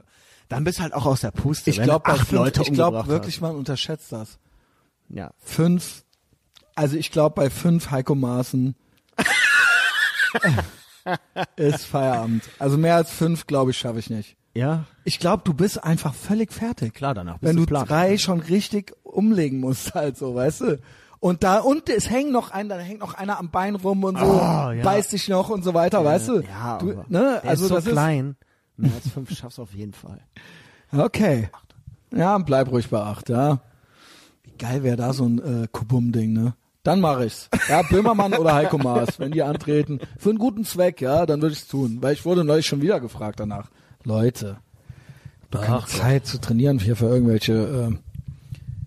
dann 0.48 0.64
bist 0.64 0.80
halt 0.80 0.94
auch 0.94 1.06
aus 1.06 1.22
der 1.22 1.32
Puste, 1.32 1.70
Ich 1.70 1.82
glaube, 1.82 2.16
Leute 2.32 2.62
ich 2.62 2.72
glaube 2.72 3.08
wirklich, 3.08 3.42
man 3.42 3.56
unterschätzt 3.56 4.12
das. 4.12 4.40
Ja. 5.10 5.32
Fünf, 5.40 6.04
also 6.76 6.96
ich 6.96 7.12
glaube, 7.12 7.36
bei 7.36 7.50
fünf 7.50 7.92
Heiko 7.92 8.16
Maaßen 8.16 8.76
ist 11.56 11.86
Feierabend. 11.86 12.44
Also 12.60 12.78
mehr 12.78 12.96
als 12.96 13.12
fünf, 13.12 13.48
glaube 13.48 13.72
ich, 13.72 13.78
schaffe 13.78 14.00
ich 14.00 14.10
nicht. 14.10 14.38
Ja, 14.58 14.86
Ich 15.04 15.20
glaube, 15.20 15.44
du 15.46 15.54
bist 15.54 15.84
einfach 15.84 16.14
völlig 16.14 16.52
fertig. 16.52 16.94
klar, 16.94 17.14
danach 17.14 17.38
bist 17.38 17.50
Wenn 17.50 17.58
du 17.58 17.66
platt. 17.66 17.90
drei 17.90 18.18
schon 18.18 18.40
richtig 18.40 18.94
umlegen 19.04 19.60
musst, 19.60 19.94
halt 19.96 20.18
so, 20.18 20.34
weißt 20.36 20.62
du? 20.62 20.80
Und 21.20 21.44
da, 21.44 21.60
und 21.60 21.90
es 21.90 22.10
hängt 22.10 22.32
noch 22.32 22.52
ein, 22.52 22.70
da 22.70 22.78
hängt 22.78 23.00
noch 23.00 23.14
einer 23.16 23.40
am 23.40 23.50
Bein 23.50 23.76
rum 23.76 24.04
und 24.04 24.18
so, 24.20 24.26
Oh, 24.26 24.72
ja. 24.72 24.84
beißt 24.84 25.12
dich 25.14 25.28
noch 25.30 25.50
und 25.50 25.64
so 25.64 25.74
weiter, 25.74 26.04
weißt 26.06 26.28
du? 26.30 26.40
Ja, 26.42 26.78
du 26.78 26.88
ne? 27.08 27.40
der 27.44 27.50
Also 27.50 27.64
ist 27.66 27.70
so 27.70 27.76
das 27.76 27.86
klein. 27.86 28.36
Mehr 28.78 28.92
als 28.94 29.10
fünf 29.12 29.32
schaffst 29.36 29.58
du 29.58 29.64
auf 29.64 29.74
jeden 29.74 29.94
Fall. 29.94 30.20
okay. 30.96 31.50
Ja, 32.16 32.38
bleib 32.38 32.72
ruhig 32.72 32.90
bei 32.90 33.00
acht, 33.02 33.30
ja. 33.30 33.60
Wie 34.44 34.52
geil 34.58 34.84
wäre 34.84 34.96
da 34.98 35.12
so 35.14 35.26
ein 35.26 35.64
äh, 35.64 35.68
Kubum-Ding, 35.72 36.34
ne? 36.34 36.54
Dann 36.84 37.02
mache 37.02 37.26
ich's. 37.26 37.50
Ja, 37.68 37.82
Böhmermann 37.82 38.34
oder 38.34 38.54
Heiko 38.56 38.78
Maas, 38.78 39.20
wenn 39.20 39.32
die 39.32 39.44
antreten. 39.44 40.00
Für 40.18 40.30
einen 40.30 40.38
guten 40.40 40.64
Zweck, 40.64 41.02
ja, 41.02 41.26
dann 41.26 41.42
würde 41.42 41.54
ich's 41.54 41.68
tun. 41.68 41.98
Weil 42.02 42.14
ich 42.14 42.24
wurde 42.26 42.46
neulich 42.46 42.66
schon 42.66 42.82
wieder 42.82 43.00
gefragt 43.02 43.40
danach. 43.42 43.70
Leute, 44.08 44.58
keine 45.52 45.78
Ach, 45.78 45.88
Zeit 45.88 46.26
zu 46.26 46.40
trainieren 46.40 46.80
hier 46.80 46.96
für 46.96 47.08
irgendwelche 47.08 47.54
ähm, 47.54 48.00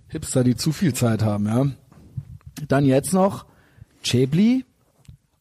Hipster, 0.09 0.43
die 0.43 0.57
zu 0.57 0.73
viel 0.73 0.95
Zeit 0.95 1.23
haben, 1.23 1.47
ja. 1.47 1.67
Dann 2.69 2.85
jetzt 2.85 3.13
noch 3.13 3.47
Chebli 4.03 4.65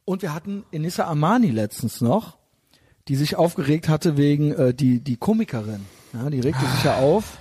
und 0.05 0.21
wir 0.21 0.33
hatten 0.33 0.63
Enissa 0.71 1.07
Amani 1.07 1.49
letztens 1.49 2.01
noch, 2.01 2.37
die 3.07 3.15
sich 3.15 3.35
aufgeregt 3.35 3.89
hatte 3.89 4.15
wegen 4.17 4.51
äh, 4.53 4.73
die 4.73 4.99
die 4.99 5.17
Komikerin. 5.17 5.85
Ja, 6.13 6.29
die 6.29 6.39
regte 6.39 6.65
sich 6.65 6.83
ja 6.83 6.97
auf, 6.97 7.37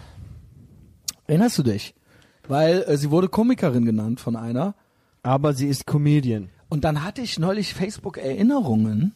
Erinnerst 1.29 1.59
du 1.59 1.63
dich? 1.63 1.95
Weil 2.49 2.83
äh, 2.89 2.97
sie 2.97 3.11
wurde 3.11 3.29
Komikerin 3.29 3.85
genannt 3.85 4.19
von 4.19 4.35
einer. 4.35 4.75
Aber 5.23 5.53
sie 5.53 5.69
ist 5.69 5.87
Comedian. 5.87 6.49
Und 6.71 6.85
dann 6.85 7.05
hatte 7.05 7.21
ich 7.21 7.39
neulich 7.39 7.75
Facebook-Erinnerungen. 7.75 9.15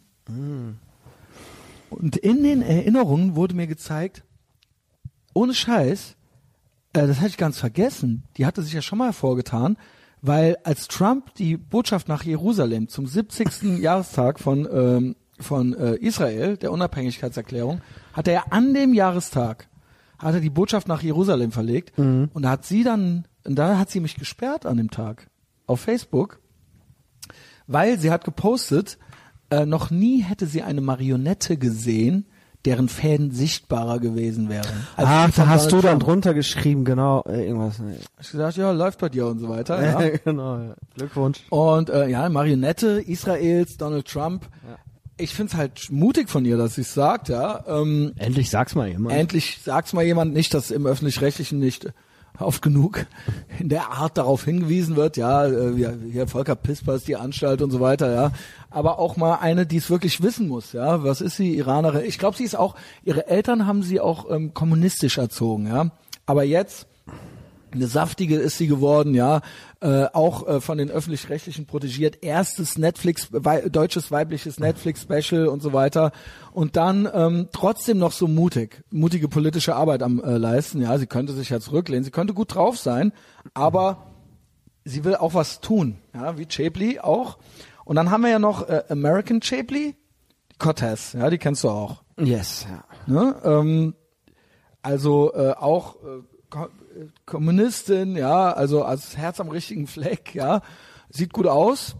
Und 1.93 2.17
in 2.17 2.43
den 2.43 2.63
Erinnerungen 2.63 3.37
wurde 3.37 3.55
mir 3.55 3.67
gezeigt, 3.67 4.25
ohne 5.35 5.55
Scheiß, 5.55 6.17
äh, 6.93 7.07
das 7.07 7.19
hatte 7.19 7.29
ich 7.29 7.37
ganz 7.37 7.59
vergessen, 7.59 8.25
die 8.37 8.47
hatte 8.47 8.63
sich 8.63 8.73
ja 8.73 8.83
schon 8.83 8.99
mal 8.99 9.07
hervorgetan, 9.07 9.77
weil 10.21 10.57
als 10.65 10.89
Trump 10.89 11.35
die 11.35 11.57
Botschaft 11.57 12.09
nach 12.09 12.23
Jerusalem 12.23 12.89
zum 12.89 13.07
70. 13.07 13.63
Jahrestag 13.81 14.41
von, 14.41 14.69
ähm, 14.73 15.17
von 15.39 15.75
äh, 15.75 15.97
Israel, 15.97 16.57
der 16.57 16.73
Unabhängigkeitserklärung, 16.73 17.81
hat 18.13 18.29
er 18.29 18.35
ja 18.35 18.45
an 18.51 18.75
dem 18.75 18.95
Jahrestag, 18.95 19.69
hat 20.19 20.35
er 20.35 20.41
die 20.41 20.51
Botschaft 20.51 20.87
nach 20.87 21.03
Jerusalem 21.03 21.51
verlegt 21.51 21.99
und 21.99 22.31
da 22.35 22.51
hat 22.51 22.65
sie 22.65 22.85
dann, 22.85 23.27
und 23.43 23.57
da 23.57 23.77
hat 23.77 23.91
sie 23.91 23.99
mich 23.99 24.15
gesperrt 24.15 24.67
an 24.67 24.77
dem 24.77 24.89
Tag 24.89 25.29
auf 25.67 25.81
Facebook 25.81 26.39
weil 27.67 27.99
sie 27.99 28.11
hat 28.11 28.25
gepostet, 28.25 28.99
äh, 29.53 29.67
noch 29.67 29.91
nie 29.91 30.23
hätte 30.23 30.47
sie 30.47 30.63
eine 30.63 30.81
Marionette 30.81 31.59
gesehen, 31.59 32.27
deren 32.65 32.89
Fäden 32.89 33.33
sichtbarer 33.33 33.99
gewesen 33.99 34.49
wären. 34.49 34.87
Ach, 34.97 35.31
da 35.35 35.49
hast 35.49 35.67
du 35.67 35.77
Donald 35.77 35.85
dann 35.85 35.91
Trump. 35.99 36.05
drunter 36.05 36.35
geschrieben, 36.35 36.85
genau, 36.85 37.23
äh, 37.27 37.47
irgendwas. 37.47 37.79
Ne. 37.79 37.99
Ich 38.21 38.31
gesagt, 38.31 38.57
ja, 38.57 38.71
läuft 38.71 39.01
bei 39.01 39.09
dir 39.09 39.27
und 39.27 39.41
so 39.41 39.49
weiter. 39.49 39.83
Ja. 39.83 40.17
genau, 40.25 40.59
ja. 40.59 40.75
Glückwunsch. 40.97 41.41
Und 41.51 41.91
äh, 41.91 42.09
ja, 42.09 42.29
Marionette 42.29 43.03
Israels, 43.07 43.77
Donald 43.77 44.07
Trump. 44.07 44.47
Ich 45.19 45.35
find's 45.35 45.55
halt 45.55 45.91
mutig 45.91 46.31
von 46.31 46.45
ihr, 46.45 46.57
dass 46.57 46.77
sie 46.77 46.81
es 46.81 46.95
sagt, 46.95 47.29
ja. 47.29 47.63
Ähm, 47.67 48.13
Endlich 48.17 48.49
sag's 48.49 48.75
mal 48.75 48.89
jemand. 48.89 49.15
endlich 49.15 49.59
sagt's 49.63 49.93
mal 49.93 50.05
jemand 50.05 50.33
nicht, 50.33 50.55
dass 50.55 50.71
im 50.71 50.87
öffentlich-rechtlichen 50.87 51.59
nicht 51.59 51.93
oft 52.39 52.63
genug 52.63 53.07
in 53.59 53.69
der 53.69 53.91
Art 53.91 54.19
darauf 54.19 54.45
hingewiesen 54.45 54.97
wird, 54.97 55.17
ja, 55.17 55.47
äh, 55.47 55.97
hier 56.11 56.27
Volker 56.27 56.57
Pispers, 56.57 57.05
die 57.05 57.17
Anstalt 57.17 57.63
und 57.63 57.71
so 57.71 57.81
weiter, 57.81 58.13
ja. 58.13 58.33
Aber 58.71 58.99
auch 58.99 59.17
mal 59.17 59.37
eine, 59.37 59.67
die 59.67 59.77
es 59.77 59.91
wirklich 59.91 60.23
wissen 60.23 60.49
muss, 60.49 60.73
ja. 60.73 61.05
Was 61.05 61.21
ist 61.21 61.37
sie, 61.37 61.57
Iranerin? 61.57 62.05
Ich 62.05 62.19
glaube, 62.19 62.37
sie 62.37 62.45
ist 62.45 62.57
auch, 62.57 62.75
ihre 63.05 63.27
Eltern 63.29 63.67
haben 63.67 63.83
sie 63.83 64.01
auch 64.01 64.31
ähm, 64.31 64.55
kommunistisch 64.55 65.19
erzogen, 65.19 65.67
ja. 65.67 65.91
Aber 66.27 66.45
jetzt, 66.45 66.87
eine 67.73 67.87
saftige 67.87 68.37
ist 68.37 68.59
sie 68.59 68.67
geworden, 68.67 69.15
ja, 69.15 69.41
äh, 69.83 70.07
auch 70.13 70.47
äh, 70.47 70.61
von 70.61 70.79
den 70.79 70.91
öffentlich-rechtlichen 70.91 71.67
protegiert, 71.67 72.23
erstes 72.23 72.79
Netflix, 72.79 73.29
wei 73.33 73.69
deutsches 73.69 74.13
weibliches 74.13 74.61
Netflix-Special 74.61 75.49
und 75.49 75.61
so 75.61 75.73
weiter. 75.73 76.13
Und 76.53 76.77
dann 76.77 77.09
ähm, 77.13 77.49
trotzdem 77.53 77.99
noch 77.99 78.13
so 78.13 78.29
mutig, 78.29 78.85
mutige 78.91 79.29
politische 79.29 79.75
Arbeit 79.75 80.03
am 80.03 80.23
äh, 80.23 80.37
leisten, 80.37 80.81
ja, 80.81 80.97
sie 80.99 81.09
könnte 81.09 81.33
sich 81.33 81.51
ja 81.51 81.59
zurücklehnen, 81.59 82.05
sie 82.05 82.13
könnte 82.13 82.33
gut 82.33 82.55
drauf 82.55 82.79
sein, 82.79 83.13
aber 83.55 84.07
sie 84.85 85.05
will 85.05 85.17
auch 85.17 85.35
was 85.35 85.61
tun, 85.61 85.99
ja, 86.15 86.39
wie 86.39 86.47
Chapley 86.49 87.01
auch. 87.01 87.39
Und 87.85 87.97
dann 87.97 88.13
haben 88.13 88.23
wir 88.23 88.31
ja 88.31 88.39
noch 88.39 88.69
äh, 88.69 88.85
American 88.89 89.43
Chapley, 89.43 89.97
Cortez, 90.59 91.15
ja, 91.15 91.29
die 91.29 91.39
kennst 91.39 91.65
du 91.65 91.71
auch. 91.71 92.03
Yes, 92.19 92.67
ja. 92.71 92.85
Ne? 93.07 93.35
Ähm, 93.43 93.95
also 94.81 95.33
äh, 95.35 95.55
auch 95.59 95.97
äh, 95.97 96.23
Kommunistin, 97.27 98.17
ja, 98.17 98.53
also 98.53 98.85
als 98.85 99.17
Herz 99.17 99.41
am 99.41 99.49
richtigen 99.49 99.87
Fleck, 99.87 100.35
ja, 100.35 100.63
sieht 101.11 101.33
gut 101.33 101.47
aus, 101.47 101.97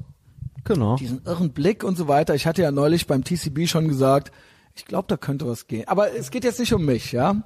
Genau. 0.65 0.97
diesen 0.97 1.23
irren 1.25 1.53
Blick 1.53 1.83
und 1.85 1.97
so 1.97 2.09
weiter. 2.09 2.35
Ich 2.35 2.47
hatte 2.47 2.63
ja 2.63 2.71
neulich 2.71 3.07
beim 3.07 3.25
TCB 3.25 3.67
schon 3.67 3.89
gesagt, 3.89 4.33
ich 4.75 4.85
glaube, 4.85 5.07
da 5.09 5.17
könnte 5.17 5.47
was 5.47 5.67
gehen. 5.67 5.87
Aber 5.89 6.15
es 6.15 6.31
geht 6.31 6.45
jetzt 6.45 6.61
nicht 6.61 6.73
um 6.73 6.85
mich, 6.85 7.13
ja. 7.13 7.43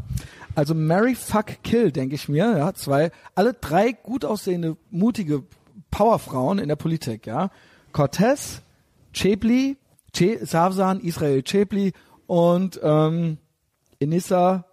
Also 0.54 0.74
Mary 0.74 1.14
Fuck 1.14 1.62
Kill, 1.64 1.90
denke 1.92 2.14
ich 2.14 2.28
mir, 2.28 2.56
ja, 2.56 2.72
zwei, 2.74 3.10
alle 3.34 3.52
drei 3.54 3.92
gut 3.92 4.24
aussehende, 4.24 4.76
mutige 4.90 5.42
Powerfrauen 5.90 6.58
in 6.58 6.68
der 6.68 6.76
Politik, 6.76 7.26
ja. 7.26 7.50
Cortez, 7.92 8.60
Chapley, 9.12 9.76
che 10.12 10.44
Savsan, 10.44 11.00
Israel 11.00 11.42
Chapley 11.44 11.92
und 12.26 12.78
ähm, 12.82 13.38
Inissa, 13.98 14.66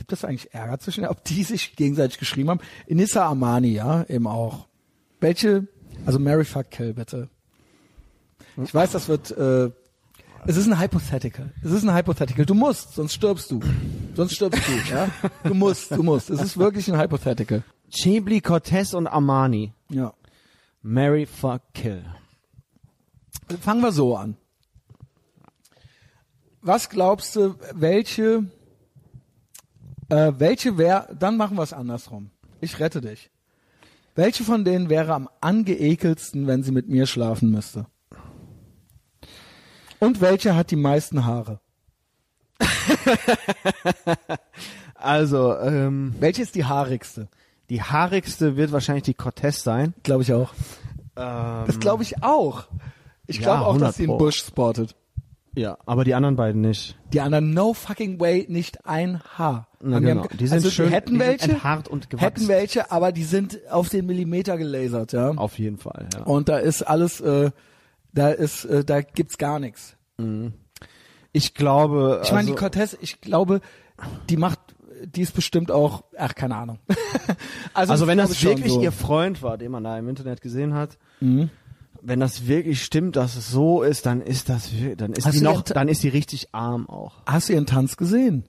gibt 0.00 0.14
es 0.14 0.24
eigentlich 0.24 0.54
Ärger 0.54 0.78
zwischen, 0.78 1.04
ob 1.04 1.22
die 1.24 1.42
sich 1.42 1.76
gegenseitig 1.76 2.18
geschrieben 2.18 2.48
haben? 2.48 2.60
Inissa 2.86 3.28
Amani, 3.28 3.68
ja, 3.68 4.06
eben 4.08 4.26
auch. 4.26 4.66
Welche, 5.20 5.68
also 6.06 6.18
Mary 6.18 6.46
Fuck 6.46 6.70
Kill, 6.70 6.94
bitte. 6.94 7.28
Ich 8.64 8.74
weiß, 8.74 8.92
das 8.92 9.08
wird, 9.08 9.30
äh, 9.32 9.70
es 10.46 10.56
ist 10.56 10.66
ein 10.68 10.80
Hypothetical. 10.80 11.52
Es 11.62 11.70
ist 11.70 11.86
ein 11.86 11.94
Hypothetical. 11.94 12.46
Du 12.46 12.54
musst, 12.54 12.94
sonst 12.94 13.12
stirbst 13.12 13.50
du. 13.50 13.60
Sonst 14.14 14.36
stirbst 14.36 14.62
du, 14.66 14.90
ja. 14.90 15.10
Du 15.44 15.52
musst, 15.52 15.90
du 15.90 16.02
musst. 16.02 16.30
Es 16.30 16.40
ist 16.40 16.56
wirklich 16.56 16.90
ein 16.90 16.98
Hypothetical. 16.98 17.62
Chebli, 17.90 18.40
Cortez 18.40 18.94
und 18.94 19.06
Armani. 19.06 19.74
Ja. 19.90 20.14
Mary 20.80 21.26
fuck 21.26 21.60
kill. 21.74 22.06
Fangen 23.60 23.82
wir 23.82 23.92
so 23.92 24.16
an. 24.16 24.38
Was 26.62 26.88
glaubst 26.88 27.36
du, 27.36 27.56
welche, 27.74 28.44
äh, 30.10 30.32
welche 30.38 30.76
wäre, 30.78 31.08
dann 31.18 31.36
machen 31.36 31.56
wir 31.56 31.62
es 31.62 31.72
andersrum. 31.72 32.30
Ich 32.60 32.78
rette 32.78 33.00
dich. 33.00 33.30
Welche 34.14 34.44
von 34.44 34.64
denen 34.64 34.90
wäre 34.90 35.14
am 35.14 35.28
angeekelsten, 35.40 36.46
wenn 36.46 36.62
sie 36.62 36.72
mit 36.72 36.88
mir 36.88 37.06
schlafen 37.06 37.50
müsste? 37.50 37.86
Und 39.98 40.20
welche 40.20 40.54
hat 40.56 40.70
die 40.70 40.76
meisten 40.76 41.24
Haare? 41.24 41.60
Also, 44.94 45.56
ähm, 45.58 46.14
Welche 46.20 46.42
ist 46.42 46.54
die 46.54 46.66
haarigste? 46.66 47.28
die 47.70 47.82
haarigste 47.82 48.56
wird 48.56 48.70
wahrscheinlich 48.72 49.04
die 49.04 49.14
Cortez 49.14 49.62
sein. 49.62 49.94
Glaube 50.02 50.22
ich 50.24 50.32
auch. 50.34 50.52
Ähm, 51.16 51.64
Das 51.66 51.78
glaube 51.80 52.02
ich 52.02 52.22
auch. 52.22 52.64
Ich 53.26 53.36
Ja, 53.36 53.42
glaube 53.42 53.60
auch, 53.62 53.68
100 53.68 53.88
dass 53.90 53.96
sie 53.96 54.08
einen. 54.08 54.18
Busch 54.18 54.38
spottet. 54.44 54.96
Ja, 55.54 55.76
aber 55.86 56.04
die 56.04 56.14
anderen 56.14 56.36
beiden 56.36 56.60
nicht. 56.60 56.96
Die 57.12 57.20
anderen 57.20 57.52
no 57.52 57.74
fucking 57.74 58.20
way, 58.20 58.46
nicht 58.48 58.86
ein 58.86 59.20
Haar. 59.36 59.66
Na 59.82 59.98
genau. 59.98 60.26
Die 60.38 60.46
sind 60.46 60.56
also 60.58 60.70
schön- 60.70 60.88
die 60.88 60.94
hätten 60.94 61.14
die 61.14 61.20
welche, 61.20 61.50
enthaart 61.52 61.88
und 61.88 62.08
gewachsen. 62.10 62.24
hätten 62.24 62.48
welche, 62.48 62.90
aber 62.92 63.12
die 63.12 63.24
sind 63.24 63.58
auf 63.70 63.88
den 63.88 64.06
Millimeter 64.06 64.56
gelasert, 64.58 65.12
ja. 65.12 65.30
Auf 65.30 65.58
jeden 65.58 65.78
Fall, 65.78 66.08
ja. 66.14 66.22
Und 66.24 66.48
da 66.48 66.58
ist 66.58 66.82
alles, 66.82 67.20
äh, 67.20 67.50
da 68.12 68.30
ist, 68.30 68.64
äh, 68.64 68.84
da 68.84 69.00
gibt's 69.00 69.38
gar 69.38 69.58
nichts. 69.58 69.96
Ich 71.32 71.54
glaube, 71.54 72.20
Ich 72.24 72.30
meine, 72.30 72.40
also, 72.40 72.52
die 72.52 72.58
Cortez, 72.58 72.96
ich 73.00 73.20
glaube, 73.20 73.60
die 74.28 74.36
macht, 74.36 74.58
die 75.04 75.22
ist 75.22 75.32
bestimmt 75.34 75.70
auch, 75.70 76.04
ach, 76.18 76.34
keine 76.34 76.56
Ahnung. 76.56 76.78
also 77.74 78.06
wenn 78.06 78.18
glaub 78.18 78.28
das 78.28 78.42
wirklich 78.42 78.72
so. 78.72 78.82
ihr 78.82 78.92
Freund 78.92 79.42
war, 79.42 79.56
den 79.56 79.70
man 79.70 79.84
da 79.84 79.98
im 79.98 80.08
Internet 80.08 80.40
gesehen 80.42 80.74
hat, 80.74 80.98
Mhm. 81.20 81.50
Wenn 82.02 82.20
das 82.20 82.46
wirklich 82.46 82.82
stimmt, 82.82 83.16
dass 83.16 83.36
es 83.36 83.50
so 83.50 83.82
ist, 83.82 84.06
dann 84.06 84.20
ist 84.20 84.48
das, 84.48 84.70
dann 84.96 85.12
ist 85.12 85.26
Hast 85.26 85.34
die 85.38 85.42
noch, 85.44 85.62
dann 85.62 85.88
ist 85.88 86.02
die 86.02 86.08
richtig 86.08 86.54
arm 86.54 86.88
auch. 86.88 87.22
Hast 87.26 87.48
du 87.48 87.52
ihren 87.54 87.66
Tanz 87.66 87.96
gesehen? 87.96 88.44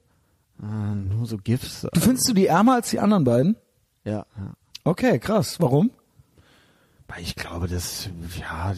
Ah, 0.60 0.94
nur 0.94 1.26
so 1.26 1.36
GIFs. 1.38 1.86
Du 1.92 2.00
findest 2.00 2.28
du 2.28 2.34
die 2.34 2.46
ärmer 2.46 2.74
als 2.74 2.90
die 2.90 3.00
anderen 3.00 3.24
beiden? 3.24 3.56
Ja, 4.04 4.26
ja. 4.36 4.54
Okay, 4.84 5.18
krass. 5.18 5.60
Warum? 5.60 5.90
Weil 7.08 7.22
ich 7.22 7.34
glaube, 7.36 7.68
das, 7.68 8.08
ja, 8.40 8.74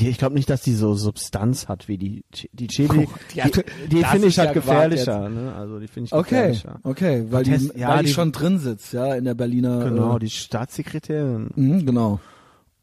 ich 0.00 0.18
glaube 0.18 0.34
nicht, 0.34 0.50
dass 0.50 0.62
die 0.62 0.74
so 0.74 0.94
Substanz 0.94 1.68
hat 1.68 1.88
wie 1.88 1.96
die, 1.98 2.24
die 2.52 2.66
Chili. 2.68 3.06
Oh, 3.08 3.12
die 3.34 3.88
die 3.88 4.04
finde 4.04 4.28
ich 4.28 4.38
halt 4.38 4.48
ja 4.48 4.52
gefährlicher, 4.52 5.28
ne? 5.28 5.54
Also 5.54 5.78
die 5.80 5.88
finde 5.88 6.06
ich 6.08 6.12
Okay, 6.12 6.48
gefährlicher. 6.48 6.80
okay, 6.84 7.26
weil 7.30 7.44
die, 7.44 7.70
ja, 7.76 7.88
weil 7.88 8.00
die 8.00 8.06
die- 8.06 8.12
schon 8.12 8.32
drin 8.32 8.58
sitzt, 8.58 8.92
ja, 8.92 9.14
in 9.14 9.24
der 9.24 9.34
Berliner. 9.34 9.84
Genau, 9.84 10.16
Äh, 10.16 10.20
die 10.20 10.30
Staatssekretärin. 10.30 11.50
mh, 11.54 11.82
genau. 11.84 12.20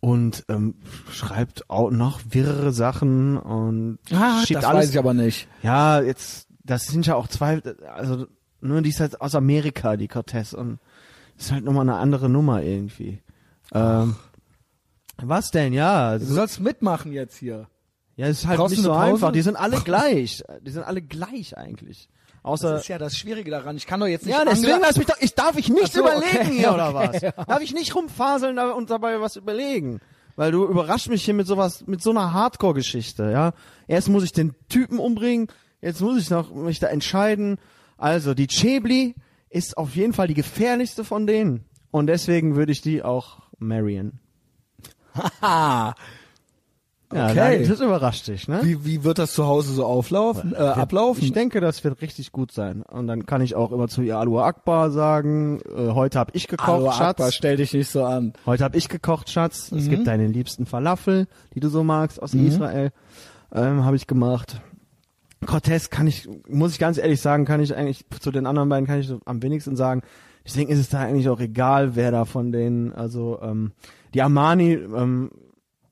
Und 0.01 0.45
ähm, 0.47 0.75
schreibt 1.11 1.69
auch 1.69 1.91
noch 1.91 2.21
wirre 2.29 2.71
Sachen 2.71 3.37
und 3.37 3.99
Ah, 4.13 4.41
schiebt 4.45 4.59
das 4.59 4.65
alles. 4.65 4.83
weiß 4.83 4.89
ich 4.91 4.99
aber 4.99 5.13
nicht. 5.13 5.47
Ja, 5.61 6.01
jetzt, 6.01 6.47
das 6.63 6.87
sind 6.87 7.05
ja 7.05 7.15
auch 7.15 7.27
zwei, 7.27 7.61
also 7.93 8.25
nur 8.61 8.81
die 8.81 8.89
ist 8.91 9.01
halt 9.01 9.19
aus 9.19 9.35
Amerika, 9.35 9.97
die 9.97 10.07
Cortez, 10.07 10.53
und 10.53 10.79
das 11.35 11.47
ist 11.47 11.51
halt 11.51 11.65
nochmal 11.65 11.81
eine 11.89 11.97
andere 11.97 12.29
Nummer 12.29 12.61
irgendwie. 12.63 13.21
Ähm, 13.73 14.15
was 15.17 15.51
denn? 15.51 15.73
Ja, 15.73 16.17
Du 16.17 16.25
so, 16.25 16.33
sollst 16.35 16.61
mitmachen 16.61 17.11
jetzt 17.11 17.35
hier. 17.35 17.67
ja, 18.15 18.27
es 18.27 18.39
ist 18.39 18.47
halt 18.47 18.57
Brauchst 18.57 18.71
nicht 18.75 18.83
so 18.83 18.93
einfach. 18.93 19.33
Die 19.33 19.41
sind 19.41 19.57
alle 19.57 19.81
gleich. 19.81 20.43
Die 20.61 20.71
sind 20.71 20.83
alle 20.83 21.01
gleich 21.01 21.57
eigentlich. 21.57 22.07
Außer 22.43 22.71
Das 22.73 22.81
ist 22.81 22.87
ja 22.87 22.97
das 22.97 23.17
Schwierige 23.17 23.51
daran. 23.51 23.75
Ich 23.77 23.85
kann 23.85 23.99
doch 23.99 24.07
jetzt 24.07 24.25
nicht. 24.25 24.35
ja, 24.35 24.45
deswegen 24.45 24.79
lass 24.81 24.97
mich 24.97 25.07
doch, 25.07 25.17
ich 25.19 25.35
darf 25.35 25.57
ich 25.57 25.69
nichts 25.69 25.91
Ach 25.91 25.95
so, 25.95 25.99
überlegen 26.01 26.47
okay, 26.47 26.57
hier 26.57 26.73
oder 26.73 26.95
okay, 26.95 27.09
was? 27.13 27.21
ja. 27.21 27.31
Darf 27.31 27.61
ich 27.61 27.73
nicht 27.73 27.95
rumfaseln 27.95 28.57
und 28.59 28.89
dabei 28.89 29.19
was 29.21 29.35
überlegen? 29.35 29.99
Weil 30.35 30.51
du 30.51 30.65
überrascht 30.65 31.09
mich 31.09 31.25
hier 31.25 31.33
mit 31.33 31.47
sowas, 31.47 31.83
mit 31.85 32.01
so 32.01 32.11
einer 32.11 32.31
Hardcore-Geschichte, 32.33 33.29
ja. 33.31 33.51
Erst 33.87 34.07
muss 34.07 34.23
ich 34.23 34.31
den 34.31 34.55
Typen 34.69 34.97
umbringen, 34.99 35.47
jetzt 35.81 35.99
muss 36.01 36.17
ich 36.21 36.29
noch 36.29 36.53
mich 36.53 36.79
da 36.79 36.87
entscheiden. 36.87 37.57
Also, 37.97 38.33
die 38.33 38.47
Chebli 38.47 39.15
ist 39.49 39.77
auf 39.77 39.95
jeden 39.95 40.13
Fall 40.13 40.27
die 40.27 40.33
gefährlichste 40.35 41.03
von 41.03 41.27
denen. 41.27 41.65
Und 41.91 42.07
deswegen 42.07 42.55
würde 42.55 42.71
ich 42.71 42.81
die 42.81 43.03
auch 43.03 43.39
marryen. 43.57 44.19
Ah. 45.41 45.93
Ja, 47.11 47.29
Okay. 47.29 47.65
das 47.67 47.79
überrascht 47.79 48.27
dich, 48.27 48.47
ne? 48.47 48.59
Wie, 48.61 48.85
wie 48.85 49.03
wird 49.03 49.17
das 49.17 49.33
zu 49.33 49.47
Hause 49.47 49.73
so 49.73 49.83
auflaufen, 49.83 50.53
äh, 50.53 50.57
ablaufen? 50.57 51.23
Ich 51.23 51.31
denke, 51.33 51.59
das 51.59 51.83
wird 51.83 51.99
richtig 52.03 52.31
gut 52.31 52.51
sein. 52.51 52.83
Und 52.83 53.07
dann 53.07 53.25
kann 53.25 53.41
ich 53.41 53.55
auch 53.55 53.71
immer 53.71 53.87
zu 53.87 54.03
ihr 54.03 54.17
Alua 54.19 54.45
Akbar 54.45 54.91
sagen, 54.91 55.59
äh, 55.75 55.89
heute 55.93 56.19
habe 56.19 56.31
ich 56.35 56.47
gekocht, 56.47 56.67
Hallo 56.67 56.91
Schatz. 56.91 57.01
Akbar, 57.19 57.31
stell 57.31 57.57
dich 57.57 57.73
nicht 57.73 57.89
so 57.89 58.03
an. 58.03 58.33
Heute 58.45 58.63
habe 58.63 58.77
ich 58.77 58.89
gekocht, 58.89 59.31
Schatz. 59.31 59.71
Es 59.71 59.85
Mhm. 59.85 59.89
gibt 59.89 60.07
deinen 60.07 60.31
liebsten 60.31 60.67
Falafel, 60.67 61.27
die 61.55 61.59
du 61.59 61.69
so 61.69 61.83
magst 61.83 62.21
aus 62.21 62.35
Israel. 62.35 62.91
Ähm, 63.51 63.83
habe 63.85 63.95
ich 63.95 64.05
gemacht. 64.05 64.61
Cortez 65.45 65.89
kann 65.89 66.05
ich, 66.05 66.29
muss 66.47 66.73
ich 66.73 66.79
ganz 66.79 66.99
ehrlich 66.99 67.21
sagen, 67.21 67.45
kann 67.45 67.59
ich 67.59 67.75
eigentlich, 67.75 68.05
zu 68.19 68.29
den 68.29 68.45
anderen 68.45 68.69
beiden 68.69 68.85
kann 68.85 68.99
ich 68.99 69.07
so 69.07 69.19
am 69.25 69.41
wenigsten 69.41 69.75
sagen. 69.75 70.01
Deswegen 70.45 70.69
ist 70.69 70.79
es 70.79 70.89
da 70.89 70.99
eigentlich 70.99 71.29
auch 71.29 71.39
egal, 71.39 71.95
wer 71.95 72.11
da 72.11 72.25
von 72.25 72.51
denen, 72.51 72.93
also 72.93 73.39
ähm, 73.41 73.71
die 74.13 74.21
Armani, 74.21 74.73
ähm, 74.73 75.31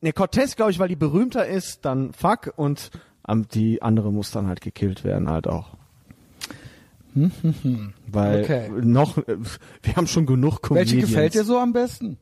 ne, 0.01 0.13
Cortez, 0.13 0.55
glaube 0.55 0.71
ich, 0.71 0.79
weil 0.79 0.87
die 0.89 0.95
berühmter 0.95 1.45
ist, 1.47 1.85
dann 1.85 2.13
fuck 2.13 2.53
und 2.55 2.91
ähm, 3.27 3.47
die 3.53 3.81
andere 3.81 4.11
muss 4.11 4.31
dann 4.31 4.47
halt 4.47 4.61
gekillt 4.61 5.03
werden 5.03 5.29
halt 5.29 5.47
auch. 5.47 5.69
Weil 8.07 8.43
Okay. 8.43 8.69
noch, 8.69 9.17
äh, 9.17 9.37
wir 9.81 9.95
haben 9.95 10.07
schon 10.07 10.25
genug 10.25 10.61
Comedians. 10.61 10.91
Welche 10.93 11.07
gefällt 11.07 11.33
dir 11.33 11.43
so 11.43 11.57
am 11.57 11.73
besten? 11.73 12.17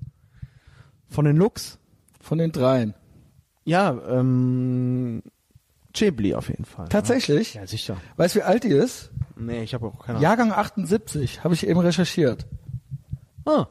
Von 1.09 1.25
den 1.25 1.35
Looks? 1.35 1.79
Von 2.21 2.37
den 2.37 2.51
dreien. 2.51 2.93
Ja, 3.65 3.99
ähm, 4.07 5.21
Chibli 5.93 6.33
auf 6.33 6.49
jeden 6.49 6.65
Fall. 6.65 6.87
Tatsächlich? 6.87 7.55
Ja, 7.55 7.67
sicher. 7.67 7.97
Weißt 8.15 8.35
du, 8.35 8.39
wie 8.39 8.43
alt 8.43 8.63
die 8.63 8.69
ist? 8.69 9.11
Nee, 9.35 9.63
ich 9.63 9.73
habe 9.73 9.87
auch 9.87 9.99
keine 9.99 10.17
Ahnung. 10.17 10.23
Jahrgang 10.23 10.51
78, 10.53 11.43
habe 11.43 11.53
ich 11.53 11.67
eben 11.67 11.79
recherchiert. 11.79 12.45
Ah, 13.45 13.67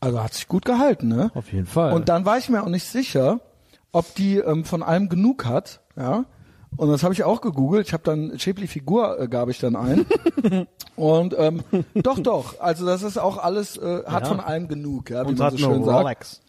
Also 0.00 0.22
hat 0.22 0.34
sich 0.34 0.46
gut 0.48 0.64
gehalten, 0.64 1.08
ne? 1.08 1.30
auf 1.34 1.52
jeden 1.52 1.66
Fall. 1.66 1.92
Und 1.92 2.08
dann 2.08 2.24
war 2.24 2.38
ich 2.38 2.48
mir 2.48 2.62
auch 2.62 2.68
nicht 2.68 2.84
sicher, 2.86 3.40
ob 3.92 4.14
die 4.14 4.38
ähm, 4.38 4.64
von 4.64 4.82
allem 4.82 5.08
genug 5.08 5.44
hat, 5.44 5.80
ja. 5.96 6.24
Und 6.76 6.90
das 6.90 7.02
habe 7.02 7.14
ich 7.14 7.24
auch 7.24 7.40
gegoogelt. 7.40 7.86
Ich 7.86 7.92
habe 7.94 8.02
dann 8.04 8.38
Schäbli 8.38 8.66
Figur 8.66 9.18
äh, 9.18 9.26
gab 9.26 9.48
ich 9.48 9.58
dann 9.58 9.74
ein. 9.74 10.04
und 10.96 11.34
ähm, 11.38 11.64
doch, 11.94 12.18
doch. 12.18 12.60
Also 12.60 12.84
das 12.84 13.02
ist 13.02 13.16
auch 13.16 13.38
alles 13.38 13.78
äh, 13.78 14.04
hat 14.04 14.24
Ja. 14.24 14.28
von 14.28 14.38
allem 14.40 14.68
genug, 14.68 15.08
ja, 15.10 15.24
wie 15.24 15.30
und 15.30 15.38
man 15.38 15.46
hat 15.46 15.52
so 15.54 15.58
schön 15.58 15.72
eine 15.76 15.84
sagt. 15.86 15.98
Rolex. 16.04 16.40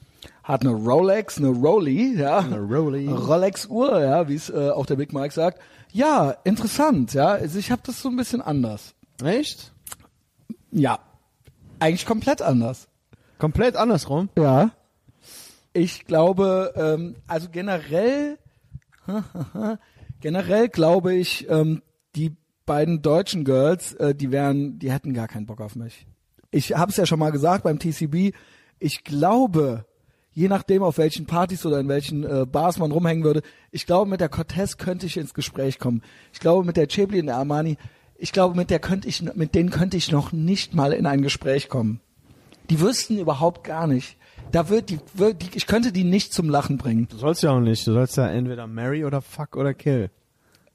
Hat 0.44 0.62
eine 0.62 0.72
Rolex, 0.74 1.38
eine 1.38 1.48
Rolli, 1.48 2.20
ja. 2.20 2.40
Eine 2.40 2.60
Rolli. 2.60 3.08
Eine 3.08 3.18
Rolex-Uhr, 3.18 4.02
ja, 4.02 4.28
wie 4.28 4.36
es 4.36 4.50
äh, 4.50 4.72
auch 4.72 4.86
der 4.86 4.98
Big 4.98 5.14
Mike 5.14 5.34
sagt. 5.34 5.60
Ja, 5.94 6.32
interessant, 6.44 7.14
ja. 7.14 7.30
Also 7.30 7.58
ich 7.58 7.72
habe 7.72 7.82
das 7.86 8.02
so 8.02 8.10
ein 8.10 8.18
bisschen 8.18 8.42
anders. 8.42 8.94
Echt? 9.24 9.72
Ja, 10.72 11.00
eigentlich 11.80 12.06
komplett 12.06 12.42
anders. 12.42 12.89
Komplett 13.40 13.78
andersrum. 13.78 14.30
Ja. 14.38 14.72
Ich 15.74 16.06
glaube, 16.06 16.74
ähm, 16.76 17.16
also 17.26 17.48
generell, 17.50 18.38
generell 20.20 20.68
glaube 20.68 21.16
ich, 21.16 21.50
ähm, 21.50 21.82
die 22.16 22.36
beiden 22.66 23.02
deutschen 23.02 23.46
Girls, 23.46 23.94
äh, 23.94 24.14
die 24.14 24.32
wären, 24.32 24.78
die 24.78 24.92
hätten 24.92 25.14
gar 25.14 25.28
keinen 25.28 25.46
Bock 25.46 25.62
auf 25.62 25.76
mich. 25.76 26.06
Ich 26.52 26.76
habe 26.76 26.92
es 26.92 26.98
ja 26.98 27.06
schon 27.06 27.20
mal 27.20 27.32
gesagt 27.32 27.64
beim 27.64 27.80
TCB. 27.80 28.36
Ich 28.78 29.04
glaube, 29.04 29.86
je 30.32 30.50
nachdem 30.50 30.84
auf 30.84 30.98
welchen 30.98 31.26
Partys 31.26 31.66
oder 31.66 31.80
in 31.80 31.88
welchen 31.88 32.24
äh, 32.26 32.46
Bars 32.46 32.78
man 32.78 32.92
rumhängen 32.92 33.24
würde, 33.24 33.42
ich 33.72 33.86
glaube 33.86 34.10
mit 34.10 34.20
der 34.20 34.30
Cortez 34.30 34.78
könnte 34.78 35.06
ich 35.06 35.16
ins 35.18 35.34
Gespräch 35.34 35.80
kommen. 35.80 36.02
Ich 36.34 36.40
glaube 36.40 36.66
mit 36.66 36.76
der 36.76 36.88
Chebli 36.88 37.22
und 37.22 37.28
der 37.28 37.38
Armani, 37.38 37.78
ich 38.16 38.34
glaube 38.34 38.58
mit 38.58 38.70
der 38.70 38.80
könnte 38.80 39.08
ich, 39.08 39.22
mit 39.22 39.56
denen 39.56 39.70
könnte 39.70 39.96
ich 39.96 40.12
noch 40.12 40.34
nicht 40.34 40.74
mal 40.74 40.92
in 40.92 41.06
ein 41.06 41.22
Gespräch 41.22 41.70
kommen. 41.70 42.02
Die 42.70 42.80
wüssten 42.80 43.18
überhaupt 43.18 43.64
gar 43.64 43.88
nicht. 43.88 44.18
Da 44.52 44.70
wird 44.70 44.90
die, 44.90 45.00
wird 45.14 45.42
die, 45.42 45.50
ich 45.56 45.68
könnte 45.68 45.92
die 45.92 46.04
nicht 46.04 46.34
zum 46.34 46.50
Lachen 46.50 46.78
bringen. 46.78 47.08
Du 47.10 47.18
sollst 47.18 47.44
ja 47.44 47.52
auch 47.52 47.60
nicht. 47.60 47.86
Du 47.86 47.94
sollst 47.94 48.18
ja 48.18 48.28
entweder 48.28 48.68
marry 48.68 49.06
oder 49.06 49.22
fuck 49.22 49.56
oder 49.56 49.74
kill. 49.74 50.10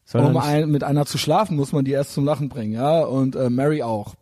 Soll 0.04 0.22
Um 0.24 0.36
ein, 0.36 0.70
mit 0.70 0.84
einer 0.84 1.06
zu 1.06 1.16
schlafen, 1.18 1.56
muss 1.56 1.72
man 1.72 1.84
die 1.84 1.92
erst 1.92 2.12
zum 2.12 2.24
Lachen 2.24 2.48
bringen, 2.48 2.72
ja. 2.74 3.00
Und 3.04 3.36
äh, 3.36 3.48
Mary 3.50 3.82
auch. 3.82 4.14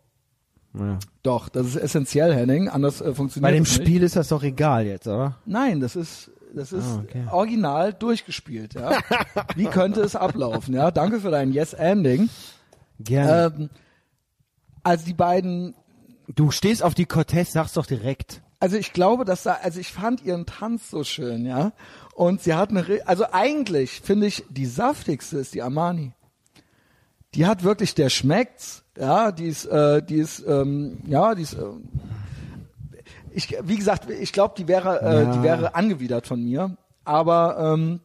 ja. 0.73 0.97
Doch, 1.23 1.49
das 1.49 1.67
ist 1.67 1.75
essentiell, 1.75 2.33
Henning. 2.33 2.69
Anders 2.69 3.01
äh, 3.01 3.13
funktioniert 3.13 3.49
Bei 3.49 3.51
dem 3.53 3.63
das 3.65 3.77
nicht. 3.77 3.87
Spiel 3.87 4.01
ist 4.03 4.15
das 4.15 4.29
doch 4.29 4.43
egal 4.43 4.85
jetzt, 4.85 5.07
oder? 5.07 5.37
Nein, 5.45 5.79
das 5.81 5.95
ist, 5.95 6.31
das 6.55 6.71
ist 6.71 6.85
Ah, 6.85 7.01
okay. 7.03 7.23
original 7.31 7.93
durchgespielt, 7.93 8.73
ja. 8.75 8.91
Wie 9.55 9.65
könnte 9.65 10.01
es 10.01 10.15
ablaufen, 10.15 10.73
ja? 10.73 10.89
Danke 10.91 11.19
für 11.19 11.31
dein 11.31 11.51
Yes-Ending. 11.51 12.29
Gerne. 12.99 13.53
Ähm, 13.57 13.69
also 14.83 15.05
die 15.05 15.13
beiden 15.13 15.75
du 16.27 16.51
stehst 16.51 16.83
auf 16.83 16.93
die 16.93 17.05
Cortez, 17.05 17.51
sag's 17.51 17.73
doch 17.73 17.85
direkt. 17.85 18.41
Also 18.59 18.77
ich 18.77 18.93
glaube, 18.93 19.25
dass 19.25 19.43
da, 19.43 19.57
also 19.61 19.79
ich 19.79 19.91
fand 19.91 20.21
ihren 20.23 20.45
Tanz 20.45 20.89
so 20.89 21.03
schön, 21.03 21.45
ja. 21.45 21.73
Und 22.15 22.41
sie 22.41 22.53
hat 22.53 22.69
eine, 22.69 22.87
Re- 22.87 23.01
also 23.05 23.25
eigentlich 23.31 23.99
finde 24.01 24.27
ich, 24.27 24.45
die 24.49 24.65
saftigste 24.65 25.37
ist 25.37 25.53
die 25.53 25.61
Armani. 25.61 26.13
Die 27.35 27.45
hat 27.45 27.63
wirklich, 27.63 27.93
der 27.95 28.09
schmeckt's, 28.09 28.83
ja. 28.97 29.31
Die 29.31 29.47
ist, 29.47 29.65
äh, 29.65 30.01
die 30.01 30.15
ist, 30.15 30.43
ähm, 30.47 30.99
ja, 31.07 31.35
die 31.35 31.41
ist. 31.41 31.53
Ähm, 31.53 31.89
ich, 33.31 33.57
wie 33.63 33.75
gesagt, 33.77 34.09
ich 34.09 34.31
glaube, 34.31 34.53
die 34.57 34.67
wäre, 34.67 35.01
äh, 35.01 35.23
Ja. 35.23 35.31
die 35.33 35.43
wäre 35.43 35.75
angewidert 35.75 36.27
von 36.27 36.41
mir. 36.43 36.77
Aber 37.03 37.73
ähm, 37.73 37.99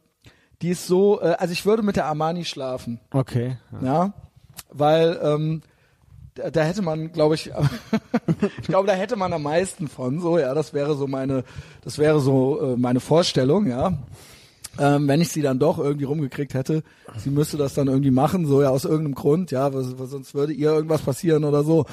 die 0.61 0.69
ist 0.69 0.87
so, 0.87 1.21
äh, 1.21 1.35
also 1.37 1.53
ich 1.53 1.65
würde 1.65 1.83
mit 1.83 1.95
der 1.95 2.07
Armani 2.07 2.43
schlafen. 2.45 2.99
Okay. 3.11 3.57
Ja, 3.81 4.11
weil 4.71 5.17
ähm, 5.23 5.61
da, 6.41 6.49
da 6.51 6.63
hätte 6.63 6.81
man, 6.81 7.11
glaube 7.11 7.35
ich, 7.35 7.51
ich 8.61 8.67
glaube, 8.67 8.87
da 8.87 8.93
hätte 8.93 9.15
man 9.15 9.33
am 9.33 9.43
meisten 9.43 9.87
von. 9.87 10.19
So, 10.19 10.37
ja, 10.37 10.53
das 10.53 10.73
wäre 10.73 10.95
so 10.95 11.07
meine, 11.07 11.43
das 11.83 11.97
wäre 11.97 12.19
so 12.19 12.73
äh, 12.73 12.77
meine 12.77 12.99
Vorstellung, 12.99 13.67
ja. 13.67 13.97
Ähm, 14.77 15.07
wenn 15.09 15.19
ich 15.19 15.29
sie 15.29 15.41
dann 15.41 15.59
doch 15.59 15.77
irgendwie 15.77 16.05
rumgekriegt 16.05 16.53
hätte, 16.53 16.83
sie 17.17 17.31
müsste 17.31 17.57
das 17.57 17.73
dann 17.73 17.87
irgendwie 17.87 18.11
machen, 18.11 18.45
so 18.45 18.61
ja 18.61 18.69
aus 18.69 18.85
irgendeinem 18.85 19.15
Grund, 19.15 19.51
ja, 19.51 19.73
was, 19.73 19.99
was, 19.99 20.11
sonst 20.11 20.33
würde 20.33 20.53
ihr 20.53 20.71
irgendwas 20.71 21.01
passieren 21.01 21.43
oder 21.43 21.63
so. 21.63 21.85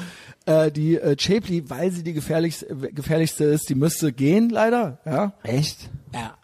Äh, 0.44 0.70
die 0.70 0.96
äh, 0.96 1.16
Chapely, 1.16 1.68
weil 1.68 1.90
sie 1.90 2.04
die 2.04 2.12
gefährlichste, 2.12 2.66
gefährlichste 2.92 3.44
ist, 3.44 3.68
die 3.70 3.74
müsste 3.74 4.12
gehen, 4.12 4.50
leider, 4.50 5.00
ja. 5.04 5.32
Echt? 5.42 5.90
Ja. 6.14 6.34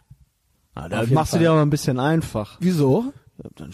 Ah, 0.75 0.85
Auf 0.85 0.89
da 0.89 0.97
machst 1.13 1.33
du 1.33 1.37
Fall. 1.37 1.39
dir 1.39 1.51
aber 1.51 1.61
ein 1.61 1.69
bisschen 1.69 1.99
einfach. 1.99 2.57
Wieso? 2.59 3.13
Dann 3.55 3.71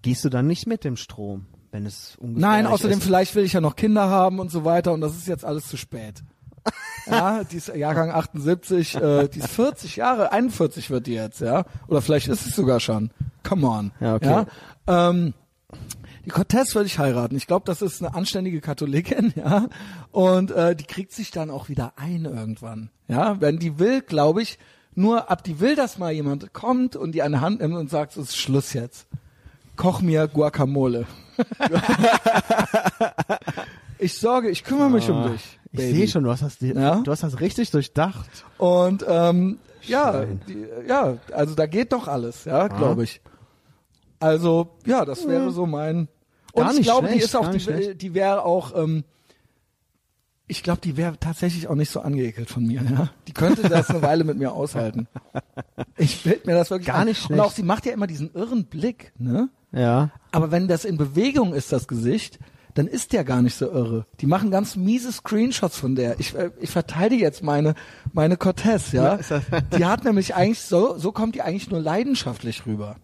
gehst 0.00 0.24
du 0.24 0.28
dann 0.30 0.46
nicht 0.46 0.66
mit 0.66 0.84
dem 0.84 0.96
Strom, 0.96 1.46
wenn 1.76 1.84
es 1.84 2.16
ungefähr 2.18 2.48
Nein, 2.48 2.66
außerdem 2.66 3.02
vielleicht 3.02 3.34
will 3.34 3.44
ich 3.44 3.52
ja 3.52 3.60
noch 3.60 3.76
Kinder 3.76 4.08
haben 4.08 4.40
und 4.40 4.50
so 4.50 4.64
weiter 4.64 4.94
und 4.94 5.02
das 5.02 5.14
ist 5.14 5.28
jetzt 5.28 5.44
alles 5.44 5.68
zu 5.68 5.76
spät. 5.76 6.22
Ja, 7.08 7.44
die 7.44 7.58
ist 7.58 7.68
Jahrgang 7.68 8.10
78, 8.10 8.96
äh, 8.96 9.28
die 9.28 9.38
ist 9.38 9.50
40 9.50 9.94
Jahre, 9.94 10.32
41 10.32 10.90
wird 10.90 11.06
die 11.06 11.14
jetzt, 11.14 11.40
ja. 11.40 11.64
Oder 11.86 12.02
vielleicht 12.02 12.26
ist 12.26 12.44
es 12.44 12.56
sogar 12.56 12.80
schon. 12.80 13.12
Come 13.44 13.64
on. 13.64 13.92
Ja, 14.00 14.16
okay. 14.16 14.44
Ja? 14.88 15.12
Ähm, 15.12 15.32
die 16.24 16.30
Cortez 16.30 16.74
würde 16.74 16.88
ich 16.88 16.98
heiraten. 16.98 17.36
Ich 17.36 17.46
glaube, 17.46 17.62
das 17.64 17.80
ist 17.80 18.02
eine 18.02 18.12
anständige 18.12 18.60
Katholikin, 18.60 19.32
ja. 19.36 19.68
Und 20.10 20.50
äh, 20.50 20.74
die 20.74 20.82
kriegt 20.82 21.12
sich 21.12 21.30
dann 21.30 21.48
auch 21.48 21.68
wieder 21.68 21.92
ein 21.94 22.24
irgendwann. 22.24 22.90
Ja, 23.06 23.40
wenn 23.40 23.60
die 23.60 23.78
will, 23.78 24.02
glaube 24.02 24.42
ich, 24.42 24.58
nur 24.96 25.30
ab 25.30 25.44
die 25.44 25.60
will, 25.60 25.76
dass 25.76 25.98
mal 25.98 26.10
jemand 26.10 26.52
kommt 26.52 26.96
und 26.96 27.12
die 27.12 27.22
die 27.22 27.36
Hand 27.36 27.60
nimmt 27.60 27.76
und 27.76 27.88
sagt, 27.88 28.16
es 28.16 28.30
ist 28.30 28.36
Schluss 28.36 28.72
jetzt. 28.72 29.06
Koch 29.76 30.00
mir 30.00 30.26
Guacamole. 30.26 31.06
ich 33.98 34.14
sorge, 34.18 34.50
ich 34.50 34.64
kümmere 34.64 34.90
mich 34.90 35.08
um 35.10 35.32
dich. 35.32 35.58
Ah, 35.58 35.68
Ich 35.72 35.78
Baby. 35.78 35.96
sehe 35.96 36.08
schon, 36.08 36.24
du 36.24 36.30
hast 36.30 36.42
das, 36.42 36.58
Ja? 36.60 36.96
du 36.96 37.10
hast 37.10 37.22
das 37.22 37.40
richtig 37.40 37.70
durchdacht. 37.70 38.28
Und 38.58 39.04
ähm, 39.08 39.58
ja, 39.82 40.24
die, 40.24 40.66
ja, 40.88 41.16
also 41.32 41.54
da 41.54 41.66
geht 41.66 41.92
doch 41.92 42.08
alles, 42.08 42.44
ja, 42.44 42.68
glaube 42.68 43.04
ich. 43.04 43.20
Also 44.18 44.70
ja, 44.86 45.04
das 45.04 45.26
wäre 45.28 45.50
so 45.52 45.66
mein. 45.66 46.08
Und 46.52 46.62
Gar 46.62 46.70
ich 46.72 46.78
nicht 46.78 46.86
glaube, 46.86 47.06
die 47.08 47.20
schlecht, 47.20 47.24
ist 47.26 47.36
auch, 47.36 47.50
die, 47.50 47.94
die 47.96 48.14
wäre 48.14 48.44
auch. 48.44 48.74
Ähm, 48.76 49.04
ich 50.48 50.62
glaube, 50.62 50.80
die 50.80 50.96
wäre 50.96 51.18
tatsächlich 51.18 51.66
auch 51.66 51.74
nicht 51.74 51.90
so 51.90 52.00
angeekelt 52.00 52.48
von 52.48 52.64
mir. 52.64 52.80
Ja? 52.82 53.08
Die 53.26 53.32
könnte 53.32 53.68
das 53.68 53.90
eine 53.90 54.00
Weile 54.02 54.22
mit 54.22 54.38
mir 54.38 54.52
aushalten. 54.52 55.08
Ich 55.96 56.22
bild 56.22 56.46
mir 56.46 56.54
das 56.54 56.70
wirklich 56.70 56.86
Gar 56.86 56.98
an. 57.00 57.08
nicht 57.08 57.20
Und 57.22 57.26
schlecht. 57.34 57.40
auch 57.42 57.50
sie 57.50 57.64
macht 57.64 57.84
ja 57.84 57.92
immer 57.92 58.06
diesen 58.06 58.32
irren 58.32 58.64
Blick, 58.66 59.12
ne? 59.18 59.48
Ja. 59.76 60.10
Aber 60.32 60.50
wenn 60.50 60.66
das 60.68 60.84
in 60.84 60.96
Bewegung 60.96 61.54
ist, 61.54 61.70
das 61.72 61.86
Gesicht, 61.86 62.38
dann 62.74 62.86
ist 62.88 63.12
der 63.12 63.24
gar 63.24 63.40
nicht 63.42 63.54
so 63.56 63.66
irre. 63.70 64.06
Die 64.20 64.26
machen 64.26 64.50
ganz 64.50 64.76
miese 64.76 65.10
Screenshots 65.12 65.78
von 65.78 65.94
der. 65.94 66.18
Ich, 66.20 66.34
äh, 66.34 66.50
ich 66.60 66.70
verteidige 66.70 67.22
jetzt 67.22 67.42
meine, 67.42 67.74
meine 68.12 68.36
Cortez, 68.36 68.92
ja. 68.92 69.16
das- 69.16 69.42
Die 69.78 69.84
hat 69.84 70.04
nämlich 70.04 70.34
eigentlich 70.34 70.60
so, 70.60 70.98
so 70.98 71.12
kommt 71.12 71.34
die 71.34 71.42
eigentlich 71.42 71.70
nur 71.70 71.80
leidenschaftlich 71.80 72.66
rüber. 72.66 72.96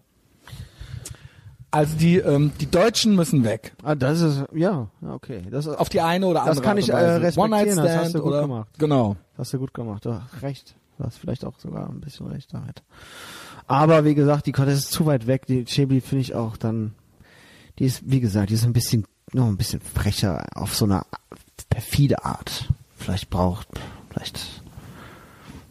Also 1.71 1.97
die, 1.97 2.17
ähm, 2.17 2.51
die 2.59 2.69
Deutschen 2.69 3.15
müssen 3.15 3.43
weg. 3.43 3.73
Ah, 3.81 3.95
das 3.95 4.21
ist, 4.21 4.43
ja, 4.53 4.89
ja, 5.01 5.13
okay. 5.13 5.41
Das, 5.49 5.65
ist, 5.65 5.75
Auf 5.75 5.89
die 5.89 6.01
eine 6.01 6.27
oder 6.27 6.41
Das 6.41 6.49
andere 6.49 6.65
kann 6.65 6.77
ich, 6.77 6.89
äh, 6.89 6.95
respektieren, 6.95 7.43
One-Night-Stand 7.53 7.87
das 7.87 7.97
hast 7.97 8.13
du 8.13 8.19
gut 8.19 8.27
oder, 8.27 8.41
gemacht. 8.41 8.69
Genau. 8.77 9.15
hast 9.39 9.53
du 9.53 9.57
gut 9.57 9.73
gemacht. 9.73 10.05
Du 10.05 10.13
hast 10.13 10.43
recht. 10.43 10.75
Du 10.99 11.03
hast 11.05 11.17
vielleicht 11.17 11.43
auch 11.45 11.57
sogar 11.57 11.89
ein 11.89 11.99
bisschen 11.99 12.27
recht 12.27 12.53
damit. 12.53 12.83
Aber 13.67 14.05
wie 14.05 14.15
gesagt, 14.15 14.45
die 14.45 14.51
Cortez 14.51 14.79
ist 14.79 14.91
zu 14.91 15.05
weit 15.05 15.27
weg. 15.27 15.45
Die 15.45 15.65
Chebli 15.65 16.01
finde 16.01 16.21
ich 16.21 16.35
auch 16.35 16.57
dann, 16.57 16.93
die 17.79 17.85
ist, 17.85 18.01
wie 18.05 18.19
gesagt, 18.19 18.49
die 18.49 18.55
ist 18.55 18.65
ein 18.65 18.73
bisschen, 18.73 19.05
noch 19.31 19.47
ein 19.47 19.57
bisschen 19.57 19.81
frecher 19.81 20.45
auf 20.55 20.75
so 20.75 20.85
eine 20.85 21.03
perfide 21.69 22.25
Art. 22.25 22.69
Vielleicht 22.97 23.29
braucht, 23.29 23.67
vielleicht 24.09 24.61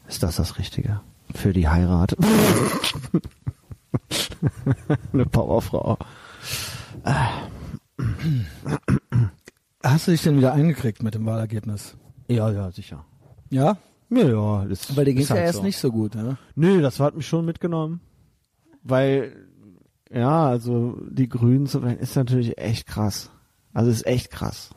ist 0.09 0.23
das 0.23 0.37
das 0.37 0.59
Richtige 0.59 1.01
für 1.35 1.53
die 1.53 1.69
Heirat. 1.69 2.17
Eine 5.13 5.27
Powerfrau. 5.27 5.99
Hast 9.83 10.07
du 10.07 10.11
dich 10.11 10.23
denn 10.23 10.37
wieder 10.37 10.53
eingekriegt 10.53 11.03
mit 11.03 11.15
dem 11.15 11.27
Wahlergebnis? 11.27 11.97
Ja, 12.29 12.51
ja, 12.51 12.71
sicher. 12.71 13.05
Ja? 13.51 13.77
Ja, 14.15 14.29
ja. 14.29 14.65
Das 14.67 14.97
Weil 14.97 15.05
dir 15.07 15.15
ging 15.15 15.25
ja 15.25 15.31
halt 15.31 15.41
erst 15.43 15.59
so. 15.59 15.63
nicht 15.65 15.79
so 15.79 15.91
gut, 15.91 16.15
ne? 16.15 16.37
Nö, 16.55 16.83
das 16.83 17.01
hat 17.01 17.17
mich 17.17 17.27
schon 17.27 17.45
mitgenommen. 17.45 18.01
Weil, 18.83 19.33
ja, 20.13 20.47
also 20.47 20.99
die 21.11 21.29
Grünen 21.29 21.67
zu 21.67 21.83
wählen 21.83 21.99
ist 21.99 22.17
natürlich 22.17 22.59
echt 22.59 22.87
krass. 22.87 23.31
Also 23.73 23.91
ist 23.91 24.07
echt 24.07 24.31
krass. 24.31 24.71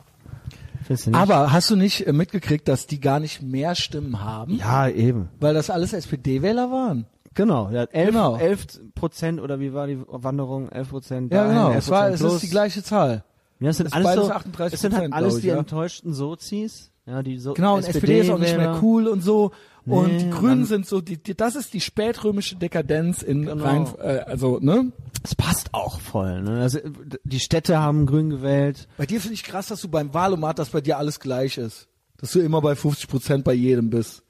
Aber 1.12 1.52
hast 1.52 1.70
du 1.70 1.76
nicht 1.76 2.06
äh, 2.06 2.12
mitgekriegt, 2.12 2.68
dass 2.68 2.86
die 2.86 3.00
gar 3.00 3.18
nicht 3.18 3.42
mehr 3.42 3.74
Stimmen 3.74 4.22
haben? 4.22 4.56
ja, 4.56 4.88
eben. 4.88 5.28
Weil 5.40 5.54
das 5.54 5.68
alles 5.68 5.92
SPD-Wähler 5.92 6.70
waren? 6.70 7.06
Genau. 7.34 7.70
Ja, 7.70 7.84
11, 7.84 8.08
Genau. 8.08 8.36
11 8.36 8.66
Prozent 8.94 9.40
oder 9.40 9.60
wie 9.60 9.74
war 9.74 9.86
die 9.86 9.98
Wanderung? 10.06 10.68
11 10.70 10.88
Prozent. 10.88 11.32
Ja, 11.32 11.46
genau. 11.48 11.68
11 11.70 11.78
Es, 11.78 11.90
war, 11.90 12.08
es 12.08 12.20
ist 12.20 12.42
die 12.42 12.48
gleiche 12.48 12.82
Zahl. 12.82 13.24
Ja, 13.58 13.70
es 13.70 13.78
sind 13.78 13.86
ist 13.86 13.92
alles 13.94 14.14
so, 14.14 14.32
38%, 14.32 14.72
es 14.72 14.80
sind 14.80 14.94
halt 14.94 15.12
alles 15.12 15.40
die 15.40 15.48
ja. 15.48 15.58
enttäuschten 15.58 16.12
Sozis. 16.12 16.90
Ja, 17.06 17.22
die 17.22 17.38
so 17.38 17.54
Genau, 17.54 17.76
und 17.76 17.86
SPD 17.86 18.20
ist 18.20 18.30
auch 18.30 18.38
nicht 18.38 18.56
mehr 18.56 18.80
cool 18.82 19.06
und 19.06 19.22
so. 19.22 19.52
und 19.86 20.08
Nee, 20.08 20.24
die 20.24 20.30
Grünen 20.30 20.64
sind 20.64 20.86
so, 20.86 21.00
die, 21.00 21.16
die, 21.22 21.36
das 21.36 21.54
ist 21.54 21.72
die 21.72 21.80
spätrömische 21.80 22.56
Dekadenz 22.56 23.22
in 23.22 23.46
Genau. 23.46 23.64
rein, 23.64 23.86
äh, 24.02 24.18
also, 24.26 24.58
ne? 24.60 24.90
Es 25.22 25.34
passt 25.36 25.72
auch 25.72 26.00
voll, 26.00 26.42
ne? 26.42 26.60
Also 26.62 26.80
die 27.22 27.38
Städte 27.40 27.78
haben 27.78 28.06
grün 28.06 28.30
gewählt. 28.30 28.88
Bei 28.98 29.06
dir 29.06 29.20
finde 29.20 29.34
ich 29.34 29.44
krass, 29.44 29.68
dass 29.68 29.80
du 29.80 29.88
beim 29.88 30.12
Wahlomat, 30.14 30.58
dass 30.58 30.70
bei 30.70 30.80
dir 30.80 30.98
alles 30.98 31.20
gleich 31.20 31.58
ist. 31.58 31.86
Dass 32.18 32.32
du 32.32 32.40
immer 32.40 32.60
bei 32.60 32.74
50 32.74 33.08
Prozent 33.08 33.44
bei 33.44 33.52
jedem 33.52 33.90
bist. 33.90 34.22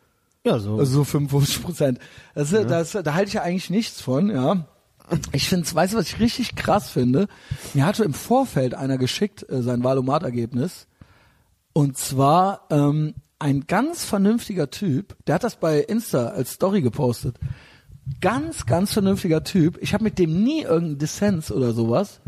Ja, 0.44 0.58
so. 0.58 0.78
Also 0.78 0.92
so 0.98 1.04
55 1.04 1.62
Prozent. 1.62 1.98
Das, 2.34 2.50
das, 2.50 2.92
da 2.92 3.14
halte 3.14 3.28
ich 3.28 3.34
ja 3.34 3.42
eigentlich 3.42 3.70
nichts 3.70 4.00
von, 4.00 4.28
ja. 4.30 4.66
Ich 5.32 5.48
finde, 5.48 5.72
weißt 5.72 5.94
du, 5.94 5.98
was 5.98 6.08
ich 6.08 6.20
richtig 6.20 6.56
krass 6.56 6.90
finde? 6.90 7.28
Mir 7.74 7.86
hatte 7.86 8.04
im 8.04 8.12
Vorfeld 8.14 8.74
einer 8.74 8.98
geschickt 8.98 9.48
äh, 9.48 9.62
sein 9.62 9.82
Wahlomat-Ergebnis. 9.84 10.88
Und 11.76 11.98
zwar 11.98 12.62
ähm, 12.70 13.12
ein 13.38 13.66
ganz 13.66 14.06
vernünftiger 14.06 14.70
Typ, 14.70 15.14
der 15.26 15.34
hat 15.34 15.44
das 15.44 15.56
bei 15.56 15.80
Insta 15.80 16.28
als 16.28 16.52
Story 16.52 16.80
gepostet. 16.80 17.36
Ganz, 18.22 18.64
ganz 18.64 18.94
vernünftiger 18.94 19.44
Typ. 19.44 19.76
Ich 19.82 19.92
habe 19.92 20.04
mit 20.04 20.18
dem 20.18 20.42
nie 20.42 20.62
irgendeinen 20.62 20.96
Dissens 20.96 21.52
oder 21.52 21.74
sowas. 21.74 22.22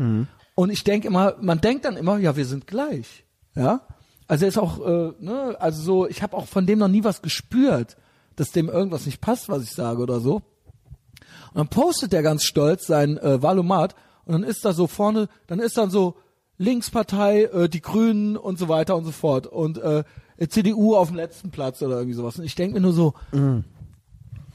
Und 0.53 0.69
ich 0.69 0.83
denke 0.83 1.07
immer, 1.07 1.35
man 1.41 1.61
denkt 1.61 1.85
dann 1.85 1.97
immer, 1.97 2.19
ja, 2.19 2.35
wir 2.35 2.45
sind 2.45 2.67
gleich. 2.67 3.25
Ja. 3.55 3.87
Also 4.27 4.45
er 4.45 4.49
ist 4.49 4.59
auch, 4.59 4.85
äh, 4.85 5.13
ne, 5.19 5.57
also 5.59 5.81
so, 5.81 6.07
ich 6.07 6.21
habe 6.21 6.37
auch 6.37 6.45
von 6.45 6.67
dem 6.67 6.77
noch 6.77 6.87
nie 6.87 7.03
was 7.03 7.23
gespürt, 7.23 7.97
dass 8.35 8.51
dem 8.51 8.69
irgendwas 8.69 9.07
nicht 9.07 9.19
passt, 9.19 9.49
was 9.49 9.63
ich 9.63 9.71
sage 9.71 10.03
oder 10.03 10.19
so. 10.19 10.35
Und 10.35 11.55
dann 11.55 11.69
postet 11.69 12.13
der 12.13 12.21
ganz 12.21 12.43
stolz 12.43 12.85
sein 12.85 13.17
äh, 13.17 13.41
Valomat 13.41 13.95
und 14.25 14.33
dann 14.33 14.43
ist 14.43 14.63
da 14.63 14.73
so 14.73 14.85
vorne, 14.85 15.27
dann 15.47 15.57
ist 15.57 15.75
dann 15.75 15.89
so 15.89 16.17
Linkspartei, 16.59 17.45
äh, 17.45 17.69
die 17.69 17.81
Grünen 17.81 18.37
und 18.37 18.59
so 18.59 18.69
weiter 18.69 18.95
und 18.95 19.05
so 19.05 19.11
fort 19.11 19.47
und 19.47 19.79
äh, 19.79 20.03
CDU 20.47 20.95
auf 20.95 21.07
dem 21.07 21.17
letzten 21.17 21.49
Platz 21.49 21.81
oder 21.81 21.95
irgendwie 21.97 22.13
sowas. 22.13 22.37
Und 22.37 22.45
ich 22.45 22.55
denke 22.55 22.75
mir 22.75 22.81
nur 22.81 22.93
so, 22.93 23.13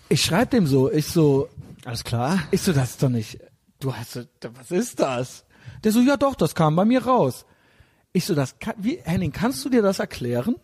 ich 0.08 0.22
schreibe 0.22 0.46
dem 0.46 0.66
so, 0.66 0.90
ich 0.90 1.06
so, 1.06 1.48
Alles 1.84 2.04
klar. 2.04 2.38
ich 2.50 2.62
so, 2.62 2.72
das 2.72 2.90
ist 2.92 3.02
doch 3.02 3.08
nicht, 3.10 3.38
du 3.80 3.94
hast, 3.94 4.12
so, 4.12 4.22
was 4.54 4.70
ist 4.70 5.00
das? 5.00 5.44
Der 5.82 5.92
so, 5.92 6.00
ja 6.00 6.16
doch, 6.16 6.36
das 6.36 6.54
kam 6.54 6.76
bei 6.76 6.84
mir 6.84 7.04
raus. 7.04 7.44
Ich 8.12 8.24
so, 8.24 8.34
das 8.34 8.58
kann, 8.58 8.74
wie, 8.78 9.00
Henning, 9.02 9.32
kannst 9.32 9.64
du 9.64 9.68
dir 9.68 9.82
das 9.82 9.98
erklären? 9.98 10.56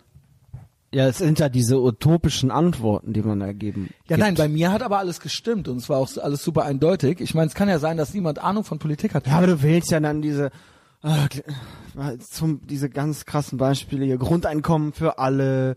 Ja, 0.92 1.06
es 1.06 1.18
sind 1.18 1.38
ja 1.38 1.48
diese 1.48 1.80
utopischen 1.80 2.50
Antworten, 2.50 3.12
die 3.12 3.22
man 3.22 3.40
da 3.40 3.52
geben. 3.52 3.90
Ja, 4.08 4.16
gibt. 4.16 4.20
nein, 4.20 4.34
bei 4.34 4.48
mir 4.48 4.72
hat 4.72 4.82
aber 4.82 4.98
alles 4.98 5.20
gestimmt 5.20 5.68
und 5.68 5.76
es 5.76 5.88
war 5.88 5.98
auch 5.98 6.08
alles 6.16 6.42
super 6.42 6.64
eindeutig. 6.64 7.20
Ich 7.20 7.34
meine, 7.34 7.46
es 7.46 7.54
kann 7.54 7.68
ja 7.68 7.78
sein, 7.78 7.96
dass 7.96 8.12
niemand 8.12 8.38
Ahnung 8.40 8.64
von 8.64 8.78
Politik 8.78 9.14
hat. 9.14 9.26
Ja, 9.26 9.34
aber 9.34 9.46
du 9.46 9.62
wählst 9.62 9.90
ja 9.90 10.00
dann 10.00 10.20
diese, 10.20 10.50
äh, 11.02 11.08
gl- 11.08 12.18
zum, 12.20 12.66
diese 12.66 12.90
ganz 12.90 13.24
krassen 13.24 13.58
Beispiele 13.58 14.04
hier. 14.04 14.18
Grundeinkommen 14.18 14.92
für 14.92 15.18
alle, 15.18 15.76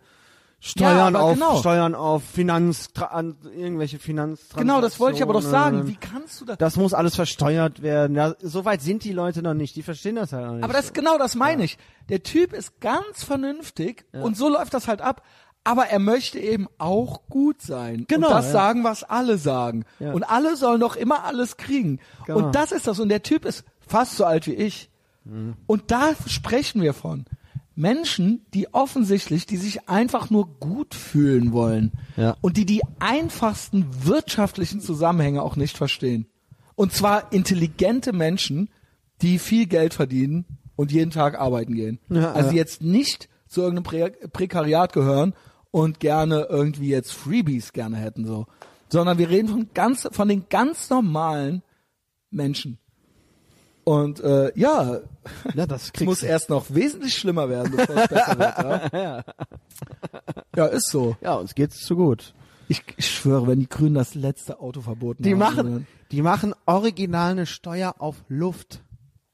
Steuern 0.59 1.15
aber 1.15 1.25
auf, 1.25 1.33
genau. 1.33 1.57
Steuern 1.57 1.93
auf 1.93 2.23
Finanz, 2.23 2.87
an, 2.95 3.35
irgendwelche 3.53 3.99
Finanztransaktionen. 3.99 4.67
Genau, 4.67 4.79
das 4.81 4.97
wollte 4.99 5.17
ich 5.17 5.23
aber 5.23 5.33
doch 5.33 5.41
sagen. 5.41 5.87
Wie 5.87 5.97
kannst 5.97 6.39
du 6.39 6.45
das? 6.45 6.57
Das 6.57 6.77
muss 6.77 6.93
alles 6.93 7.15
versteuert 7.15 7.81
werden. 7.81 8.15
Ja, 8.15 8.35
so 8.41 8.63
weit 8.63 8.81
sind 8.81 9.03
die 9.03 9.11
Leute 9.11 9.41
noch 9.41 9.55
nicht. 9.55 9.75
Die 9.75 9.83
verstehen 9.83 10.15
das 10.15 10.31
halt 10.31 10.45
noch 10.45 10.53
nicht. 10.53 10.63
Aber 10.63 10.71
das 10.71 10.93
genau 10.93 11.17
das 11.17 11.35
meine 11.35 11.65
ich. 11.65 11.77
Der 12.07 12.23
Typ 12.23 12.53
ist 12.53 12.79
ganz 12.79 13.25
vernünftig 13.25 14.05
und 14.13 14.37
so 14.37 14.47
läuft 14.47 14.73
das 14.73 14.87
halt 14.87 15.01
ab. 15.01 15.23
Aber 15.65 15.87
er 15.87 15.99
möchte 15.99 16.39
eben 16.39 16.67
auch 16.77 17.21
gut 17.29 17.61
sein. 17.61 18.05
Genau, 18.09 18.27
Und 18.27 18.33
das 18.33 18.47
ja. 18.47 18.51
sagen, 18.51 18.83
was 18.83 19.03
alle 19.05 19.37
sagen. 19.37 19.85
Ja. 19.99 20.11
Und 20.11 20.23
alle 20.23 20.57
sollen 20.57 20.81
doch 20.81 20.97
immer 20.97 21.23
alles 21.23 21.55
kriegen. 21.55 21.99
Genau. 22.25 22.39
Und 22.39 22.55
das 22.55 22.73
ist 22.73 22.85
das. 22.87 22.99
Und 22.99 23.07
der 23.09 23.23
Typ 23.23 23.45
ist 23.45 23.63
fast 23.85 24.17
so 24.17 24.25
alt 24.25 24.45
wie 24.47 24.53
ich. 24.55 24.89
Mhm. 25.25 25.55
Und 25.67 25.91
da 25.91 26.13
sprechen 26.27 26.81
wir 26.81 26.93
von. 26.93 27.25
Menschen, 27.75 28.45
die 28.53 28.73
offensichtlich, 28.73 29.45
die 29.45 29.57
sich 29.57 29.89
einfach 29.89 30.29
nur 30.29 30.59
gut 30.59 30.93
fühlen 30.93 31.53
wollen. 31.53 31.91
Ja. 32.17 32.35
Und 32.41 32.57
die 32.57 32.65
die 32.65 32.81
einfachsten 32.99 33.87
wirtschaftlichen 34.05 34.79
Zusammenhänge 34.79 35.41
auch 35.41 35.55
nicht 35.55 35.77
verstehen. 35.77 36.27
Und 36.75 36.93
zwar 36.93 37.31
intelligente 37.33 38.13
Menschen, 38.13 38.69
die 39.21 39.39
viel 39.39 39.65
Geld 39.65 39.93
verdienen 39.93 40.45
und 40.75 40.91
jeden 40.91 41.11
Tag 41.11 41.39
arbeiten 41.39 41.73
gehen. 41.73 41.99
Ja, 42.09 42.33
also 42.33 42.49
ja. 42.49 42.55
jetzt 42.55 42.81
nicht 42.81 43.29
zu 43.47 43.61
irgendeinem 43.61 43.83
Prä 43.83 44.27
Prekariat 44.29 44.93
gehören 44.93 45.33
und 45.71 45.99
gerne 45.99 46.47
irgendwie 46.49 46.89
jetzt 46.89 47.13
Freebies 47.13 47.73
gerne 47.73 47.97
hätten 47.97 48.25
so, 48.25 48.47
sondern 48.89 49.17
wir 49.17 49.29
reden 49.29 49.47
von 49.47 49.69
ganz 49.73 50.07
von 50.11 50.27
den 50.27 50.45
ganz 50.49 50.89
normalen 50.89 51.63
Menschen. 52.29 52.79
Und 53.83 54.19
äh, 54.21 54.51
ja, 54.57 54.99
ja, 55.53 55.65
das 55.65 55.91
muss 56.01 56.21
du. 56.21 56.25
erst 56.25 56.49
noch 56.49 56.73
wesentlich 56.73 57.15
schlimmer 57.15 57.49
werden, 57.49 57.75
bevor 57.75 57.95
es 57.95 58.07
besser 58.07 58.39
wird. 58.39 58.93
Ja? 58.93 59.23
ja, 60.55 60.65
ist 60.67 60.89
so. 60.89 61.15
Ja, 61.21 61.35
uns 61.35 61.55
geht's 61.55 61.81
zu 61.81 61.95
gut. 61.95 62.33
Ich, 62.67 62.81
ich 62.97 63.09
schwöre, 63.09 63.47
wenn 63.47 63.59
die 63.59 63.67
Grünen 63.67 63.95
das 63.95 64.15
letzte 64.15 64.59
Auto 64.59 64.81
verboten 64.81 65.23
Die 65.23 65.31
haben, 65.31 65.39
machen, 65.39 65.87
die 66.11 66.21
machen 66.21 66.53
original 66.65 67.31
eine 67.31 67.45
Steuer 67.45 67.95
auf 67.99 68.23
Luft. 68.29 68.81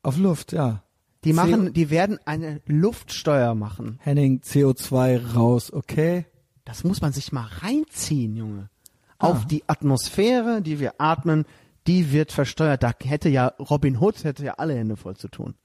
auf 0.01 0.17
Luft, 0.17 0.51
ja. 0.51 0.83
Die 1.25 1.31
CO 1.31 1.35
machen, 1.35 1.73
die 1.73 1.89
werden 1.89 2.17
eine 2.25 2.61
Luftsteuer 2.65 3.53
machen. 3.53 3.99
Henning 4.01 4.39
CO2 4.39 5.33
raus, 5.35 5.71
okay? 5.71 6.25
Das 6.65 6.83
muss 6.83 7.01
man 7.01 7.11
sich 7.13 7.31
mal 7.31 7.47
reinziehen, 7.61 8.35
Junge. 8.35 8.69
Auf 9.17 9.45
die 9.45 9.63
Atmosphäre, 9.67 10.61
die 10.61 10.79
wir 10.79 10.93
atmen, 10.97 11.45
die 11.89 12.11
wird 12.11 12.31
versteuert. 12.31 12.83
Da 12.83 12.93
hätte 13.03 13.29
ja 13.29 13.47
Robin 13.59 13.99
Hood 13.99 14.23
hätte 14.23 14.45
ja 14.45 14.53
alle 14.53 14.75
Hände 14.75 14.95
voll 14.95 15.17
zu 15.17 15.27
tun. 15.27 15.55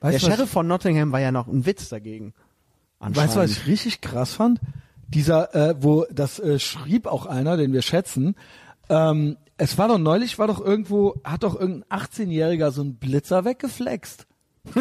Weißt 0.00 0.22
Der 0.22 0.30
Sheriff 0.30 0.50
von 0.50 0.66
Nottingham 0.66 1.12
war 1.12 1.20
ja 1.20 1.32
noch 1.32 1.46
ein 1.46 1.64
Witz 1.64 1.88
dagegen. 1.88 2.34
Weißt 3.00 3.36
du, 3.36 3.40
was 3.40 3.52
ich 3.52 3.66
richtig 3.66 4.02
krass 4.02 4.34
fand? 4.34 4.60
Dieser, 5.08 5.54
äh, 5.54 5.74
wo 5.80 6.04
das 6.12 6.38
äh, 6.38 6.58
schrieb 6.58 7.06
auch 7.06 7.24
einer, 7.24 7.56
den 7.56 7.72
wir 7.72 7.80
schätzen. 7.80 8.36
Ähm, 8.90 9.38
es 9.56 9.78
war 9.78 9.88
doch 9.88 9.98
neulich, 9.98 10.38
war 10.38 10.46
doch 10.46 10.60
irgendwo, 10.60 11.20
hat 11.24 11.42
doch 11.42 11.58
irgendein 11.58 12.00
18-Jähriger 12.00 12.70
so 12.70 12.82
einen 12.82 12.96
Blitzer 12.96 13.46
weggeflext. 13.46 14.26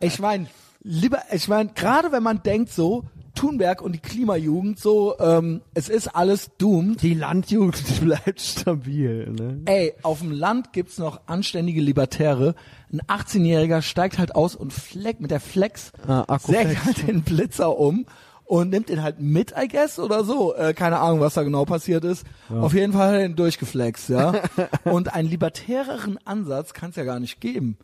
ich 0.00 0.18
meine, 0.18 0.48
lieber, 0.82 1.22
ich 1.30 1.46
meine, 1.46 1.70
gerade 1.72 2.10
wenn 2.10 2.24
man 2.24 2.42
denkt 2.42 2.72
so, 2.72 3.04
Thunberg 3.42 3.82
und 3.82 3.90
die 3.90 3.98
Klimajugend 3.98 4.78
so, 4.78 5.18
ähm, 5.18 5.62
es 5.74 5.88
ist 5.88 6.14
alles 6.14 6.52
doomed. 6.58 7.02
Die 7.02 7.14
Landjugend 7.14 8.00
bleibt 8.00 8.40
stabil. 8.40 9.32
Ne? 9.32 9.62
Ey, 9.64 9.94
auf 10.02 10.20
dem 10.20 10.30
Land 10.30 10.72
gibt's 10.72 10.96
noch 10.98 11.22
anständige 11.26 11.80
Libertäre. 11.80 12.54
Ein 12.92 13.00
18-Jähriger 13.00 13.82
steigt 13.82 14.18
halt 14.18 14.36
aus 14.36 14.54
und 14.54 14.72
fleck 14.72 15.18
mit 15.18 15.32
der 15.32 15.40
Flex 15.40 15.90
Ah, 16.06 16.38
sägt 16.38 16.84
halt 16.84 17.08
den 17.08 17.22
Blitzer 17.22 17.76
um 17.76 18.06
und 18.44 18.70
nimmt 18.70 18.90
ihn 18.90 19.02
halt 19.02 19.18
mit, 19.18 19.52
I 19.60 19.66
guess, 19.66 19.98
oder 19.98 20.22
so. 20.22 20.54
Äh, 20.54 20.72
keine 20.72 21.00
Ahnung, 21.00 21.18
was 21.18 21.34
da 21.34 21.42
genau 21.42 21.64
passiert 21.64 22.04
ist. 22.04 22.24
Auf 22.48 22.74
jeden 22.74 22.92
Fall 22.92 23.08
hat 23.08 23.14
er 23.14 23.24
ihn 23.24 23.34
durchgeflext, 23.34 24.08
ja. 24.08 24.34
und 24.84 25.12
einen 25.12 25.28
libertäreren 25.28 26.16
Ansatz 26.24 26.74
kann's 26.74 26.94
ja 26.94 27.02
gar 27.02 27.18
nicht 27.18 27.40
geben, 27.40 27.76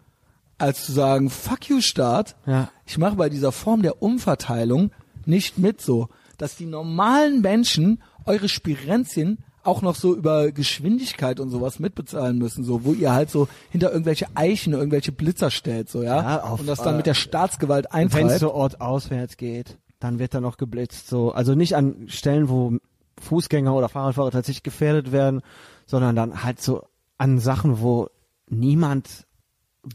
als 0.57 0.87
zu 0.87 0.93
sagen, 0.93 1.31
fuck 1.31 1.69
you 1.69 1.81
Staat. 1.81 2.37
Ja. 2.47 2.69
Ich 2.87 2.97
mache 2.97 3.17
bei 3.17 3.29
dieser 3.29 3.51
Form 3.51 3.83
der 3.83 4.01
Umverteilung 4.03 4.93
nicht 5.29 5.59
mit 5.59 5.81
so, 5.81 6.09
dass 6.39 6.57
die 6.57 6.67
normalen 6.67 7.41
Menschen 7.41 8.03
eure 8.25 8.49
Spirenzien 8.49 9.39
auch 9.65 9.83
noch 9.83 9.95
so 9.95 10.15
über 10.15 10.51
Geschwindigkeit 10.51 11.41
und 11.41 11.51
sowas 11.51 11.79
mitbezahlen 11.79 12.39
müssen, 12.39 12.65
so 12.65 12.85
wo 12.85 12.95
ihr 12.95 13.13
halt 13.13 13.31
so 13.31 13.49
hinter 13.71 13.93
irgendwelche 13.93 14.27
Eichen 14.35 14.73
irgendwelche 14.73 15.13
Blitzer 15.13 15.51
stellt, 15.51 15.91
so 15.91 16.03
ja, 16.03 16.23
Ja, 16.23 16.43
auf, 16.43 16.61
und 16.61 16.67
das 16.67 16.81
dann 16.81 16.95
äh, 16.95 16.99
mit 16.99 17.07
der 17.07 17.15
Staatsgewalt 17.15 17.87
Wenn 17.93 18.29
es 18.29 18.41
so 18.41 18.55
ortauswärts 18.55 19.37
geht, 19.37 19.77
dann 20.01 20.19
wird 20.19 20.33
da 20.33 20.41
noch 20.41 20.57
geblitzt. 20.57 21.09
So, 21.09 21.33
also 21.33 21.55
nicht 21.55 21.77
an 21.77 22.09
Stellen, 22.09 22.49
wo 22.49 22.79
Fußgänger 23.21 23.75
oder 23.75 23.89
Fahrradfahrer 23.89 24.31
tatsächlich 24.31 24.63
gefährdet 24.63 25.13
werden, 25.13 25.43
sondern 25.87 26.17
dann 26.17 26.45
halt 26.45 26.63
so 26.63 26.85
an 27.19 27.39
Sachen, 27.39 27.81
wo 27.81 28.09
niemand 28.49 29.27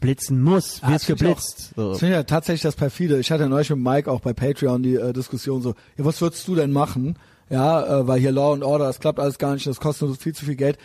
blitzen 0.00 0.42
muss, 0.42 0.80
Ah, 0.82 0.96
geblitzt. 1.06 1.72
Auch, 1.72 1.76
So. 1.76 1.90
Das 1.90 1.98
finde 1.98 2.14
ich 2.14 2.18
ja 2.18 2.22
tatsächlich 2.24 2.62
das 2.62 2.76
perfide. 2.76 3.18
Ich 3.18 3.30
hatte 3.30 3.48
neulich 3.48 3.70
mit 3.70 3.78
Mike 3.78 4.10
auch 4.10 4.20
bei 4.20 4.32
Patreon 4.32 4.82
die 4.82 4.94
äh, 4.96 5.12
Diskussion 5.12 5.62
so, 5.62 5.74
ja, 5.96 6.04
was 6.04 6.20
würdest 6.20 6.46
du 6.48 6.54
denn 6.54 6.72
machen? 6.72 7.18
Ja, 7.50 8.00
äh, 8.00 8.06
weil 8.08 8.20
hier 8.20 8.32
Law 8.32 8.54
and 8.54 8.64
Order, 8.64 8.86
das 8.86 9.00
klappt 9.00 9.20
alles 9.20 9.38
gar 9.38 9.54
nicht, 9.54 9.66
das 9.66 9.80
kostet 9.80 10.08
uns 10.08 10.18
viel 10.18 10.34
zu 10.34 10.44
viel 10.44 10.56
Geld. 10.56 10.78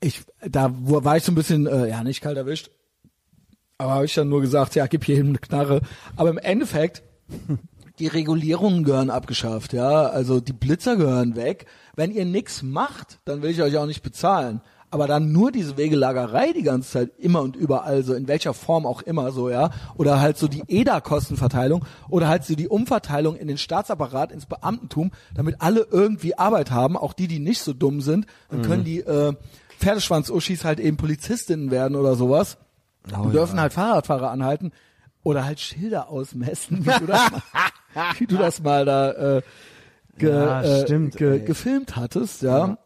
ich, 0.00 0.22
da 0.48 0.72
wo, 0.74 1.04
war 1.04 1.16
ich 1.16 1.24
so 1.24 1.32
ein 1.32 1.36
bisschen, 1.36 1.66
äh, 1.66 1.88
ja, 1.88 2.02
nicht 2.04 2.20
kalt 2.20 2.36
erwischt. 2.36 2.70
Aber 3.78 3.92
habe 3.94 4.04
ich 4.04 4.14
dann 4.14 4.28
nur 4.28 4.40
gesagt, 4.40 4.74
ja, 4.74 4.86
gib 4.86 5.06
jedem 5.08 5.28
eine 5.30 5.38
Knarre. 5.38 5.80
Aber 6.16 6.30
im 6.30 6.38
Endeffekt, 6.38 7.02
die 7.98 8.06
Regulierungen 8.06 8.84
gehören 8.84 9.10
abgeschafft, 9.10 9.72
ja. 9.72 10.06
Also 10.06 10.40
die 10.40 10.52
Blitzer 10.52 10.96
gehören 10.96 11.36
weg. 11.36 11.66
Wenn 11.96 12.10
ihr 12.10 12.24
nix 12.24 12.62
macht, 12.62 13.18
dann 13.24 13.42
will 13.42 13.50
ich 13.50 13.62
euch 13.62 13.76
auch 13.78 13.86
nicht 13.86 14.02
bezahlen. 14.02 14.60
Aber 14.92 15.06
dann 15.06 15.32
nur 15.32 15.50
diese 15.50 15.78
Wegelagerei 15.78 16.52
die 16.52 16.62
ganze 16.62 16.90
Zeit 16.90 17.10
immer 17.18 17.40
und 17.40 17.56
überall, 17.56 18.02
so 18.02 18.12
in 18.12 18.28
welcher 18.28 18.52
Form 18.52 18.84
auch 18.84 19.00
immer 19.00 19.32
so, 19.32 19.48
ja. 19.48 19.70
Oder 19.96 20.20
halt 20.20 20.36
so 20.36 20.48
die 20.48 20.62
EDA-Kostenverteilung 20.68 21.84
oder 22.10 22.28
halt 22.28 22.44
so 22.44 22.54
die 22.54 22.68
Umverteilung 22.68 23.36
in 23.36 23.48
den 23.48 23.56
Staatsapparat, 23.56 24.32
ins 24.32 24.44
Beamtentum, 24.44 25.10
damit 25.34 25.56
alle 25.62 25.86
irgendwie 25.90 26.36
Arbeit 26.36 26.70
haben, 26.70 26.98
auch 26.98 27.14
die, 27.14 27.26
die 27.26 27.38
nicht 27.38 27.62
so 27.62 27.72
dumm 27.72 28.02
sind. 28.02 28.26
Dann 28.50 28.60
können 28.60 28.84
die 28.84 29.00
äh, 29.00 29.32
Pferdeschwanz-Uschis 29.80 30.64
halt 30.64 30.78
eben 30.78 30.98
Polizistinnen 30.98 31.70
werden 31.70 31.96
oder 31.96 32.14
sowas. 32.14 32.58
Oh, 33.16 33.22
und 33.22 33.32
dürfen 33.32 33.58
halt 33.58 33.72
Fahrradfahrer 33.72 34.30
anhalten 34.30 34.72
oder 35.24 35.44
halt 35.44 35.58
Schilder 35.58 36.08
ausmessen, 36.10 36.84
wie 36.84 36.98
du 37.00 37.06
das 37.06 37.30
mal, 37.32 37.42
wie 38.18 38.26
du 38.26 38.36
das 38.36 38.62
mal 38.62 38.84
da 38.84 39.10
äh, 39.38 39.42
ge, 40.18 40.30
Ja, 40.30 40.62
äh, 40.62 40.82
stimmt, 40.82 41.16
ge, 41.16 41.40
ey. 41.40 41.44
gefilmt 41.44 41.96
hattest, 41.96 42.42
ja. 42.42 42.76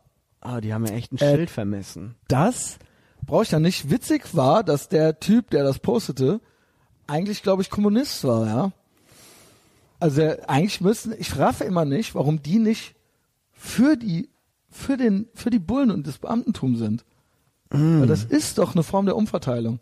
Ah, 0.46 0.60
die 0.60 0.72
haben 0.72 0.86
ja 0.86 0.94
echt 0.94 1.12
ein 1.12 1.18
Äh, 1.18 1.34
Schild 1.34 1.50
vermessen. 1.50 2.14
Das 2.28 2.78
brauche 3.24 3.42
ich 3.42 3.50
ja 3.50 3.58
nicht. 3.58 3.90
Witzig 3.90 4.34
war, 4.34 4.62
dass 4.62 4.88
der 4.88 5.18
Typ, 5.18 5.50
der 5.50 5.64
das 5.64 5.80
postete, 5.80 6.40
eigentlich, 7.08 7.42
glaube 7.42 7.62
ich, 7.62 7.70
Kommunist 7.70 8.22
war, 8.24 8.46
ja. 8.46 8.72
Also 9.98 10.22
eigentlich 10.46 10.80
müssen, 10.80 11.14
ich 11.18 11.36
raffe 11.38 11.64
immer 11.64 11.84
nicht, 11.84 12.14
warum 12.14 12.42
die 12.42 12.58
nicht 12.58 12.94
für 13.52 13.96
die, 13.96 14.28
für 14.70 14.96
den, 14.96 15.26
für 15.34 15.50
die 15.50 15.58
Bullen 15.58 15.90
und 15.90 16.06
das 16.06 16.18
Beamtentum 16.18 16.76
sind. 16.76 17.04
Weil 17.70 18.06
das 18.06 18.22
ist 18.22 18.58
doch 18.58 18.74
eine 18.74 18.84
Form 18.84 19.06
der 19.06 19.16
Umverteilung. 19.16 19.80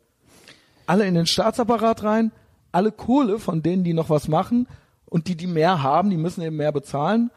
Alle 0.86 1.06
in 1.06 1.14
den 1.14 1.26
Staatsapparat 1.26 2.02
rein, 2.02 2.32
alle 2.72 2.90
Kohle 2.92 3.38
von 3.38 3.62
denen, 3.62 3.84
die 3.84 3.92
noch 3.92 4.08
was 4.08 4.28
machen 4.28 4.66
und 5.04 5.28
die, 5.28 5.36
die 5.36 5.46
mehr 5.46 5.82
haben, 5.82 6.08
die 6.08 6.16
müssen 6.16 6.40
eben 6.40 6.56
mehr 6.56 6.72
bezahlen. 6.72 7.30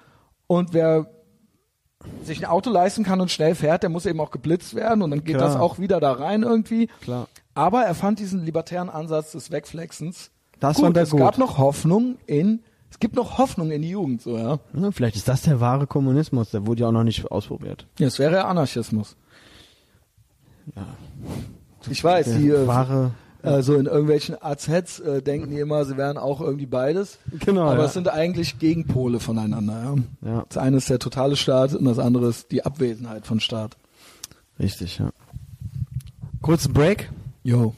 Und 0.47 0.73
wer 0.73 1.09
sich 2.23 2.39
ein 2.39 2.45
Auto 2.49 2.69
leisten 2.69 3.03
kann 3.03 3.21
und 3.21 3.31
schnell 3.31 3.55
fährt, 3.55 3.83
der 3.83 3.89
muss 3.89 4.05
eben 4.05 4.19
auch 4.19 4.31
geblitzt 4.31 4.75
werden 4.75 5.01
und 5.01 5.11
dann 5.11 5.23
geht 5.23 5.37
Klar. 5.37 5.47
das 5.49 5.57
auch 5.57 5.79
wieder 5.79 5.99
da 5.99 6.11
rein 6.13 6.43
irgendwie. 6.43 6.87
Klar. 7.01 7.27
Aber 7.55 7.83
er 7.83 7.95
fand 7.95 8.19
diesen 8.19 8.45
libertären 8.45 8.89
Ansatz 8.89 9.31
des 9.31 9.49
Wegflexens 9.51 10.29
Das 10.59 10.75
gut. 10.77 10.85
fand 10.85 10.97
er 10.97 11.03
es 11.03 11.09
gut. 11.09 11.19
gab 11.19 11.37
noch 11.37 11.57
Hoffnung 11.57 12.17
in, 12.27 12.61
es 12.91 12.99
gibt 12.99 13.15
noch 13.15 13.37
Hoffnung 13.39 13.71
in 13.71 13.81
die 13.81 13.89
Jugend, 13.89 14.21
so, 14.21 14.37
ja. 14.37 14.59
Ja, 14.73 14.91
vielleicht 14.91 15.15
ist 15.15 15.27
das 15.27 15.41
der 15.41 15.59
wahre 15.59 15.87
Kommunismus, 15.87 16.51
der 16.51 16.67
wurde 16.67 16.81
ja 16.81 16.87
auch 16.87 16.91
noch 16.93 17.03
nicht 17.03 17.31
ausprobiert. 17.31 17.87
Ja, 17.99 18.07
es 18.07 18.19
wäre 18.19 18.35
ja 18.35 18.45
Anarchismus. 18.47 19.15
Ja. 20.75 20.85
Ich 21.89 22.03
weiß, 22.03 22.25
die, 22.37 22.49
äh, 22.49 22.67
wahre, 22.67 23.11
äh, 23.47 23.63
so 23.63 23.75
in 23.75 23.85
irgendwelchen 23.85 24.35
AZs 24.41 24.99
äh, 24.99 25.21
denken 25.21 25.49
die 25.51 25.59
immer, 25.59 25.85
sie 25.85 25.97
wären 25.97 26.17
auch 26.17 26.41
irgendwie 26.41 26.65
beides. 26.65 27.17
Genau, 27.39 27.63
Aber 27.69 27.79
ja. 27.79 27.85
es 27.85 27.93
sind 27.93 28.07
eigentlich 28.09 28.59
Gegenpole 28.59 29.19
voneinander, 29.19 29.95
ja. 30.23 30.29
ja, 30.31 30.45
Das 30.49 30.57
eine 30.57 30.77
ist 30.77 30.89
der 30.89 30.99
totale 30.99 31.35
Staat 31.35 31.73
und 31.73 31.85
das 31.85 31.99
andere 31.99 32.27
ist 32.27 32.51
die 32.51 32.65
Abwesenheit 32.65 33.25
von 33.25 33.39
Staat. 33.39 33.77
richtig, 34.59 34.99
ja. 34.99 35.09
Kurzen 36.41 36.73
Break. 36.73 37.09
Jo. 37.43 37.73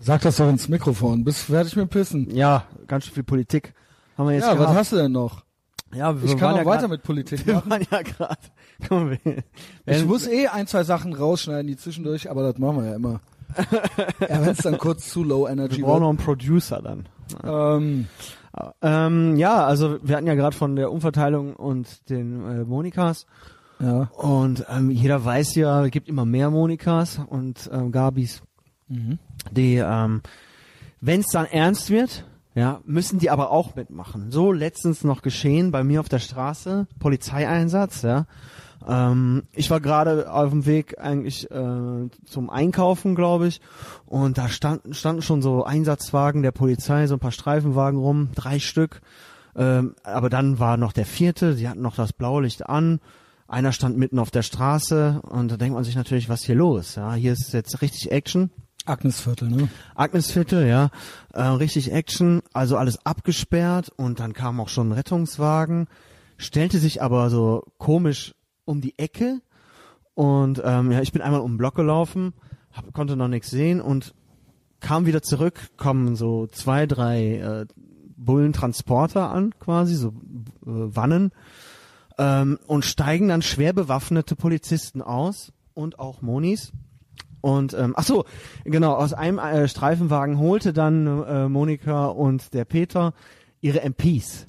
Sag 0.00 0.20
das 0.22 0.36
doch 0.36 0.48
ins 0.48 0.68
Mikrofon. 0.68 1.24
Bist 1.24 1.40
fertig 1.44 1.76
mit 1.76 1.88
Pissen? 1.90 2.28
Ja, 2.34 2.64
ganz 2.86 3.04
schön 3.06 3.14
viel 3.14 3.22
Politik 3.24 3.72
haben 4.18 4.28
wir 4.28 4.34
jetzt 4.34 4.44
Ja, 4.44 4.50
was 4.52 4.58
gehabt. 4.58 4.76
hast 4.78 4.92
du 4.92 4.96
denn 4.96 5.12
noch? 5.12 5.42
ja, 5.94 6.20
wir 6.20 6.28
Ich 6.28 6.36
kann 6.36 6.52
auch 6.54 6.58
ja 6.58 6.66
weiter 6.66 6.80
grad, 6.82 6.90
mit 6.90 7.02
Politik 7.02 7.46
Wir 7.46 7.54
machen. 7.54 7.70
waren 7.70 7.86
ja 7.90 8.02
gerade. 8.02 8.36
Mal, 8.90 9.18
wir, 9.24 9.42
Ich 9.86 10.04
muss 10.04 10.26
eh 10.26 10.48
ein, 10.48 10.66
zwei 10.66 10.84
Sachen 10.84 11.14
rausschneiden, 11.14 11.66
die 11.68 11.76
zwischendurch, 11.76 12.30
aber 12.30 12.42
das 12.42 12.58
machen 12.58 12.78
wir 12.82 12.90
ja 12.90 12.96
immer. 12.96 13.20
ja, 14.20 14.40
wenn 14.40 14.48
es 14.50 14.58
dann 14.58 14.78
kurz 14.78 15.08
zu 15.10 15.22
low 15.24 15.46
energy 15.48 15.78
wir 15.78 15.84
brauchen 15.84 16.00
noch 16.02 16.08
einen 16.10 16.18
Producer 16.18 16.82
dann. 16.82 17.08
Ähm, 17.42 18.06
Ähm, 18.82 19.36
ja, 19.36 19.64
also 19.66 19.98
wir 20.02 20.16
hatten 20.16 20.28
ja 20.28 20.34
gerade 20.36 20.56
von 20.56 20.76
der 20.76 20.92
Umverteilung 20.92 21.56
und 21.56 22.08
den 22.08 22.44
äh, 22.46 22.64
Monikas. 22.64 23.26
ja. 23.80 24.08
Und 24.16 24.64
ähm, 24.72 24.90
jeder 24.92 25.24
weiß 25.24 25.56
ja, 25.56 25.84
es 25.84 25.90
gibt 25.90 26.08
immer 26.08 26.24
mehr 26.24 26.50
Monikas 26.50 27.20
und 27.26 27.68
ähm, 27.72 27.90
Gabis, 27.90 28.42
Mhm. 28.86 29.18
die, 29.50 29.76
ähm, 29.76 30.20
wenn 31.00 31.20
es 31.20 31.26
dann 31.32 31.46
ernst 31.46 31.88
wird, 31.90 32.26
ja, 32.54 32.80
müssen 32.84 33.18
die 33.18 33.30
aber 33.30 33.50
auch 33.50 33.74
mitmachen. 33.74 34.30
So 34.30 34.52
letztens 34.52 35.02
noch 35.02 35.22
geschehen 35.22 35.72
bei 35.72 35.82
mir 35.82 35.98
auf 36.00 36.08
der 36.10 36.18
Straße, 36.20 36.86
Polizeieinsatz, 37.00 38.02
ja. 38.02 38.26
Ähm, 38.86 39.44
ich 39.52 39.70
war 39.70 39.80
gerade 39.80 40.30
auf 40.30 40.50
dem 40.50 40.66
Weg 40.66 40.98
eigentlich 40.98 41.50
äh, 41.50 42.08
zum 42.26 42.50
Einkaufen, 42.50 43.14
glaube 43.14 43.46
ich, 43.46 43.60
und 44.06 44.38
da 44.38 44.48
standen, 44.48 44.94
standen 44.94 45.22
schon 45.22 45.42
so 45.42 45.64
Einsatzwagen 45.64 46.42
der 46.42 46.52
Polizei, 46.52 47.06
so 47.06 47.14
ein 47.14 47.20
paar 47.20 47.32
Streifenwagen 47.32 47.98
rum, 47.98 48.30
drei 48.34 48.58
Stück. 48.58 49.00
Ähm, 49.56 49.94
aber 50.02 50.30
dann 50.30 50.58
war 50.58 50.76
noch 50.76 50.92
der 50.92 51.06
vierte, 51.06 51.54
sie 51.54 51.68
hatten 51.68 51.82
noch 51.82 51.96
das 51.96 52.12
Blaulicht 52.12 52.66
an. 52.66 53.00
Einer 53.46 53.72
stand 53.72 53.96
mitten 53.96 54.18
auf 54.18 54.30
der 54.30 54.42
Straße 54.42 55.20
und 55.22 55.50
da 55.50 55.56
denkt 55.56 55.74
man 55.74 55.84
sich 55.84 55.96
natürlich, 55.96 56.28
was 56.28 56.42
hier 56.42 56.54
los? 56.54 56.96
Ja, 56.96 57.14
hier 57.14 57.32
ist 57.32 57.52
jetzt 57.52 57.82
richtig 57.82 58.10
Action. 58.10 58.50
Agnesviertel, 58.86 59.48
ne? 59.48 59.68
Agnesviertel, 59.94 60.66
ja, 60.66 60.90
äh, 61.32 61.42
richtig 61.42 61.92
Action, 61.92 62.42
also 62.52 62.76
alles 62.76 63.04
abgesperrt 63.06 63.90
und 63.96 64.20
dann 64.20 64.34
kam 64.34 64.60
auch 64.60 64.68
schon 64.68 64.88
ein 64.88 64.92
Rettungswagen, 64.92 65.86
stellte 66.36 66.78
sich 66.78 67.00
aber 67.00 67.30
so 67.30 67.64
komisch 67.78 68.34
um 68.64 68.80
die 68.80 68.98
Ecke 68.98 69.40
und 70.14 70.62
ähm, 70.64 70.92
ja, 70.92 71.00
ich 71.00 71.12
bin 71.12 71.22
einmal 71.22 71.40
um 71.40 71.52
den 71.52 71.58
Block 71.58 71.74
gelaufen, 71.74 72.34
hab, 72.72 72.92
konnte 72.92 73.16
noch 73.16 73.28
nichts 73.28 73.50
sehen 73.50 73.80
und 73.80 74.14
kam 74.80 75.06
wieder 75.06 75.22
zurück, 75.22 75.60
kommen 75.76 76.14
so 76.14 76.46
zwei, 76.46 76.86
drei 76.86 77.36
äh, 77.36 77.66
Bullentransporter 78.16 79.30
an, 79.30 79.54
quasi, 79.58 79.96
so 79.96 80.08
äh, 80.08 80.12
Wannen, 80.66 81.32
ähm, 82.18 82.58
und 82.66 82.84
steigen 82.84 83.28
dann 83.28 83.42
schwer 83.42 83.72
bewaffnete 83.72 84.36
Polizisten 84.36 85.02
aus 85.02 85.52
und 85.74 85.98
auch 85.98 86.22
Monis. 86.22 86.72
Und 87.40 87.74
ähm, 87.74 87.92
ach 87.96 88.04
so, 88.04 88.24
genau, 88.64 88.94
aus 88.94 89.12
einem 89.12 89.38
äh, 89.38 89.68
Streifenwagen 89.68 90.38
holte 90.38 90.72
dann 90.72 91.24
äh, 91.24 91.48
Monika 91.48 92.06
und 92.06 92.54
der 92.54 92.64
Peter 92.64 93.12
ihre 93.60 93.80
MPs. 93.80 94.46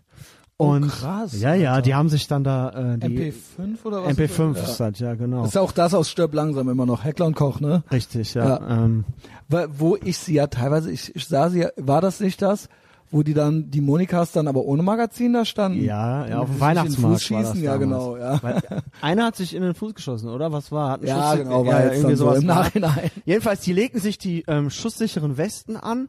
Oh, 0.57 0.67
Und 0.69 0.87
krass, 0.87 1.37
ja, 1.41 1.53
ja, 1.53 1.71
Alter. 1.71 1.81
die 1.81 1.95
haben 1.95 2.07
sich 2.07 2.27
dann 2.27 2.45
da 2.45 2.93
äh, 2.93 2.97
die 2.97 3.33
MP5 3.33 3.83
oder 3.83 4.05
was? 4.05 4.17
MP5 4.17 4.55
Ja. 4.55 4.63
ist 4.63 4.79
das, 4.79 4.99
ja 4.99 5.13
genau. 5.15 5.43
Ist 5.43 5.57
auch 5.57 5.73
das 5.73 5.93
aus 5.93 6.09
Stirb 6.09 6.33
langsam 6.33 6.69
immer 6.69 6.85
noch. 6.85 7.03
Heckler 7.03 7.25
und 7.25 7.35
Koch, 7.35 7.59
ne? 7.59 7.83
Richtig, 7.91 8.33
ja. 8.35 8.61
Ähm, 8.69 9.03
Weil- 9.49 9.67
Wo 9.77 9.97
ich 10.01 10.17
sie 10.17 10.35
ja 10.35 10.47
teilweise, 10.47 10.91
ich, 10.91 11.13
ich 11.13 11.27
sah 11.27 11.49
sie 11.49 11.59
ja, 11.59 11.69
war 11.75 11.99
das 11.99 12.21
nicht 12.21 12.41
das, 12.41 12.69
wo 13.11 13.21
die 13.21 13.33
dann, 13.33 13.69
die 13.69 13.81
Monikas 13.81 14.31
dann 14.31 14.47
aber 14.47 14.61
ohne 14.61 14.81
Magazin 14.81 15.33
da 15.33 15.43
standen? 15.43 15.83
ja, 15.83 16.25
ja, 16.25 16.39
auf 16.39 16.47
dem 16.47 16.53
sich 16.53 16.53
in 16.53 16.57
den 16.57 16.61
Weihnachtsmarkt 16.61 17.21
Fuß 17.21 17.31
war 17.31 17.41
das 17.41 17.51
schießen, 17.51 17.63
ja 17.63 17.77
damals. 17.77 17.81
genau, 17.89 18.17
ja. 18.17 18.39
Weil 18.43 18.61
einer 19.01 19.25
hat 19.25 19.35
sich 19.35 19.53
in 19.55 19.61
den 19.61 19.73
Fuß 19.75 19.93
geschossen, 19.93 20.29
oder? 20.29 20.53
Was 20.53 20.71
war? 20.71 20.91
Hat 20.91 20.99
einen 21.01 21.09
Ja, 21.09 21.31
Schuss- 21.31 21.37
genau, 21.43 21.65
war 21.65 21.83
jetzt 21.83 21.91
irgendwie 21.95 22.01
dann 22.07 22.15
so 22.15 22.25
sowas 22.25 22.39
im. 22.39 22.47
Nachhinein. 22.47 23.11
Jedenfalls, 23.25 23.59
die 23.59 23.73
legten 23.73 23.99
sich 23.99 24.17
die 24.17 24.45
ähm, 24.47 24.69
schusssicheren 24.69 25.35
Westen 25.37 25.75
an 25.75 26.07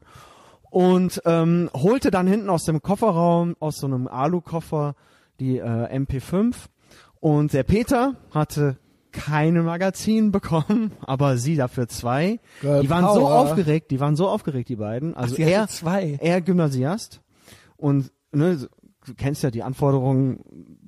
und 0.77 1.23
ähm, 1.24 1.70
holte 1.73 2.11
dann 2.11 2.27
hinten 2.27 2.51
aus 2.51 2.65
dem 2.65 2.82
Kofferraum, 2.82 3.57
aus 3.61 3.78
so 3.78 3.86
einem 3.86 4.09
Alukoffer, 4.09 4.94
die 5.40 5.57
äh, 5.57 5.62
MP5. 5.98 6.55
Und 7.19 7.55
der 7.55 7.62
Peter 7.62 8.15
hatte 8.31 8.77
keine 9.11 9.62
Magazin 9.62 10.32
bekommen, 10.32 10.93
aber 11.01 11.39
sie 11.39 11.57
dafür 11.57 11.89
zwei. 11.89 12.40
Girl 12.61 12.82
die 12.82 12.90
waren 12.90 13.07
so 13.15 13.20
Power. 13.20 13.35
aufgeregt, 13.40 13.90
die 13.90 14.01
waren 14.01 14.16
so 14.16 14.28
aufgeregt, 14.28 14.69
die 14.69 14.77
beiden. 14.77 15.15
Also 15.16 15.32
hatte 15.39 15.43
er, 15.44 15.69
zwei. 15.69 16.19
er 16.20 16.43
Gymnasiast 16.43 17.23
und 17.78 18.12
ne, 18.32 18.59
du 19.07 19.15
kennst 19.15 19.43
ja 19.43 19.51
die 19.51 19.62
Anforderungen 19.62 20.40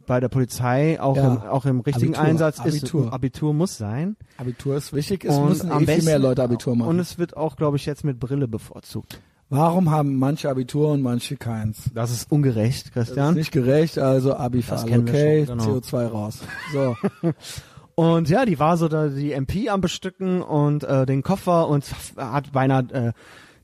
bei 0.06 0.20
der 0.20 0.28
Polizei, 0.28 1.00
auch, 1.00 1.16
Ja. 1.16 1.32
im, 1.34 1.38
auch 1.44 1.64
im 1.64 1.80
richtigen 1.80 2.14
Abitur, 2.14 2.28
Einsatz 2.30 2.60
Abitur. 2.60 3.06
ist 3.06 3.12
Abitur 3.14 3.54
muss 3.54 3.78
sein. 3.78 4.16
Abitur 4.36 4.76
ist 4.76 4.92
wichtig, 4.92 5.24
es 5.24 5.34
Und 5.36 5.48
müssen 5.48 5.70
am 5.70 5.76
eh 5.82 5.86
viel 5.86 5.94
besten- 5.94 6.04
mehr 6.04 6.18
Leute 6.18 6.42
Abitur 6.42 6.76
machen. 6.76 6.88
Und 6.88 6.98
es 6.98 7.16
wird 7.18 7.36
auch, 7.38 7.56
glaube 7.56 7.78
ich, 7.78 7.86
jetzt 7.86 8.04
mit 8.04 8.18
Brille 8.20 8.48
bevorzugt. 8.48 9.20
Warum 9.50 9.90
haben 9.90 10.16
manche 10.18 10.50
Abitur 10.50 10.90
und 10.90 11.00
manche 11.00 11.36
keins? 11.36 11.90
Das 11.94 12.10
ist 12.10 12.30
ungerecht, 12.30 12.88
Das 12.94 13.08
ist 13.08 13.14
Christian. 13.14 13.34
nicht 13.34 13.50
gerecht, 13.50 13.98
also 13.98 14.34
Abi 14.36 14.62
für 14.62 14.76
alle, 14.76 14.98
okay, 14.98 15.46
schon, 15.46 15.58
genau. 15.58 15.76
CO2 15.78 16.06
raus. 16.06 16.40
So. 16.72 16.96
Und 17.94 18.28
ja, 18.28 18.44
die 18.44 18.60
war 18.60 18.76
so 18.76 18.86
da 18.86 19.08
die 19.08 19.32
MP 19.32 19.70
am 19.70 19.80
Bestücken 19.80 20.40
und 20.40 20.84
äh, 20.84 21.04
den 21.04 21.24
Koffer 21.24 21.66
und 21.66 21.84
hat 22.16 22.52
beinahe 22.52 22.82
äh, 22.92 23.12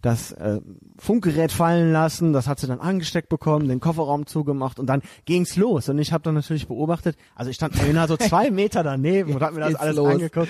das 0.02 0.32
äh, 0.32 0.60
Funkgerät 0.98 1.52
fallen 1.52 1.92
lassen. 1.92 2.32
Das 2.32 2.48
hat 2.48 2.58
sie 2.58 2.66
dann 2.66 2.80
angesteckt 2.80 3.28
bekommen, 3.28 3.68
den 3.68 3.78
Kofferraum 3.78 4.26
zugemacht 4.26 4.80
und 4.80 4.86
dann 4.86 5.02
ging's 5.24 5.54
los. 5.54 5.88
Und 5.88 5.98
ich 6.00 6.12
habe 6.12 6.24
dann 6.24 6.34
natürlich 6.34 6.66
beobachtet, 6.66 7.16
also 7.36 7.48
ich 7.48 7.54
stand 7.54 7.74
genau 7.78 8.08
so 8.08 8.16
zwei 8.18 8.50
Meter 8.50 8.82
daneben 8.82 9.34
und 9.34 9.40
habe 9.42 9.54
mir 9.54 9.60
das 9.60 9.76
alles 9.76 9.94
los. 9.94 10.10
angeguckt. 10.10 10.48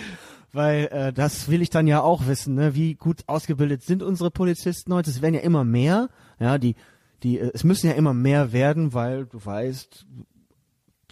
Weil 0.54 0.86
äh, 0.86 1.12
das 1.12 1.48
will 1.48 1.62
ich 1.62 1.70
dann 1.70 1.86
ja 1.86 2.00
auch 2.00 2.26
wissen, 2.26 2.54
ne? 2.54 2.74
wie 2.74 2.94
gut 2.94 3.24
ausgebildet 3.26 3.82
sind 3.82 4.02
unsere 4.02 4.30
Polizisten 4.30 4.94
heute. 4.94 5.10
Es 5.10 5.20
werden 5.20 5.34
ja 5.34 5.40
immer 5.40 5.64
mehr, 5.64 6.08
ja, 6.38 6.58
die, 6.58 6.76
die, 7.24 7.40
äh, 7.40 7.50
es 7.52 7.64
müssen 7.64 7.88
ja 7.88 7.94
immer 7.94 8.14
mehr 8.14 8.52
werden, 8.52 8.94
weil 8.94 9.26
du 9.26 9.44
weißt, 9.44 10.06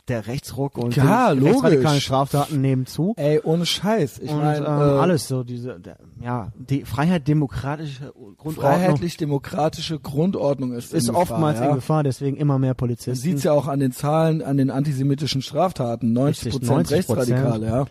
der 0.08 0.26
Rechtsruck 0.26 0.78
und 0.78 0.96
Ja, 0.96 1.34
die 1.34 1.44
rechtsradikalen 1.44 2.00
Straftaten 2.00 2.60
nehmen 2.60 2.86
zu. 2.86 3.14
Ey, 3.16 3.40
ohne 3.42 3.66
Scheiß. 3.66 4.18
Ich 4.18 4.32
meine, 4.32 4.58
ähm, 4.58 4.64
äh, 4.64 5.00
alles 5.00 5.28
so 5.28 5.44
diese 5.44 5.78
der, 5.78 5.98
ja 6.20 6.52
die 6.56 6.84
Freiheit 6.84 7.28
demokratische 7.28 8.12
Grundordnung 8.12 8.54
freiheitlich-demokratische 8.54 10.00
Grundordnung 10.00 10.72
ist, 10.72 10.92
ist 10.92 11.08
in 11.08 11.14
oftmals 11.14 11.54
Gefahr, 11.54 11.64
ja. 11.64 11.70
in 11.70 11.74
Gefahr, 11.76 12.02
deswegen 12.02 12.36
immer 12.36 12.58
mehr 12.58 12.70
Man 12.70 12.76
Polizisten. 12.76 13.14
sieht's 13.14 13.44
ja 13.44 13.52
auch 13.52 13.68
an 13.68 13.78
den 13.78 13.92
Zahlen, 13.92 14.42
an 14.42 14.56
den 14.56 14.70
antisemitischen 14.70 15.40
Straftaten. 15.40 16.12
90 16.12 16.46
Richtig, 16.46 16.68
Prozent 16.68 16.88
90%. 16.88 16.92
Rechtsradikale, 16.92 17.66
ja. 17.66 17.86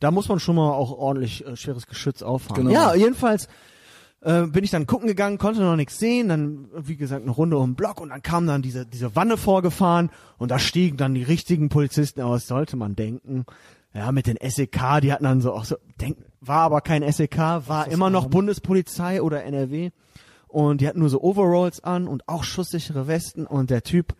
Da 0.00 0.10
muss 0.10 0.28
man 0.28 0.40
schon 0.40 0.56
mal 0.56 0.72
auch 0.72 0.90
ordentlich 0.90 1.46
äh, 1.46 1.56
schweres 1.56 1.86
Geschütz 1.86 2.22
auffahren. 2.22 2.66
Genau. 2.66 2.70
Ja, 2.74 2.94
jedenfalls 2.94 3.48
äh, 4.22 4.46
bin 4.46 4.64
ich 4.64 4.70
dann 4.70 4.86
gucken 4.86 5.06
gegangen, 5.06 5.38
konnte 5.38 5.60
noch 5.60 5.76
nichts 5.76 5.98
sehen, 5.98 6.28
dann 6.28 6.68
wie 6.74 6.96
gesagt 6.96 7.22
eine 7.22 7.30
Runde 7.30 7.58
um 7.58 7.70
den 7.70 7.74
Block 7.74 8.00
und 8.00 8.10
dann 8.10 8.22
kam 8.22 8.46
dann 8.46 8.62
diese 8.62 8.86
diese 8.86 9.14
Wanne 9.14 9.36
vorgefahren 9.36 10.10
und 10.38 10.50
da 10.50 10.58
stiegen 10.58 10.96
dann 10.96 11.14
die 11.14 11.22
richtigen 11.22 11.68
Polizisten 11.68 12.20
aus, 12.20 12.46
sollte 12.46 12.76
man 12.76 12.96
denken. 12.96 13.44
Ja, 13.92 14.12
mit 14.12 14.26
den 14.26 14.36
SEK, 14.40 15.00
die 15.02 15.12
hatten 15.12 15.24
dann 15.24 15.40
so 15.40 15.52
auch 15.52 15.64
so 15.64 15.76
denk, 16.00 16.16
war 16.40 16.60
aber 16.60 16.80
kein 16.80 17.10
SEK, 17.10 17.38
war 17.66 17.88
immer 17.88 18.08
noch 18.08 18.28
Bundespolizei 18.28 19.20
oder 19.20 19.42
NRW 19.42 19.90
und 20.46 20.80
die 20.80 20.86
hatten 20.86 21.00
nur 21.00 21.08
so 21.08 21.20
Overalls 21.20 21.82
an 21.82 22.06
und 22.06 22.28
auch 22.28 22.44
schusssichere 22.44 23.08
Westen 23.08 23.46
und 23.46 23.68
der 23.68 23.82
Typ 23.82 24.14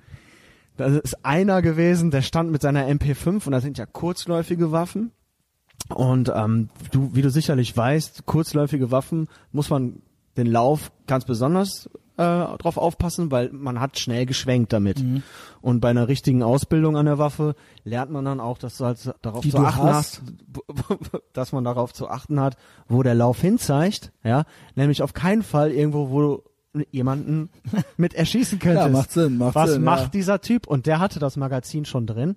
das 0.76 0.92
ist 0.94 1.26
einer 1.26 1.60
gewesen, 1.60 2.10
der 2.10 2.22
stand 2.22 2.50
mit 2.50 2.62
seiner 2.62 2.86
MP5 2.88 3.44
und 3.44 3.52
da 3.52 3.60
sind 3.60 3.76
ja 3.76 3.84
kurzläufige 3.84 4.72
Waffen. 4.72 5.12
Und 5.88 6.32
ähm, 6.34 6.68
du, 6.92 7.10
wie 7.14 7.22
du 7.22 7.30
sicherlich 7.30 7.76
weißt, 7.76 8.26
kurzläufige 8.26 8.90
Waffen 8.90 9.28
muss 9.52 9.70
man 9.70 10.02
den 10.36 10.46
Lauf 10.46 10.92
ganz 11.06 11.24
besonders 11.24 11.90
äh, 12.16 12.56
drauf 12.58 12.76
aufpassen, 12.76 13.30
weil 13.30 13.50
man 13.50 13.80
hat 13.80 13.98
schnell 13.98 14.26
geschwenkt 14.26 14.72
damit. 14.72 15.02
Mhm. 15.02 15.22
Und 15.62 15.80
bei 15.80 15.88
einer 15.88 16.06
richtigen 16.06 16.42
Ausbildung 16.42 16.96
an 16.96 17.06
der 17.06 17.18
Waffe 17.18 17.54
lernt 17.84 18.10
man 18.10 18.24
dann 18.24 18.40
auch, 18.40 18.58
dass 18.58 18.76
du 18.76 18.84
halt 18.84 19.14
darauf 19.22 19.42
Die 19.42 19.50
zu 19.50 19.58
achten 19.58 19.82
hast. 19.82 20.22
hast, 20.22 21.22
dass 21.32 21.52
man 21.52 21.64
darauf 21.64 21.92
zu 21.92 22.08
achten 22.08 22.38
hat, 22.38 22.56
wo 22.88 23.02
der 23.02 23.14
Lauf 23.14 23.40
hinzeigt, 23.40 24.12
ja, 24.22 24.44
nämlich 24.74 25.02
auf 25.02 25.14
keinen 25.14 25.42
Fall 25.42 25.72
irgendwo, 25.72 26.10
wo 26.10 26.20
du 26.20 26.42
jemanden 26.90 27.50
mit 27.96 28.14
erschießen 28.14 28.58
könntest. 28.58 28.86
Ja, 28.86 28.92
macht 28.92 29.12
Sinn, 29.12 29.38
macht 29.38 29.54
Was 29.54 29.70
Sinn, 29.72 29.82
macht 29.82 30.02
ja. 30.02 30.08
dieser 30.10 30.40
Typ? 30.40 30.66
Und 30.66 30.86
der 30.86 31.00
hatte 31.00 31.18
das 31.18 31.36
Magazin 31.36 31.84
schon 31.84 32.06
drin. 32.06 32.36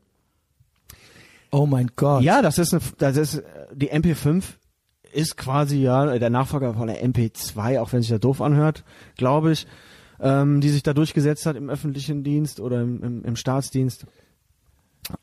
Oh 1.53 1.67
mein 1.67 1.91
Gott. 1.95 2.23
Ja, 2.23 2.41
das 2.41 2.57
ist 2.57 2.73
eine, 2.73 2.81
das 2.97 3.15
ist 3.15 3.43
die 3.73 3.91
MP5 3.91 4.43
ist 5.13 5.37
quasi 5.37 5.77
ja 5.77 6.17
der 6.17 6.31
Nachfolger 6.31 6.73
von 6.73 6.87
der 6.87 7.05
MP2, 7.05 7.79
auch 7.79 7.93
wenn 7.93 8.01
sich 8.01 8.09
das 8.09 8.19
doof 8.19 8.41
anhört, 8.41 8.83
glaube 9.15 9.51
ich, 9.51 9.67
ähm, 10.19 10.59
die 10.59 10.69
sich 10.69 10.81
da 10.81 10.93
durchgesetzt 10.93 11.45
hat 11.45 11.55
im 11.55 11.69
öffentlichen 11.69 12.23
Dienst 12.23 12.59
oder 12.59 12.81
im, 12.81 13.03
im, 13.03 13.23
im 13.23 13.35
Staatsdienst. 13.35 14.07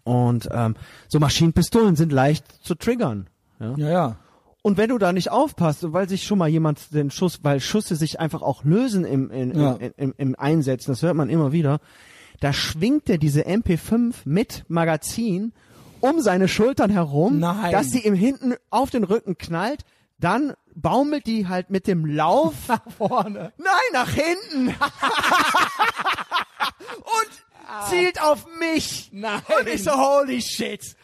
Und 0.04 0.48
ähm, 0.52 0.76
so 1.08 1.18
Maschinenpistolen 1.18 1.96
sind 1.96 2.12
leicht 2.12 2.44
zu 2.64 2.76
triggern. 2.76 3.28
Ja? 3.58 3.74
Ja, 3.76 3.90
ja. 3.90 4.16
Und 4.62 4.76
wenn 4.76 4.90
du 4.90 4.98
da 4.98 5.12
nicht 5.12 5.30
aufpasst, 5.32 5.82
und 5.82 5.92
weil 5.94 6.08
sich 6.08 6.22
schon 6.24 6.38
mal 6.38 6.48
jemand 6.48 6.94
den 6.94 7.10
Schuss, 7.10 7.40
weil 7.42 7.58
Schüsse 7.60 7.96
sich 7.96 8.20
einfach 8.20 8.42
auch 8.42 8.62
lösen 8.62 9.04
im, 9.04 9.30
in, 9.30 9.58
Ja. 9.58 9.72
im, 9.72 9.92
im, 9.96 10.14
im 10.16 10.38
Einsetzen, 10.38 10.92
das 10.92 11.02
hört 11.02 11.16
man 11.16 11.30
immer 11.30 11.50
wieder, 11.50 11.80
da 12.40 12.52
schwingt 12.52 13.08
er 13.10 13.18
diese 13.18 13.46
MP5 13.46 14.14
mit 14.24 14.64
Magazin 14.68 15.52
um 16.00 16.20
seine 16.20 16.48
Schultern 16.48 16.90
herum, 16.90 17.38
Nein. 17.38 17.72
dass 17.72 17.90
sie 17.90 18.00
ihm 18.06 18.14
hinten 18.14 18.54
auf 18.70 18.90
den 18.90 19.04
Rücken 19.04 19.38
knallt, 19.38 19.84
dann 20.18 20.54
baumelt 20.74 21.26
die 21.26 21.48
halt 21.48 21.70
mit 21.70 21.86
dem 21.86 22.04
Lauf 22.06 22.54
nach 22.68 22.82
vorne. 22.96 23.52
Nein, 23.58 23.92
nach 23.92 24.10
hinten. 24.10 24.68
und 26.98 27.88
zielt 27.88 28.20
auf 28.22 28.46
mich. 28.58 29.10
Nein. 29.12 29.42
Und 29.58 29.68
ich 29.68 29.82
so, 29.84 29.92
holy 29.92 30.40
shit. 30.42 30.96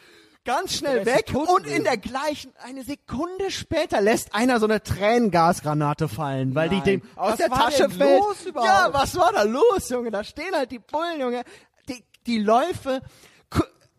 Ganz 0.44 0.76
schnell 0.76 1.04
weg 1.06 1.26
tot 1.26 1.48
und 1.48 1.66
in 1.66 1.82
der 1.82 1.96
gleichen, 1.96 2.52
eine 2.62 2.84
Sekunde 2.84 3.50
später 3.50 4.00
lässt 4.00 4.32
einer 4.32 4.60
so 4.60 4.66
eine 4.66 4.80
Tränengasgranate 4.80 6.06
fallen, 6.08 6.54
weil 6.54 6.68
Nein. 6.68 6.82
die 6.84 6.90
dem 6.98 7.02
aus 7.16 7.32
Was 7.32 7.36
der 7.38 7.50
war 7.50 7.58
Tasche 7.64 7.88
denn 7.88 7.98
fällt. 7.98 8.20
los 8.20 8.46
überhaupt? 8.46 8.68
Ja, 8.70 8.88
was 8.92 9.16
war 9.16 9.32
da 9.32 9.42
los, 9.42 9.88
Junge? 9.88 10.12
Da 10.12 10.22
stehen 10.22 10.54
halt 10.54 10.70
die 10.70 10.78
Bullen, 10.78 11.18
Junge. 11.20 11.42
Die, 11.88 12.04
die 12.26 12.38
Läufe, 12.38 13.02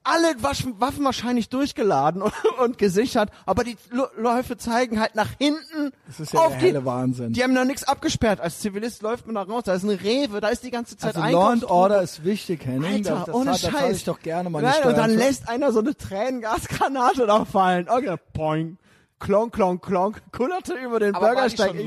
alle 0.07 0.41
Waffen, 0.43 1.03
wahrscheinlich 1.03 1.49
durchgeladen 1.49 2.21
und, 2.23 2.33
und 2.59 2.77
gesichert, 2.77 3.29
aber 3.45 3.63
die 3.63 3.77
Lu- 3.91 4.05
Läufe 4.17 4.57
zeigen 4.57 4.99
halt 4.99 5.15
nach 5.15 5.29
hinten 5.37 5.91
Das 6.07 6.19
ist 6.19 6.33
ja 6.33 6.39
auf 6.39 6.57
der 6.57 6.73
die, 6.73 6.85
Wahnsinn. 6.85 7.33
Die 7.33 7.43
haben 7.43 7.53
da 7.55 7.65
nichts 7.65 7.83
abgesperrt. 7.83 8.39
Als 8.39 8.59
Zivilist 8.59 9.01
läuft 9.01 9.25
man 9.25 9.35
da 9.35 9.43
raus, 9.43 9.63
da 9.65 9.73
ist 9.73 9.83
eine 9.83 9.99
Rewe, 10.01 10.41
da 10.41 10.49
ist 10.49 10.63
die 10.63 10.71
ganze 10.71 10.97
Zeit 10.97 11.15
Also 11.15 11.27
Law 11.29 11.49
and. 11.51 11.63
Order 11.65 12.01
ist 12.01 12.23
wichtig, 12.23 12.65
Henning. 12.65 13.05
Alter, 13.05 13.15
das, 13.15 13.25
das, 13.25 13.35
ohne 13.35 13.45
das, 13.51 13.61
das 13.61 13.71
Scheiß. 13.71 13.79
zahle 13.81 13.93
ich 13.93 14.03
doch 14.05 14.19
gerne 14.19 14.49
mal 14.49 14.61
Nein, 14.61 14.71
nicht 14.75 14.85
und 14.85 14.97
dann 14.97 15.11
lässt 15.11 15.47
einer 15.49 15.71
so 15.71 15.79
eine 15.79 15.95
Tränengasgranate 15.95 17.25
da 17.27 17.45
fallen. 17.45 17.87
Okay, 17.89 18.15
poing. 18.33 18.77
Klonk, 19.19 19.51
klonk, 19.55 19.83
klonk, 19.83 20.21
kullerte 20.31 20.75
über 20.75 20.99
den 20.99 21.13
Bürgersteig. 21.13 21.73
Ich- 21.73 21.85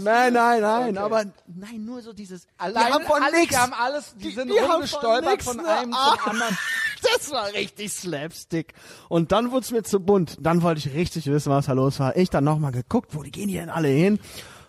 Nein, 0.00 0.32
nein, 0.32 0.60
nein, 0.60 0.90
Okay. 0.90 0.98
aber 0.98 1.24
nein, 1.48 1.84
nur 1.84 2.00
so 2.02 2.12
dieses. 2.12 2.46
Allein, 2.56 2.86
die 2.86 2.92
haben 2.92 3.04
von 3.04 3.20
alle, 3.20 3.36
nix. 3.40 3.48
die 3.50 3.56
haben 3.56 3.72
alles, 3.72 4.14
die, 4.14 4.30
sind 4.30 4.48
die 4.48 4.60
haben 4.60 4.70
rumgestolpert 4.70 5.24
nix 5.32 5.44
von, 5.44 5.58
eine 5.58 5.68
einem 5.68 5.92
zum 5.92 6.30
anderen. 6.30 6.58
Das 7.16 7.30
war 7.30 7.52
richtig 7.52 7.92
Slapstick. 7.92 8.74
Und 9.08 9.32
dann 9.32 9.50
wurde 9.52 9.60
es 9.64 9.70
mir 9.70 9.82
zu 9.82 10.00
bunt. 10.00 10.36
Dann 10.40 10.62
wollte 10.62 10.78
ich 10.86 10.94
richtig 10.94 11.26
wissen, 11.26 11.50
was 11.50 11.66
da 11.66 11.72
los 11.72 11.98
war. 12.00 12.16
Ich 12.16 12.30
dann 12.30 12.44
nochmal 12.44 12.72
geguckt, 12.72 13.14
wo 13.14 13.22
die 13.22 13.30
gehen 13.30 13.48
die 13.48 13.54
denn 13.54 13.70
alle 13.70 13.88
hin? 13.88 14.18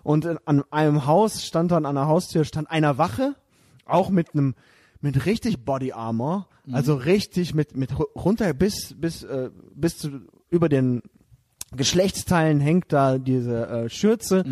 Und 0.03 0.26
in, 0.26 0.38
an 0.45 0.64
einem 0.72 1.05
Haus 1.05 1.45
stand 1.45 1.72
dann 1.72 1.85
an 1.85 1.95
der 1.95 2.07
Haustür 2.07 2.43
stand 2.45 2.69
einer 2.69 2.97
Wache, 2.97 3.35
auch 3.85 4.10
mit 4.10 4.34
einem 4.34 4.53
mit 5.01 5.26
richtig 5.26 5.65
Body 5.65 5.91
Armor, 5.93 6.47
also 6.72 6.95
richtig 6.95 7.53
mit 7.53 7.76
mit 7.76 7.91
ru- 7.93 8.11
runter 8.18 8.53
bis 8.53 8.95
bis 8.97 9.23
äh, 9.23 9.49
bis 9.76 9.97
zu 9.97 10.22
über 10.49 10.69
den 10.69 11.01
Geschlechtsteilen 11.76 12.60
hängt 12.60 12.91
da 12.93 13.18
diese 13.18 13.68
äh, 13.68 13.89
Schürze. 13.89 14.43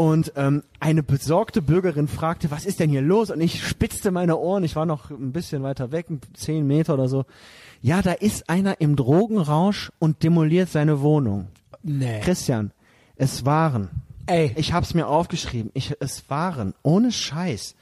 Und 0.00 0.32
ähm, 0.36 0.62
eine 0.78 1.02
besorgte 1.02 1.60
Bürgerin 1.60 2.08
fragte, 2.08 2.50
was 2.50 2.64
ist 2.64 2.80
denn 2.80 2.88
hier 2.88 3.02
los? 3.02 3.30
Und 3.30 3.42
ich 3.42 3.66
spitzte 3.68 4.10
meine 4.10 4.38
Ohren, 4.38 4.64
ich 4.64 4.74
war 4.74 4.86
noch 4.86 5.10
ein 5.10 5.30
bisschen 5.32 5.62
weiter 5.62 5.92
weg, 5.92 6.06
zehn 6.32 6.66
Meter 6.66 6.94
oder 6.94 7.06
so. 7.06 7.26
Ja, 7.82 8.00
da 8.00 8.12
ist 8.12 8.48
einer 8.48 8.80
im 8.80 8.96
Drogenrausch 8.96 9.92
und 9.98 10.22
demoliert 10.22 10.70
seine 10.70 11.02
Wohnung. 11.02 11.48
Nee. 11.82 12.20
Christian, 12.20 12.72
es 13.16 13.44
waren, 13.44 13.90
Ey. 14.24 14.54
ich 14.56 14.72
hab's 14.72 14.94
mir 14.94 15.06
aufgeschrieben, 15.06 15.70
ich, 15.74 15.94
es 16.00 16.30
waren, 16.30 16.72
ohne 16.82 17.12
Scheiß, 17.12 17.74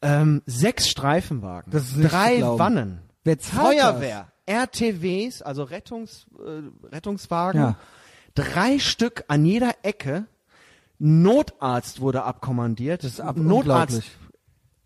ähm, 0.00 0.40
sechs 0.46 0.88
Streifenwagen, 0.88 1.70
Das 1.70 1.92
drei. 2.00 2.40
Wannen, 2.40 3.00
Feuerwehr, 3.40 4.28
RTWs, 4.46 5.42
also 5.42 5.64
Rettungs, 5.64 6.24
äh, 6.38 6.62
Rettungswagen, 6.94 7.60
Ja. 7.60 7.76
drei 8.34 8.78
Stück 8.78 9.24
an 9.28 9.44
jeder 9.44 9.74
Ecke. 9.82 10.24
Notarzt 10.98 12.00
wurde 12.00 12.22
abkommandiert. 12.22 13.04
Das 13.04 13.12
ist 13.12 13.20
ab 13.20 13.36
Notarzt 13.36 14.02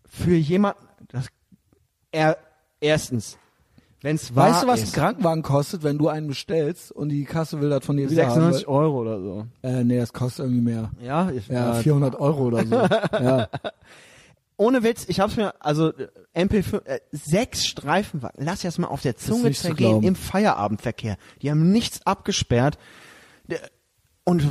für 0.05 0.35
jemanden. 0.35 0.85
Das, 1.07 1.27
er, 2.11 2.37
erstens, 2.79 3.37
wenn's 4.01 4.35
wahr 4.35 4.51
Weißt 4.51 4.63
du, 4.63 4.67
was 4.67 4.79
ein 4.79 4.85
ist, 4.85 4.93
Krankenwagen 4.93 5.43
kostet, 5.43 5.83
wenn 5.83 5.97
du 5.97 6.09
einen 6.09 6.27
bestellst 6.27 6.91
und 6.91 7.09
die 7.09 7.23
Kasse 7.23 7.61
will 7.61 7.69
das 7.69 7.85
von 7.85 7.97
dir 7.97 8.09
wieder 8.09 8.25
96 8.25 8.67
haben? 8.67 8.73
Euro 8.73 9.01
oder 9.01 9.19
so. 9.19 9.47
Äh, 9.63 9.83
nee, 9.83 9.97
das 9.97 10.11
kostet 10.11 10.45
irgendwie 10.45 10.61
mehr. 10.61 10.91
Ja, 11.01 11.31
ich, 11.31 11.47
Ja, 11.47 11.79
äh, 11.79 11.81
400 11.81 12.15
Euro 12.19 12.47
oder 12.47 12.65
so. 12.65 12.75
ja. 13.23 13.47
ohne 14.57 14.83
Witz, 14.83 15.05
ich 15.07 15.19
hab's 15.21 15.37
mir, 15.37 15.53
also 15.59 15.93
äh, 15.93 16.09
MP5, 16.35 16.85
äh, 16.85 16.99
sechs 17.11 17.65
Streifenwagen, 17.65 18.43
lass 18.43 18.61
das 18.61 18.77
mal 18.77 18.87
auf 18.87 19.01
der 19.01 19.15
Zunge 19.15 19.51
zergehen 19.53 20.03
im 20.03 20.15
Feierabendverkehr. 20.15 21.17
Die 21.41 21.49
haben 21.49 21.71
nichts 21.71 22.05
abgesperrt 22.05 22.77
und 24.23 24.43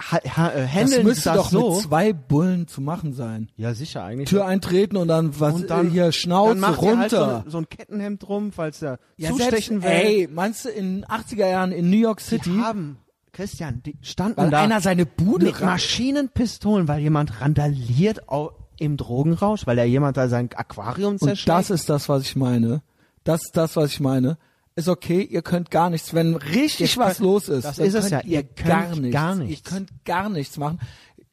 ha, 0.00 0.48
äh, 0.50 0.66
Das 0.74 1.02
müsste 1.02 1.24
das 1.30 1.36
doch 1.36 1.50
so. 1.50 1.74
mit 1.74 1.82
zwei 1.82 2.12
Bullen 2.12 2.66
zu 2.68 2.80
machen 2.80 3.12
sein. 3.12 3.48
ja, 3.56 3.74
sicher 3.74 4.02
eigentlich. 4.04 4.28
Tür 4.28 4.46
eintreten 4.46 4.96
und 4.96 5.08
dann 5.08 5.38
was 5.38 5.54
und 5.54 5.70
dann 5.70 5.90
hier 5.90 6.10
Schnauze 6.12 6.50
dann 6.52 6.60
macht 6.60 6.82
ihr 6.82 6.98
halt 6.98 7.10
so, 7.10 7.16
runter. 7.18 7.42
ein- 7.44 7.50
so 7.50 7.58
ein 7.58 7.68
Kettenhemd 7.68 8.22
drum, 8.26 8.52
falls 8.52 8.80
der 8.80 8.98
ja, 9.16 9.30
zustechen 9.30 9.80
selbst, 9.80 10.02
will. 10.02 10.10
ey, 10.10 10.28
meinst 10.32 10.64
du 10.64 10.68
in 10.70 11.04
80er 11.04 11.46
Jahren 11.48 11.72
in 11.72 11.90
New 11.90 11.98
York 11.98 12.20
City, 12.20 12.50
die 12.50 12.60
haben 12.60 12.98
Christian, 13.32 13.82
die 13.84 13.96
standen 14.02 14.36
weil 14.38 14.50
da 14.50 14.62
einer 14.62 14.80
seine 14.80 15.06
Bude 15.06 15.46
mit 15.46 15.60
Maschinenpistolen, 15.60 16.88
weil 16.88 17.00
jemand 17.00 17.40
randaliert 17.40 18.22
im 18.78 18.96
Drogenrausch, 18.96 19.66
weil 19.66 19.76
da 19.76 19.84
jemand 19.84 20.16
da 20.16 20.28
sein 20.28 20.48
Aquarium 20.54 21.12
Und 21.12 21.18
zerschlägt. 21.20 21.48
das 21.48 21.70
ist 21.70 21.88
das, 21.90 22.08
was 22.08 22.22
ich 22.22 22.34
meine. 22.36 22.82
Das 23.24 23.42
ist 23.42 23.54
das, 23.56 23.76
was 23.76 23.90
ich 23.92 24.00
meine. 24.00 24.38
Ist 24.80 24.88
okay, 24.88 25.22
ihr 25.22 25.42
könnt 25.42 25.70
gar 25.70 25.90
nichts. 25.90 26.12
Wenn 26.14 26.34
richtig 26.36 26.96
Ihr 26.96 27.02
was 27.02 27.16
könnt- 27.18 27.26
los 27.26 27.48
ist, 27.48 27.64
das 27.64 27.78
ist 27.78 27.94
es 27.94 28.10
könnt 28.10 28.24
ja. 28.24 28.30
ihr 28.30 28.38
Ihr 28.40 28.42
gar 28.64 28.86
könnt 28.86 29.02
nichts. 29.02 29.14
gar 29.14 29.34
nichts. 29.36 29.70
Ihr 29.70 29.70
könnt 29.72 30.04
gar 30.04 30.28
nichts 30.28 30.56
machen. 30.58 30.80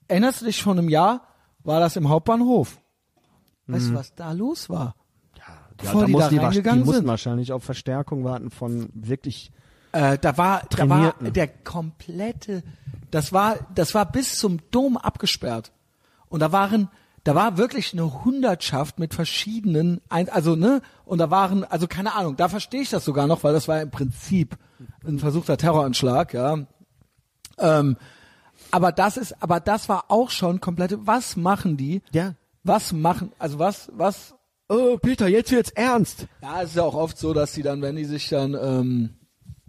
Erinnerst 0.07 0.41
du 0.41 0.45
dich 0.45 0.61
vor 0.61 0.73
einem 0.73 0.89
Jahr, 0.89 1.21
war 1.63 1.79
das 1.79 1.95
im 1.95 2.07
Hauptbahnhof? 2.09 2.79
Weißt 3.67 3.89
du, 3.89 3.93
was 3.95 4.15
da 4.15 4.31
los 4.31 4.69
war? 4.69 4.95
ja, 5.37 5.43
bevor 5.77 6.01
da 6.01 6.07
die 6.07 6.13
da 6.13 6.29
die, 6.29 6.37
reingegangen 6.37 6.79
die 6.81 6.85
mussten 6.85 7.01
sind? 7.01 7.07
wahrscheinlich 7.09 7.51
auf 7.51 7.63
Verstärkung 7.63 8.23
warten 8.23 8.49
von 8.49 8.89
wirklich 8.93 9.51
Äh, 9.91 10.17
da 10.17 10.37
war, 10.37 10.63
da 10.69 10.87
war 10.89 11.13
der 11.19 11.47
komplette, 11.47 12.63
das 13.11 13.31
war, 13.33 13.57
das 13.75 13.93
war 13.93 14.09
bis 14.11 14.37
zum 14.37 14.59
Dom 14.71 14.97
abgesperrt. 14.97 15.71
Und 16.29 16.41
da 16.41 16.51
waren, 16.51 16.89
da 17.27 17.35
war 17.35 17.57
wirklich 17.57 17.91
eine 17.91 18.23
Hundertschaft 18.23 18.99
mit 18.99 19.13
verschiedenen, 19.13 19.99
also 20.07 20.55
ne, 20.55 20.81
und 21.03 21.17
da 21.17 21.29
waren, 21.29 21.65
also 21.65 21.85
keine 21.85 22.15
Ahnung, 22.15 22.37
da 22.37 22.47
verstehe 22.47 22.79
ich 22.79 22.89
das 22.89 23.03
sogar 23.03 23.27
noch, 23.27 23.43
weil 23.43 23.51
das 23.51 23.67
war 23.67 23.81
im 23.81 23.91
Prinzip 23.91 24.55
ein 25.05 25.19
versuchter 25.19 25.57
Terroranschlag, 25.57 26.33
ja. 26.33 26.59
Ähm, 27.57 27.97
aber 28.71 28.93
das 28.93 29.17
ist, 29.17 29.43
aber 29.43 29.59
das 29.59 29.89
war 29.89 30.05
auch 30.07 30.29
schon 30.29 30.61
komplette, 30.61 31.05
was 31.05 31.35
machen 31.35 31.75
die? 31.75 32.01
Ja. 32.13 32.35
Was 32.63 32.93
machen, 32.93 33.33
also 33.39 33.59
was, 33.59 33.91
was, 33.93 34.33
Oh, 34.69 34.97
Peter, 34.97 35.27
jetzt 35.27 35.51
wird's 35.51 35.71
ernst. 35.71 36.27
ja, 36.41 36.61
es 36.61 36.69
ist 36.69 36.75
ja 36.77 36.83
auch 36.83 36.95
oft 36.95 37.17
so, 37.17 37.33
dass 37.33 37.51
die 37.51 37.61
dann, 37.61 37.81
wenn 37.81 37.97
die 37.97 38.05
sich 38.05 38.29
dann, 38.29 38.53
ähm, 38.53 39.09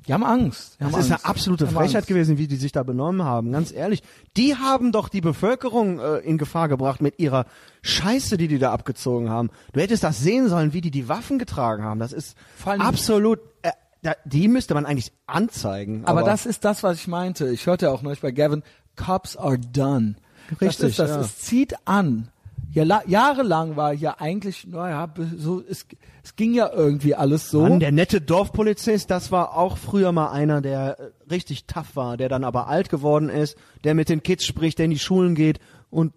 die 0.09 0.15
haben 0.15 0.25
Angst. 0.25 0.77
Die 0.81 0.85
haben 0.85 0.93
Das 0.93 1.01
ist 1.03 1.07
eine 1.07 1.15
Angst. 1.17 1.27
absolute 1.27 1.67
Frechheit 1.67 1.97
Angst. 1.97 2.09
gewesen, 2.09 2.39
wie 2.39 2.49
die 2.49 2.57
sich 2.57 2.73
da 2.73 2.83
benommen 2.83 3.23
haben. 3.25 3.53
Ganz 3.53 3.71
ehrlich. 3.73 4.03
Die 4.37 4.57
haben 4.57 4.91
doch 4.91 5.09
die 5.09 5.21
Bevölkerung 5.21 6.01
äh, 6.01 6.17
in 6.19 6.39
Gefahr 6.39 6.69
gebracht 6.69 7.01
mit 7.01 7.19
ihrer 7.21 7.45
Scheiße, 7.83 8.37
die 8.39 8.49
die 8.49 8.59
da 8.59 8.73
abgezogen 8.73 9.29
haben. 9.31 9.51
Du 9.73 9.81
hättest 9.81 10.03
das 10.03 10.19
sehen 10.21 10.49
sollen, 10.49 10.73
wie 10.73 10.81
die 10.81 10.91
die 10.91 11.09
Waffen 11.09 11.39
getragen 11.39 11.85
haben. 11.85 12.01
Das 12.01 12.13
ist 12.13 12.37
absolut, 12.65 13.39
äh, 13.63 13.71
da, 14.03 14.13
die 14.25 14.49
müsste 14.49 14.75
man 14.75 14.87
eigentlich 14.87 15.13
anzeigen. 15.27 16.05
Aber, 16.07 16.23
das 16.23 16.47
ist 16.47 16.65
das, 16.65 16.83
was 16.83 16.99
ich 16.99 17.07
meinte. 17.09 17.49
Ich 17.51 17.67
hörte 17.67 17.87
ja 17.87 17.93
auch 17.93 18.03
neulich 18.03 18.21
bei 18.21 18.31
Gavin, 18.33 18.63
Cops 18.97 19.37
are 19.37 19.59
done. 19.59 20.17
das 20.51 20.61
Richtig, 20.61 20.89
ist 20.91 20.99
das. 20.99 21.11
ja. 21.11 21.21
Es 21.21 21.39
zieht 21.39 21.75
an. 21.87 22.31
Ja, 22.79 22.85
la- 22.85 23.03
jahrelang 23.09 23.75
war 23.75 23.93
ja 23.93 24.17
eigentlich, 24.21 24.67
naja, 24.69 25.13
so, 25.37 25.61
es, 25.69 25.85
es 26.23 26.37
ging 26.37 26.55
ja 26.55 26.71
irgendwie 26.73 27.15
alles 27.17 27.51
so. 27.51 27.63
Mann, 27.63 27.81
der 27.81 27.91
nette 27.91 28.21
Dorfpolizist, 28.21 29.11
das 29.11 29.33
war 29.33 29.57
auch 29.57 29.77
früher 29.79 30.13
mal 30.13 30.31
einer, 30.31 30.61
der 30.61 30.99
äh, 31.01 31.11
richtig 31.29 31.67
tough 31.67 31.97
war, 31.97 32.17
der 32.17 32.29
dann 32.29 32.45
aber 32.45 32.69
alt 32.69 32.89
geworden 32.89 33.31
ist, 33.31 33.57
der 33.83 33.95
mit 33.95 34.09
den 34.09 34.23
Kids 34.23 34.45
spricht, 34.45 34.79
der 34.79 34.85
in 34.85 34.93
die 34.93 34.99
Schulen 35.01 35.35
geht 35.35 35.59
und 35.91 36.13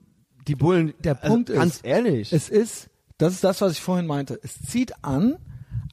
die 0.48 0.56
Bullen, 0.56 0.94
Der 1.04 1.16
Punkt 1.16 1.50
also, 1.50 1.60
ganz 1.60 1.76
ist, 1.78 1.86
ehrlich. 1.86 2.32
Es 2.32 2.48
ist, 2.48 2.90
das 3.18 3.34
ist 3.34 3.44
das, 3.44 3.60
was 3.62 3.72
ich 3.74 3.82
vorhin 3.82 4.06
meinte. 4.06 4.40
Es 4.44 4.62
zieht 4.62 4.94
an 5.04 5.38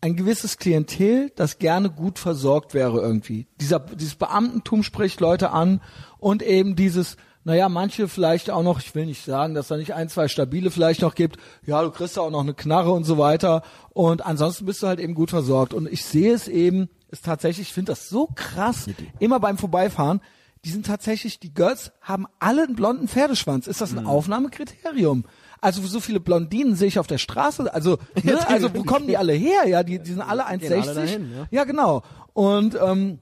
ein 0.03 0.16
gewisses 0.16 0.59
Klientel, 0.59 1.32
das 1.35 1.59
gerne 1.59 1.89
gut 1.90 2.19
versorgt 2.19 2.74
wäre 2.74 3.01
irgendwie. 3.01 3.47
Dieser, 3.61 3.81
dieses 3.81 4.16
Beamtentum 4.16 4.82
spricht 4.82 5.20
Leute 5.20 5.51
an 5.51 5.81
und 6.19 6.43
eben 6.43 6.77
dieses, 6.77 7.16
naja, 7.49 7.70
manche 7.70 8.09
vielleicht 8.09 8.51
auch 8.51 8.62
noch, 8.62 8.79
ich 8.79 8.95
will 8.95 9.07
nicht 9.07 9.25
sagen, 9.25 9.55
dass 9.55 9.69
da 9.69 9.79
nicht 9.79 9.95
ein, 9.95 10.11
zwei 10.11 10.29
stabile 10.29 10.70
vielleicht 10.70 11.01
noch 11.01 11.15
gibt. 11.15 11.39
Ja, 11.65 11.83
du 11.83 11.91
kriegst 11.91 12.16
ja 12.16 12.23
auch 12.23 12.31
noch 12.31 12.43
eine 12.43 12.53
Knarre 12.53 12.93
und 12.93 13.05
so 13.05 13.16
weiter. 13.16 13.62
Und 13.89 14.27
ansonsten 14.27 14.66
bist 14.66 14.83
du 14.83 14.87
halt 14.87 15.01
eben 15.01 15.15
gut 15.15 15.31
versorgt. 15.31 15.73
Und 15.73 15.91
ich 15.91 16.05
sehe 16.05 16.35
es 16.35 16.47
eben, 16.47 16.91
ist 17.11 17.25
tatsächlich, 17.25 17.69
ich 17.69 17.73
finde 17.73 17.93
das 17.93 18.11
so 18.11 18.29
krass, 18.35 18.91
immer 19.19 19.41
beim 19.41 19.57
Vorbeifahren, 19.57 20.20
die 20.66 20.69
sind 20.69 20.85
tatsächlich, 20.85 21.41
die 21.41 21.55
Girls 21.55 21.91
haben 22.03 22.27
alle 22.39 22.65
einen 22.65 22.77
blonden 22.77 23.09
Pferdeschwanz. 23.09 23.66
Ist 23.66 23.81
das 23.81 23.97
ein 23.97 24.05
Aufnahmekriterium? 24.05 25.25
Also 25.62 25.81
so 25.87 26.01
viele 26.01 26.20
Blondinen 26.20 26.77
sehe 26.77 26.89
ich 26.89 26.99
auf 26.99 27.07
der 27.07 27.16
Straße. 27.16 27.73
Also, 27.73 27.97
ne, 28.25 28.39
also 28.47 28.75
wo 28.75 28.83
kommen 28.83 29.07
die 29.07 29.16
alle 29.16 29.33
her? 29.33 29.66
Ja, 29.66 29.83
die, 29.83 30.01
die 30.01 30.11
sind 30.11 30.20
alle 30.20 30.47
1,60. 30.47 30.59
Gehen 30.59 30.73
alle 30.83 30.95
dahin, 30.95 31.33
ja. 31.35 31.47
ja, 31.51 31.65
genau. 31.65 32.03
Und 32.35 32.79
ähm, 32.79 33.20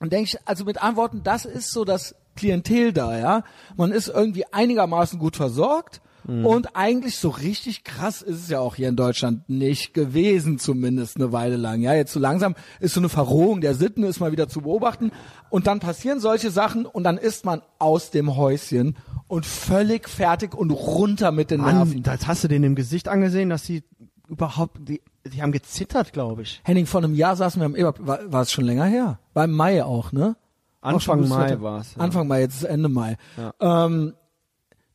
und 0.00 0.12
denke 0.12 0.30
ich, 0.30 0.38
also 0.44 0.64
mit 0.64 0.82
Antworten, 0.82 1.22
das 1.22 1.44
ist 1.44 1.72
so 1.72 1.84
das 1.84 2.14
Klientel 2.34 2.92
da, 2.92 3.18
ja. 3.18 3.44
Man 3.76 3.92
ist 3.92 4.08
irgendwie 4.08 4.44
einigermaßen 4.52 5.18
gut 5.18 5.36
versorgt. 5.36 6.00
Mhm. 6.26 6.46
Und 6.46 6.74
eigentlich 6.74 7.18
so 7.18 7.28
richtig 7.28 7.84
krass 7.84 8.22
ist 8.22 8.44
es 8.44 8.48
ja 8.48 8.60
auch 8.60 8.76
hier 8.76 8.88
in 8.88 8.96
Deutschland 8.96 9.48
nicht 9.48 9.92
gewesen, 9.92 10.58
zumindest 10.58 11.16
eine 11.16 11.32
Weile 11.32 11.56
lang. 11.56 11.82
Ja, 11.82 11.94
jetzt 11.94 12.12
so 12.12 12.20
langsam 12.20 12.54
ist 12.80 12.94
so 12.94 13.00
eine 13.00 13.08
Verrohung 13.08 13.60
der 13.60 13.74
Sitten, 13.74 14.04
ist 14.04 14.20
mal 14.20 14.32
wieder 14.32 14.48
zu 14.48 14.62
beobachten. 14.62 15.12
Und 15.50 15.66
dann 15.66 15.80
passieren 15.80 16.20
solche 16.20 16.50
Sachen 16.50 16.86
und 16.86 17.04
dann 17.04 17.18
ist 17.18 17.44
man 17.44 17.62
aus 17.78 18.10
dem 18.10 18.36
Häuschen 18.36 18.96
und 19.28 19.44
völlig 19.46 20.08
fertig 20.08 20.54
und 20.54 20.70
runter 20.70 21.30
mit 21.30 21.50
den 21.50 21.60
Mann, 21.60 21.76
Nerven. 21.76 22.02
das 22.02 22.26
hast 22.26 22.44
du 22.44 22.48
denen 22.48 22.64
im 22.64 22.74
Gesicht 22.74 23.08
angesehen, 23.08 23.50
dass 23.50 23.64
sie 23.64 23.82
überhaupt, 24.28 24.78
die, 24.88 25.02
die 25.26 25.42
haben 25.42 25.52
gezittert, 25.52 26.12
glaube 26.12 26.42
ich. 26.42 26.60
Henning, 26.64 26.86
vor 26.86 27.02
einem 27.02 27.14
Jahr 27.14 27.36
saßen 27.36 27.60
wir 27.60 27.66
am 27.66 27.76
Eber, 27.76 27.94
war, 27.98 28.32
war 28.32 28.42
es 28.42 28.52
schon 28.52 28.64
länger 28.64 28.86
her? 28.86 29.18
War 29.34 29.44
im 29.44 29.52
Mai 29.52 29.84
auch, 29.84 30.12
ne? 30.12 30.36
Anfang 30.84 31.28
Mai 31.28 31.50
heute- 31.50 31.62
war's, 31.62 31.94
ja. 31.96 32.02
Anfang 32.02 32.28
Mai, 32.28 32.40
jetzt 32.40 32.56
ist 32.56 32.64
Ende 32.64 32.88
Mai. 32.88 33.16
Ähm, 33.60 34.14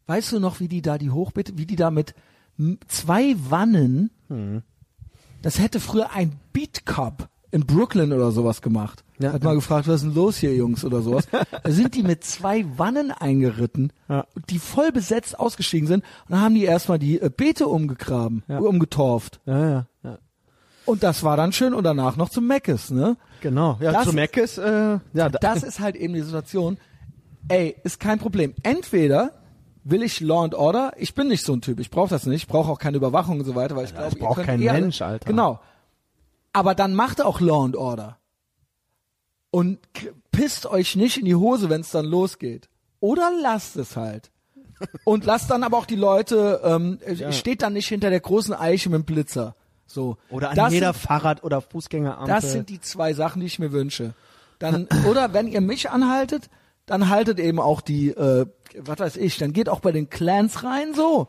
weißt 0.08 0.32
du 0.34 0.40
noch, 0.40 0.60
wie 0.60 0.68
die 0.68 0.82
da 0.82 0.98
die 0.98 1.12
Hochbeete, 1.12 1.58
wie 1.58 1.66
die 1.66 1.76
da 1.76 1.92
mit 1.92 2.14
zwei 2.88 3.36
Wannen, 3.50 4.12
Hm. 4.28 4.64
das 5.42 5.60
hätte 5.60 5.80
früher 5.80 6.12
ein 6.14 6.34
Beat 6.54 6.86
Cup 6.86 7.30
in 7.52 7.66
Brooklyn 7.66 8.14
oder 8.14 8.32
sowas 8.32 8.62
gemacht. 8.62 9.04
Ja. 9.18 9.34
Hat 9.34 9.44
mal 9.44 9.56
gefragt, 9.56 9.88
was 9.88 9.96
ist 9.96 10.04
denn 10.04 10.14
los 10.14 10.38
hier, 10.38 10.54
Jungs, 10.56 10.86
oder 10.86 11.02
sowas. 11.02 11.28
da 11.64 11.72
sind 11.72 11.96
die 11.96 12.04
mit 12.04 12.24
zwei 12.24 12.66
Wannen 12.78 13.12
eingeritten, 13.12 13.92
Ja. 14.08 14.26
die 14.50 14.60
voll 14.60 14.92
besetzt 14.92 15.40
ausgestiegen 15.40 15.88
sind, 15.88 16.04
und 16.26 16.32
dann 16.32 16.42
haben 16.42 16.54
die 16.56 16.64
erstmal 16.64 17.00
die 17.00 17.20
äh, 17.20 17.30
Beete 17.36 17.68
umgegraben, 17.68 18.44
Ja. 18.48 18.60
umgetorft. 18.60 19.40
Ja, 19.46 19.60
ja, 19.70 19.86
ja. 20.04 20.18
Und 20.86 21.04
das 21.04 21.24
war 21.24 21.38
dann 21.38 21.52
schön 21.52 21.74
und 21.74 21.84
danach 21.84 22.16
noch 22.18 22.30
zum 22.30 22.48
Meckes, 22.48 22.92
ne? 22.92 23.18
Genau. 23.42 23.78
Ja, 23.80 23.92
Das- 23.92 24.06
zu 24.06 24.14
Meckes, 24.14 24.58
äh, 24.58 25.00
ja, 25.14 25.30
da, 25.30 25.30
Das 25.30 25.64
ist 25.64 25.80
halt 25.80 25.96
eben 25.96 26.14
die 26.14 26.22
Situation. 26.22 26.78
Ey, 27.48 27.76
ist 27.84 28.00
kein 28.00 28.20
Problem. 28.20 28.54
Entweder 28.64 29.32
will 29.84 30.04
ich 30.04 30.20
Law 30.20 30.44
and 30.44 30.54
Order, 30.56 30.94
ich 30.98 31.16
bin 31.16 31.28
nicht 31.30 31.44
so 31.46 31.54
ein 31.54 31.62
Typ, 31.62 31.80
ich 31.80 31.90
brauche 31.90 32.10
das 32.10 32.26
nicht, 32.26 32.44
ich 32.44 32.48
brauche 32.48 32.72
auch 32.72 32.80
keine 32.80 32.98
Überwachung 32.98 33.40
und 33.40 33.46
so 33.46 33.56
weiter, 33.56 33.76
weil 33.76 33.86
ich 33.86 33.92
glaube, 33.92 34.10
das 34.10 34.16
braucht 34.20 34.32
ihr 34.40 34.46
könnt 34.46 34.48
kein 34.48 34.62
eher- 34.62 34.74
Mensch, 34.74 35.02
Alter. 35.02 35.26
Genau. 35.26 35.60
Aber 36.54 36.76
dann 36.76 36.94
macht 36.94 37.22
auch 37.24 37.40
Law 37.40 37.64
and 37.66 37.76
Order. 37.76 38.18
Und 39.52 39.80
pisst 40.32 40.66
euch 40.68 40.96
nicht 40.96 41.18
in 41.18 41.26
die 41.26 41.36
Hose, 41.36 41.70
wenn 41.70 41.82
es 41.82 41.90
dann 41.92 42.06
losgeht. 42.06 42.70
Oder 43.00 43.32
lasst 43.42 43.78
es 43.78 43.96
halt. 43.96 44.30
Und 45.04 45.26
lasst 45.26 45.50
dann 45.50 45.64
aber 45.64 45.78
auch 45.78 45.86
die 45.86 45.96
Leute, 45.96 46.62
ähm, 46.64 47.00
steht 47.32 47.62
dann 47.64 47.74
nicht 47.74 47.88
hinter 47.88 48.10
der 48.10 48.20
großen 48.20 48.54
Eiche 48.54 48.90
mit 48.90 49.00
dem 49.00 49.06
Blitzer. 49.06 49.56
So. 49.92 50.18
oder 50.30 50.52
an 50.52 50.56
Das 50.56 50.72
jeder 50.74 50.94
sind- 50.94 51.02
Fahrrad- 51.02 51.44
oder 51.44 51.62
Fußgängerampel. 51.62 52.28
das 52.34 52.52
sind 52.52 52.70
die 52.70 52.80
zwei 52.80 53.14
Sachen, 53.14 53.40
die 53.42 53.48
ich 53.48 53.60
mir 53.60 53.72
wünsche. 53.72 54.14
Dann 54.60 54.88
oder 55.10 55.34
wenn 55.34 55.48
ihr 55.48 55.62
mich 55.62 55.90
anhaltet, 55.90 56.50
dann 56.86 57.10
haltet 57.10 57.40
eben 57.40 57.60
auch 57.60 57.82
die, 57.82 58.10
äh, 58.10 58.46
was 58.78 59.00
weiß 59.00 59.18
ich, 59.18 59.38
dann 59.38 59.54
geht 59.54 59.70
auch 59.70 59.80
bei 59.80 59.92
den 59.92 60.10
Clans 60.10 60.64
rein 60.64 60.94
so. 60.94 61.28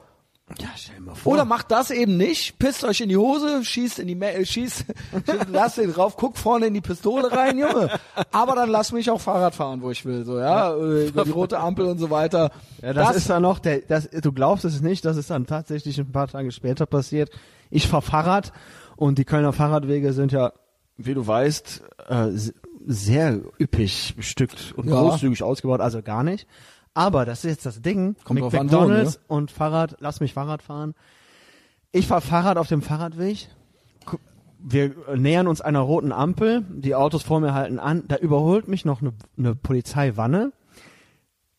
ja, 0.58 0.66
stell 0.76 0.98
mal 1.00 1.14
vor. 1.14 1.34
Oder 1.34 1.44
macht 1.44 1.70
das 1.70 1.90
eben 1.92 2.16
nicht, 2.16 2.58
pisst 2.58 2.82
euch 2.82 3.00
in 3.00 3.08
die 3.08 3.16
Hose, 3.16 3.64
schießt 3.64 4.00
in 4.00 4.08
die, 4.08 4.20
äh, 4.20 4.44
schießt, 4.44 4.84
lasst 5.52 5.78
den 5.78 5.92
drauf, 5.92 6.16
guckt 6.16 6.38
vorne 6.38 6.66
in 6.66 6.74
die 6.74 6.80
Pistole 6.80 7.30
rein, 7.30 7.56
Junge. 7.58 7.88
Aber 8.32 8.56
dann 8.56 8.68
lass 8.68 8.90
mich 8.90 9.08
auch 9.10 9.20
Fahrrad 9.20 9.54
fahren, 9.54 9.80
wo 9.80 9.90
ich 9.90 10.04
will, 10.04 10.24
so 10.24 10.38
ja, 10.38 10.74
äh, 10.74 11.06
über 11.08 11.24
die 11.24 11.30
rote 11.30 11.58
Ampel 11.60 11.84
und 11.86 11.98
so 11.98 12.10
weiter. 12.10 12.50
Ja, 12.82 12.92
das, 12.92 13.14
ist 13.16 13.30
dann 13.30 13.42
noch, 13.42 13.58
der, 13.60 13.80
das, 13.82 14.10
du 14.10 14.32
glaubst 14.32 14.64
es 14.64 14.80
nicht, 14.80 15.04
das 15.04 15.16
ist 15.16 15.30
dann 15.30 15.46
tatsächlich 15.46 15.98
ein 15.98 16.10
paar 16.10 16.26
Tage 16.26 16.50
später 16.50 16.84
passiert. 16.86 17.30
Ich 17.70 17.88
fahr 17.88 18.02
Fahrrad 18.02 18.52
und 18.96 19.18
die 19.18 19.24
Kölner 19.24 19.52
Fahrradwege 19.52 20.12
sind 20.12 20.32
ja, 20.32 20.52
wie 20.96 21.14
du 21.14 21.26
weißt, 21.26 21.82
äh, 22.08 22.28
sehr 22.86 23.40
üppig 23.58 24.14
bestückt 24.16 24.74
und 24.76 24.88
Ja. 24.88 25.00
großzügig 25.00 25.42
ausgebaut, 25.42 25.80
also 25.80 26.02
gar 26.02 26.22
nicht. 26.22 26.46
Aber 26.94 27.24
das 27.24 27.44
ist 27.44 27.50
jetzt 27.50 27.66
das 27.66 27.82
Ding. 27.82 28.16
Kommt 28.24 28.40
mit 28.40 28.44
drauf 28.44 28.54
an, 28.54 28.66
McDonalds 28.66 29.16
ne? 29.16 29.22
und 29.28 29.50
Fahrrad, 29.50 29.96
lass 30.00 30.20
mich 30.20 30.34
Fahrrad 30.34 30.62
fahren. 30.62 30.94
Ich 31.92 32.06
fahr 32.06 32.20
Fahrrad 32.20 32.56
auf 32.58 32.68
dem 32.68 32.82
Fahrradweg. 32.82 33.48
Wir 34.58 35.08
äh, 35.08 35.16
nähern 35.16 35.46
uns 35.46 35.60
einer 35.60 35.80
roten 35.80 36.12
Ampel. 36.12 36.64
Die 36.68 36.94
Autos 36.94 37.22
vor 37.22 37.40
mir 37.40 37.54
halten 37.54 37.78
an. 37.78 38.04
Da 38.08 38.16
überholt 38.16 38.68
mich 38.68 38.84
noch 38.84 39.00
eine, 39.00 39.12
eine 39.38 39.54
Polizeiwanne. 39.54 40.52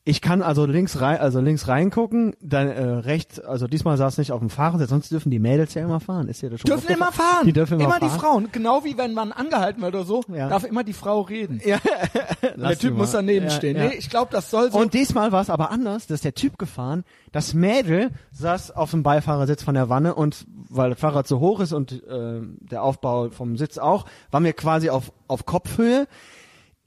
Ich 0.04 0.22
kann 0.22 0.42
also 0.42 0.66
links 0.66 1.00
rein, 1.00 1.20
also 1.20 1.40
links 1.42 1.68
reingucken, 1.68 2.36
dann 2.42 2.70
äh, 2.70 2.82
rechts, 2.84 3.40
also 3.40 3.68
diesmal 3.68 3.98
saß 3.98 4.18
nicht 4.18 4.32
auf 4.32 4.40
dem 4.40 4.50
Fahrersitz, 4.50 4.90
sonst 4.90 5.12
dürfen 5.12 5.30
die 5.30 5.38
Mädels 5.38 5.76
ja 5.76 5.84
immer 5.84 6.00
fahren. 6.00 6.28
Ist 6.28 6.42
ja 6.42 6.50
das 6.50 6.60
schon 6.62 6.72
Dürfen 6.72 6.92
immer 6.92 7.12
fahren. 7.12 7.46
Die 7.46 7.54
dürfen 7.54 7.76
immer, 7.80 7.84
immer 7.98 8.00
fahren. 8.00 8.12
die 8.12 8.20
Frauen. 8.20 8.50
Genau 8.52 8.84
wie 8.84 8.98
wenn 8.98 9.14
man 9.14 9.32
angehalten 9.32 9.80
wird 9.84 9.94
oder 9.94 10.04
so, 10.04 10.24
Ja. 10.34 10.50
darf 10.50 10.64
immer 10.64 10.84
die 10.84 10.94
Frau 10.94 11.22
reden. 11.22 11.62
Ja. 11.64 11.78
Der 12.58 12.80
Typ 12.80 12.96
muss 12.98 13.12
daneben 13.12 13.46
Ja, 13.46 13.52
stehen. 13.52 13.78
ja. 13.78 13.90
Nee, 13.90 13.96
ich 13.96 14.10
glaube, 14.10 14.30
das 14.32 14.50
soll 14.50 14.72
so. 14.72 14.80
Und 14.80 14.96
diesmal 14.96 15.32
war 15.32 15.42
es 15.42 15.52
aber 15.52 15.70
anders, 15.70 16.08
dass 16.08 16.22
der 16.22 16.34
Typ 16.34 16.58
gefahren, 16.58 17.04
das 17.32 17.54
Mädel 17.54 18.10
saß 18.32 18.72
auf 18.72 18.90
dem 18.92 19.04
Beifahrersitz 19.04 19.62
von 19.62 19.76
der 19.76 19.90
Wanne 19.90 20.16
und 20.16 20.46
weil 20.68 20.90
das 20.90 21.00
Fahrrad 21.00 21.28
so 21.28 21.40
hoch 21.40 21.60
ist 21.60 21.74
und 21.74 21.92
äh, 22.08 22.42
der 22.60 22.82
Aufbau 22.82 23.30
vom 23.30 23.56
Sitz 23.56 23.78
auch, 23.78 24.06
war 24.32 24.40
mir 24.40 24.54
quasi 24.54 24.90
auf, 24.90 25.12
auf 25.28 25.46
Kopfhöhe. 25.46 26.08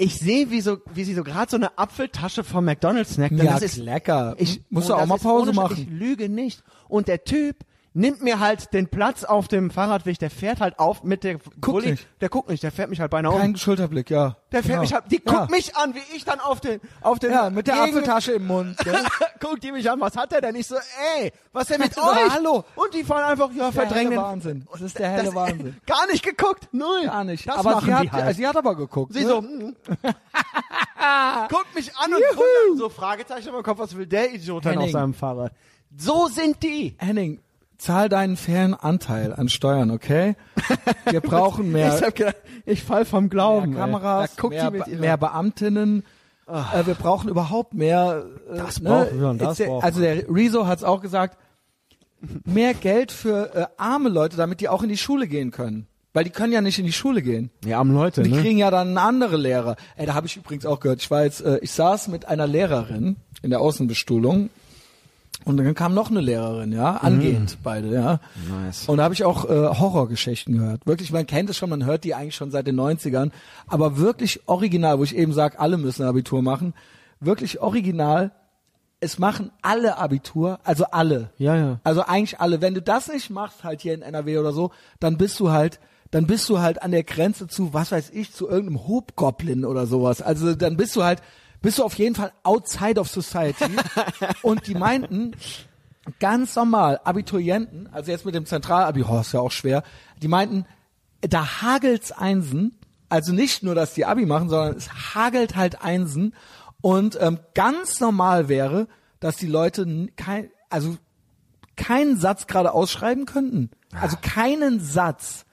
Ich 0.05 0.19
sehe, 0.19 0.51
wie 0.51 0.61
so, 0.61 0.79
wie 0.93 1.03
sie 1.05 1.15
so 1.15 1.25
gerade 1.25 1.51
so 1.51 1.57
eine 1.57 1.79
Apfeltasche 1.79 2.45
vom 2.45 2.67
McDonalds 2.67 3.15
snackt. 3.15 3.33
Ja, 3.37 3.55
das 3.55 3.63
ist 3.63 3.77
lecker. 3.79 4.35
Ich 4.37 4.61
Musst 4.69 4.91
du 4.91 4.95
auch 4.95 5.07
mal 5.07 5.19
Pause 5.19 5.55
machen. 5.55 5.79
Ich 5.79 5.89
lüge 5.89 6.29
nicht. 6.29 6.63
Und 6.89 7.09
der 7.09 7.25
Typ 7.25 7.57
nimmt 7.97 8.23
mir 8.23 8.41
halt 8.41 8.73
den 8.75 8.89
Platz 8.89 9.23
auf 9.25 9.47
dem 9.49 9.71
Fahrradweg. 9.71 10.19
Der 10.19 10.29
fährt 10.31 10.61
halt 10.61 10.79
auf 10.81 11.05
mit 11.05 11.23
der 11.25 11.39
Bulli. 11.57 11.93
nicht. 11.93 12.07
Der 12.21 12.29
guckt 12.29 12.49
nicht. 12.51 12.63
Der 12.63 12.73
fährt 12.73 12.91
mich 12.91 13.01
halt 13.01 13.11
beinahe 13.11 13.33
um. 13.33 13.39
Kein 13.41 13.57
Schulterblick, 13.57 14.11
ja. 14.11 14.37
Der 14.53 14.63
fährt 14.63 14.67
Genau. 14.73 14.81
mich 14.83 14.93
halt. 14.93 15.05
Die 15.11 15.23
ja. 15.25 15.33
guckt 15.33 15.51
mich 15.51 15.77
an, 15.77 15.95
wie 15.95 16.17
ich 16.17 16.25
dann 16.25 16.41
auf 16.41 16.61
den, 16.61 16.81
auf 17.01 17.19
den. 17.21 17.31
Ja, 17.33 17.51
mit 17.51 17.67
der 17.69 17.75
Gegen- 17.77 17.87
Apfeltasche 17.97 18.33
im 18.33 18.47
Mund. 18.49 18.77
Gell? 18.85 18.99
guckt 19.41 19.63
die 19.63 19.73
mich 19.73 19.89
an, 19.91 20.01
was 20.01 20.17
hat 20.17 20.33
er 20.33 20.41
denn? 20.41 20.57
Ich 20.57 20.67
so, 20.67 20.75
ey, 21.19 21.33
was 21.53 21.69
denn 21.69 21.81
mit 21.83 21.97
euch? 21.97 22.31
hallo. 22.31 22.65
Und 22.75 22.93
die 22.95 23.05
fahren 23.05 23.25
einfach, 23.25 23.51
ja, 23.53 23.71
Der 23.71 23.73
verdrängen. 23.73 24.11
den- 24.11 24.21
Wahnsinn. 24.21 24.67
Das 24.73 24.81
ist 24.81 24.99
der 24.99 25.09
helle 25.11 25.25
Das- 25.27 25.35
Wahnsinn. 25.37 25.77
Gar 25.87 26.07
nicht 26.09 26.25
geguckt, 26.25 26.69
null. 26.73 27.05
Gar 27.05 27.25
nicht. 27.25 27.49
Das 27.49 27.57
aber 27.59 27.71
machen 27.77 27.87
sie 27.87 27.95
hat, 27.95 28.13
halt. 28.13 28.37
sie 28.37 28.47
hat 28.47 28.57
aber 28.57 28.75
geguckt. 28.75 29.13
Sie 29.13 29.23
ne? 29.23 29.29
so, 29.29 29.41
mm. 29.41 29.77
Guckt 31.49 31.75
mich 31.75 31.95
an 31.97 32.13
und 32.13 32.21
wundert 32.21 32.79
so 32.79 32.89
Fragezeichen 32.89 33.55
im 33.55 33.63
Kopf, 33.63 33.79
was 33.79 33.97
will 33.97 34.07
der 34.07 34.33
Idiot 34.35 34.65
dann 34.65 34.79
auf 34.79 34.91
seinem 34.91 35.15
Fahrrad? 35.15 35.53
So 35.97 36.27
sind 36.29 36.63
die. 36.63 36.97
Henning, 36.99 37.41
zahl 37.79 38.09
deinen 38.09 38.37
fairen 38.37 38.75
Anteil 38.75 39.33
an 39.33 39.49
Steuern, 39.49 39.91
okay? 39.91 40.37
Wir 41.11 41.21
brauchen 41.21 41.73
mehr, 41.73 41.95
Ich 41.99 42.03
hab 42.03 42.15
gedacht, 42.15 42.37
ich 42.67 42.83
fall 42.83 43.05
vom 43.05 43.29
Glauben. 43.29 43.71
mehr. 43.71 43.81
Kameras, 43.81 44.31
mehr, 44.49 44.71
Be- 44.71 44.85
mehr 44.97 45.17
Beamtinnen. 45.17 46.05
Äh, 46.47 46.87
wir 46.87 46.95
brauchen 46.95 47.29
überhaupt 47.29 47.75
mehr. 47.75 48.25
Äh, 48.53 48.57
Das 48.59 48.81
brauchen 48.81 49.21
wir 49.21 49.29
und 49.31 49.41
das 49.41 49.59
brauchen 49.59 49.83
Also 49.83 50.01
der 50.01 50.29
Rezo 50.29 50.67
hat 50.67 50.79
es 50.79 50.85
auch 50.85 51.01
gesagt, 51.01 51.39
mehr 52.45 52.75
Geld 52.75 53.13
für 53.13 53.55
äh, 53.55 53.67
arme 53.77 54.09
Leute, 54.09 54.37
damit 54.37 54.61
die 54.61 54.69
auch 54.69 54.83
in 54.83 54.89
die 54.89 54.97
Schule 54.97 55.27
gehen 55.27 55.51
können. 55.51 55.87
Weil 56.13 56.25
die 56.25 56.31
können 56.31 56.53
ja 56.53 56.61
nicht 56.61 56.79
in 56.79 56.87
die 56.87 56.93
Schule 56.93 57.23
gehen. 57.23 57.51
Die 57.65 57.75
armen 57.75 57.93
Leute, 57.93 58.23
Die 58.23 58.31
ne? 58.31 58.41
kriegen 58.41 58.59
ja 58.59 58.71
dann 58.71 58.97
andere 58.99 59.37
Lehrer. 59.37 59.75
Ey, 59.97 60.07
da 60.07 60.15
habe 60.15 60.27
ich 60.29 60.37
übrigens 60.37 60.65
auch 60.65 60.79
gehört. 60.81 61.03
Ich 61.03 61.11
war 61.11 61.25
jetzt, 61.25 61.41
äh, 61.41 61.59
ich 61.59 61.73
saß 61.73 62.07
mit 62.09 62.27
einer 62.29 62.47
Lehrerin 62.47 63.17
in 63.43 63.51
der 63.51 63.61
Außenbestuhlung 63.61 64.49
und 65.45 65.59
dann 65.59 65.75
kam 65.75 65.95
noch 65.95 66.11
eine 66.11 66.21
Lehrerin, 66.21 66.73
ja, 66.73 66.97
angehend 66.97 67.59
beide, 67.63 67.93
ja. 67.93 68.21
Nice. 68.49 68.89
Und 68.89 68.99
da 68.99 69.05
habe 69.05 69.15
ich 69.15 69.25
auch 69.25 69.45
äh, 69.45 69.49
Horrorgeschichten 69.49 70.57
gehört. 70.59 70.87
Wirklich, 70.87 71.13
man 71.13 71.27
kennt 71.27 71.51
es 71.51 71.57
schon, 71.57 71.71
man 71.71 71.85
hört 71.85 72.05
die 72.05 72.15
eigentlich 72.15 72.35
schon 72.35 72.51
seit 72.51 72.67
den 72.67 72.81
90ern, 72.81 73.31
aber 73.67 73.99
wirklich 73.99 74.41
original, 74.47 74.99
wo 74.99 75.05
ich 75.05 75.15
eben 75.15 75.33
sage, 75.33 75.61
alle 75.61 75.77
müssen 75.77 76.05
Abitur 76.05 76.43
machen, 76.43 76.75
wirklich 77.21 77.61
original. 77.61 78.33
Es 79.01 79.19
machen 79.19 79.51
alle 79.61 79.99
Abitur, 79.99 80.61
also 80.65 80.87
alle. 80.91 81.31
Ja, 81.37 81.57
ja. 81.57 81.81
Also 81.85 82.03
eigentlich 82.03 82.41
alle. 82.41 82.63
Wenn 82.63 82.75
du 82.75 82.81
das 82.81 83.09
nicht 83.09 83.29
machst, 83.29 83.63
halt 83.63 83.83
hier 83.83 83.93
in 83.93 84.01
NRW 84.01 84.39
oder 84.39 84.53
so, 84.53 84.71
dann 84.99 85.19
bist 85.19 85.39
du 85.41 85.51
halt, 85.51 85.79
dann 86.11 86.27
bist 86.27 86.49
du 86.49 86.61
halt 86.61 86.83
an 86.83 86.91
der 86.91 87.03
Grenze 87.03 87.47
zu, 87.49 87.75
was 87.75 87.93
weiß 87.93 88.11
ich, 88.11 88.33
zu 88.33 88.49
irgendeinem 88.49 88.87
Hobgoblin 88.89 89.67
oder 89.67 89.87
sowas. 89.87 90.23
Also 90.23 90.55
dann 90.55 90.79
bist 90.79 90.97
du 90.97 91.05
halt, 91.05 91.21
bist 91.65 91.79
du 91.79 91.83
auf 91.83 91.95
jeden 91.95 92.15
Fall 92.15 92.31
outside 92.43 93.01
of 93.01 93.09
society. 93.09 93.65
Und 94.43 94.67
die 94.67 94.75
meinten, 94.75 95.35
ganz 96.21 96.55
normal, 96.55 97.01
Abiturienten, 97.03 97.89
also 97.91 98.11
jetzt 98.11 98.27
mit 98.27 98.35
dem 98.35 98.45
Zentralabi, 98.45 99.03
oh, 99.03 99.21
ist 99.21 99.33
ja 99.33 99.41
auch 99.41 99.51
schwer, 99.51 99.83
die 100.21 100.29
meinten, 100.29 100.67
da 101.23 101.63
hagelt's 101.63 102.13
Einsen, 102.13 102.79
also 103.09 103.33
nicht 103.33 103.63
nur, 103.63 103.75
dass 103.75 103.95
die 103.95 104.05
Abi 104.05 104.27
machen, 104.27 104.51
sondern 104.51 104.77
es 104.77 105.15
hagelt 105.15 105.57
halt 105.57 105.81
Einsen 105.83 106.35
und 106.83 107.17
ähm, 107.19 107.41
ganz 107.55 107.99
normal 107.99 108.49
wäre, 108.51 108.87
dass 109.19 109.37
die 109.37 109.47
Leute 109.47 110.09
kein, 110.17 110.51
also 110.69 110.99
keinen 111.77 112.19
Satz 112.19 112.47
gerade 112.47 112.73
ausschreiben 112.73 113.25
könnten. 113.25 113.71
Also 113.99 114.19
keinen 114.21 114.81
Satz. 114.81 115.44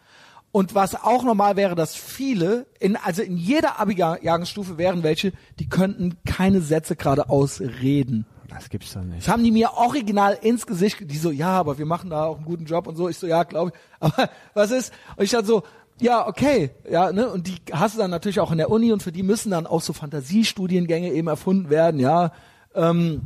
Und 0.51 0.75
was 0.75 0.95
auch 0.95 1.23
normal 1.23 1.55
wäre, 1.55 1.75
dass 1.75 1.95
viele, 1.95 2.65
in, 2.79 2.97
also 2.97 3.21
in 3.21 3.37
jeder 3.37 3.79
Abi-Jahrgangsstufe 3.79 4.77
wären 4.77 5.01
welche, 5.03 5.31
die 5.59 5.69
könnten 5.69 6.17
keine 6.25 6.59
Sätze 6.61 6.95
gerade 6.97 7.29
ausreden. 7.29 8.25
Das 8.49 8.69
gibt's 8.69 8.91
doch 8.93 9.01
nicht. 9.01 9.19
Das 9.25 9.29
haben 9.31 9.45
die 9.45 9.51
mir 9.51 9.71
original 9.77 10.37
ins 10.41 10.67
Gesicht, 10.67 10.97
ge- 10.97 11.07
die 11.07 11.17
so, 11.17 11.31
ja, 11.31 11.51
aber 11.51 11.77
wir 11.77 11.85
machen 11.85 12.09
da 12.09 12.25
auch 12.25 12.35
einen 12.35 12.45
guten 12.45 12.65
Job 12.65 12.85
und 12.87 12.97
so. 12.97 13.07
Ich 13.07 13.17
so, 13.17 13.27
ja, 13.27 13.43
glaube 13.43 13.71
ich. 13.73 13.79
Aber 14.01 14.29
was 14.53 14.71
ist? 14.71 14.91
Und 15.15 15.23
ich 15.23 15.31
dann 15.31 15.45
so, 15.45 15.63
ja, 16.01 16.27
okay, 16.27 16.71
ja, 16.89 17.13
ne? 17.13 17.29
Und 17.29 17.47
die 17.47 17.55
hast 17.71 17.95
du 17.95 17.99
dann 17.99 18.11
natürlich 18.11 18.41
auch 18.41 18.51
in 18.51 18.57
der 18.57 18.69
Uni 18.69 18.91
und 18.91 19.01
für 19.01 19.13
die 19.13 19.23
müssen 19.23 19.51
dann 19.51 19.67
auch 19.67 19.81
so 19.81 19.93
Fantasiestudiengänge 19.93 21.13
eben 21.13 21.29
erfunden 21.29 21.69
werden, 21.69 21.99
ja. 22.01 22.33
Ähm, 22.75 23.21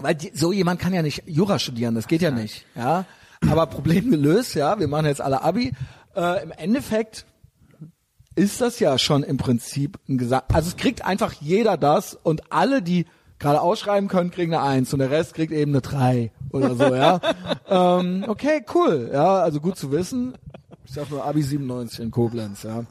weil 0.00 0.14
die, 0.14 0.30
so 0.34 0.52
jemand 0.52 0.80
kann 0.80 0.94
ja 0.94 1.02
nicht 1.02 1.24
Jura 1.26 1.58
studieren, 1.58 1.94
das 1.94 2.06
geht 2.08 2.22
ja 2.22 2.30
nicht, 2.30 2.64
ja. 2.74 3.04
Aber 3.50 3.66
Problem 3.66 4.10
gelöst, 4.10 4.54
ja. 4.54 4.78
Wir 4.78 4.88
machen 4.88 5.04
jetzt 5.06 5.20
alle 5.20 5.42
Abi. 5.42 5.72
Äh, 6.14 6.42
Im 6.42 6.52
Endeffekt 6.52 7.26
ist 8.34 8.60
das 8.60 8.80
ja 8.80 8.98
schon 8.98 9.22
im 9.22 9.36
Prinzip 9.36 9.98
ein 10.08 10.18
Gesagt. 10.18 10.54
Also 10.54 10.68
es 10.68 10.76
kriegt 10.76 11.04
einfach 11.04 11.32
jeder 11.34 11.76
das 11.76 12.14
und 12.14 12.52
alle, 12.52 12.82
die 12.82 13.06
gerade 13.38 13.60
ausschreiben 13.60 14.08
können, 14.08 14.30
kriegen 14.30 14.54
eine 14.54 14.62
Eins 14.62 14.92
und 14.92 15.00
der 15.00 15.10
Rest 15.10 15.34
kriegt 15.34 15.52
eben 15.52 15.72
eine 15.72 15.80
Drei 15.80 16.30
oder 16.50 16.74
so, 16.74 16.94
ja. 16.94 17.20
ähm, 17.68 18.24
okay, 18.28 18.64
cool, 18.74 19.10
ja, 19.12 19.40
also 19.40 19.60
gut 19.60 19.76
zu 19.76 19.90
wissen. 19.90 20.34
Ich 20.84 20.92
sag 20.92 21.10
nur 21.10 21.24
Abi 21.24 21.42
97 21.42 22.00
in 22.00 22.10
Koblenz, 22.10 22.62
ja. 22.62 22.84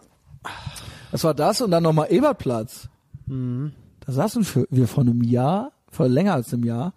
Das 1.11 1.23
war 1.23 1.33
das 1.33 1.61
und 1.61 1.71
dann 1.71 1.83
nochmal 1.83 2.11
Ebertplatz. 2.11 2.89
Da 3.27 4.11
saßen 4.11 4.45
wir 4.69 4.87
vor 4.87 5.03
einem 5.03 5.23
Jahr, 5.23 5.71
vor 5.87 6.07
länger 6.07 6.33
als 6.33 6.53
einem 6.53 6.65
Jahr. 6.65 6.93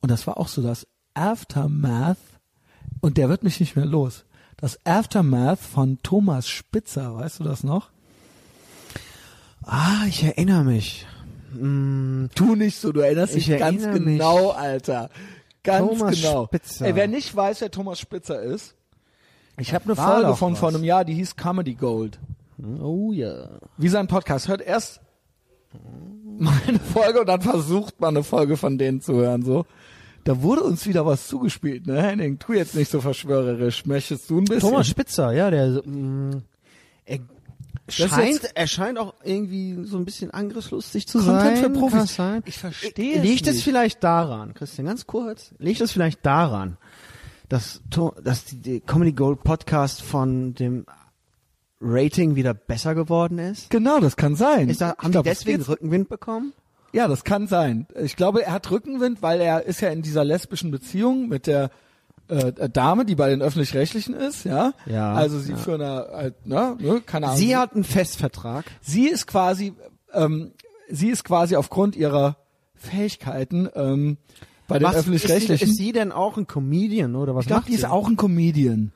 Und 0.00 0.10
das 0.10 0.26
war 0.26 0.38
auch 0.38 0.48
so 0.48 0.62
das 0.62 0.86
Aftermath. 1.14 2.18
Und 3.00 3.16
der 3.16 3.28
wird 3.28 3.42
mich 3.42 3.58
nicht 3.58 3.76
mehr 3.76 3.86
los. 3.86 4.25
Das 4.58 4.78
Aftermath 4.86 5.58
von 5.58 5.98
Thomas 6.02 6.48
Spitzer, 6.48 7.14
weißt 7.16 7.40
du 7.40 7.44
das 7.44 7.62
noch? 7.62 7.90
Ah, 9.62 10.04
ich 10.08 10.22
erinnere 10.22 10.64
mich. 10.64 11.06
Mm, 11.52 12.26
Tu 12.34 12.54
nicht 12.56 12.78
so, 12.78 12.92
du 12.92 13.00
erinnerst 13.00 13.34
Ich 13.34 13.46
dich 13.46 13.58
ganz 13.58 13.82
erinnere 13.82 14.00
mich. 14.00 14.18
genau, 14.18 14.50
Alter. 14.50 15.10
Ganz 15.62 15.88
Thomas 15.98 16.16
genau. 16.16 16.46
Spitzer. 16.46 16.86
Ey, 16.86 16.94
wer 16.94 17.08
nicht 17.08 17.34
weiß, 17.34 17.60
wer 17.60 17.70
Thomas 17.70 17.98
Spitzer 18.00 18.40
ist, 18.42 18.74
ich 19.58 19.74
habe 19.74 19.84
eine 19.86 19.96
Folge 19.96 20.36
von 20.36 20.52
was. 20.52 20.58
vor 20.60 20.68
einem 20.68 20.84
Jahr, 20.84 21.04
die 21.04 21.14
hieß 21.14 21.36
Comedy 21.36 21.74
Gold. 21.74 22.18
oh 22.80 23.12
ja. 23.12 23.48
Wie 23.78 23.88
sein 23.88 24.06
Podcast. 24.06 24.48
Hört 24.48 24.60
erst 24.60 25.00
meine 26.38 26.78
Folge 26.78 27.20
und 27.20 27.26
dann 27.26 27.40
versucht 27.42 28.00
man 28.00 28.16
eine 28.16 28.24
Folge 28.24 28.56
von 28.56 28.78
denen 28.78 29.00
zu 29.00 29.14
hören, 29.14 29.42
so. 29.42 29.66
Da 30.26 30.42
wurde 30.42 30.62
uns 30.64 30.86
wieder 30.86 31.06
was 31.06 31.28
zugespielt, 31.28 31.86
ne, 31.86 32.02
Henning? 32.02 32.38
Tu 32.38 32.52
jetzt 32.54 32.74
nicht 32.74 32.90
so 32.90 33.00
verschwörerisch. 33.00 33.86
Möchtest 33.86 34.28
du 34.28 34.38
ein 34.40 34.44
bisschen? 34.44 34.60
Thomas 34.70 34.88
Spitzer, 34.88 35.32
ja, 35.32 35.50
der 35.50 35.82
mm, 35.86 36.42
er 37.06 37.18
scheint, 37.88 38.32
jetzt- 38.42 38.50
er 38.56 38.66
scheint 38.66 38.98
auch 38.98 39.14
irgendwie 39.22 39.84
so 39.84 39.96
ein 39.96 40.04
bisschen 40.04 40.32
angriffslustig 40.32 41.06
zu 41.06 41.18
Content 41.18 41.40
sein. 41.40 41.56
für 41.58 41.70
Profis. 41.70 42.14
Sein. 42.16 42.42
Ich 42.44 42.58
verstehe 42.58 43.18
es 43.18 43.22
Liegt 43.22 43.46
es 43.46 43.54
nicht. 43.56 43.64
vielleicht 43.64 44.02
daran, 44.02 44.54
Christian, 44.54 44.86
ganz 44.88 45.06
kurz, 45.06 45.54
liegt 45.58 45.80
es 45.80 45.92
vielleicht 45.92 46.26
daran, 46.26 46.76
dass, 47.48 47.80
dass 48.24 48.44
die, 48.46 48.80
Comedy 48.80 49.12
Gold 49.12 49.44
Podcast 49.44 50.02
von 50.02 50.54
dem 50.54 50.84
Rating 51.80 52.34
wieder 52.34 52.54
besser 52.54 52.96
geworden 52.96 53.38
ist? 53.38 53.70
Genau, 53.70 54.00
das 54.00 54.16
kann 54.16 54.34
sein. 54.34 54.68
Ist 54.68 54.80
da, 54.80 54.96
haben 54.98 55.12
die 55.12 55.18
es 55.18 55.24
deswegen 55.24 55.62
Rückenwind 55.62 56.08
bekommen? 56.08 56.52
Ja, 56.92 57.08
das 57.08 57.24
kann 57.24 57.46
sein. 57.46 57.86
Ich 58.00 58.16
glaube, 58.16 58.44
er 58.44 58.52
hat 58.52 58.70
Rückenwind, 58.70 59.22
weil 59.22 59.40
er 59.40 59.64
ist 59.64 59.80
ja 59.80 59.90
in 59.90 60.02
dieser 60.02 60.24
lesbischen 60.24 60.70
Beziehung 60.70 61.28
mit 61.28 61.46
der 61.46 61.70
äh, 62.28 62.68
Dame, 62.68 63.04
die 63.04 63.14
bei 63.14 63.28
den 63.28 63.42
öffentlich-rechtlichen 63.42 64.14
ist, 64.14 64.44
ja. 64.44 64.72
Ja, 64.86 65.12
Also 65.12 65.38
sie 65.38 65.52
ja. 65.52 65.58
für 65.58 65.74
eine, 65.74 66.08
halt, 66.12 66.46
ne, 66.46 66.76
ne, 66.80 67.00
keine 67.04 67.26
Ahnung. 67.26 67.38
Sie 67.38 67.56
hat 67.56 67.74
einen 67.74 67.84
Festvertrag. 67.84 68.64
sie 68.80 69.08
ist 69.08 69.26
quasi, 69.26 69.74
ähm, 70.12 70.52
sie 70.88 71.08
ist 71.10 71.24
quasi 71.24 71.56
aufgrund 71.56 71.96
ihrer 71.96 72.36
Fähigkeiten 72.74 73.68
ähm, 73.74 74.18
bei 74.66 74.78
den 74.78 74.88
öffentlich-rechtlichen. 74.88 75.70
ist 75.70 75.76
sie 75.76 75.92
denn 75.92 76.12
auch 76.12 76.36
ein 76.36 76.46
Comedian 76.46 77.14
oder 77.14 77.34
was 77.34 77.44
ich 77.44 77.48
glaube, 77.48 77.66
die 77.68 77.74
ist 77.74 77.84
auch 77.84 78.08
ein 78.08 78.16
Comedian. 78.16 78.92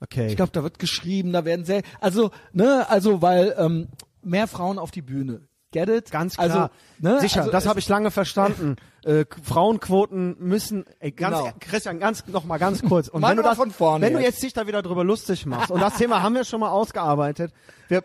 Okay. 0.00 0.26
Ich 0.26 0.36
glaube, 0.36 0.52
da 0.52 0.62
wird 0.62 0.78
geschrieben, 0.78 1.32
da 1.32 1.44
werden 1.46 1.64
sehr, 1.64 1.82
also, 2.00 2.30
ne, 2.52 2.86
also, 2.90 3.22
weil 3.22 3.54
ähm, 3.58 3.88
mehr 4.22 4.46
Frauen 4.46 4.78
auf 4.78 4.90
die 4.90 5.02
Bühne. 5.02 5.40
Get 5.74 5.88
it? 5.88 6.10
Ganz 6.10 6.36
klar. 6.36 6.44
Also, 6.50 6.68
ne, 7.00 7.20
Sicher, 7.20 7.40
also 7.40 7.50
das 7.52 7.66
habe 7.66 7.80
ich 7.80 7.88
lange 7.88 8.10
verstanden. 8.10 8.76
äh, 9.04 9.24
Frauenquoten 9.42 10.36
müssen, 10.38 10.84
ey, 11.00 11.10
ganz, 11.10 11.36
Genau. 11.38 11.52
Christian, 11.60 11.98
ganz, 11.98 12.26
noch 12.28 12.44
mal 12.44 12.58
ganz 12.58 12.80
kurz. 12.82 13.08
Und 13.08 13.22
wenn 13.22 13.36
du 13.36 13.42
das, 13.42 13.56
von 13.56 13.70
vorne 13.70 14.06
wenn 14.06 14.12
du 14.12 14.20
jetzt. 14.20 14.34
jetzt 14.34 14.42
dich 14.44 14.52
da 14.52 14.66
wieder 14.66 14.82
drüber 14.82 15.04
lustig 15.04 15.44
machst, 15.46 15.70
und 15.70 15.80
das 15.80 15.96
Thema 15.96 16.22
haben 16.22 16.34
wir 16.34 16.44
schon 16.44 16.60
mal 16.60 16.70
ausgearbeitet. 16.70 17.52
Wir, 17.88 18.02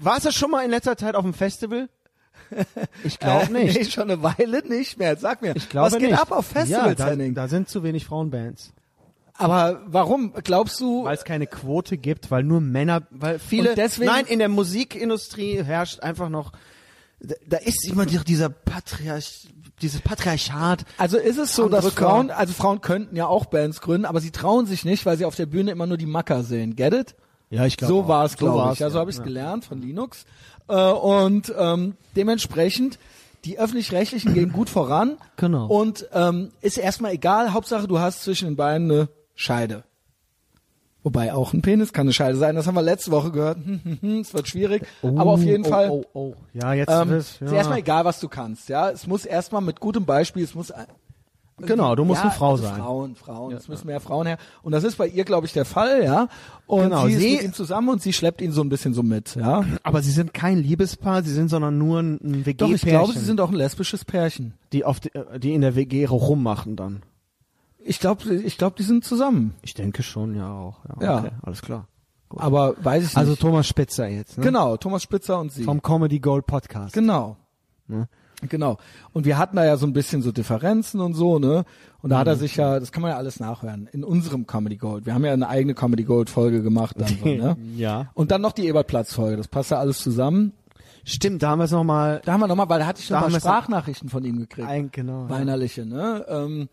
warst 0.00 0.24
du 0.26 0.32
schon 0.32 0.50
mal 0.50 0.64
in 0.64 0.70
letzter 0.70 0.96
Zeit 0.96 1.14
auf 1.14 1.22
dem 1.24 1.34
Festival? 1.34 1.88
Ich 3.04 3.18
glaube 3.20 3.46
Äh, 3.56 3.64
nicht. 3.64 3.76
Nee, 3.78 3.84
schon 3.84 4.10
eine 4.10 4.22
Weile 4.22 4.66
nicht 4.66 4.98
mehr. 4.98 5.16
Sag 5.16 5.40
mir, 5.42 5.54
Ich 5.54 5.68
glaube 5.68 5.86
was 5.92 5.98
geht 5.98 6.10
nicht. 6.10 6.20
ab 6.20 6.32
auf 6.32 6.46
Festivals, 6.46 6.98
ja, 6.98 7.14
da, 7.14 7.28
da 7.28 7.48
sind 7.48 7.68
zu 7.68 7.82
wenig 7.84 8.06
Frauenbands. 8.06 8.72
Aber 9.34 9.82
warum? 9.86 10.32
Glaubst 10.44 10.80
du? 10.80 11.04
Weil 11.04 11.14
es 11.14 11.24
keine 11.24 11.46
Quote 11.46 11.96
gibt, 11.96 12.30
weil 12.30 12.42
nur 12.42 12.60
Männer, 12.60 13.02
weil 13.10 13.38
viele, 13.38 13.70
Und 13.70 13.78
deswegen- 13.78 14.10
nein, 14.10 14.26
in 14.26 14.38
der 14.38 14.48
Musikindustrie 14.48 15.62
herrscht 15.62 16.00
einfach 16.00 16.28
noch, 16.28 16.52
da, 17.46 17.58
ist 17.58 17.86
immer 17.88 18.06
die- 18.06 18.18
dieser 18.18 18.48
Patriarch, 18.48 19.48
dieses 19.82 20.00
Patriarchat. 20.00 20.84
Also 20.98 21.16
ist 21.18 21.38
es 21.38 21.54
so, 21.54 21.68
dass. 21.68 21.86
Frauen, 21.88 22.30
also 22.30 22.52
Frauen 22.52 22.80
könnten 22.80 23.16
ja 23.16 23.26
auch 23.26 23.46
Bands 23.46 23.80
gründen, 23.80 24.04
aber 24.06 24.20
sie 24.20 24.30
trauen 24.30 24.66
sich 24.66 24.84
nicht, 24.84 25.06
weil 25.06 25.16
sie 25.18 25.24
auf 25.24 25.36
der 25.36 25.46
Bühne 25.46 25.70
immer 25.70 25.86
nur 25.86 25.96
die 25.96 26.06
Macker 26.06 26.42
sehen. 26.42 26.76
Get 26.76 26.94
it? 26.94 27.14
Ja, 27.50 27.66
ich 27.66 27.76
So 27.80 28.06
war 28.08 28.24
es, 28.24 28.36
glaube 28.36 28.72
ich. 28.72 28.78
Ja, 28.78 28.90
so 28.90 28.96
ja. 28.96 29.00
habe 29.00 29.10
ich 29.10 29.16
es 29.16 29.18
Ja. 29.18 29.24
gelernt 29.24 29.64
von 29.64 29.80
Linux. 29.82 30.24
Äh, 30.68 30.74
und 30.92 31.52
ähm, 31.58 31.96
dementsprechend, 32.16 32.98
die 33.44 33.58
öffentlich-rechtlichen 33.58 34.34
gehen 34.34 34.52
gut 34.52 34.68
voran. 34.70 35.16
Genau. 35.36 35.66
Und 35.66 36.06
ähm, 36.12 36.50
ist 36.60 36.78
erstmal 36.78 37.12
egal, 37.12 37.52
Hauptsache 37.52 37.88
du 37.88 37.98
hast 37.98 38.22
zwischen 38.22 38.46
den 38.46 38.56
Beinen 38.56 38.90
eine 38.90 39.08
Scheide. 39.34 39.82
Wobei 41.02 41.32
auch 41.32 41.54
ein 41.54 41.62
Penis 41.62 41.92
kann 41.92 42.02
eine 42.02 42.12
Scheide 42.12 42.36
sein. 42.36 42.54
Das 42.56 42.66
haben 42.66 42.74
wir 42.74 42.82
letzte 42.82 43.10
Woche 43.10 43.30
gehört. 43.30 43.58
Es 44.02 44.34
wird 44.34 44.48
schwierig. 44.48 44.82
aber 45.02 45.30
auf 45.32 45.42
jeden 45.42 45.64
oh, 45.64 45.68
Fall. 45.68 45.90
Oh, 45.90 46.04
oh, 46.12 46.34
Ja, 46.52 46.74
jetzt 46.74 46.90
Ähm, 46.92 47.12
Ist 47.12 47.40
ja. 47.40 47.52
erstmal 47.52 47.78
egal, 47.78 48.04
was 48.04 48.20
du 48.20 48.28
kannst, 48.28 48.68
ja. 48.68 48.90
Es 48.90 49.06
muss 49.06 49.24
erstmal 49.24 49.62
mit 49.62 49.80
gutem 49.80 50.04
Beispiel, 50.04 50.44
es 50.44 50.54
muss 50.54 50.70
ein- 50.70 50.86
Genau, 51.62 51.94
du 51.94 52.06
musst 52.06 52.20
ja, 52.20 52.30
eine 52.30 52.38
Frau 52.38 52.52
also 52.52 52.62
sein. 52.64 52.76
Frauen, 52.76 53.16
Frauen, 53.16 53.54
es 53.54 53.68
müssen 53.68 53.86
mehr 53.86 54.00
Frauen 54.00 54.26
her. 54.26 54.38
Und 54.62 54.72
das 54.72 54.82
ist 54.82 54.96
bei 54.96 55.06
ihr, 55.06 55.24
glaube 55.24 55.46
ich, 55.46 55.52
der 55.52 55.66
Fall, 55.66 56.02
ja. 56.02 56.28
Und 56.66 56.84
Genau, 56.84 57.06
sie 57.06 57.12
ist 57.12 57.20
sie- 57.20 57.32
mit 57.36 57.42
ihm 57.44 57.52
zusammen 57.52 57.88
und 57.90 58.02
sie 58.02 58.12
schleppt 58.14 58.40
ihn 58.40 58.52
so 58.52 58.62
ein 58.62 58.68
bisschen 58.70 58.94
so 58.94 59.02
mit, 59.02 59.36
ja. 59.36 59.64
Aber 59.82 60.00
sie 60.02 60.10
sind 60.10 60.32
kein 60.32 60.58
Liebespaar, 60.58 61.22
sie 61.22 61.32
sind 61.32 61.48
sondern 61.48 61.76
nur 61.76 62.00
ein, 62.00 62.14
ein 62.22 62.46
WG-Pärchen, 62.46 62.56
Doch, 62.56 62.74
ich 62.74 62.82
glaube, 62.82 63.12
sie 63.12 63.24
sind 63.24 63.40
auch 63.42 63.50
ein 63.50 63.56
lesbisches 63.56 64.04
Pärchen. 64.06 64.54
die, 64.72 64.84
auf 64.84 65.00
die, 65.00 65.14
äh, 65.14 65.38
die 65.38 65.52
in 65.54 65.60
der 65.60 65.74
WG 65.76 66.06
rummachen 66.06 66.76
dann. 66.76 67.02
Ich 67.84 68.00
glaube, 68.00 68.34
ich 68.34 68.58
glaube, 68.58 68.76
die 68.76 68.82
sind 68.82 69.04
zusammen. 69.04 69.54
Ich 69.62 69.74
denke 69.74 70.02
schon, 70.02 70.34
ja 70.34 70.52
auch. 70.52 70.78
Ja, 71.00 71.02
Ja. 71.02 71.18
Okay, 71.18 71.30
alles 71.42 71.62
klar. 71.62 71.86
Aber 72.36 72.76
weiß 72.82 73.02
ich 73.02 73.08
nicht. 73.10 73.16
Also 73.16 73.34
Thomas 73.34 73.66
Spitzer 73.66 74.06
jetzt, 74.08 74.38
ne? 74.38 74.44
genau, 74.44 74.76
Thomas 74.76 75.02
Spitzer 75.02 75.40
und 75.40 75.50
sie. 75.50 75.64
Vom 75.64 75.82
Comedy 75.82 76.20
Gold 76.20 76.46
Podcast. 76.46 76.94
Genau. 76.94 77.36
Ne? 77.88 78.08
Genau. 78.48 78.78
Und 79.12 79.26
wir 79.26 79.36
hatten 79.36 79.56
da 79.56 79.64
ja 79.64 79.76
so 79.76 79.86
ein 79.86 79.92
bisschen 79.92 80.22
so 80.22 80.32
Differenzen 80.32 81.00
und 81.00 81.14
so, 81.14 81.38
ne? 81.38 81.64
Und 82.02 82.10
da 82.10 82.18
hat 82.18 82.26
er 82.26 82.36
sich 82.36 82.56
ja, 82.56 82.80
das 82.80 82.92
kann 82.92 83.02
man 83.02 83.10
ja 83.10 83.18
alles 83.18 83.40
nachhören, 83.40 83.88
in 83.92 84.02
unserem 84.04 84.46
Comedy 84.46 84.76
Gold. 84.76 85.04
Wir 85.04 85.12
haben 85.12 85.24
ja 85.24 85.32
eine 85.32 85.48
eigene 85.48 85.74
Comedy 85.74 86.04
Gold 86.04 86.30
Folge 86.30 86.62
gemacht 86.62 86.96
dann 86.98 87.08
so, 87.08 87.26
ne? 87.26 87.56
Ja. 87.76 88.10
Und 88.14 88.30
dann 88.30 88.40
noch 88.40 88.52
die 88.52 88.66
Ebertplatz 88.66 89.12
Folge, 89.12 89.36
das 89.36 89.48
passt 89.48 89.70
ja 89.72 89.78
alles 89.78 89.98
zusammen. 89.98 90.52
Stimmt, 91.04 91.42
da 91.42 91.50
haben 91.50 91.58
wir 91.58 91.64
es 91.64 91.70
nochmal 91.70 92.20
Da 92.24 92.32
haben 92.32 92.40
wir 92.40 92.46
nochmal, 92.46 92.68
weil 92.68 92.80
da 92.80 92.86
hatte 92.86 93.00
ich 93.00 93.10
haben 93.10 93.32
mal 93.32 93.40
Sprachnachrichten 93.40 94.08
von 94.08 94.24
ihm 94.24 94.38
gekriegt. 94.38 94.68
ein, 94.68 94.90
genau. 94.90 95.24
Ja. 95.24 95.30
Weinerliche, 95.30 95.84
ne? 95.84 96.24
Ähm, 96.28 96.68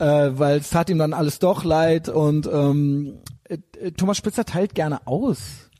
äh, 0.00 0.38
weil 0.38 0.58
es 0.58 0.70
tat 0.70 0.90
ihm 0.90 0.98
dann 0.98 1.12
alles 1.12 1.38
doch 1.38 1.62
leid 1.62 2.08
und 2.08 2.48
ähm, 2.52 3.18
äh, 3.44 3.92
Thomas 3.92 4.16
Spitzer 4.16 4.44
teilt 4.44 4.74
gerne 4.74 5.06
aus. 5.06 5.70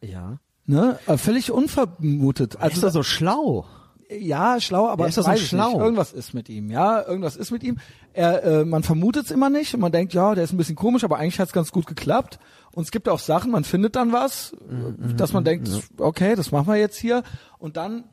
ja. 0.00 0.38
Ne? 0.64 0.96
Äh, 1.06 1.16
völlig 1.16 1.50
unvermutet. 1.50 2.60
Also 2.60 2.76
ist 2.76 2.82
er 2.84 2.90
so 2.92 3.02
schlau? 3.02 3.66
Ja, 4.08 4.60
schlau, 4.60 4.88
aber 4.88 5.04
Er 5.04 5.08
ist 5.08 5.18
doch 5.18 5.24
so 5.24 5.36
schlau. 5.36 5.70
Nicht. 5.70 5.80
Irgendwas 5.80 6.12
ist 6.12 6.34
mit 6.34 6.48
ihm, 6.48 6.70
ja, 6.70 7.04
irgendwas 7.04 7.34
ist 7.34 7.50
mit 7.50 7.64
ihm. 7.64 7.78
Er, 8.12 8.44
äh, 8.44 8.64
man 8.64 8.84
vermutet 8.84 9.24
es 9.24 9.30
immer 9.32 9.50
nicht 9.50 9.74
und 9.74 9.80
man 9.80 9.90
denkt, 9.90 10.14
ja, 10.14 10.36
der 10.36 10.44
ist 10.44 10.52
ein 10.52 10.58
bisschen 10.58 10.76
komisch, 10.76 11.02
aber 11.02 11.18
eigentlich 11.18 11.40
hat 11.40 11.48
es 11.48 11.52
ganz 11.52 11.72
gut 11.72 11.86
geklappt. 11.86 12.38
Und 12.70 12.84
es 12.84 12.92
gibt 12.92 13.08
auch 13.08 13.18
Sachen, 13.18 13.50
man 13.50 13.64
findet 13.64 13.96
dann 13.96 14.12
was, 14.12 14.52
äh, 14.52 15.14
dass 15.14 15.32
man 15.32 15.44
denkt, 15.44 15.68
okay, 15.98 16.36
das 16.36 16.52
machen 16.52 16.68
wir 16.68 16.76
jetzt 16.76 16.96
hier. 16.96 17.24
Und 17.58 17.76
dann 17.76 18.04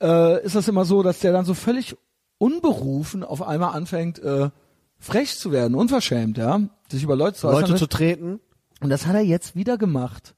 äh, 0.00 0.44
ist 0.44 0.54
das 0.54 0.68
immer 0.68 0.84
so, 0.84 1.02
dass 1.02 1.18
der 1.18 1.32
dann 1.32 1.44
so 1.44 1.54
völlig 1.54 1.96
unberufen 2.38 3.24
auf 3.24 3.42
einmal 3.42 3.74
anfängt, 3.74 4.20
äh, 4.20 4.50
frech 5.00 5.36
zu 5.38 5.50
werden, 5.50 5.74
unverschämt, 5.74 6.38
ja, 6.38 6.60
sich 6.90 7.02
über 7.02 7.16
Leute 7.16 7.36
zu 7.38 7.48
äußern. 7.48 7.62
Leute 7.62 7.74
zu 7.76 7.86
treten? 7.88 8.38
Und 8.80 8.90
das 8.90 9.06
hat 9.06 9.14
er 9.14 9.22
jetzt 9.22 9.56
wieder 9.56 9.76
gemacht. 9.78 10.34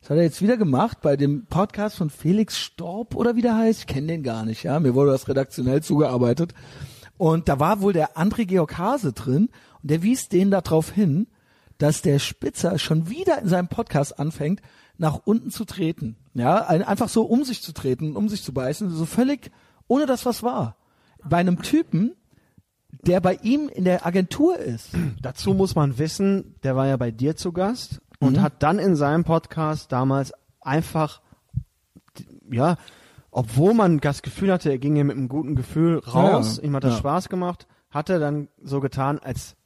Das 0.00 0.10
hat 0.10 0.16
er 0.16 0.24
jetzt 0.24 0.42
wieder 0.42 0.56
gemacht 0.56 0.98
bei 1.00 1.16
dem 1.16 1.46
Podcast 1.46 1.96
von 1.96 2.10
Felix 2.10 2.58
Storb 2.58 3.14
oder 3.14 3.36
wie 3.36 3.42
der 3.42 3.56
heißt. 3.56 3.80
Ich 3.80 3.86
kenne 3.86 4.08
den 4.08 4.22
gar 4.24 4.44
nicht, 4.44 4.64
ja. 4.64 4.78
Mir 4.80 4.94
wurde 4.94 5.12
das 5.12 5.28
redaktionell 5.28 5.82
zugearbeitet. 5.82 6.54
Und 7.18 7.48
da 7.48 7.60
war 7.60 7.80
wohl 7.80 7.92
der 7.92 8.16
André 8.16 8.44
Georg 8.46 8.76
Hase 8.78 9.12
drin 9.12 9.48
und 9.80 9.90
der 9.90 10.02
wies 10.02 10.28
den 10.28 10.50
darauf 10.50 10.90
hin, 10.90 11.28
dass 11.78 12.02
der 12.02 12.18
Spitzer 12.18 12.78
schon 12.78 13.08
wieder 13.08 13.40
in 13.40 13.48
seinem 13.48 13.68
Podcast 13.68 14.18
anfängt, 14.18 14.60
nach 14.98 15.20
unten 15.24 15.50
zu 15.50 15.64
treten. 15.64 16.16
Ja, 16.34 16.66
ein- 16.66 16.82
einfach 16.82 17.08
so 17.08 17.22
um 17.22 17.44
sich 17.44 17.62
zu 17.62 17.72
treten, 17.72 18.16
um 18.16 18.28
sich 18.28 18.42
zu 18.42 18.52
beißen, 18.52 18.90
so 18.90 19.06
völlig 19.06 19.50
ohne 19.86 20.06
dass 20.06 20.26
was 20.26 20.42
war. 20.42 20.76
Bei 21.24 21.38
einem 21.38 21.62
Typen, 21.62 22.14
der 22.92 23.20
bei 23.20 23.34
ihm 23.42 23.68
in 23.68 23.84
der 23.84 24.06
Agentur 24.06 24.58
ist. 24.58 24.90
Dazu 25.20 25.54
muss 25.54 25.74
man 25.74 25.98
wissen, 25.98 26.54
der 26.62 26.76
war 26.76 26.86
ja 26.86 26.96
bei 26.96 27.10
dir 27.10 27.36
zu 27.36 27.52
Gast 27.52 28.00
und 28.20 28.36
Mhm. 28.36 28.42
hat 28.42 28.62
dann 28.62 28.78
in 28.78 28.94
seinem 28.96 29.24
Podcast 29.24 29.90
damals 29.90 30.32
einfach, 30.60 31.20
ja, 32.50 32.76
obwohl 33.30 33.74
man 33.74 33.98
das 33.98 34.22
Gefühl 34.22 34.52
hatte, 34.52 34.70
er 34.70 34.78
ging 34.78 34.94
ja 34.96 35.04
mit 35.04 35.16
einem 35.16 35.28
guten 35.28 35.56
Gefühl 35.56 35.98
raus, 35.98 36.58
Ja, 36.58 36.64
ihm 36.64 36.76
hat 36.76 36.84
das 36.84 36.92
ja. 36.94 36.98
Spaß 36.98 37.28
gemacht, 37.28 37.66
hat 37.90 38.10
er 38.10 38.18
dann 38.18 38.48
so 38.62 38.80
getan, 38.80 39.18
als 39.18 39.56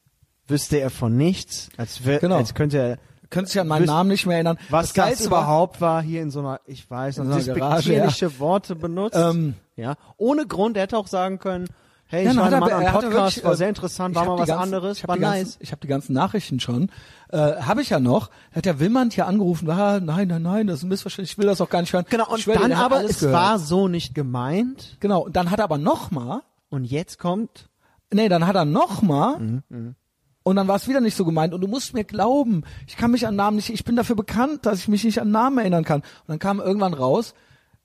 wüsste 0.46 0.78
er 0.78 0.90
von 0.90 1.16
nichts, 1.16 1.70
als, 1.76 2.04
wär, 2.04 2.20
Genau. 2.20 2.36
als 2.36 2.54
könnte 2.54 2.78
er, 2.78 2.98
Könnt 3.28 3.48
sich 3.48 3.60
an 3.60 3.66
meinen 3.66 3.86
Namen 3.86 4.08
nicht 4.10 4.24
mehr 4.24 4.36
erinnern. 4.36 4.56
was 4.70 4.92
das, 4.92 5.20
war- 5.22 5.26
überhaupt 5.42 5.80
war, 5.80 6.00
hier 6.00 6.22
in 6.22 6.30
so 6.30 6.38
einer, 6.38 6.60
ich 6.64 6.88
weiß, 6.88 7.16
so 7.16 7.22
einer 7.22 7.30
Garage, 7.42 7.88
despektierliche 7.90 8.38
Worte 8.38 8.76
benutzt, 8.76 9.16
Ähm, 9.18 9.54
ja, 9.74 9.96
ohne 10.16 10.46
Grund, 10.46 10.76
er 10.76 10.84
hätte 10.84 10.96
auch 10.96 11.08
sagen 11.08 11.40
können, 11.40 11.66
hey, 12.06 12.24
Ja, 12.24 12.30
ich 12.30 12.36
war 12.36 12.44
hat 12.50 12.60
mal 12.60 12.72
am 12.72 12.84
Podcast, 12.92 13.12
wirklich, 13.12 13.44
war 13.44 13.52
äh, 13.52 13.56
sehr 13.56 13.68
interessant, 13.68 14.14
war 14.14 14.24
mal 14.26 14.38
was 14.38 14.46
ganzen- 14.48 14.62
anderes, 14.62 15.06
war 15.08 15.16
nice. 15.16 15.38
Ganzen, 15.38 15.58
ich 15.62 15.72
habe 15.72 15.80
die 15.80 15.88
ganzen 15.88 16.12
Nachrichten 16.12 16.60
schon. 16.60 16.90
Äh, 17.30 17.38
habe 17.38 17.82
ich 17.82 17.90
ja 17.90 17.98
noch. 18.00 18.30
Hat 18.52 18.64
der 18.64 18.78
Willmann 18.80 19.10
hier 19.10 19.26
angerufen, 19.26 19.68
ah, 19.70 20.00
nein, 20.00 20.28
nein, 20.28 20.42
nein, 20.42 20.66
das 20.66 20.78
ist 20.78 20.82
ein 20.84 20.88
Missverständnis, 20.88 21.32
ich 21.32 21.38
will 21.38 21.46
das 21.46 21.60
auch 21.60 21.68
gar 21.70 21.80
nicht 21.80 21.92
hören. 21.92 22.04
Genau, 22.08 22.28
und 22.28 22.40
schwöre 22.40 22.58
dann 22.60 22.72
aber, 22.72 23.04
es 23.04 23.20
gehört. 23.20 23.34
war 23.34 23.58
so 23.58 23.88
nicht 23.88 24.14
gemeint. 24.14 24.96
Genau, 25.00 25.22
und 25.24 25.36
dann 25.36 25.50
hat 25.50 25.58
er 25.60 25.64
aber 25.64 25.78
noch 25.78 26.10
mal, 26.10 26.42
Und 26.68 26.84
jetzt 26.84 27.18
kommt, 27.18 27.68
nee, 28.12 28.28
dann 28.28 28.46
hat 28.46 28.56
er 28.56 28.64
noch 28.64 29.02
mal, 29.02 29.38
Mhm, 29.38 29.94
und 30.42 30.54
dann 30.56 30.68
war 30.68 30.76
es 30.76 30.86
wieder 30.86 31.00
nicht 31.00 31.16
so 31.16 31.24
gemeint. 31.24 31.52
Und 31.54 31.60
du 31.60 31.66
musst 31.66 31.92
mir 31.92 32.04
glauben, 32.04 32.62
ich 32.86 32.96
kann 32.96 33.10
mich 33.10 33.26
an 33.26 33.34
Namen 33.34 33.56
nicht, 33.56 33.70
ich 33.70 33.84
bin 33.84 33.96
dafür 33.96 34.14
bekannt, 34.14 34.64
dass 34.64 34.78
ich 34.78 34.86
mich 34.88 35.02
nicht 35.02 35.20
an 35.20 35.32
Namen 35.32 35.58
erinnern 35.58 35.84
kann. 35.84 36.00
Und 36.02 36.28
dann 36.28 36.38
kam 36.38 36.60
irgendwann 36.60 36.94
raus, 36.94 37.34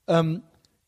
ähm, 0.06 0.42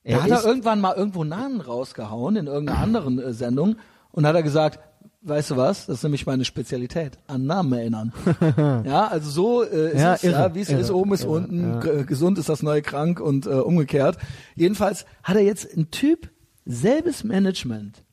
Er 0.05 0.19
da 0.19 0.23
hat 0.25 0.31
er 0.31 0.45
irgendwann 0.45 0.81
mal 0.81 0.95
irgendwo 0.95 1.25
Namen 1.25 1.61
rausgehauen 1.61 2.37
in 2.37 2.47
irgendeiner 2.47 2.79
anderen 2.83 3.19
äh, 3.19 3.33
Sendung 3.33 3.77
und 4.13 4.27
hat 4.27 4.37
er 4.37 4.43
gesagt, 4.43 4.79
weißt 5.23 5.53
du 5.53 5.57
was, 5.57 5.87
das 5.87 5.99
ist 5.99 6.03
nämlich 6.03 6.27
meine 6.27 6.45
Spezialität, 6.45 7.19
an 7.27 7.47
Namen 7.47 7.73
erinnern. 7.73 8.13
ja, 8.87 9.07
also 9.09 9.31
so 9.31 9.63
äh, 9.65 9.93
ist 9.93 10.01
Ja, 10.01 10.15
es, 10.15 10.25
irre, 10.25 10.39
ja, 10.41 10.55
wie 10.55 10.61
es 10.61 10.69
irre, 10.69 10.81
ist, 10.81 10.91
oben 10.91 11.15
ist 11.15 11.23
irre, 11.23 11.33
unten, 11.33 11.65
ja. 11.83 12.03
gesund 12.03 12.39
ist 12.39 12.51
das 12.51 12.63
neue 12.63 12.83
krank 12.83 13.19
und 13.19 13.47
äh, 13.47 13.51
umgekehrt. 13.51 14.19
Jedenfalls 14.55 15.07
hat 15.23 15.37
er 15.37 15.43
jetzt 15.43 15.73
einen 15.75 15.91
Typ, 15.91 16.31
selbes 16.67 17.25
Management. 17.25 18.05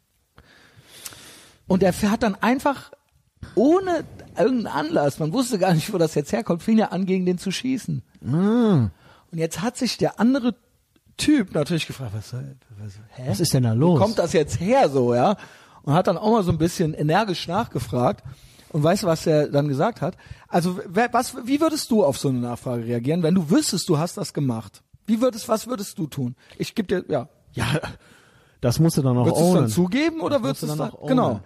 Und 1.68 1.84
er 1.84 1.94
hat 1.94 2.24
dann 2.24 2.36
einfach 2.36 2.92
ohne 3.56 4.04
irgendeinen 4.38 4.68
Anlass, 4.68 5.20
man 5.20 5.34
wusste 5.34 5.60
gar 5.60 5.74
nicht, 5.74 5.92
wo 5.94 5.98
das 5.98 6.16
jetzt 6.16 6.32
herkommt, 6.32 6.64
fing 6.64 6.78
er 6.80 6.92
an, 6.94 7.06
gegen 7.06 7.26
den 7.26 7.38
zu 7.38 7.52
schießen. 7.52 8.02
ah, 8.28 8.90
Und 9.32 9.38
jetzt 9.38 9.62
hat 9.62 9.78
sich 9.78 9.98
der 9.98 10.20
andere 10.20 10.56
Typ 11.22 11.54
natürlich 11.54 11.88
gefragt, 11.88 12.12
was, 12.16 12.30
soll- 12.30 12.56
was, 12.80 12.94
hä? 13.16 13.24
was 13.28 13.40
ist 13.40 13.54
denn 13.54 13.64
da 13.64 13.74
los? 13.74 14.00
Wo 14.00 14.04
kommt 14.04 14.18
das 14.20 14.34
jetzt 14.34 14.60
her 14.60 14.90
so, 14.90 15.14
ja? 15.14 15.36
Und 15.84 15.94
hat 15.94 16.08
dann 16.08 16.18
auch 16.18 16.32
mal 16.32 16.44
so 16.44 16.52
ein 16.52 16.58
bisschen 16.58 16.94
energisch 16.94 17.48
nachgefragt. 17.48 18.24
Und 18.70 18.84
weißt 18.84 19.04
du, 19.04 19.08
was 19.08 19.26
er 19.28 19.48
dann 19.50 19.68
gesagt 19.68 20.02
hat? 20.02 20.16
Also, 20.48 20.80
wer, 20.88 21.12
was, 21.14 21.36
wie 21.46 21.60
würdest 21.60 21.92
du 21.92 22.04
auf 22.06 22.18
so 22.18 22.30
eine 22.30 22.40
Nachfrage 22.40 22.86
reagieren, 22.86 23.22
wenn 23.24 23.36
du 23.36 23.50
wüsstest, 23.50 23.90
du 23.90 23.98
hast 23.98 24.18
das 24.18 24.34
gemacht? 24.34 24.82
Wie 25.06 25.20
würdest, 25.22 25.50
was 25.50 25.68
würdest 25.68 25.98
du 25.98 26.08
tun? 26.08 26.36
Ich 26.58 26.74
gebe 26.76 26.88
dir, 26.88 27.06
ja. 27.12 27.28
ja, 27.54 27.66
das 28.62 28.80
musst 28.80 28.98
du 28.98 29.02
dann 29.02 29.16
noch 29.16 29.26
Würdest 29.26 29.42
du 29.42 29.46
es 29.46 29.50
ownen. 29.52 29.62
dann 29.64 29.70
zugeben 29.70 30.22
oder 30.22 30.36
Das 30.38 30.44
würdest 30.44 30.64
du 30.64 30.68
du 30.68 30.76
dann 30.76 30.92
auch 30.92 31.08
Genau. 31.08 31.30
ownen. 31.32 31.42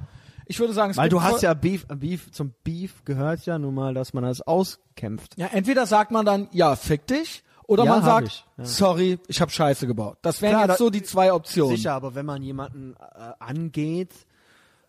Ich 0.47 0.60
würde 0.60 0.73
sagen, 0.73 0.91
es 0.91 0.97
Weil 0.97 1.10
du 1.10 1.23
hast 1.23 1.41
ja 1.41 1.56
Beef, 1.56 1.88
Beef, 1.88 2.31
zum 2.31 2.53
Beef 2.64 3.03
gehört 3.06 3.45
ja 3.47 3.57
nun 3.57 3.73
mal, 3.73 3.95
dass 3.95 4.14
man 4.14 4.23
das 4.23 4.41
auskämpft. 4.41 5.35
Ja, 5.38 5.47
entweder 5.47 5.88
sagt 5.88 6.11
man 6.11 6.23
dann, 6.26 6.47
ja, 6.52 6.76
fick 6.76 7.07
dich, 7.07 7.43
oder 7.68 7.84
Ja, 7.86 7.92
man 7.92 8.04
sagt, 8.04 8.28
ich, 8.28 8.46
ja. 8.58 8.66
sorry, 8.66 9.20
ich 9.28 9.42
habe 9.42 9.52
Scheiße 9.52 9.88
gebaut. 9.88 10.18
Das 10.22 10.42
wären 10.42 10.54
Klar, 10.56 10.68
jetzt 10.70 10.78
so 10.78 10.90
die 10.90 11.04
zwei 11.04 11.34
Optionen. 11.34 11.76
Sicher, 11.76 11.94
aber 11.94 12.16
wenn 12.16 12.26
man 12.26 12.42
jemanden 12.42 12.96
äh, 13.00 13.32
angeht, 13.44 14.12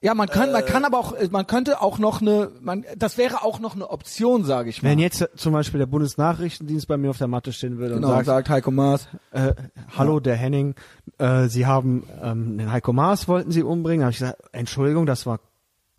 Ja, 0.03 0.13
man 0.15 0.29
kann, 0.29 0.53
man 0.53 0.63
Äh. 0.63 0.67
kann 0.67 0.85
aber 0.85 0.99
auch, 0.99 1.15
äh, 1.15 1.29
man 1.31 1.47
könnte 1.47 1.81
auch 1.81 1.99
noch 1.99 2.21
eine, 2.21 2.51
man, 2.61 2.85
das 2.97 3.17
wäre 3.17 3.43
auch 3.43 3.61
noch 3.61 3.75
eine 3.75 3.89
Option, 3.91 4.45
sage 4.45 4.69
ich 4.69 4.83
mal. 4.83 4.91
wenn 4.91 4.99
jetzt 4.99 5.27
zum 5.37 5.53
Beispiel 5.55 5.79
der 5.79 5.87
Bundesnachrichtendienst 5.87 6.87
bei 6.87 6.97
mir 6.99 7.11
auf 7.11 7.19
der 7.19 7.29
Matte 7.29 7.53
stehen 7.53 7.79
würde 7.79 7.95
genau, 7.95 8.09
und 8.09 8.15
sagt, 8.15 8.27
sagt 8.27 8.49
Heiko 8.51 8.71
Maas. 8.71 9.09
äh, 9.33 9.55
hallo, 9.97 10.21
der 10.21 10.37
Henning, 10.37 10.75
äh, 11.19 11.49
Sie 11.49 11.65
haben 11.67 12.05
ähm, 12.23 12.59
den 12.59 12.71
Heiko 12.71 12.93
Maas 12.93 13.27
wollten 13.27 13.51
Sie 13.51 13.63
umbringen. 13.63 14.05
habe 14.05 14.13
ich 14.13 14.19
gesagt, 14.19 14.39
Entschuldigung, 14.53 15.07
das 15.07 15.25
war, 15.25 15.41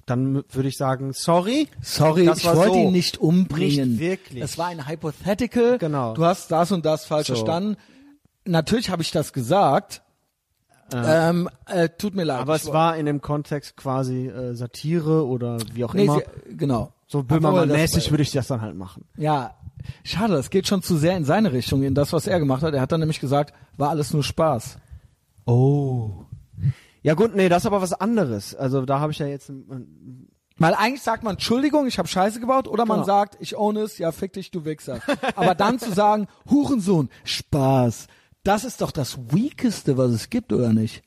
dann 0.07 0.43
würde 0.49 0.69
ich 0.69 0.77
sagen, 0.77 1.13
sorry. 1.13 1.67
Sorry, 1.81 2.25
Das 2.25 2.39
ich 2.39 2.45
wollte 2.45 2.73
so. 2.73 2.79
ihn 2.79 2.91
nicht 2.91 3.17
umbringen. 3.19 3.91
Nicht 3.91 3.99
wirklich. 3.99 4.43
Es 4.43 4.57
war 4.57 4.67
ein 4.67 4.87
Hypothetical. 4.87 5.77
Genau. 5.77 6.13
Du 6.15 6.25
hast 6.25 6.49
das 6.49 6.71
und 6.71 6.85
das 6.85 7.05
falsch 7.05 7.27
So. 7.27 7.35
verstanden. 7.35 7.77
Natürlich 8.45 8.89
habe 8.89 9.01
ich 9.03 9.11
das 9.11 9.33
gesagt. 9.33 10.01
Ähm, 10.93 11.49
äh, 11.65 11.89
tut 11.89 12.15
mir 12.15 12.23
leid. 12.23 12.39
Aber 12.39 12.55
es 12.55 12.71
war 12.71 12.95
in 12.95 13.05
dem 13.05 13.19
Kontext 13.19 13.75
quasi 13.75 14.27
äh, 14.27 14.55
Satire 14.55 15.27
oder 15.27 15.57
wie 15.73 15.83
auch 15.83 15.93
nee, 15.93 16.05
immer. 16.05 16.19
sie, 16.19 16.55
genau. 16.55 16.93
so 17.07 17.23
Böhmermann-mäßig 17.23 18.09
würde 18.09 18.23
ich 18.23 18.31
das 18.31 18.47
dann 18.47 18.61
halt 18.61 18.77
machen. 18.77 19.03
Ja, 19.17 19.55
schade, 20.05 20.33
das 20.35 20.49
geht 20.49 20.65
schon 20.67 20.81
zu 20.81 20.95
sehr 20.95 21.17
in 21.17 21.25
seine 21.25 21.51
Richtung, 21.51 21.83
in 21.83 21.93
das, 21.93 22.13
was 22.13 22.25
er 22.25 22.39
gemacht 22.39 22.63
hat. 22.63 22.73
Er 22.73 22.79
hat 22.79 22.93
dann 22.93 23.01
nämlich 23.01 23.19
gesagt, 23.19 23.53
war 23.75 23.89
alles 23.89 24.13
nur 24.13 24.23
Spaß. 24.23 24.77
Oh. 25.45 26.23
Ja 27.07 27.13
gut, 27.13 27.33
nee, 27.37 27.47
das 27.47 27.63
ist 27.63 27.67
aber 27.67 27.81
was 27.81 27.93
anderes. 27.93 28.53
Also 28.53 28.85
da 28.85 28.99
habe 28.99 29.13
ich 29.13 29.19
ja 29.19 29.27
jetzt 29.27 29.47
ein- 29.47 30.27
Weil 30.57 30.73
eigentlich 30.73 31.03
sagt 31.03 31.23
man, 31.23 31.35
Entschuldigung, 31.35 31.87
ich 31.87 31.99
habe 31.99 32.07
Scheiße 32.09 32.41
gebaut, 32.41 32.67
oder 32.67 32.85
man 32.85 32.97
Genau. 32.97 33.05
sagt, 33.05 33.37
ich 33.39 33.55
own 33.55 33.77
es, 33.77 33.97
ja, 33.97 34.11
fick 34.11 34.33
dich, 34.33 34.51
du 34.51 34.65
Wichser. 34.65 34.99
Aber 35.37 35.55
dann 35.55 35.79
zu 35.79 35.93
sagen, 35.93 36.27
Hurensohn, 36.49 37.07
Spaß, 37.23 38.07
das 38.43 38.65
ist 38.65 38.81
doch 38.81 38.91
das 38.91 39.17
Weakeste, 39.31 39.97
was 39.97 40.11
es 40.11 40.29
gibt, 40.29 40.51
oder 40.51 40.73
nicht? 40.73 41.01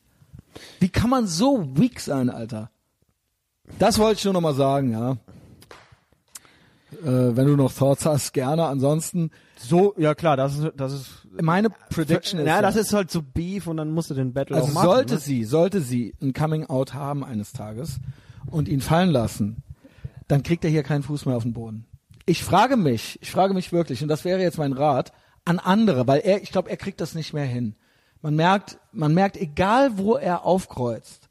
Wie 0.79 0.89
kann 0.89 1.11
man 1.11 1.27
so 1.27 1.69
weak 1.77 2.01
sein, 2.01 2.31
Alter? 2.31 2.71
Das 3.79 3.99
wollte 3.99 4.21
ich 4.21 4.25
nur 4.25 4.33
noch 4.33 4.41
mal 4.41 4.55
sagen, 4.55 4.93
ja. 4.93 5.19
Äh, 7.05 7.37
wenn 7.37 7.47
du 7.47 7.57
noch 7.57 7.73
Thoughts 7.75 8.07
hast, 8.07 8.33
gerne. 8.33 8.65
Ansonsten, 8.65 9.31
so, 9.59 9.95
ja 9.99 10.15
klar, 10.15 10.39
das 10.39 10.59
ist, 10.59 10.73
das 10.77 10.93
ist 10.95 11.20
meine 11.31 11.71
Prediction 11.71 12.41
ist 12.41 12.47
ja, 12.47 12.61
das 12.61 12.77
ist 12.77 12.93
halt 12.93 13.11
so 13.11 13.23
Beef 13.23 13.67
und 13.67 13.77
dann 13.77 13.93
musst 13.93 14.11
du 14.11 14.15
den 14.15 14.33
Battle 14.33 14.57
also 14.57 14.73
machen. 14.73 14.87
sollte 14.87 15.15
ne? 15.15 15.21
sie, 15.21 15.45
sollte 15.45 15.81
sie 15.81 16.15
ein 16.21 16.33
Coming 16.33 16.67
Out 16.67 16.95
haben 16.95 17.25
eines 17.25 17.53
Tages 17.53 18.01
und 18.47 18.69
ihn 18.69 18.81
fallen 18.81 19.11
lassen, 19.11 19.63
dann 20.29 20.43
kriegt 20.43 20.65
er 20.65 20.71
hier 20.71 20.83
keinen 20.83 21.03
Fuß 21.03 21.27
mehr 21.27 21.37
auf 21.37 21.43
den 21.45 21.53
Boden. 21.53 21.87
Ich 22.27 22.45
frage 22.45 22.77
mich, 22.77 23.19
ich 23.23 23.31
frage 23.31 23.55
mich 23.55 23.73
wirklich, 23.73 24.03
und 24.03 24.09
das 24.09 24.25
wäre 24.25 24.41
jetzt 24.41 24.59
mein 24.59 24.73
Rat 24.73 25.13
an 25.45 25.59
andere, 25.59 26.07
weil 26.07 26.21
er, 26.21 26.43
ich 26.43 26.53
glaube, 26.53 26.71
er 26.71 26.77
kriegt 26.77 27.01
das 27.01 27.15
nicht 27.15 27.33
mehr 27.33 27.45
hin. 27.45 27.75
Man 28.23 28.37
merkt, 28.37 28.79
man 28.93 29.15
merkt, 29.15 29.37
egal 29.37 29.99
wo 29.99 30.17
er 30.17 30.45
aufkreuzt, 30.45 31.29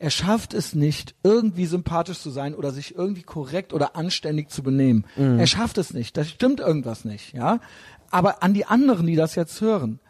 er 0.00 0.10
schafft 0.10 0.54
es 0.54 0.76
nicht, 0.76 1.16
irgendwie 1.24 1.66
sympathisch 1.66 2.20
zu 2.20 2.30
sein 2.30 2.54
oder 2.54 2.70
sich 2.70 2.94
irgendwie 2.94 3.24
korrekt 3.24 3.72
oder 3.72 3.96
anständig 3.96 4.48
zu 4.48 4.62
benehmen. 4.62 5.06
Er 5.38 5.46
schafft 5.48 5.76
es 5.76 5.92
nicht. 5.92 6.16
Da 6.16 6.24
stimmt 6.24 6.60
irgendwas 6.60 7.04
nicht, 7.04 7.34
ja. 7.34 7.58
Aber 8.10 8.42
an 8.42 8.54
die 8.54 8.66
anderen, 8.66 9.06
die 9.06 9.16
das 9.16 9.34
jetzt 9.34 9.60
hören, 9.60 10.00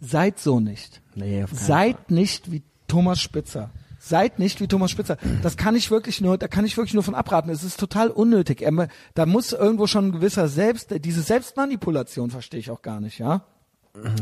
seid 0.00 0.38
so 0.38 0.60
nicht. 0.60 1.02
Nee, 1.14 1.44
Seid 1.52 2.10
nicht 2.10 2.50
wie 2.50 2.62
Thomas 2.88 3.20
Spitzer. 3.20 3.70
Seid 3.98 4.38
nicht 4.38 4.60
wie 4.60 4.68
Thomas 4.68 4.90
Spitzer. 4.90 5.16
Das 5.42 5.56
kann 5.56 5.74
ich 5.74 5.90
wirklich 5.90 6.20
nur, 6.20 6.36
da 6.36 6.46
kann 6.46 6.66
ich 6.66 6.76
wirklich 6.76 6.92
nur 6.92 7.02
von 7.02 7.14
abraten. 7.14 7.50
Es 7.50 7.64
ist 7.64 7.80
total 7.80 8.10
unnötig. 8.10 8.60
Er, 8.60 8.88
da 9.14 9.24
muss 9.24 9.52
irgendwo 9.52 9.86
schon 9.86 10.08
ein 10.08 10.12
gewisser 10.12 10.48
Selbst, 10.48 10.94
diese 11.04 11.22
Selbstmanipulation 11.22 12.30
verstehe 12.30 12.60
ich 12.60 12.70
auch 12.70 12.82
gar 12.82 13.00
nicht, 13.00 13.18
ja. 13.18 13.44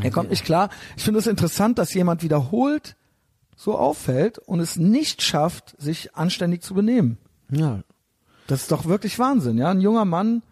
Er 0.01 0.11
kommt 0.11 0.29
nicht 0.29 0.45
klar. 0.45 0.69
Ich 0.95 1.03
finde 1.03 1.19
es 1.19 1.27
interessant, 1.27 1.79
dass 1.79 1.93
jemand 1.93 2.23
wiederholt 2.23 2.95
so 3.55 3.77
auffällt 3.77 4.37
und 4.39 4.59
es 4.59 4.77
nicht 4.77 5.21
schafft, 5.21 5.75
sich 5.81 6.15
anständig 6.15 6.61
zu 6.61 6.73
benehmen. 6.73 7.17
Ja. 7.51 7.81
Das 8.47 8.61
ist 8.61 8.71
doch 8.71 8.85
wirklich 8.85 9.19
Wahnsinn, 9.19 9.57
ja. 9.57 9.69
Ein 9.69 9.81
junger 9.81 10.05
Mann. 10.05 10.43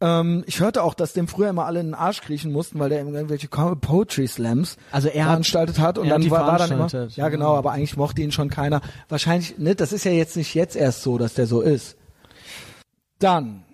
Ähm, 0.00 0.44
ich 0.46 0.60
hörte 0.60 0.82
auch, 0.84 0.94
dass 0.94 1.12
dem 1.12 1.26
früher 1.26 1.50
immer 1.50 1.64
alle 1.66 1.80
in 1.80 1.86
den 1.86 1.94
Arsch 1.94 2.20
kriechen 2.20 2.52
mussten, 2.52 2.78
weil 2.78 2.88
der 2.88 3.00
irgendwelche 3.04 3.48
Poetry 3.48 4.28
Slams 4.28 4.76
Also 4.92 5.08
er 5.08 5.24
hat- 5.24 5.30
veranstaltet 5.30 5.78
hat 5.80 5.98
und 5.98 6.04
er 6.06 6.10
hat 6.10 6.14
dann 6.16 6.22
die 6.22 6.30
war, 6.30 6.46
war 6.46 6.58
dann 6.58 6.70
immer. 6.70 7.08
Ja, 7.16 7.28
genau, 7.30 7.56
aber 7.56 7.72
eigentlich 7.72 7.96
mochte 7.96 8.22
ihn 8.22 8.30
schon 8.30 8.48
keiner. 8.48 8.80
Wahrscheinlich, 9.08 9.58
ne, 9.58 9.74
das 9.74 9.92
ist 9.92 10.04
ja 10.04 10.12
jetzt 10.12 10.36
nicht 10.36 10.54
jetzt 10.54 10.76
erst 10.76 11.02
so, 11.02 11.18
dass 11.18 11.34
der 11.34 11.46
so 11.48 11.60
ist. 11.60 11.96
Dann, 13.18 13.64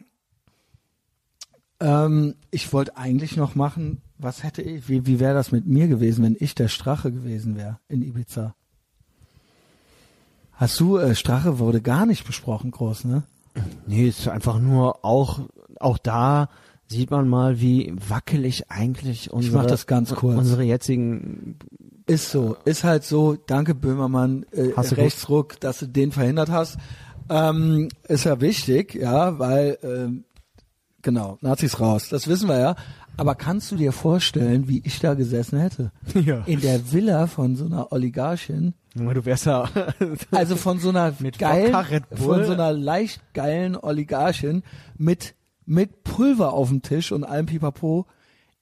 ähm, 1.81 2.35
ich 2.51 2.73
wollte 2.73 2.97
eigentlich 2.97 3.37
noch 3.37 3.55
machen, 3.55 4.01
was 4.17 4.43
hätte 4.43 4.63
ich, 4.63 4.89
wie, 4.89 5.07
wie 5.07 5.21
wäre 5.21 5.35
das 5.35 5.53
mit 5.53 5.67
mir 5.67 5.89
gewesen, 5.89 6.25
wenn 6.25 6.37
ich 6.39 6.55
der 6.55 6.69
Strache 6.69 7.13
gewesen 7.13 7.57
wäre 7.57 7.79
in 7.89 8.01
Ibiza? 8.03 8.55
Hast 10.55 10.79
du, 10.81 10.97
äh, 10.99 11.15
Strache 11.15 11.59
wurde 11.59 11.83
gar 11.83 12.07
nicht 12.07 12.25
besprochen, 12.27 12.71
groß, 12.71 13.05
ne? 13.05 13.25
Nee, 13.87 14.09
ist 14.09 14.27
einfach 14.29 14.59
nur 14.61 15.05
auch, 15.05 15.41
auch 15.81 15.99
da 15.99 16.49
sieht 16.87 17.11
man 17.11 17.29
mal, 17.29 17.61
wie 17.61 17.93
wackelig 18.09 18.71
eigentlich 18.71 19.33
unsere, 19.33 19.59
mach 19.59 19.67
das 19.67 19.87
ganz 19.87 20.15
kurz. 20.15 20.39
unsere 20.39 20.63
jetzigen, 20.63 21.57
Ist 22.07 22.31
so, 22.31 22.57
ist 22.65 22.85
halt 22.85 23.05
so. 23.05 23.37
Danke 23.47 23.75
Böhmermann, 23.75 24.45
äh, 24.53 24.71
Hast 24.77 24.93
du 24.93 24.97
Rechtsruck, 24.97 25.59
dass 25.61 25.79
du 25.79 25.87
den 25.87 26.13
verhindert 26.13 26.51
hast. 26.51 26.79
Ähm, 27.31 27.89
ist 28.07 28.25
ja 28.25 28.41
wichtig, 28.41 28.95
ja, 28.95 29.39
weil 29.39 29.79
ähm, 29.83 30.25
genau 31.01 31.39
Nazis 31.41 31.81
raus, 31.81 32.09
das 32.11 32.29
wissen 32.29 32.49
wir 32.49 32.59
ja. 32.59 32.77
Aber 33.17 33.37
kannst 33.37 33.71
du 33.71 33.77
dir 33.77 33.93
vorstellen, 33.93 34.67
wie 34.67 34.83
ich 34.85 34.99
da 34.99 35.15
gesessen 35.15 35.59
hätte? 35.59 35.93
Ja. 36.15 36.43
In 36.47 36.61
der 36.61 36.93
Villa 36.93 37.27
von 37.27 37.57
so 37.57 37.65
einer 37.65 37.93
Oligarchin, 37.93 38.75
du 38.95 39.25
wärst 39.25 39.47
ja, 39.47 39.69
also 40.31 40.57
von 40.57 40.79
so 40.79 40.91
einer 40.91 41.15
Mit 41.21 41.39
geilen, 41.39 41.75
von 42.15 42.45
so 42.45 42.53
einer 42.53 42.73
leicht 42.73 43.21
geilen 43.35 43.77
Oligarchin 43.77 44.63
mit 44.97 45.35
mit 45.66 46.05
Pulver 46.05 46.53
auf 46.53 46.69
dem 46.69 46.82
Tisch 46.82 47.12
und 47.12 47.24
allem 47.24 47.47
Pipapo. 47.47 48.07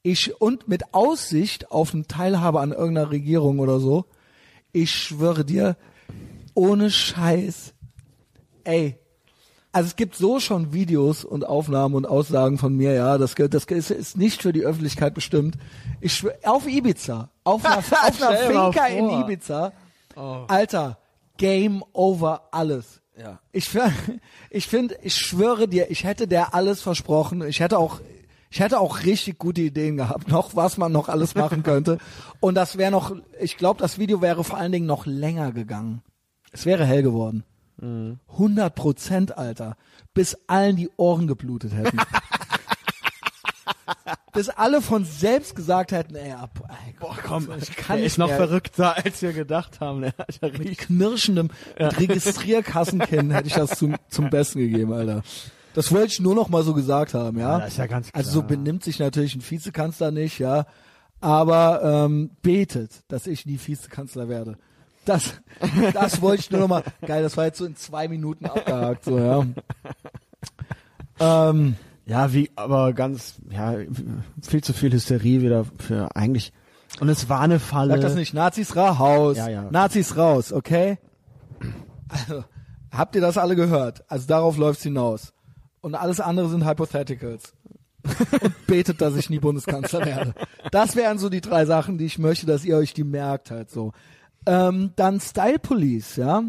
Ich 0.03 0.41
und 0.41 0.69
mit 0.69 0.95
Aussicht 0.95 1.71
auf 1.71 1.95
eine 1.95 2.07
Teilhabe 2.07 2.61
an 2.61 2.73
irgendeiner 2.73 3.11
Regierung 3.11 3.61
oder 3.61 3.79
so. 3.79 4.07
Ich 4.73 4.91
schwöre 4.91 5.45
dir, 5.45 5.77
ohne 6.55 6.91
Scheiß, 6.91 7.75
ey. 8.65 8.99
Also 9.75 9.87
es 9.87 9.97
gibt 9.97 10.17
so 10.17 10.39
schon 10.39 10.75
Videos 10.75 11.25
und 11.25 11.47
Aufnahmen 11.47 11.95
und 11.95 12.05
Aussagen 12.05 12.59
von 12.59 12.77
mir, 12.77 12.93
ja, 12.93 13.17
das, 13.17 13.35
das 13.35 13.65
ist, 13.65 14.19
nicht 14.19 14.43
für 14.43 14.53
die 14.53 14.65
Öffentlichkeit 14.65 15.15
bestimmt. 15.15 15.57
Ich 16.01 16.15
schwöre, 16.15 16.37
auf 16.45 16.67
Ibiza, 16.67 17.31
auf 17.45 17.65
einer, 17.65 17.79
auf 17.79 18.23
einer 18.23 18.37
Finca 18.37 18.87
in. 18.87 19.09
Ibiza, 19.09 19.73
Alter, 20.49 20.99
Game 21.39 21.83
over 21.93 22.49
alles. 22.51 23.02
Ja. 23.23 23.39
Ich, 23.53 23.71
ich 24.51 24.67
finde, 24.67 24.97
ich 25.03 25.15
schwöre 25.15 25.69
dir, 25.69 25.91
ich 25.91 26.05
hätte 26.05 26.27
der 26.27 26.55
alles 26.55 26.83
versprochen. 26.83 27.43
Ich 27.47 27.61
hätte 27.61 27.79
auch, 27.79 28.01
ich 28.51 28.61
hätte 28.61 28.81
auch 28.81 29.05
richtig 29.05 29.39
gute 29.39 29.61
Ideen 29.61 29.97
gehabt, 29.97 30.29
noch 30.29 30.57
was 30.57 30.77
man 30.77 30.91
noch 30.91 31.09
alles 31.09 31.35
machen 31.35 31.63
könnte. 31.65 31.99
Und 32.41 32.57
das 32.57 32.79
wäre 32.79 32.91
noch, 32.91 33.15
ich 33.41 33.57
glaube, 33.57 33.81
das 33.81 33.99
Video 33.99 34.21
wäre 34.21 34.43
vor 34.43 34.59
allen 34.59 34.73
Dingen 34.73 34.87
noch 34.87 35.07
länger 35.07 35.53
gegangen. 35.53 36.03
Es 36.51 36.67
wäre 36.67 36.85
hell 36.85 37.03
geworden. 37.03 37.45
100 37.81 38.75
Prozent, 38.75 39.39
Alter. 39.39 39.77
Bis 40.15 40.39
allen 40.47 40.77
die 40.77 40.91
Ohren 40.97 41.27
geblutet 41.27 41.75
hätten. 41.75 41.99
Bis 44.33 44.49
alle 44.49 44.81
von 44.81 45.05
selbst 45.05 45.55
gesagt 45.55 45.93
hätten, 45.93 46.15
ey, 46.15 46.33
ab, 46.33 46.51
ey 46.87 46.95
boah, 46.99 47.17
komm, 47.23 47.49
ich 47.61 47.77
kann 47.77 47.97
der 47.97 48.05
nicht 48.05 48.13
ist 48.13 48.19
noch 48.19 48.29
mehr. 48.29 48.37
verrückter, 48.39 48.97
als 49.05 49.21
wir 49.21 49.33
gedacht 49.33 49.81
haben. 49.81 50.01
Der 50.01 50.15
hat 50.17 50.39
ja 50.41 50.49
mit 50.59 50.79
knirschendem, 50.79 51.51
mit 51.79 52.01
Registrierkassenkinn 52.01 53.31
hätte 53.31 53.49
ich 53.49 53.55
das 53.55 53.79
zum, 53.79 53.97
zum 54.09 54.31
Besten 54.31 54.61
gegeben, 54.61 54.93
Alter. 54.93 55.23
Das 55.75 55.93
wollte 55.93 56.09
ich 56.09 56.21
nur 56.21 56.35
noch 56.35 56.49
mal 56.49 56.63
so 56.63 56.73
gesagt 56.73 57.15
haben, 57.15 57.39
ja. 57.39 57.53
Ja, 57.53 57.59
das 57.61 57.73
ist 57.73 57.79
ja 57.79 57.87
ganz 57.87 58.09
Also 58.13 58.31
so 58.31 58.43
benimmt 58.43 58.85
sich 58.85 58.99
natürlich 58.99 59.35
ein 59.35 59.43
Vizekanzler 59.49 60.11
nicht, 60.11 60.39
ja. 60.39 60.67
Aber 61.21 62.07
ähm, 62.07 62.31
betet, 62.43 63.05
dass 63.09 63.27
ich 63.27 63.47
nie 63.47 63.61
Vizekanzler 63.65 64.29
werde. 64.29 64.57
Das, 65.05 65.35
das 65.93 66.23
wollte 66.23 66.41
ich 66.41 66.51
nur 66.51 66.61
noch 66.61 66.69
mal. 66.69 66.85
Geil, 67.07 67.23
das 67.23 67.37
war 67.37 67.45
jetzt 67.47 67.59
so 67.59 67.65
in 67.65 67.77
zwei 67.77 68.09
Minuten 68.09 68.47
abgehakt, 68.47 69.05
so 69.05 69.19
ja. 69.19 69.47
Ähm, 71.21 71.77
ja, 72.13 72.33
wie, 72.33 72.51
aber 72.57 72.93
ganz, 72.93 73.37
ja, 73.51 73.75
viel 74.41 74.63
zu 74.63 74.73
viel 74.73 74.93
Hysterie 74.93 75.43
wieder 75.43 75.65
für 75.79 76.15
eigentlich, 76.15 76.53
und 77.01 77.09
es 77.09 77.29
war 77.29 77.41
eine 77.41 77.59
Falle. 77.59 77.95
sag 77.95 78.03
das 78.03 78.15
nicht. 78.15 78.35
Nazis 78.35 78.77
raus. 78.77 79.37
Ja, 79.37 79.49
ja. 79.49 79.69
Nazis 79.71 80.17
raus, 80.17 80.53
okay? 80.53 80.99
Also, 82.09 82.45
habt 82.91 83.15
ihr 83.15 83.21
das 83.21 83.39
alle 83.39 83.57
gehört? 83.57 84.05
Also 84.09 84.27
darauf 84.27 84.57
läuft's 84.57 84.83
hinaus. 84.83 85.33
Und 85.81 85.95
alles 85.95 86.21
andere 86.21 86.49
sind 86.49 86.67
Hypotheticals. 86.67 87.55
Und 88.43 88.67
betet, 88.67 89.01
dass 89.01 89.17
ich 89.17 89.31
nie 89.31 89.39
Bundeskanzler 89.39 90.05
werde. 90.05 90.35
Das 90.71 90.97
wären 90.97 91.19
so 91.19 91.29
die 91.29 91.41
drei 91.41 91.65
Sachen, 91.65 91.99
die 91.99 92.05
ich 92.05 92.19
möchte, 92.19 92.47
dass 92.47 92.65
ihr 92.65 92.77
euch 92.77 92.93
die 92.95 93.05
merkt 93.05 93.51
halt 93.51 93.71
so. 93.71 93.93
Ähm, 94.45 94.93
dann 94.97 95.21
Style 95.21 95.59
Police, 95.59 96.17
ja. 96.17 96.43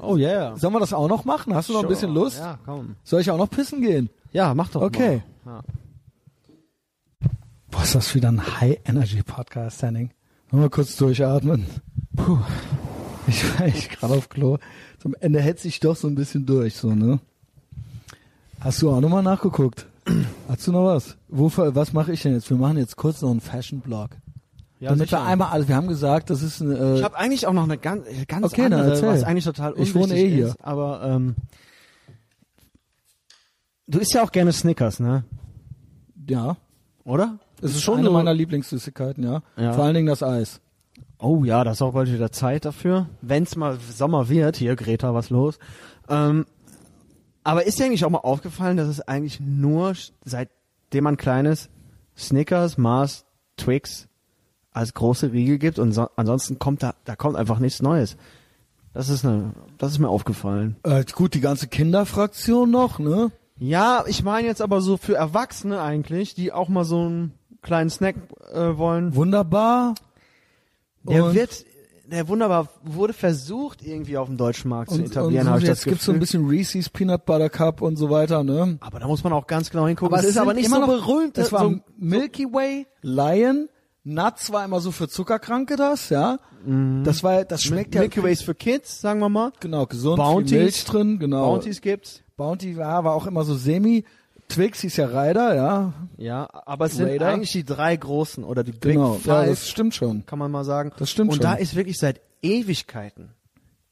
Oh 0.00 0.16
yeah. 0.16 0.56
Sollen 0.56 0.72
wir 0.72 0.80
das 0.80 0.92
auch 0.92 1.08
noch 1.08 1.24
machen? 1.24 1.54
Hast 1.54 1.68
du 1.68 1.74
noch 1.74 1.82
ein 1.82 1.88
bisschen 1.88 2.14
Lust? 2.14 2.38
Ja, 2.38 2.58
komm. 2.64 2.96
Soll 3.04 3.20
ich 3.20 3.30
auch 3.30 3.36
noch 3.36 3.50
pissen 3.50 3.82
gehen? 3.82 4.10
Ja, 4.32 4.54
mach 4.54 4.68
doch 4.70 4.82
Okay. 4.82 5.22
Mal. 5.44 5.56
Ja. 5.56 7.28
Boah, 7.70 7.82
ist 7.82 7.94
das 7.94 8.14
wieder 8.14 8.28
ein 8.30 8.60
High-Energy-Podcast, 8.60 9.82
Henning. 9.82 10.10
Nur 10.50 10.62
mal 10.62 10.70
kurz 10.70 10.96
durchatmen. 10.96 11.66
Puh. 12.16 12.38
Ich 13.26 13.44
war 13.58 13.66
echt 13.66 13.90
gerade 13.98 14.14
auf 14.14 14.28
Klo. 14.28 14.58
Zum 14.98 15.14
Ende 15.20 15.40
hetze 15.40 15.68
ich 15.68 15.80
doch 15.80 15.96
so 15.96 16.08
ein 16.08 16.14
bisschen 16.14 16.44
durch, 16.44 16.74
so, 16.76 16.94
ne? 16.94 17.20
Hast 18.60 18.82
du 18.82 18.90
auch 18.90 19.00
nochmal 19.00 19.22
nachgeguckt? 19.22 19.86
Hast 20.48 20.66
du 20.66 20.72
noch 20.72 20.84
was? 20.84 21.16
Wo, 21.28 21.50
was 21.56 21.92
mache 21.92 22.12
ich 22.12 22.22
denn 22.22 22.34
jetzt? 22.34 22.50
Wir 22.50 22.56
machen 22.56 22.76
jetzt 22.78 22.96
kurz 22.96 23.22
noch 23.22 23.30
einen 23.30 23.40
Fashion-Blog. 23.40 24.10
Ja, 24.80 24.90
Damit 24.90 25.08
sicher. 25.10 25.18
wir 25.22 25.26
einmal, 25.26 25.48
also 25.50 25.68
wir 25.68 25.76
haben 25.76 25.86
gesagt, 25.86 26.28
das 26.30 26.42
ist 26.42 26.60
ein, 26.60 26.74
äh, 26.74 26.96
Ich 26.96 27.04
habe 27.04 27.16
eigentlich 27.16 27.46
auch 27.46 27.52
noch 27.52 27.62
eine 27.62 27.78
ganz, 27.78 28.04
ganz 28.26 28.44
Okay, 28.44 28.62
dann 28.62 28.72
andere, 28.74 28.90
erzähl. 28.94 29.08
was 29.08 29.22
eigentlich 29.22 29.44
total 29.44 29.74
Ich 29.78 29.94
wohne 29.94 30.14
eh 30.16 30.28
hier. 30.28 30.48
ist. 30.48 30.56
Aber 30.64 31.02
ähm, 31.04 31.36
du 33.92 34.00
isst 34.00 34.14
ja 34.14 34.22
auch 34.22 34.32
gerne 34.32 34.52
Snickers, 34.52 35.00
ne? 35.00 35.24
ja, 36.28 36.56
Oder? 37.04 37.38
es 37.60 37.72
ist 37.72 37.82
schon 37.82 37.98
eine 37.98 38.08
eine 38.08 38.10
meiner 38.10 38.34
Lieblingssüßigkeiten, 38.34 39.24
ja. 39.24 39.42
Ja. 39.56 39.72
Vor 39.72 39.84
allen 39.84 39.94
Dingen 39.94 40.06
das 40.06 40.22
Eis. 40.22 40.60
Oh 41.18 41.44
ja, 41.44 41.62
das 41.62 41.76
ist 41.78 41.82
auch 41.82 41.92
bald 41.92 42.12
wieder 42.12 42.32
Zeit 42.32 42.64
dafür. 42.64 43.08
Wenn's 43.20 43.54
mal 43.54 43.78
Sommer 43.78 44.28
wird, 44.28 44.56
hier 44.56 44.74
Greta, 44.74 45.14
was 45.14 45.30
los? 45.30 45.58
Ähm, 46.08 46.46
aber 47.44 47.66
ist 47.66 47.78
dir 47.78 47.84
eigentlich 47.84 48.04
auch 48.04 48.10
mal 48.10 48.18
aufgefallen, 48.18 48.76
dass 48.76 48.88
es 48.88 49.00
eigentlich 49.00 49.40
nur 49.40 49.94
seitdem 50.24 51.04
man 51.04 51.16
klein 51.16 51.46
ist, 51.46 51.70
Snickers, 52.16 52.78
Mars, 52.78 53.24
Twix 53.56 54.08
als 54.72 54.94
große 54.94 55.32
Riegel 55.32 55.58
gibt 55.58 55.78
und 55.78 55.92
so, 55.92 56.08
ansonsten 56.16 56.58
kommt 56.58 56.82
da, 56.82 56.94
da 57.04 57.14
kommt 57.14 57.36
einfach 57.36 57.58
nichts 57.58 57.82
Neues. 57.82 58.16
Das 58.94 59.08
ist 59.08 59.24
eine, 59.24 59.52
das 59.78 59.92
ist 59.92 59.98
mir 59.98 60.08
aufgefallen. 60.08 60.76
Äh, 60.82 61.04
gut, 61.12 61.34
die 61.34 61.40
ganze 61.40 61.68
Kinderfraktion 61.68 62.70
noch, 62.70 62.98
ne? 62.98 63.30
Ja, 63.62 64.04
ich 64.08 64.24
meine 64.24 64.48
jetzt 64.48 64.60
aber 64.60 64.80
so 64.80 64.96
für 64.96 65.14
Erwachsene 65.14 65.80
eigentlich, 65.80 66.34
die 66.34 66.50
auch 66.52 66.68
mal 66.68 66.84
so 66.84 66.98
einen 67.00 67.34
kleinen 67.62 67.90
Snack 67.90 68.16
äh, 68.52 68.76
wollen. 68.76 69.14
Wunderbar. 69.14 69.94
Der 71.04 71.24
Und- 71.26 71.34
wird, 71.34 71.64
der 72.10 72.26
wunderbar 72.26 72.68
wurde 72.82 73.12
versucht 73.12 73.82
irgendwie 73.86 74.16
auf 74.16 74.26
dem 74.26 74.36
deutschen 74.36 74.68
Markt 74.68 74.90
zu 74.90 74.96
Und, 74.96 75.04
etablieren, 75.06 75.46
und 75.46 75.58
ich 75.58 75.68
jetzt 75.68 75.78
das 75.78 75.84
gibt's 75.84 76.04
so 76.04 76.12
ein 76.12 76.18
bisschen 76.18 76.48
Reese's 76.48 76.90
Peanut 76.90 77.24
Butter 77.24 77.48
Cup 77.50 77.82
und 77.82 77.94
so 77.96 78.10
weiter, 78.10 78.42
ne? 78.42 78.78
aber 78.80 78.98
da 78.98 79.06
muss 79.06 79.22
man 79.22 79.32
auch 79.32 79.46
ganz 79.46 79.70
genau 79.70 79.86
hingucken. 79.86 80.12
Aber 80.12 80.22
es 80.22 80.28
ist 80.28 80.38
aber 80.38 80.54
nicht 80.54 80.66
immer 80.66 80.84
so 80.84 80.86
noch- 80.96 81.06
berühmt. 81.06 81.38
Es 81.38 81.52
war 81.52 81.60
so, 81.70 81.76
Milky 81.96 82.46
Way, 82.52 82.86
Lion, 83.02 83.68
Nuts 84.02 84.50
war 84.52 84.64
immer 84.64 84.80
so 84.80 84.90
für 84.90 85.08
Zuckerkranke 85.08 85.76
das, 85.76 86.08
ja. 86.08 86.38
Das 87.04 87.22
war, 87.24 87.44
das 87.44 87.62
schmeckt 87.62 87.94
ja 87.94 88.00
Milky 88.02 88.22
Ways 88.22 88.42
für 88.42 88.54
Kids, 88.54 89.00
sagen 89.00 89.20
wir 89.20 89.28
mal. 89.28 89.52
genau 89.60 89.86
gesund, 89.86 90.16
Bounties. 90.16 90.52
Milch 90.52 90.84
drin, 90.84 91.18
genau. 91.20 91.46
Bounties 91.52 91.80
gibt's. 91.80 92.22
Bounty 92.42 92.76
war, 92.76 93.04
war 93.04 93.14
auch 93.14 93.26
immer 93.26 93.44
so 93.44 93.54
semi. 93.54 94.04
Twix 94.48 94.80
hieß 94.80 94.96
ja 94.96 95.06
Ryder, 95.06 95.54
ja. 95.54 95.92
Ja, 96.18 96.48
aber 96.66 96.86
es 96.86 96.96
sind 96.96 97.08
Raider. 97.08 97.28
eigentlich 97.28 97.52
die 97.52 97.64
drei 97.64 97.96
großen 97.96 98.44
oder 98.44 98.64
die 98.64 98.72
Big 98.72 98.92
Genau, 98.94 99.14
ja, 99.24 99.42
Five, 99.42 99.48
das 99.50 99.68
stimmt 99.68 99.94
schon. 99.94 100.26
kann 100.26 100.38
man 100.38 100.50
mal 100.50 100.64
sagen. 100.64 100.90
Das 100.98 101.10
stimmt 101.10 101.30
Und 101.30 101.36
schon. 101.36 101.42
da 101.42 101.54
ist 101.54 101.74
wirklich 101.74 101.98
seit 101.98 102.20
Ewigkeiten 102.42 103.30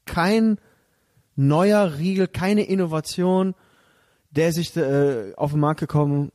kein 0.05 0.57
neuer 1.35 1.97
Riegel, 1.97 2.27
keine 2.27 2.63
Innovation, 2.63 3.55
der 4.31 4.51
sich 4.51 4.75
äh, 4.75 5.33
auf 5.35 5.51
den 5.51 5.59
Markt 5.61 5.79
gekommen. 5.79 6.31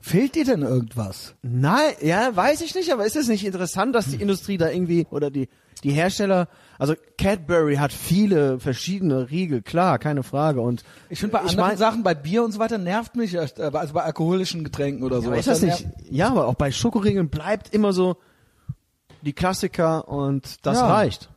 Fehlt 0.00 0.34
dir 0.34 0.44
denn 0.44 0.62
irgendwas? 0.62 1.34
Nein, 1.42 1.92
ja, 2.00 2.34
weiß 2.34 2.60
ich 2.62 2.74
nicht, 2.74 2.92
aber 2.92 3.04
ist 3.04 3.16
es 3.16 3.28
nicht 3.28 3.44
interessant, 3.44 3.94
dass 3.94 4.08
die 4.08 4.20
Industrie 4.22 4.56
da 4.56 4.70
irgendwie 4.70 5.06
oder 5.10 5.30
die 5.30 5.48
die 5.84 5.90
Hersteller, 5.90 6.48
also 6.78 6.94
Cadbury 7.18 7.76
hat 7.76 7.92
viele 7.92 8.58
verschiedene 8.60 9.30
Riegel, 9.30 9.62
klar, 9.62 9.98
keine 9.98 10.22
Frage. 10.22 10.60
Und 10.60 10.82
Ich 11.08 11.20
finde 11.20 11.32
bei 11.34 11.44
ich 11.44 11.50
anderen 11.50 11.68
mein- 11.70 11.78
Sachen, 11.78 12.02
bei 12.02 12.14
Bier 12.14 12.44
und 12.44 12.52
so 12.52 12.58
weiter, 12.58 12.78
nervt 12.78 13.16
mich, 13.16 13.34
erst, 13.34 13.58
äh, 13.58 13.70
also 13.72 13.94
bei 13.94 14.02
alkoholischen 14.02 14.64
Getränken 14.64 15.02
oder 15.04 15.20
so. 15.20 15.28
aber 15.28 15.38
ist 15.38 15.48
das 15.48 15.62
nicht? 15.62 15.86
Ja, 16.10 16.28
aber 16.30 16.46
auch 16.46 16.54
bei 16.54 16.70
Schokoriegeln 16.72 17.28
bleibt 17.28 17.72
immer 17.74 17.92
so 17.92 18.16
die 19.22 19.32
Klassiker 19.32 20.08
und 20.08 20.64
das 20.66 20.78
Ja. 20.78 20.86
reicht. 20.86 21.30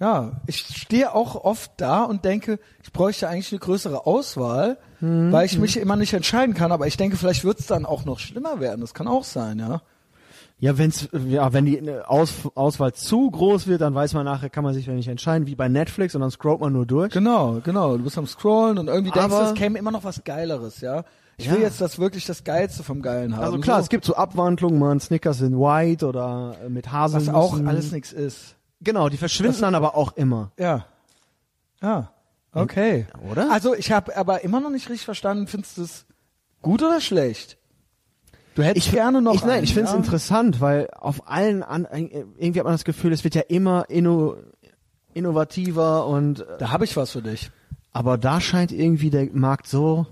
Ja, 0.00 0.40
ich 0.46 0.58
stehe 0.58 1.14
auch 1.14 1.36
oft 1.36 1.70
da 1.76 2.02
und 2.02 2.24
denke, 2.24 2.58
ich 2.82 2.92
bräuchte 2.92 3.28
eigentlich 3.28 3.52
eine 3.52 3.60
größere 3.60 4.06
Auswahl, 4.06 4.76
Mhm. 5.00 5.30
weil 5.30 5.46
ich 5.46 5.56
mich 5.56 5.76
immer 5.76 5.94
nicht 5.96 6.12
entscheiden 6.12 6.54
kann. 6.54 6.72
Aber 6.72 6.86
ich 6.88 6.96
denke, 6.96 7.16
vielleicht 7.16 7.44
wird 7.44 7.60
es 7.60 7.66
dann 7.66 7.86
auch 7.86 8.04
noch 8.04 8.18
schlimmer 8.18 8.58
werden. 8.58 8.80
Das 8.80 8.92
kann 8.92 9.06
auch 9.06 9.22
sein, 9.24 9.60
ja. 9.60 9.82
Ja, 10.58 10.78
wenn's, 10.78 11.08
ja, 11.28 11.52
wenn 11.52 11.66
die 11.66 11.90
Aus, 12.06 12.32
Auswahl 12.54 12.92
zu 12.94 13.30
groß 13.30 13.66
wird, 13.66 13.80
dann 13.80 13.94
weiß 13.94 14.14
man 14.14 14.24
nachher, 14.24 14.48
kann 14.50 14.64
man 14.64 14.72
sich 14.72 14.86
nicht 14.86 15.08
entscheiden, 15.08 15.46
wie 15.46 15.56
bei 15.56 15.68
Netflix, 15.68 16.14
und 16.14 16.20
dann 16.20 16.30
scrollt 16.30 16.60
man 16.60 16.72
nur 16.72 16.86
durch. 16.86 17.12
Genau, 17.12 17.60
genau. 17.62 17.96
Du 17.96 18.04
bist 18.04 18.16
am 18.16 18.26
Scrollen 18.26 18.78
und 18.78 18.86
irgendwie 18.88 19.10
denkst 19.10 19.28
du, 19.34 19.42
es 19.42 19.54
käme 19.54 19.78
immer 19.78 19.90
noch 19.90 20.04
was 20.04 20.22
Geileres, 20.24 20.80
ja. 20.80 21.04
Ich 21.36 21.46
Ja. 21.46 21.52
will 21.52 21.60
jetzt 21.60 21.80
das 21.80 21.98
wirklich 21.98 22.24
das 22.26 22.44
Geilste 22.44 22.84
vom 22.84 23.02
Geilen 23.02 23.36
haben. 23.36 23.44
Also 23.44 23.58
klar, 23.58 23.78
so, 23.78 23.82
es 23.82 23.88
gibt 23.88 24.04
so 24.04 24.14
Abwandlungen, 24.14 24.78
man 24.78 25.00
Snickers 25.00 25.40
in 25.40 25.58
White 25.58 26.06
oder 26.06 26.56
mit 26.68 26.86
was 26.86 26.92
Haselnüssen. 26.92 27.34
auch 27.34 27.58
alles 27.66 27.90
nix 27.90 28.12
ist. 28.12 28.54
Genau, 28.80 29.08
die 29.08 29.16
verschwinden 29.16 29.60
dann 29.60 29.74
aber 29.74 29.96
auch 29.96 30.12
immer. 30.16 30.52
Ja. 30.58 30.86
Ja. 31.82 32.10
Okay. 32.52 33.06
Oder? 33.28 33.50
Also 33.50 33.74
ich 33.74 33.90
habe 33.90 34.16
aber 34.16 34.44
immer 34.44 34.60
noch 34.60 34.70
nicht 34.70 34.88
richtig 34.88 35.04
verstanden, 35.04 35.48
findest 35.48 35.76
du 35.76 35.82
es 35.82 36.06
gut 36.62 36.80
oder 36.82 37.00
schlecht? 37.00 37.58
Du 38.54 38.62
hättest 38.62 38.92
gerne 38.92 39.20
noch 39.20 39.34
ich, 39.34 39.40
nein, 39.42 39.50
einen, 39.50 39.64
ich 39.64 39.74
finde 39.74 39.88
es 39.88 39.92
ja? 39.92 39.98
interessant, 39.98 40.60
weil 40.60 40.88
auf 40.96 41.28
allen 41.28 41.62
an, 41.62 41.86
irgendwie 41.90 42.58
hat 42.60 42.64
man 42.64 42.74
das 42.74 42.84
Gefühl, 42.84 43.12
es 43.12 43.24
wird 43.24 43.34
ja 43.34 43.42
immer 43.42 43.90
inno, 43.90 44.36
innovativer 45.12 46.06
und 46.06 46.40
äh, 46.40 46.58
Da 46.58 46.70
habe 46.70 46.84
ich 46.84 46.96
was 46.96 47.10
für 47.10 47.22
dich. 47.22 47.50
aber 47.92 48.18
da 48.18 48.40
scheint 48.40 48.72
irgendwie 48.72 49.10
der 49.10 49.28
Markt 49.32 49.66
so 49.66 50.06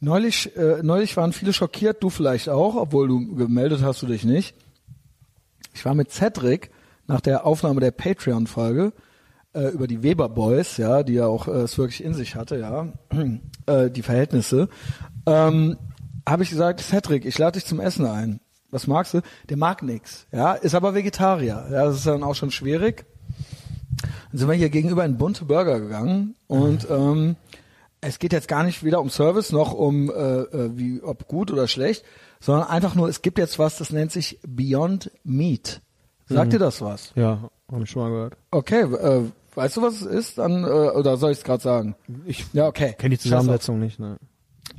Neulich, 0.00 0.56
äh, 0.56 0.80
neulich 0.82 1.16
waren 1.16 1.32
viele 1.32 1.52
schockiert, 1.52 2.02
du 2.02 2.08
vielleicht 2.08 2.48
auch, 2.48 2.76
obwohl 2.76 3.08
du 3.08 3.34
gemeldet 3.34 3.82
hast 3.82 4.00
du 4.00 4.06
dich 4.06 4.24
nicht. 4.24 4.54
Ich 5.74 5.84
war 5.84 5.94
mit 5.94 6.12
Cedric 6.12 6.70
nach 7.08 7.20
der 7.20 7.44
Aufnahme 7.44 7.80
der 7.80 7.90
Patreon-Folge 7.90 8.92
äh, 9.54 9.68
über 9.70 9.88
die 9.88 10.04
Weber 10.04 10.28
Boys, 10.28 10.76
ja, 10.76 11.02
die 11.02 11.14
ja 11.14 11.26
auch 11.26 11.48
äh, 11.48 11.62
es 11.62 11.78
wirklich 11.78 12.04
in 12.04 12.14
sich 12.14 12.36
hatte, 12.36 12.58
ja, 12.58 12.92
äh, 13.66 13.90
die 13.90 14.02
Verhältnisse, 14.02 14.68
ähm, 15.26 15.76
habe 16.30 16.42
ich 16.42 16.50
gesagt, 16.50 16.80
Cedric, 16.80 17.24
ich 17.24 17.38
lade 17.38 17.58
dich 17.58 17.66
zum 17.66 17.80
Essen 17.80 18.06
ein. 18.06 18.40
Was 18.70 18.86
magst 18.86 19.14
du? 19.14 19.22
Der 19.48 19.56
mag 19.56 19.82
nix, 19.82 20.26
ja, 20.30 20.52
ist 20.52 20.74
aber 20.74 20.94
Vegetarier. 20.94 21.66
Ja, 21.70 21.86
das 21.86 21.96
ist 21.96 22.06
dann 22.06 22.22
auch 22.22 22.34
schon 22.34 22.50
schwierig. 22.50 23.06
Dann 24.30 24.38
sind 24.38 24.48
wir 24.48 24.54
hier 24.54 24.68
gegenüber 24.68 25.04
in 25.04 25.16
bunte 25.16 25.44
Burger 25.46 25.80
gegangen 25.80 26.34
und 26.46 26.86
ähm, 26.90 27.36
es 28.00 28.18
geht 28.18 28.32
jetzt 28.32 28.46
gar 28.46 28.62
nicht 28.62 28.84
weder 28.84 29.00
um 29.00 29.08
Service 29.10 29.52
noch 29.52 29.72
um 29.72 30.10
äh, 30.10 30.12
äh, 30.12 30.70
wie 30.76 31.02
ob 31.02 31.26
gut 31.28 31.50
oder 31.50 31.66
schlecht, 31.66 32.04
sondern 32.40 32.68
einfach 32.68 32.94
nur, 32.94 33.08
es 33.08 33.22
gibt 33.22 33.38
jetzt 33.38 33.58
was, 33.58 33.78
das 33.78 33.90
nennt 33.90 34.12
sich 34.12 34.38
Beyond 34.46 35.10
Meat. 35.24 35.80
Sagt 36.28 36.52
dir 36.52 36.58
das 36.58 36.82
was? 36.82 37.12
ja, 37.16 37.48
habe 37.72 37.84
ich 37.84 37.90
schon 37.90 38.02
mal 38.02 38.10
gehört. 38.10 38.36
Okay, 38.50 38.82
äh, 38.82 39.22
weißt 39.54 39.78
du, 39.78 39.82
was 39.82 40.02
es 40.02 40.02
ist? 40.02 40.38
Dann 40.38 40.62
äh, 40.62 40.66
oder 40.66 41.16
soll 41.16 41.32
ich 41.32 41.38
es 41.38 41.44
gerade 41.44 41.62
sagen? 41.62 41.96
Ich 42.26 42.44
Ja, 42.52 42.66
okay. 42.66 42.94
kenne 42.98 43.14
die. 43.16 43.18
Zusammensetzung 43.18 43.78
nicht, 43.80 43.98
ne. 43.98 44.18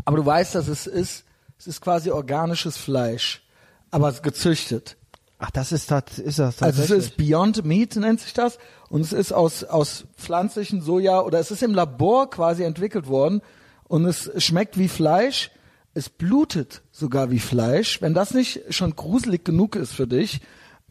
Aber 0.06 0.18
du 0.18 0.26
weißt, 0.26 0.54
dass 0.54 0.68
es 0.68 0.86
ist, 0.86 1.26
es 1.60 1.68
ist 1.68 1.82
quasi 1.82 2.10
organisches 2.10 2.78
Fleisch, 2.78 3.44
aber 3.92 4.12
gezüchtet. 4.14 4.96
Ach, 5.38 5.52
das 5.52 5.72
ist 5.72 5.92
das 5.92 6.18
ist 6.18 6.40
das 6.40 6.62
Also 6.62 6.82
es 6.82 6.90
ist 6.90 7.18
Beyond 7.18 7.64
Meat 7.66 7.96
nennt 7.98 8.22
sich 8.22 8.34
das 8.34 8.58
und 8.90 9.02
es 9.02 9.14
ist 9.14 9.32
aus 9.32 9.64
aus 9.64 10.06
pflanzlichen 10.18 10.82
Soja 10.82 11.22
oder 11.22 11.40
es 11.40 11.52
ist 11.52 11.62
im 11.62 11.74
Labor 11.74 12.30
quasi 12.30 12.64
entwickelt 12.64 13.08
worden 13.08 13.42
und 13.88 14.06
es 14.06 14.32
schmeckt 14.38 14.78
wie 14.78 14.88
Fleisch, 14.88 15.52
es 15.94 16.10
blutet 16.10 16.82
sogar 16.92 17.32
wie 17.32 17.40
Fleisch. 17.40 18.02
Wenn 18.02 18.14
das 18.14 18.34
nicht 18.34 18.74
schon 18.74 18.96
gruselig 18.96 19.44
genug 19.44 19.76
ist 19.76 19.94
für 19.94 20.08
dich, 20.08 20.42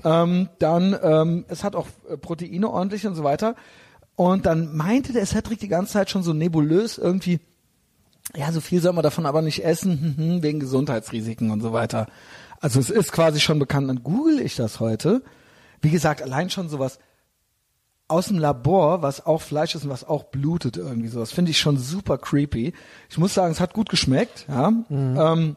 ähm, 0.05 0.49
dann 0.59 0.99
ähm, 1.03 1.45
es 1.49 1.65
hat 1.65 1.77
auch 1.77 1.87
äh, 2.09 2.17
Proteine 2.17 2.69
ordentlich 2.71 3.07
und 3.07 3.15
so 3.15 3.25
weiter. 3.25 3.55
Und 4.17 4.47
dann 4.47 4.77
meinte 4.77 5.13
der 5.13 5.27
Cedric 5.27 5.61
die 5.61 5.69
ganze 5.69 5.93
Zeit 5.93 6.11
schon 6.11 6.25
so 6.25 6.33
nebulös 6.33 6.99
irgendwie, 6.99 7.39
ja, 8.37 8.53
so 8.53 8.61
viel 8.61 8.81
soll 8.81 8.93
man 8.93 9.03
davon 9.03 9.27
aber 9.27 9.43
nicht 9.43 9.65
essen, 9.65 10.15
hm, 10.17 10.25
hm, 10.25 10.43
wegen 10.43 10.61
Gesundheitsrisiken 10.61 11.51
und 11.51 11.61
so 11.61 11.73
weiter. 11.73 12.07
Also 12.61 12.81
es 12.81 12.91
ist 12.91 13.13
quasi 13.13 13.41
schon 13.41 13.59
bekannt. 13.59 13.89
Dann 13.89 14.03
google 14.03 14.41
ich 14.41 14.57
das 14.57 14.81
heute. 14.81 15.23
Wie 15.81 15.91
gesagt, 15.91 16.23
allein 16.23 16.51
schon 16.51 16.69
sowas 16.69 16.99
aus 18.09 18.29
dem 18.29 18.39
Labor, 18.39 19.03
was 19.03 19.27
auch 19.27 19.43
Fleisch 19.43 19.75
ist 19.75 19.85
und 19.85 19.91
was 19.91 20.03
auch 20.03 20.25
blutet 20.25 20.77
irgendwie 20.77 21.09
sowas, 21.09 21.31
finde 21.31 21.51
ich 21.51 21.59
schon 21.59 21.77
super 21.77 22.19
creepy. 22.19 22.73
Ich 23.09 23.19
muss 23.19 23.35
sagen, 23.35 23.53
es 23.53 23.61
hat 23.61 23.75
gut 23.75 23.91
geschmeckt, 23.91 24.47
ja. 24.49 24.73
Ähm, 24.89 25.57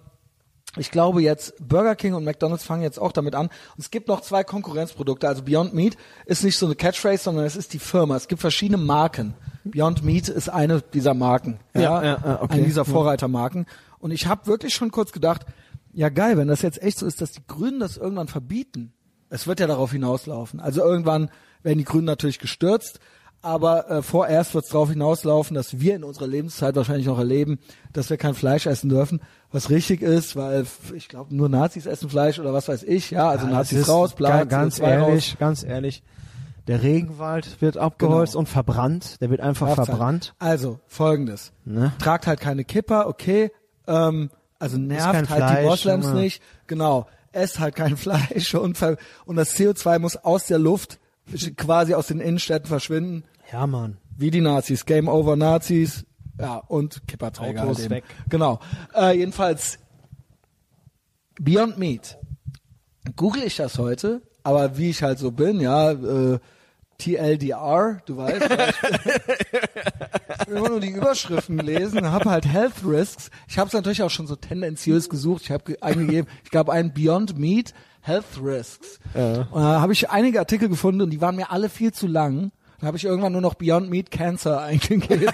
ich 0.77 0.91
glaube 0.91 1.21
jetzt, 1.21 1.53
Burger 1.59 1.95
King 1.95 2.13
und 2.13 2.23
McDonalds 2.23 2.63
fangen 2.63 2.81
jetzt 2.81 2.99
auch 2.99 3.11
damit 3.11 3.35
an. 3.35 3.47
Und 3.47 3.79
es 3.79 3.91
gibt 3.91 4.07
noch 4.07 4.21
zwei 4.21 4.43
Konkurrenzprodukte. 4.43 5.27
Also 5.27 5.43
Beyond 5.43 5.73
Meat 5.73 5.97
ist 6.25 6.43
nicht 6.43 6.57
so 6.57 6.65
eine 6.65 6.75
Catchphrase, 6.75 7.23
sondern 7.23 7.45
es 7.45 7.57
ist 7.57 7.73
die 7.73 7.79
Firma. 7.79 8.15
Es 8.15 8.29
gibt 8.29 8.41
verschiedene 8.41 8.77
Marken. 8.77 9.33
Beyond 9.65 10.03
Meat 10.03 10.29
ist 10.29 10.49
eine 10.49 10.81
dieser 10.81 11.13
Marken. 11.13 11.59
Ja, 11.73 11.81
ja, 11.81 12.03
ja, 12.03 12.41
okay. 12.41 12.53
Eine 12.53 12.63
dieser. 12.63 12.85
Vorreitermarken. 12.85 13.65
Und 13.99 14.11
ich 14.11 14.27
habe 14.27 14.47
wirklich 14.47 14.73
schon 14.73 14.91
kurz 14.91 15.11
gedacht, 15.11 15.45
ja 15.93 16.09
geil, 16.09 16.37
wenn 16.37 16.47
das 16.47 16.61
jetzt 16.61 16.81
echt 16.81 16.99
so 16.99 17.05
ist, 17.05 17.21
dass 17.21 17.31
die 17.31 17.45
Grünen 17.47 17.79
das 17.79 17.97
irgendwann 17.97 18.27
verbieten. 18.27 18.93
Es 19.29 19.47
wird 19.47 19.59
ja 19.59 19.67
darauf 19.67 19.91
hinauslaufen. 19.91 20.59
Also 20.59 20.81
irgendwann 20.81 21.29
werden 21.63 21.77
die 21.77 21.85
Grünen 21.85 22.05
natürlich 22.05 22.39
gestürzt, 22.39 22.99
aber 23.41 23.89
äh, 23.89 24.01
vorerst 24.01 24.53
wird 24.53 24.65
es 24.65 24.71
darauf 24.71 24.89
hinauslaufen, 24.89 25.55
dass 25.55 25.79
wir 25.79 25.95
in 25.95 26.03
unserer 26.03 26.27
Lebenszeit 26.27 26.75
wahrscheinlich 26.75 27.07
noch 27.07 27.17
erleben, 27.17 27.59
dass 27.93 28.09
wir 28.09 28.17
kein 28.17 28.33
Fleisch 28.35 28.65
essen 28.67 28.89
dürfen, 28.89 29.21
was 29.51 29.69
richtig 29.69 30.01
ist, 30.01 30.35
weil 30.35 30.65
ich 30.95 31.07
glaube 31.09 31.35
nur 31.35 31.49
Nazis 31.49 31.85
essen 31.87 32.09
Fleisch 32.09 32.39
oder 32.39 32.53
was 32.53 32.67
weiß 32.67 32.83
ich, 32.83 33.11
ja, 33.11 33.29
also 33.29 33.47
Ja, 33.47 33.53
Nazis 33.53 33.87
raus, 33.89 34.13
bla, 34.13 34.29
ga- 34.39 34.43
ganz 34.45 34.79
CO2 34.79 34.83
ehrlich, 34.89 35.37
ganz 35.39 35.63
ehrlich. 35.63 36.03
Der 36.67 36.83
Regenwald 36.83 37.59
wird 37.59 37.77
abgeholzt 37.77 38.33
Genau. 38.33 38.41
und 38.41 38.45
verbrannt. 38.47 39.19
Der 39.19 39.31
wird 39.31 39.41
einfach 39.41 39.69
Raus. 39.69 39.75
verbrannt. 39.87 40.35
Also 40.37 40.79
folgendes: 40.87 41.51
Ne? 41.65 41.91
Tragt 41.97 42.27
halt 42.27 42.39
keine 42.39 42.63
Kipper, 42.63 43.07
okay. 43.07 43.51
Ähm, 43.87 44.29
also 44.59 44.77
nervt 44.77 45.05
halt 45.05 45.27
die 45.29 45.33
Fleisch, 45.33 45.65
Moslems 45.65 46.05
Junge. 46.05 46.19
nicht. 46.21 46.43
Genau. 46.67 47.07
Esst 47.31 47.59
halt 47.59 47.75
kein 47.75 47.97
Fleisch 47.97 48.53
und, 48.53 48.77
und 49.25 49.35
das 49.37 49.55
CO2 49.55 49.97
muss 49.97 50.17
aus 50.17 50.45
der 50.45 50.59
Luft 50.59 50.99
quasi 51.57 51.93
aus 51.93 52.07
den 52.07 52.19
Innenstädten 52.19 52.67
verschwinden. 52.67 53.23
Ja, 53.51 53.67
Mann. 53.67 53.97
Wie 54.17 54.31
die 54.31 54.41
Nazis. 54.41 54.85
Game 54.85 55.07
over 55.07 55.35
Nazis. 55.35 56.05
Ja, 56.39 56.57
und 56.57 57.07
Kipperträger. 57.07 57.63
Autos 57.63 57.79
halt 57.79 57.89
weg. 57.89 58.03
Genau. 58.29 58.59
Äh, 58.95 59.17
jedenfalls 59.17 59.77
Beyond 61.39 61.77
Meat. 61.77 62.17
Google 63.15 63.43
ich 63.43 63.55
das 63.55 63.77
heute, 63.77 64.21
aber 64.43 64.77
wie 64.77 64.89
ich 64.89 65.03
halt 65.03 65.19
so 65.19 65.31
bin, 65.31 65.59
ja, 65.59 65.91
äh, 65.91 66.39
TLDR, 67.01 68.01
du 68.05 68.17
weißt, 68.17 68.43
ich 68.43 68.49
will 70.47 70.47
immer 70.57 70.69
nur 70.69 70.79
die 70.79 70.91
Überschriften 70.91 71.57
lesen, 71.57 72.11
habe 72.11 72.29
halt 72.29 72.45
Health 72.45 72.85
Risks. 72.85 73.31
Ich 73.47 73.57
habe 73.57 73.67
es 73.67 73.73
natürlich 73.73 74.03
auch 74.03 74.11
schon 74.11 74.27
so 74.27 74.35
tendenziös 74.35 75.09
gesucht. 75.09 75.41
Ich 75.43 75.51
habe 75.51 75.63
ge 75.63 75.77
eingegeben, 75.81 76.29
ich 76.43 76.51
gab 76.51 76.69
einen 76.69 76.93
Beyond 76.93 77.39
Meat 77.39 77.73
Health 78.01 78.25
Risks. 78.41 78.99
Ja. 79.15 79.47
Und 79.51 79.61
da 79.61 79.81
habe 79.81 79.93
ich 79.93 80.09
einige 80.09 80.39
Artikel 80.39 80.69
gefunden 80.69 81.01
und 81.01 81.09
die 81.11 81.21
waren 81.21 81.35
mir 81.35 81.51
alle 81.51 81.69
viel 81.69 81.93
zu 81.93 82.07
lang. 82.07 82.51
Dann 82.79 82.87
habe 82.87 82.97
ich 82.97 83.05
irgendwann 83.05 83.31
nur 83.31 83.41
noch 83.41 83.53
Beyond 83.53 83.89
Meat 83.89 84.11
Cancer 84.11 84.61
eingegeben. 84.63 85.31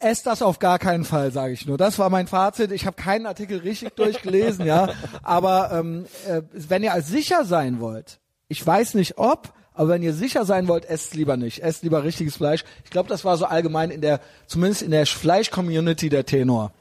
Esst 0.00 0.26
das 0.26 0.42
auf 0.42 0.60
gar 0.60 0.78
keinen 0.78 1.04
Fall, 1.04 1.32
sage 1.32 1.52
ich 1.52 1.66
nur. 1.66 1.76
Das 1.76 1.98
war 1.98 2.08
mein 2.08 2.28
Fazit. 2.28 2.70
Ich 2.70 2.86
habe 2.86 2.94
keinen 2.94 3.26
Artikel 3.26 3.58
richtig 3.58 3.96
durchgelesen, 3.96 4.64
ja. 4.64 4.90
Aber 5.24 5.72
ähm, 5.72 6.06
äh, 6.28 6.42
wenn 6.52 6.84
ihr 6.84 6.92
als 6.92 7.08
sicher 7.08 7.44
sein 7.44 7.80
wollt, 7.80 8.20
ich 8.46 8.64
weiß 8.64 8.94
nicht 8.94 9.18
ob, 9.18 9.52
aber 9.74 9.90
wenn 9.90 10.02
ihr 10.02 10.14
sicher 10.14 10.44
sein 10.44 10.68
wollt, 10.68 10.84
esst 10.84 11.14
lieber 11.14 11.36
nicht. 11.36 11.62
Esst 11.62 11.82
lieber 11.82 12.04
richtiges 12.04 12.36
Fleisch. 12.36 12.64
Ich 12.84 12.90
glaube, 12.90 13.08
das 13.08 13.24
war 13.24 13.36
so 13.36 13.44
allgemein 13.44 13.90
in 13.90 14.00
der, 14.00 14.20
zumindest 14.46 14.82
in 14.82 14.92
der 14.92 15.06
Fleisch-Community 15.06 16.08
der 16.08 16.26
Tenor. 16.26 16.72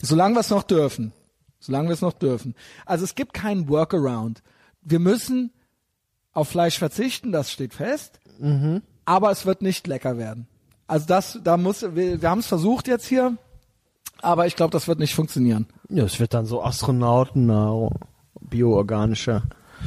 Solange 0.00 0.36
wir 0.36 0.40
es 0.40 0.50
noch 0.50 0.62
dürfen. 0.62 1.12
Solange 1.60 1.88
wir 1.88 1.94
es 1.94 2.00
noch 2.02 2.12
dürfen. 2.12 2.54
Also 2.86 3.04
es 3.04 3.14
gibt 3.14 3.34
keinen 3.34 3.68
Workaround. 3.68 4.42
Wir 4.82 4.98
müssen 5.00 5.52
auf 6.32 6.48
Fleisch 6.48 6.78
verzichten, 6.78 7.32
das 7.32 7.50
steht 7.50 7.74
fest. 7.74 8.20
Mhm. 8.38 8.82
Aber 9.04 9.30
es 9.30 9.44
wird 9.46 9.62
nicht 9.62 9.86
lecker 9.86 10.18
werden. 10.18 10.46
Also 10.86 11.06
das, 11.06 11.38
da 11.42 11.56
muss, 11.56 11.82
wir, 11.82 12.22
wir 12.22 12.30
haben 12.30 12.38
es 12.38 12.46
versucht 12.46 12.86
jetzt 12.88 13.06
hier, 13.06 13.36
aber 14.22 14.46
ich 14.46 14.56
glaube, 14.56 14.70
das 14.70 14.86
wird 14.88 14.98
nicht 15.00 15.14
funktionieren. 15.14 15.66
Ja, 15.88 16.04
es 16.04 16.20
wird 16.20 16.32
dann 16.34 16.46
so 16.46 16.62
Astronautennahrung, 16.62 17.94
bioorganischer. 18.40 19.42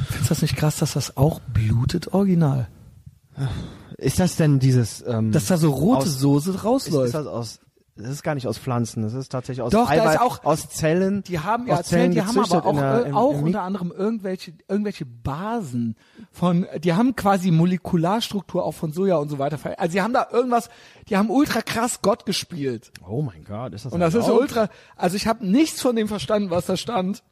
Findest 0.06 0.24
du 0.24 0.28
das 0.28 0.42
nicht 0.42 0.56
krass, 0.56 0.76
dass 0.78 0.92
das 0.92 1.16
auch 1.16 1.40
blutet 1.40 2.12
original? 2.14 2.68
Ist 3.96 4.18
das 4.20 4.36
denn 4.36 4.58
dieses, 4.58 5.02
ähm, 5.06 5.32
Dass 5.32 5.46
da 5.46 5.56
so 5.56 5.70
rote 5.70 6.06
aus- 6.06 6.18
Soße 6.18 6.50
ist, 6.50 6.64
rausläuft. 6.64 7.06
ist 7.08 7.14
das 7.14 7.26
aus, 7.26 7.60
das 7.94 8.08
ist 8.08 8.22
gar 8.22 8.34
nicht 8.34 8.46
aus 8.46 8.56
Pflanzen, 8.56 9.02
das 9.02 9.12
ist 9.12 9.28
tatsächlich 9.30 9.62
aus 9.62 9.70
Doch, 9.72 9.90
Eiweiß, 9.90 10.18
auch- 10.20 10.44
aus 10.44 10.68
Zellen. 10.70 11.22
Die 11.24 11.40
haben 11.40 11.66
ja 11.66 11.76
erzählt, 11.76 11.86
Zellen 11.86 12.10
die 12.12 12.22
haben 12.22 12.38
aber 12.38 12.64
auch, 12.66 12.74
der, 12.74 13.04
äh, 13.04 13.08
im, 13.10 13.16
auch 13.16 13.34
im 13.34 13.42
unter 13.44 13.62
anderem 13.62 13.92
irgendwelche, 13.94 14.54
irgendwelche 14.66 15.04
Basen 15.04 15.96
von, 16.30 16.66
die 16.82 16.94
haben 16.94 17.14
quasi 17.16 17.50
Molekularstruktur 17.50 18.64
auch 18.64 18.72
von 18.72 18.92
Soja 18.92 19.16
und 19.16 19.28
so 19.28 19.38
weiter. 19.38 19.58
Also 19.78 19.92
die 19.92 20.00
haben 20.02 20.14
da 20.14 20.26
irgendwas, 20.32 20.70
die 21.08 21.16
haben 21.16 21.30
ultra 21.30 21.60
krass 21.60 22.00
Gott 22.02 22.24
gespielt. 22.26 22.92
Oh 23.06 23.22
mein 23.22 23.44
Gott, 23.44 23.72
ist 23.74 23.84
das 23.84 23.92
Und 23.92 24.00
das 24.00 24.14
ist 24.14 24.24
erlaubt? 24.24 24.40
ultra, 24.42 24.68
also 24.96 25.16
ich 25.16 25.26
habe 25.26 25.46
nichts 25.46 25.80
von 25.82 25.94
dem 25.94 26.08
verstanden, 26.08 26.50
was 26.50 26.66
da 26.66 26.76
stand. 26.76 27.22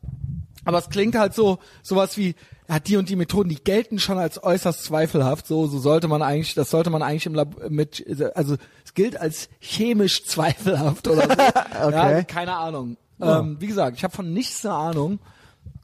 Aber 0.67 0.77
es 0.77 0.91
klingt 0.91 1.15
halt 1.15 1.33
so, 1.33 1.59
sowas 1.83 2.19
wie, 2.19 2.35
ja, 2.69 2.79
die 2.79 2.99
und 2.99 3.09
die 3.09 3.17
Methoden, 3.17 3.49
die 3.49 3.57
gelten 3.65 3.99
schon 3.99 4.19
als 4.19 4.43
äußerst 4.43 4.85
zweifelhaft. 4.85 5.47
So, 5.47 5.67
so 5.67 5.79
sollte 5.79 6.07
man 6.07 6.21
eigentlich, 6.21 6.53
das 6.55 6.69
sollte 6.69 6.91
man 6.91 7.03
eigentlich 7.03 7.25
im 7.25 7.35
Lab 7.35 7.71
mit, 7.71 8.05
also 8.35 8.57
gilt 8.95 9.21
als 9.21 9.49
chemisch 9.61 10.25
zweifelhaft 10.27 11.09
oder 11.09 11.23
so. 11.23 11.29
Okay. 11.87 12.13
Ja, 12.13 12.23
keine 12.25 12.57
Ahnung. 12.57 12.97
Ähm, 13.23 13.57
wie 13.61 13.67
gesagt, 13.67 13.97
ich 13.97 14.05
habe 14.05 14.15
von 14.15 14.33
nichts 14.33 14.65
eine 14.67 14.75
Ahnung. 14.75 15.19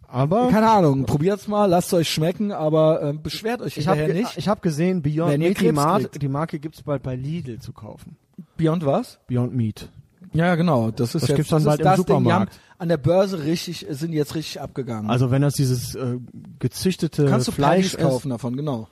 Aber 0.08 0.48
Keine 0.50 0.70
Ahnung. 0.70 1.04
Probiert's 1.04 1.48
mal, 1.48 1.66
lasst 1.66 1.92
euch 1.92 2.08
schmecken, 2.08 2.52
aber 2.52 3.02
ähm, 3.02 3.22
beschwert 3.22 3.60
euch 3.60 3.76
ich 3.76 3.88
habe 3.88 3.98
hinterher 4.00 4.22
nicht. 4.22 4.38
ich 4.38 4.46
hab 4.48 4.62
gesehen, 4.62 5.02
Beyond 5.02 5.38
Meat, 5.38 5.60
die, 5.60 5.72
Mar 5.72 5.98
kriegt. 6.00 6.22
die 6.22 6.28
Marke 6.28 6.58
gibt's 6.60 6.82
bald 6.82 7.02
bei 7.02 7.16
Lidl 7.16 7.58
zu 7.58 7.72
kaufen. 7.72 8.16
Beyond 8.56 8.86
was? 8.86 9.18
Beyond 9.26 9.54
Meat. 9.56 9.88
Ja, 10.32 10.54
genau. 10.54 10.90
Das 10.92 11.14
ist 11.14 11.22
Das 11.22 11.28
jetzt 11.30 11.36
gibt's 11.36 11.50
dann 11.50 11.64
das 11.64 11.66
bald 11.66 11.80
im 11.80 11.84
das 11.84 11.96
Ding. 11.96 12.04
Supermarkt. 12.06 12.60
an 12.78 12.88
der 12.88 12.96
Börse 12.98 13.44
richtig, 13.44 13.84
sind 13.90 14.12
jetzt 14.12 14.34
richtig 14.36 14.60
abgegangen. 14.60 15.10
Also 15.10 15.30
wenn 15.30 15.42
das 15.42 15.54
dieses 15.54 15.94
äh, 15.96 16.18
gezüchtete 16.60 17.26
Kannst 17.26 17.48
du 17.48 17.52
Fleisch 17.52 17.96
kaufen 17.96 18.28
davon, 18.30 18.56
genau. 18.56 18.88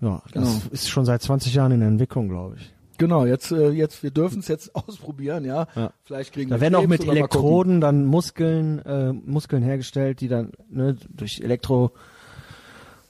ja, 0.00 0.22
das 0.32 0.32
Genau. 0.32 0.62
ist 0.70 0.88
schon 0.88 1.04
seit 1.04 1.20
20 1.22 1.52
Jahren 1.54 1.72
in 1.72 1.82
Entwicklung, 1.82 2.28
glaube 2.28 2.56
ich. 2.58 2.72
Genau, 2.98 3.26
jetzt, 3.26 3.50
äh, 3.52 3.70
jetzt, 3.70 4.02
wir 4.02 4.10
dürfen 4.10 4.40
es 4.40 4.48
jetzt 4.48 4.74
ausprobieren, 4.74 5.44
ja. 5.44 5.66
Ja. 5.74 5.92
Vielleicht 6.04 6.32
kriegen 6.32 6.50
Da 6.50 6.56
wir 6.56 6.60
werden 6.60 6.74
auch 6.74 6.86
mit. 6.86 7.06
Elektroden 7.06 7.80
dann 7.80 8.04
Muskeln, 8.04 8.78
äh, 8.80 9.12
Muskeln 9.12 9.62
hergestellt, 9.62 10.20
die 10.20 10.28
dann 10.28 10.52
ne, 10.68 10.96
durch 11.10 11.40
Elektro. 11.40 11.92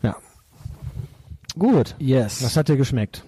Ja. 0.03 0.17
Gut. 1.59 1.95
Yes. 1.99 2.43
Was 2.43 2.57
hat 2.57 2.69
dir 2.69 2.77
geschmeckt? 2.77 3.25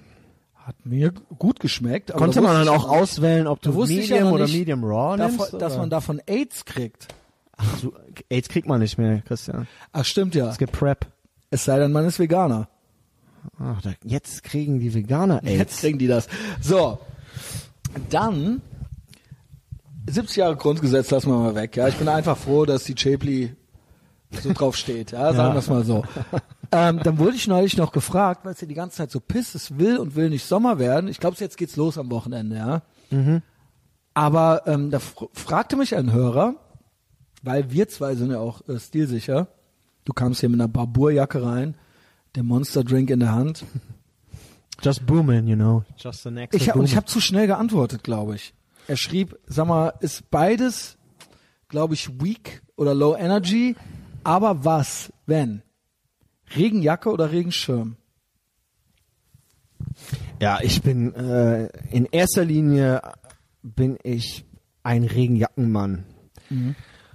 hat 0.67 0.87
mir 0.87 1.13
gut 1.39 1.61
geschmeckt. 1.61 2.11
Aber 2.11 2.21
Konnte 2.21 2.41
da 2.41 2.47
man 2.47 2.65
dann 2.65 2.69
auch 2.69 2.89
auswählen, 2.89 3.47
ob 3.47 3.61
du 3.61 3.71
ja 3.71 3.87
Medium 3.87 4.23
noch 4.25 4.33
oder 4.33 4.49
Medium 4.49 4.85
Raw 4.85 5.17
davon, 5.17 5.37
nimmst? 5.37 5.53
dass 5.55 5.73
oder? 5.73 5.81
man 5.83 5.91
davon 5.91 6.23
AIDS 6.27 6.65
kriegt. 6.65 7.09
Ach, 7.57 7.79
so, 7.79 7.93
AIDS 8.31 8.49
kriegt 8.49 8.67
man 8.67 8.81
nicht 8.81 8.99
mehr, 8.99 9.21
Christian. 9.23 9.69
Ach, 9.93 10.05
stimmt 10.05 10.35
ja. 10.35 10.51
Es 10.51 10.59
gibt 10.59 10.73
Prep. 10.73 11.07
Es 11.51 11.65
sei 11.65 11.79
denn, 11.79 11.93
man 11.93 12.07
ist 12.07 12.19
Veganer. 12.19 12.69
Ach, 13.59 13.81
da, 13.83 13.93
jetzt 14.05 14.43
kriegen 14.45 14.81
die 14.81 14.93
Veganer 14.95 15.43
AIDS. 15.43 15.59
Jetzt 15.59 15.81
kriegen 15.81 15.99
die 15.99 16.07
das. 16.07 16.29
So, 16.61 16.99
dann 18.11 18.63
70 20.09 20.37
Jahre 20.37 20.57
Grundgesetz 20.57 21.11
lassen 21.11 21.31
wir 21.31 21.39
mal 21.39 21.55
weg. 21.55 21.77
Ja, 21.77 21.89
ich 21.89 21.97
bin 21.97 22.09
einfach 22.09 22.37
froh, 22.37 22.65
dass 22.67 22.85
die 22.85 22.95
Chapli 22.95 23.55
so 24.43 24.53
drauf 24.55 24.77
steht. 24.77 25.13
Ja, 25.13 25.33
sagen 25.33 25.49
Ja. 25.49 25.55
wir 25.55 25.59
es 25.61 25.69
mal 25.69 25.85
so. 25.85 26.05
ähm, 26.73 27.01
dann 27.03 27.19
wurde 27.19 27.37
ich 27.37 27.47
neulich 27.47 27.77
noch 27.77 27.93
gefragt, 27.93 28.45
weil 28.45 28.53
es 28.53 28.61
ja 28.61 28.67
die 28.67 28.75
ganze 28.75 28.97
Zeit 28.99 29.11
so 29.11 29.21
piss, 29.21 29.55
es 29.55 29.79
will 29.79 29.97
und 29.99 30.15
will 30.17 30.29
nicht 30.31 30.45
Sommer 30.45 30.79
werden. 30.79 31.09
Ich 31.09 31.21
glaube, 31.21 31.37
jetzt 31.39 31.57
geht's 31.57 31.77
los 31.77 31.97
am 31.99 32.11
Wochenende. 32.11 32.57
Ja. 32.57 32.83
Aber 34.15 34.63
ähm, 34.67 34.91
da 34.91 34.99
fr 34.99 35.27
fragte 35.33 35.77
mich 35.77 35.95
ein 35.97 36.13
Hörer, 36.13 36.55
weil 37.43 37.71
wir 37.71 37.89
zwei 37.89 38.15
sind 38.15 38.31
ja 38.31 38.39
auch 38.39 38.67
äh, 38.69 38.79
stilsicher. 38.79 39.49
Du 40.05 40.13
kamst 40.13 40.41
hier 40.41 40.49
mit 40.49 40.61
einer 40.61 40.69
Barbour-Jacke 40.69 41.43
rein, 41.43 41.77
der 42.35 42.43
Monster 42.43 42.85
Drink 42.85 43.11
in 43.11 43.21
der 43.21 43.33
Hand. 43.33 43.65
Just 44.83 45.07
booming, 45.07 45.47
you 45.47 45.57
know. 45.57 45.85
Just 45.97 46.23
the 46.25 46.31
next 46.31 46.55
Ich 46.55 46.75
und 46.75 46.85
ich 46.85 46.97
habe 46.97 47.07
zu 47.07 47.21
schnell 47.21 47.47
geantwortet, 47.47 48.03
glaube 48.03 48.35
ich. 48.35 48.55
Er 48.87 48.97
schrieb, 48.97 49.39
sag 49.47 49.67
mal, 49.67 49.95
ist 50.01 50.31
beides, 50.31 50.99
glaube 51.69 51.95
ich, 51.95 52.21
weak 52.21 52.63
oder 52.77 52.95
low 52.95 53.17
energy, 53.17 53.77
aber 54.25 54.65
was, 54.65 55.13
wenn? 55.27 55.63
Regenjacke 56.55 57.11
oder 57.11 57.33
Regenschirm? 57.33 57.97
Ja, 60.41 60.59
ich 60.61 60.83
bin 60.83 61.15
äh, 61.15 61.69
in 61.91 62.07
erster 62.07 62.45
Linie 62.45 63.01
bin 63.63 63.97
ich 64.03 64.45
ein 64.83 65.05
Regenjackenmann. 65.05 66.05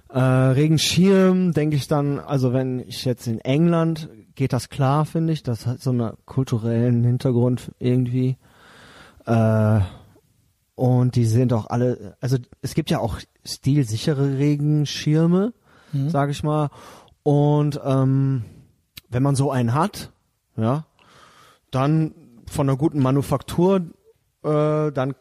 Äh, 0.08 0.18
Regenschirm 0.18 1.52
denke 1.52 1.76
ich 1.76 1.86
dann, 1.86 2.18
also 2.18 2.52
wenn 2.52 2.80
ich 2.80 3.04
jetzt 3.04 3.28
in 3.28 3.38
England 3.40 4.08
geht 4.34 4.52
das 4.52 4.68
klar, 4.68 5.04
finde 5.04 5.32
ich, 5.32 5.42
das 5.42 5.66
hat 5.66 5.80
so 5.80 5.90
einen 5.90 6.12
kulturellen 6.26 7.04
Hintergrund 7.04 7.72
irgendwie. 7.78 8.36
Äh, 9.26 9.80
und 10.74 11.14
die 11.14 11.26
sind 11.26 11.52
auch 11.52 11.68
alle, 11.68 12.16
also 12.20 12.38
es 12.62 12.74
gibt 12.74 12.90
ja 12.90 13.00
auch 13.00 13.18
stilsichere 13.44 14.38
Regenschirme, 14.38 15.52
sage 16.08 16.32
ich 16.32 16.42
mal. 16.42 16.70
Und 17.22 17.80
ähm, 17.84 18.44
wenn 19.10 19.22
man 19.22 19.34
so 19.34 19.50
einen 19.50 19.74
hat, 19.74 20.10
ja, 20.56 20.86
dann 21.70 22.14
von 22.48 22.68
einer 22.68 22.78
guten 22.78 23.00
Manufaktur, 23.00 23.82
äh, 24.42 24.92
dann 24.92 25.14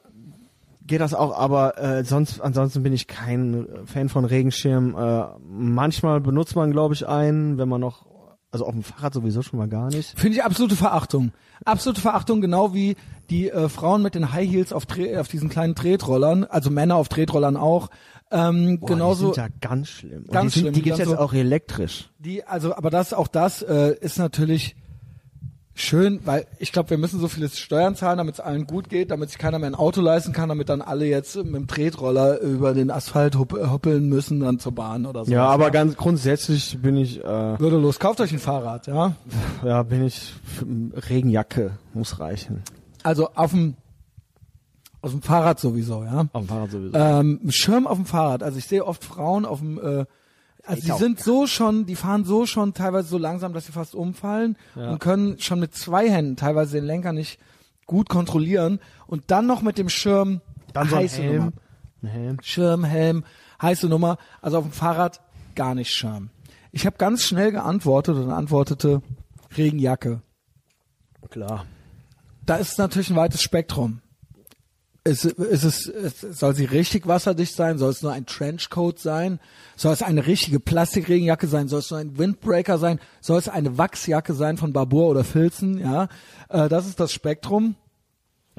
geht 0.86 1.02
das 1.02 1.14
auch, 1.14 1.38
aber 1.38 1.78
äh, 1.78 2.04
sonst 2.04 2.42
ansonsten 2.42 2.82
bin 2.82 2.94
ich 2.94 3.08
kein 3.08 3.68
Fan 3.86 4.10
von 4.10 4.26
Regenschirm. 4.26 4.96
Äh, 4.96 5.26
manchmal 5.48 6.20
benutzt 6.20 6.56
man, 6.56 6.72
glaube 6.72 6.96
ich, 6.96 7.08
einen, 7.08 7.58
wenn 7.58 7.70
man 7.70 7.82
noch, 7.82 8.06
also 8.52 8.66
auf 8.66 8.74
dem 8.74 8.84
Fahrrad 8.84 9.14
sowieso 9.14 9.42
schon 9.42 9.60
mal 9.60 9.68
gar 9.68 9.90
nicht. 9.90 10.18
Finde 10.20 10.38
ich 10.38 10.44
absolute 10.44 10.76
Verachtung. 10.76 11.32
Absolute 11.66 12.02
Verachtung, 12.02 12.42
genau 12.42 12.74
wie 12.74 12.96
die 13.30 13.50
äh, 13.50 13.70
Frauen 13.70 14.02
mit 14.02 14.16
den 14.16 14.32
High 14.34 14.50
Heels 14.50 14.74
auf, 14.74 14.86
Tre 14.86 15.20
auf 15.20 15.28
diesen 15.28 15.50
kleinen 15.50 15.76
Tretrollern, 15.76 16.46
also 16.46 16.70
Männer 16.72 16.96
auf 16.96 17.10
Tretrollern 17.10 17.58
auch. 17.58 17.90
Ähm, 18.32 18.80
Boah, 18.80 18.88
genauso. 18.88 19.30
die 19.30 19.36
sind 19.36 19.38
ja 19.38 19.50
ganz 19.62 19.88
schlimm. 19.90 20.24
Und 20.24 20.32
Ganz 20.32 20.54
die, 20.54 20.60
sind, 20.60 20.64
schlimm, 20.66 20.74
die 20.74 20.82
gibt's 20.84 21.00
jetzt 21.00 21.10
so- 21.10 21.18
auch 21.18 21.34
elektrisch. 21.34 22.10
Die, 22.20 22.44
also, 22.44 22.76
aber 22.76 22.90
das, 22.90 23.14
auch 23.14 23.28
das 23.28 23.62
äh, 23.62 23.96
ist 24.02 24.18
natürlich 24.20 24.76
schön, 25.82 26.20
weil 26.26 26.46
ich 26.60 26.72
glaube, 26.72 26.90
wir 26.90 26.98
müssen 26.98 27.20
so 27.20 27.28
viele 27.28 27.50
Steuern 27.50 27.96
zahlen, 27.96 28.18
damit 28.18 28.36
es 28.36 28.40
allen 28.40 28.68
gut 28.68 28.90
geht, 28.90 29.12
damit 29.12 29.30
sich 29.30 29.38
keiner 29.38 29.60
mehr 29.60 29.70
ein 29.70 29.76
Auto 29.76 30.02
leisten 30.02 30.34
kann, 30.34 30.50
damit 30.50 30.70
dann 30.70 30.82
alle 30.82 31.06
jetzt 31.06 31.36
mit 31.36 31.56
dem 31.56 31.68
Tretroller 31.68 32.40
über 32.40 32.74
den 32.74 32.92
Asphalt 32.92 33.38
hoppeln 33.38 34.10
müssen, 34.10 34.40
dann 34.42 34.60
zur 34.60 34.74
Bahn 34.74 35.06
oder 35.06 35.26
so. 35.26 35.32
Ja, 35.32 35.48
aber 35.48 35.72
ganz 35.72 35.96
grundsätzlich 35.96 36.80
bin 36.82 36.98
ich, 36.98 37.24
äh, 37.24 37.60
Würdelos, 37.60 38.00
kauft 38.00 38.22
euch 38.22 38.32
ein 38.32 38.40
Fahrrad, 38.40 38.88
ja. 38.88 39.16
ja, 39.64 39.84
bin 39.84 40.06
ich 40.06 40.34
Regenjacke 41.10 41.72
muss 41.94 42.20
reichen. 42.20 42.64
Also 43.04 43.30
auf 43.36 43.52
dem 43.52 43.76
auf 45.02 45.12
dem 45.12 45.22
Fahrrad 45.22 45.60
sowieso, 45.60 46.04
ja. 46.04 46.26
Auf 46.34 46.42
dem 46.42 46.48
Fahrrad 46.48 46.72
sowieso. 46.72 46.98
Ähm, 46.98 47.40
Schirm 47.50 47.88
auf 47.88 47.96
dem 47.96 48.06
Fahrrad. 48.06 48.44
Also 48.44 48.58
ich 48.58 48.66
sehe 48.66 48.86
oft 48.86 49.04
Frauen 49.04 49.46
auf 49.46 49.60
dem, 49.60 49.80
äh, 49.80 50.06
also 50.70 50.82
die 50.94 51.00
sind 51.00 51.20
so 51.20 51.48
schon, 51.48 51.86
die 51.86 51.96
fahren 51.96 52.24
so 52.26 52.46
schon 52.46 52.74
teilweise 52.74 53.08
so 53.10 53.18
langsam, 53.18 53.54
dass 53.54 53.66
sie 53.66 53.72
fast 53.72 53.96
umfallen 53.96 54.56
Ja. 54.76 54.92
und 54.92 55.00
können 55.00 55.40
schon 55.40 55.60
mit 55.60 55.74
zwei 55.76 56.10
Händen 56.10 56.36
teilweise 56.36 56.78
den 56.78 56.86
Lenker 56.86 57.12
nicht 57.14 57.40
gut 57.86 58.08
kontrollieren 58.10 58.80
und 59.08 59.24
dann 59.32 59.48
noch 59.48 59.62
mit 59.62 59.78
dem 59.78 59.90
Schirm 59.90 60.42
Dann 60.74 60.88
so 60.90 60.96
heiße 60.98 61.22
Helm. 61.24 61.36
Nummer. 61.38 61.52
Ein 62.04 62.08
Helm. 62.08 62.38
Schirm, 62.42 62.84
Helm, 62.84 63.24
heiße 63.62 63.88
Nummer. 63.90 64.18
Also 64.42 64.60
auf 64.60 64.64
dem 64.66 64.72
Fahrrad 64.72 65.22
gar 65.56 65.76
nicht 65.76 65.92
Schirm. 65.92 66.30
Ich 66.72 66.86
habe 66.86 66.98
ganz 66.98 67.24
schnell 67.24 67.52
geantwortet 67.52 68.16
und 68.16 68.32
antwortete 68.32 69.02
Regenjacke. 69.58 70.22
Klar. 71.30 71.66
Da 72.46 72.56
ist 72.56 72.78
natürlich 72.78 73.10
ein 73.10 73.16
weites 73.16 73.42
Spektrum. 73.42 74.02
Ist, 75.10 75.26
ist 75.26 75.64
es, 75.64 75.88
ist, 75.88 76.20
soll 76.40 76.54
sie 76.56 76.66
richtig 76.66 77.08
wasserdicht 77.08 77.56
sein? 77.56 77.80
Soll 77.80 77.90
es 77.90 78.04
nur 78.04 78.12
ein 78.12 78.28
Trenchcoat 78.28 79.00
sein? 79.00 79.40
Soll 79.76 79.94
es 79.94 80.04
eine 80.04 80.28
richtige 80.28 80.60
Plastikregenjacke 80.60 81.48
sein? 81.48 81.68
Soll 81.68 81.80
es 81.80 81.90
nur 81.90 82.00
ein 82.00 82.18
Windbreaker 82.18 82.78
sein? 82.78 83.00
Soll 83.20 83.40
es 83.40 83.50
eine 83.50 83.78
Wachsjacke 83.78 84.34
sein 84.34 84.58
von 84.58 84.72
Barbour 84.72 85.10
oder 85.10 85.24
Filzen? 85.24 85.80
Ja, 85.80 86.10
äh, 86.50 86.70
das 86.70 86.86
ist 86.86 87.00
das 87.00 87.12
Spektrum. 87.12 87.76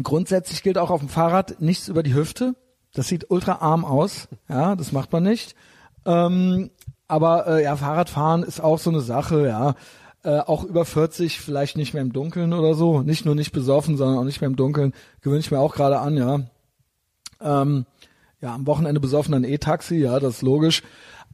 Grundsätzlich 0.03 0.63
gilt 0.63 0.77
auch 0.77 0.91
auf 0.91 1.01
dem 1.01 1.09
Fahrrad 1.09 1.61
nichts 1.61 1.89
über 1.89 2.03
die 2.03 2.15
Hüfte. 2.15 2.57
Das 2.95 3.07
sieht 3.07 3.31
ultra 3.31 3.57
arm 3.61 3.85
aus. 3.85 4.29
Ja, 4.49 4.75
das 4.75 4.91
macht 4.91 5.13
man 5.13 5.23
nicht. 5.23 5.55
Ähm, 6.05 6.71
aber 7.07 7.47
äh, 7.47 7.65
ja, 7.65 7.77
Fahrradfahren 7.77 8.43
ist 8.43 8.61
auch 8.61 8.79
so 8.79 8.91
eine 8.91 9.01
Sache. 9.01 9.47
Ja, 9.47 9.75
äh, 10.23 10.39
auch 10.41 10.65
über 10.65 10.85
40 10.85 11.41
vielleicht 11.41 11.77
nicht 11.77 11.95
mehr 11.95 12.03
im 12.03 12.13
Dunkeln 12.13 12.53
oder 12.53 12.75
so. 12.75 13.03
Nicht 13.03 13.25
nur 13.25 13.35
nicht 13.35 13.53
besoffen, 13.53 13.97
sondern 13.97 14.19
auch 14.19 14.25
nicht 14.25 14.41
mehr 14.41 14.51
im 14.51 14.57
Dunkeln. 14.57 14.93
Gewöhne 15.23 15.41
ich 15.41 15.51
mir 15.51 15.61
auch 15.61 15.75
gerade 15.75 15.99
an. 15.99 16.17
Ja, 16.17 16.41
ähm, 17.41 17.87
ja, 18.41 18.55
am 18.55 18.67
Wochenende 18.67 19.01
besoffen 19.01 19.33
dann 19.33 19.45
E-Taxi. 19.45 19.97
Ja, 19.97 20.19
das 20.19 20.37
ist 20.37 20.43
logisch. 20.43 20.83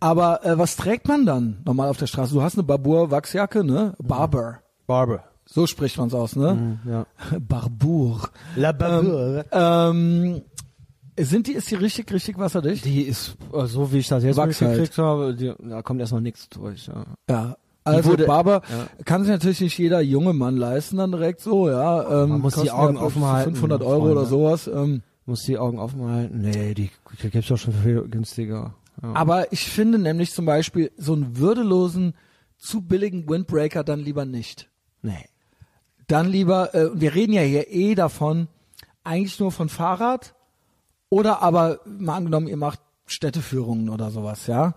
Aber 0.00 0.44
äh, 0.44 0.58
was 0.58 0.76
trägt 0.76 1.08
man 1.08 1.24
dann 1.24 1.58
normal 1.64 1.88
auf 1.88 1.96
der 1.96 2.06
Straße? 2.06 2.34
Du 2.34 2.42
hast 2.42 2.54
eine 2.54 2.64
Barbour-Wachsjacke, 2.64 3.64
ne? 3.64 3.94
Barber. 3.98 4.60
Barber. 4.86 5.24
So 5.46 5.66
spricht 5.66 5.96
man's 5.96 6.12
aus, 6.12 6.36
ne? 6.36 6.80
Ja. 6.84 7.06
Barbour. 7.38 8.28
La 8.56 8.74
Ähm, 8.80 9.42
ähm, 9.52 10.42
sind 11.18 11.46
die, 11.46 11.52
ist 11.52 11.70
die 11.70 11.76
richtig, 11.76 12.12
richtig 12.12 12.36
wasserdicht? 12.38 12.84
Die 12.84 13.02
ist, 13.02 13.36
äh, 13.52 13.64
so 13.66 13.92
wie 13.92 13.98
ich 13.98 14.08
das 14.08 14.22
jetzt 14.22 14.36
Wachs 14.36 14.60
halt. 14.60 14.72
mitgekriegt 14.72 14.98
habe, 14.98 15.34
die, 15.34 15.54
da 15.68 15.82
kommt 15.82 16.00
erstmal 16.00 16.20
nichts 16.20 16.48
durch. 16.48 16.88
Ja. 16.88 17.04
Ja. 17.30 17.56
Also 17.86 18.10
wurde- 18.10 18.26
Barber 18.26 18.62
ja. 18.68 19.04
kann 19.04 19.22
sich 19.22 19.30
natürlich 19.30 19.60
nicht 19.60 19.78
jeder 19.78 20.00
junge 20.00 20.32
Mann 20.32 20.56
leisten 20.56 20.96
dann 20.96 21.12
direkt 21.12 21.40
so, 21.40 21.68
ja. 21.70 22.22
Ähm, 22.24 22.30
Man 22.30 22.40
muss 22.40 22.54
die 22.56 22.70
Augen 22.70 22.96
ja 22.96 23.02
offen 23.02 23.24
halten, 23.24 23.50
500 23.54 23.82
Euro 23.82 24.00
Freunde. 24.00 24.12
oder 24.12 24.26
sowas. 24.26 24.66
Ähm, 24.66 25.02
Muss 25.24 25.42
die 25.44 25.58
Augen 25.58 25.78
offen 25.78 26.08
halten. 26.08 26.40
Nee, 26.40 26.74
die, 26.74 26.90
die 27.22 27.30
gibt's 27.30 27.48
doch 27.48 27.56
schon 27.58 27.74
viel 27.74 28.02
günstiger. 28.08 28.74
Ja. 29.02 29.12
aber 29.12 29.52
ich 29.52 29.68
finde 29.68 29.98
nämlich 29.98 30.32
zum 30.32 30.46
Beispiel 30.46 30.90
so 30.96 31.12
einen 31.12 31.36
würdelosen, 31.38 32.14
zu 32.56 32.80
billigen 32.80 33.28
Windbreaker 33.28 33.84
dann 33.84 34.00
lieber 34.00 34.24
nicht. 34.24 34.68
nee. 35.02 35.26
Dann 36.08 36.28
lieber, 36.28 36.72
äh, 36.74 36.90
wir 36.94 37.14
reden 37.16 37.32
ja 37.32 37.42
hier 37.42 37.68
eh 37.72 37.96
davon, 37.96 38.46
eigentlich 39.02 39.40
nur 39.40 39.50
von 39.50 39.68
Fahrrad 39.68 40.34
oder 41.08 41.42
aber 41.42 41.80
mal 41.84 42.14
angenommen, 42.16 42.46
ihr 42.46 42.56
macht 42.56 42.78
Städteführungen 43.06 43.88
oder 43.88 44.10
sowas, 44.10 44.46
ja. 44.46 44.74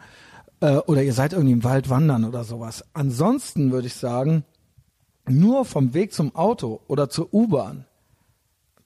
Äh, 0.61 0.77
oder 0.77 1.03
ihr 1.03 1.13
seid 1.13 1.33
irgendwie 1.33 1.53
im 1.53 1.63
Wald 1.63 1.89
wandern 1.89 2.25
oder 2.25 2.43
sowas. 2.43 2.83
Ansonsten 2.93 3.71
würde 3.71 3.87
ich 3.87 3.95
sagen, 3.95 4.43
nur 5.27 5.65
vom 5.65 5.93
Weg 5.93 6.13
zum 6.13 6.35
Auto 6.35 6.81
oder 6.87 7.09
zur 7.09 7.33
U-Bahn, 7.33 7.85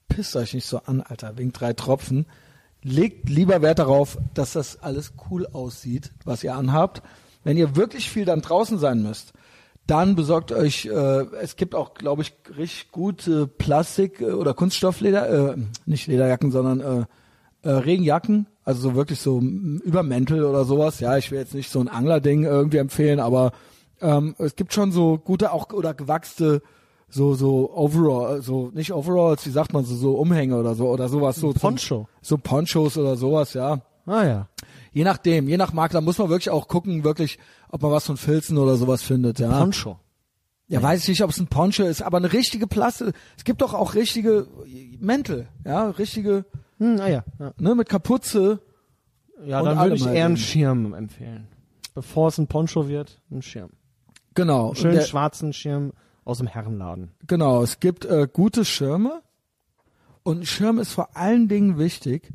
pisst 0.08 0.36
euch 0.36 0.54
nicht 0.54 0.68
so 0.68 0.80
an, 0.80 1.02
Alter, 1.02 1.38
wegen 1.38 1.54
drei 1.54 1.74
Tropfen. 1.74 2.26
Legt 2.82 3.30
lieber 3.30 3.62
Wert 3.62 3.80
darauf, 3.80 4.18
dass 4.34 4.54
das 4.54 4.82
alles 4.84 5.14
cool 5.30 5.48
aussieht, 5.48 6.12
was 6.26 6.44
ihr 6.44 6.56
anhabt. 6.56 7.02
Wenn 7.44 7.58
ihr 7.58 7.76
wirklich 7.76 8.10
viel 8.10 8.26
dann 8.26 8.42
draußen 8.42 8.78
sein 8.78 9.02
müsst, 9.02 9.34
dann 9.88 10.16
besorgt 10.16 10.52
euch, 10.52 10.86
äh, 10.86 11.26
es 11.42 11.56
gibt 11.56 11.76
auch, 11.76 11.94
glaube 11.94 12.22
ich, 12.22 12.34
richtig 12.58 12.92
gute 12.92 13.48
Plastik- 13.48 14.22
oder 14.22 14.54
Kunststoffleder, 14.54 15.54
äh, 15.54 15.58
nicht 15.86 16.08
Lederjacken, 16.08 16.52
sondern 16.52 16.80
äh, 16.80 17.06
äh, 17.64 17.70
Regenjacken, 17.72 18.48
also 18.64 18.82
so 18.82 18.96
wirklich 18.96 19.20
so 19.20 19.40
m, 19.40 19.82
Übermäntel 19.84 20.44
oder 20.46 20.66
sowas. 20.66 21.00
Ja, 21.00 21.18
ich 21.18 21.32
will 21.32 21.40
jetzt 21.40 21.54
nicht 21.54 21.70
so 21.72 21.80
ein 21.80 21.88
Anglerding 21.88 22.44
irgendwie 22.44 22.78
empfehlen, 22.78 23.20
aber 23.20 23.52
ähm, 24.02 24.36
es 24.38 24.56
gibt 24.56 24.74
schon 24.74 24.92
so 24.92 25.18
gute 25.18 25.52
auch 25.52 25.72
oder 25.74 25.94
gewachste 25.94 26.62
so 27.10 27.36
so 27.36 27.72
Overall, 27.76 28.42
so 28.42 28.72
nicht 28.74 28.92
Overalls, 28.92 29.46
wie 29.46 29.52
sagt 29.52 29.74
man 29.74 29.86
so 29.86 29.96
so 29.96 30.16
Umhänge 30.16 30.58
oder 30.58 30.76
so 30.76 30.90
oder 30.90 31.10
sowas 31.10 31.36
so 31.36 31.54
Poncho. 31.54 32.08
so 32.22 32.38
Ponchos 32.38 32.98
oder 32.98 33.16
sowas, 33.16 33.54
ja. 33.54 33.82
Ah 34.06 34.26
ja. 34.26 34.48
Je 34.92 35.04
nachdem, 35.04 35.48
je 35.48 35.58
nach 35.58 35.72
da 35.90 36.02
muss 36.02 36.18
man 36.18 36.30
wirklich 36.30 36.50
auch 36.52 36.68
gucken, 36.68 37.04
wirklich, 37.04 37.40
ob 37.70 37.82
man 37.82 37.92
was 37.92 38.06
von 38.06 38.18
Filzen 38.18 38.58
oder 38.58 38.76
sowas 38.76 39.02
findet, 39.02 39.40
ja. 39.40 39.60
Poncho. 39.60 40.00
Ja, 40.68 40.82
weiß 40.82 41.04
ich 41.04 41.10
nicht, 41.10 41.24
ob 41.24 41.30
es 41.30 41.40
ein 41.40 41.48
Poncho 41.48 41.84
ist, 41.84 42.02
aber 42.02 42.18
eine 42.18 42.32
richtige 42.34 42.68
Plaste. 42.68 43.14
Es 43.38 43.44
gibt 43.44 43.62
doch 43.62 43.74
auch 43.74 43.96
richtige 43.96 44.48
Mäntel, 45.00 45.48
ja, 45.66 45.90
richtige, 45.90 46.46
Hm, 46.80 47.00
ah 47.00 47.08
ja. 47.08 47.24
Ja, 47.40 47.54
ne, 47.58 47.76
mit 47.76 47.90
Kapuze. 47.90 48.60
ja 49.46 49.62
dann 49.62 49.78
würde 49.78 49.96
ich 49.96 50.06
eher 50.06 50.26
einen. 50.26 50.38
Schirm 50.38 50.94
empfehlen. 50.94 51.48
Bevor 51.94 52.30
es 52.30 52.38
ein 52.38 52.48
Poncho 52.48 52.88
wird, 52.88 53.22
ein 53.32 53.42
Schirm. 53.42 53.72
Genau. 54.34 54.68
Einen 54.68 54.76
schönen 54.76 54.96
der, 54.96 55.02
schwarzen 55.02 55.54
Schirm 55.54 55.94
aus 56.26 56.38
dem 56.40 56.48
Herrenladen. 56.48 57.12
genau, 57.28 57.62
es 57.64 57.80
gibt 57.80 58.06
äh, 58.06 58.28
gute 58.32 58.66
Schirme 58.66 59.22
und 60.24 60.40
ein 60.40 60.46
Schirm 60.46 60.80
ist 60.80 60.92
vor 60.92 61.18
allen 61.18 61.48
Dingen 61.48 61.78
wichtig, 61.78 62.32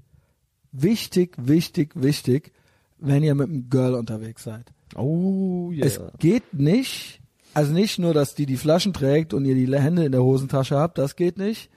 wichtig, 0.72 1.34
wichtig, 1.38 1.92
wichtig, 1.94 2.52
wenn 2.98 3.22
ihr 3.22 3.34
mit 3.34 3.48
einem 3.48 3.70
Girl 3.70 3.94
unterwegs 3.94 4.44
seid. 4.44 4.72
Oh 4.94 5.70
yeah. 5.72 5.86
Es 5.86 6.00
geht 6.18 6.52
nicht, 6.52 7.20
also 7.54 7.72
nicht 7.72 7.98
nur, 7.98 8.12
dass 8.12 8.34
die 8.34 8.46
die 8.46 8.56
Flaschen 8.56 8.92
trägt 8.92 9.32
und 9.32 9.44
ihr 9.44 9.54
die 9.54 9.74
Hände 9.74 10.04
in 10.04 10.12
der 10.12 10.22
Hosentasche 10.22 10.76
habt, 10.76 10.98
das 10.98 11.16
geht 11.16 11.38
nicht, 11.38 11.70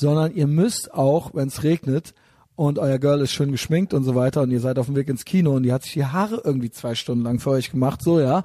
sondern 0.00 0.34
ihr 0.34 0.46
müsst 0.46 0.94
auch, 0.94 1.34
wenn 1.34 1.48
es 1.48 1.62
regnet 1.62 2.14
und 2.56 2.78
euer 2.78 2.98
Girl 2.98 3.20
ist 3.20 3.32
schön 3.32 3.52
geschminkt 3.52 3.94
und 3.94 4.04
so 4.04 4.14
weiter 4.14 4.42
und 4.42 4.50
ihr 4.50 4.60
seid 4.60 4.78
auf 4.78 4.86
dem 4.86 4.96
Weg 4.96 5.08
ins 5.08 5.24
Kino 5.24 5.52
und 5.52 5.62
die 5.62 5.72
hat 5.72 5.82
sich 5.82 5.92
die 5.92 6.06
Haare 6.06 6.40
irgendwie 6.44 6.70
zwei 6.70 6.94
Stunden 6.94 7.24
lang 7.24 7.38
für 7.38 7.50
euch 7.50 7.70
gemacht, 7.70 8.02
so 8.02 8.20
ja, 8.20 8.44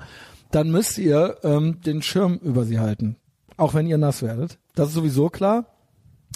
dann 0.52 0.72
müsst 0.72 0.98
ihr 0.98 1.38
ähm, 1.44 1.82
den 1.82 2.02
Schirm 2.02 2.36
über 2.44 2.64
sie 2.66 2.80
halten, 2.80 3.16
auch 3.58 3.74
wenn 3.74 3.88
ihr 3.88 3.98
nass 3.98 4.22
werdet. 4.22 4.60
Das 4.76 4.90
ist 4.90 4.94
sowieso 4.96 5.30
klar. 5.30 5.66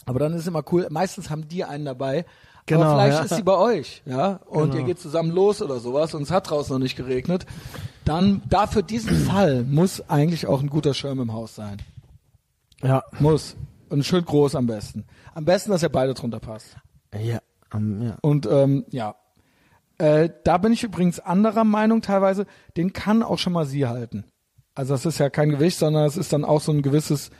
Aber 0.06 0.20
dann 0.20 0.34
ist 0.34 0.48
immer 0.48 0.64
cool. 0.72 0.88
Meistens 0.90 1.30
haben 1.30 1.48
die 1.48 1.64
einen 1.66 1.86
dabei. 1.86 2.26
Genau, 2.66 2.82
aber 2.84 2.94
vielleicht 2.96 3.18
ja. 3.20 3.24
ist 3.26 3.36
sie 3.36 3.44
bei 3.44 3.56
euch, 3.58 4.02
ja, 4.06 4.42
und 4.48 4.72
Genau. 4.72 4.82
ihr 4.82 4.84
geht 4.88 5.00
zusammen 5.00 5.32
los 5.32 5.62
oder 5.62 5.80
sowas 5.80 6.14
und 6.14 6.24
es 6.24 6.32
hat 6.32 6.50
draußen 6.50 6.74
noch 6.74 6.82
nicht 6.84 6.98
geregnet. 6.98 7.46
Dann, 8.04 8.42
dafür 8.50 8.82
diesen 8.82 9.16
Fall 9.26 9.64
muss 9.64 10.02
eigentlich 10.10 10.48
auch 10.48 10.62
ein 10.62 10.70
guter 10.70 10.94
Schirm 10.94 11.20
im 11.22 11.32
Haus 11.34 11.56
sein. 11.56 11.78
ja. 12.84 13.04
Muss. 13.20 13.56
Und 13.90 14.06
schön 14.06 14.24
groß 14.24 14.56
am 14.56 14.68
besten. 14.68 15.06
Am 15.34 15.46
besten, 15.46 15.72
dass 15.72 15.84
ihr 15.84 15.90
beide 15.90 16.14
drunter 16.14 16.40
passt. 16.40 16.76
Ja. 17.14 17.40
Um, 17.74 18.02
ja. 18.02 18.18
Und 18.22 18.46
ähm, 18.46 18.86
ja, 18.90 19.16
äh, 19.98 20.30
da 20.44 20.58
bin 20.58 20.74
ich 20.74 20.84
übrigens 20.84 21.20
anderer 21.20 21.64
Meinung 21.64 22.02
teilweise. 22.02 22.46
Den 22.76 22.94
kann 22.94 23.24
auch 23.24 23.40
schon 23.40 23.54
mal 23.54 23.66
sie 23.66 23.88
halten. 23.88 24.26
Also 24.76 24.94
das 24.94 25.06
ist 25.06 25.18
ja 25.18 25.30
kein 25.30 25.50
Gewicht, 25.50 25.78
sondern 25.78 26.06
es 26.06 26.18
ist 26.18 26.32
dann 26.34 26.46
auch 26.46 26.62
so 26.62 26.72
ein 26.72 26.82
gewisses 26.82 27.32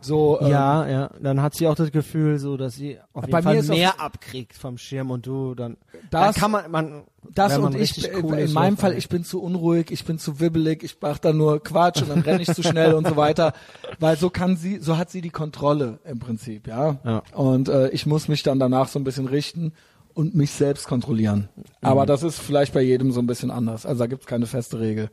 so. 0.00 0.40
Ähm, 0.40 0.48
ja, 0.48 0.88
ja, 0.88 1.10
dann 1.20 1.42
hat 1.42 1.54
sie 1.54 1.66
auch 1.66 1.74
das 1.74 1.90
Gefühl, 1.90 2.38
so 2.38 2.56
dass 2.56 2.74
sie 2.74 2.98
auf 3.12 3.24
jeden 3.24 3.32
Bei 3.32 3.42
Fall 3.42 3.62
mehr 3.62 4.00
abkriegt 4.00 4.54
vom 4.54 4.78
Schirm 4.78 5.10
und 5.10 5.26
du 5.26 5.54
dann. 5.54 5.76
Das- 6.10 6.34
dann 6.34 6.34
kann 6.34 6.50
man, 6.50 6.70
man 6.70 7.02
Das 7.34 7.58
und 7.58 7.74
ich, 7.74 8.08
cool 8.22 8.38
in 8.38 8.52
meinem 8.52 8.76
Fall, 8.76 8.96
ich 8.96 9.08
bin 9.08 9.24
zu 9.24 9.42
unruhig, 9.42 9.90
ich 9.90 10.04
bin 10.04 10.18
zu 10.18 10.38
wibbelig, 10.38 10.82
ich 10.84 10.96
mach 11.00 11.18
da 11.18 11.32
nur 11.32 11.62
Quatsch 11.62 12.02
und 12.02 12.10
dann 12.10 12.20
renne 12.20 12.42
ich 12.42 12.52
zu 12.54 12.62
schnell 12.62 12.94
und 12.94 13.06
so 13.08 13.16
weiter, 13.16 13.52
weil 13.98 14.16
so 14.16 14.30
kann 14.30 14.56
sie, 14.56 14.78
so 14.78 14.96
hat 14.98 15.10
sie 15.10 15.20
die 15.22 15.30
Kontrolle 15.30 15.98
im 16.04 16.18
Prinzip, 16.20 16.66
ja. 16.68 16.96
Ja. 17.04 17.22
Und 17.32 17.68
äh, 17.68 17.88
ich 17.88 18.06
muss 18.06 18.28
mich 18.28 18.42
dann 18.42 18.58
danach 18.60 18.88
so 18.88 18.98
ein 18.98 19.04
bisschen 19.04 19.26
richten 19.26 19.72
und 20.14 20.34
mich 20.34 20.50
selbst 20.52 20.86
kontrollieren. 20.86 21.48
Aber 21.82 22.02
Mhm. 22.02 22.06
das 22.06 22.22
ist 22.22 22.38
vielleicht 22.38 22.72
bei 22.72 22.80
jedem 22.82 23.10
so 23.12 23.20
ein 23.20 23.26
bisschen 23.26 23.50
anders. 23.50 23.84
Also 23.84 23.98
da 23.98 24.06
gibt's 24.06 24.26
keine 24.26 24.46
feste 24.46 24.78
Regel. 24.78 25.10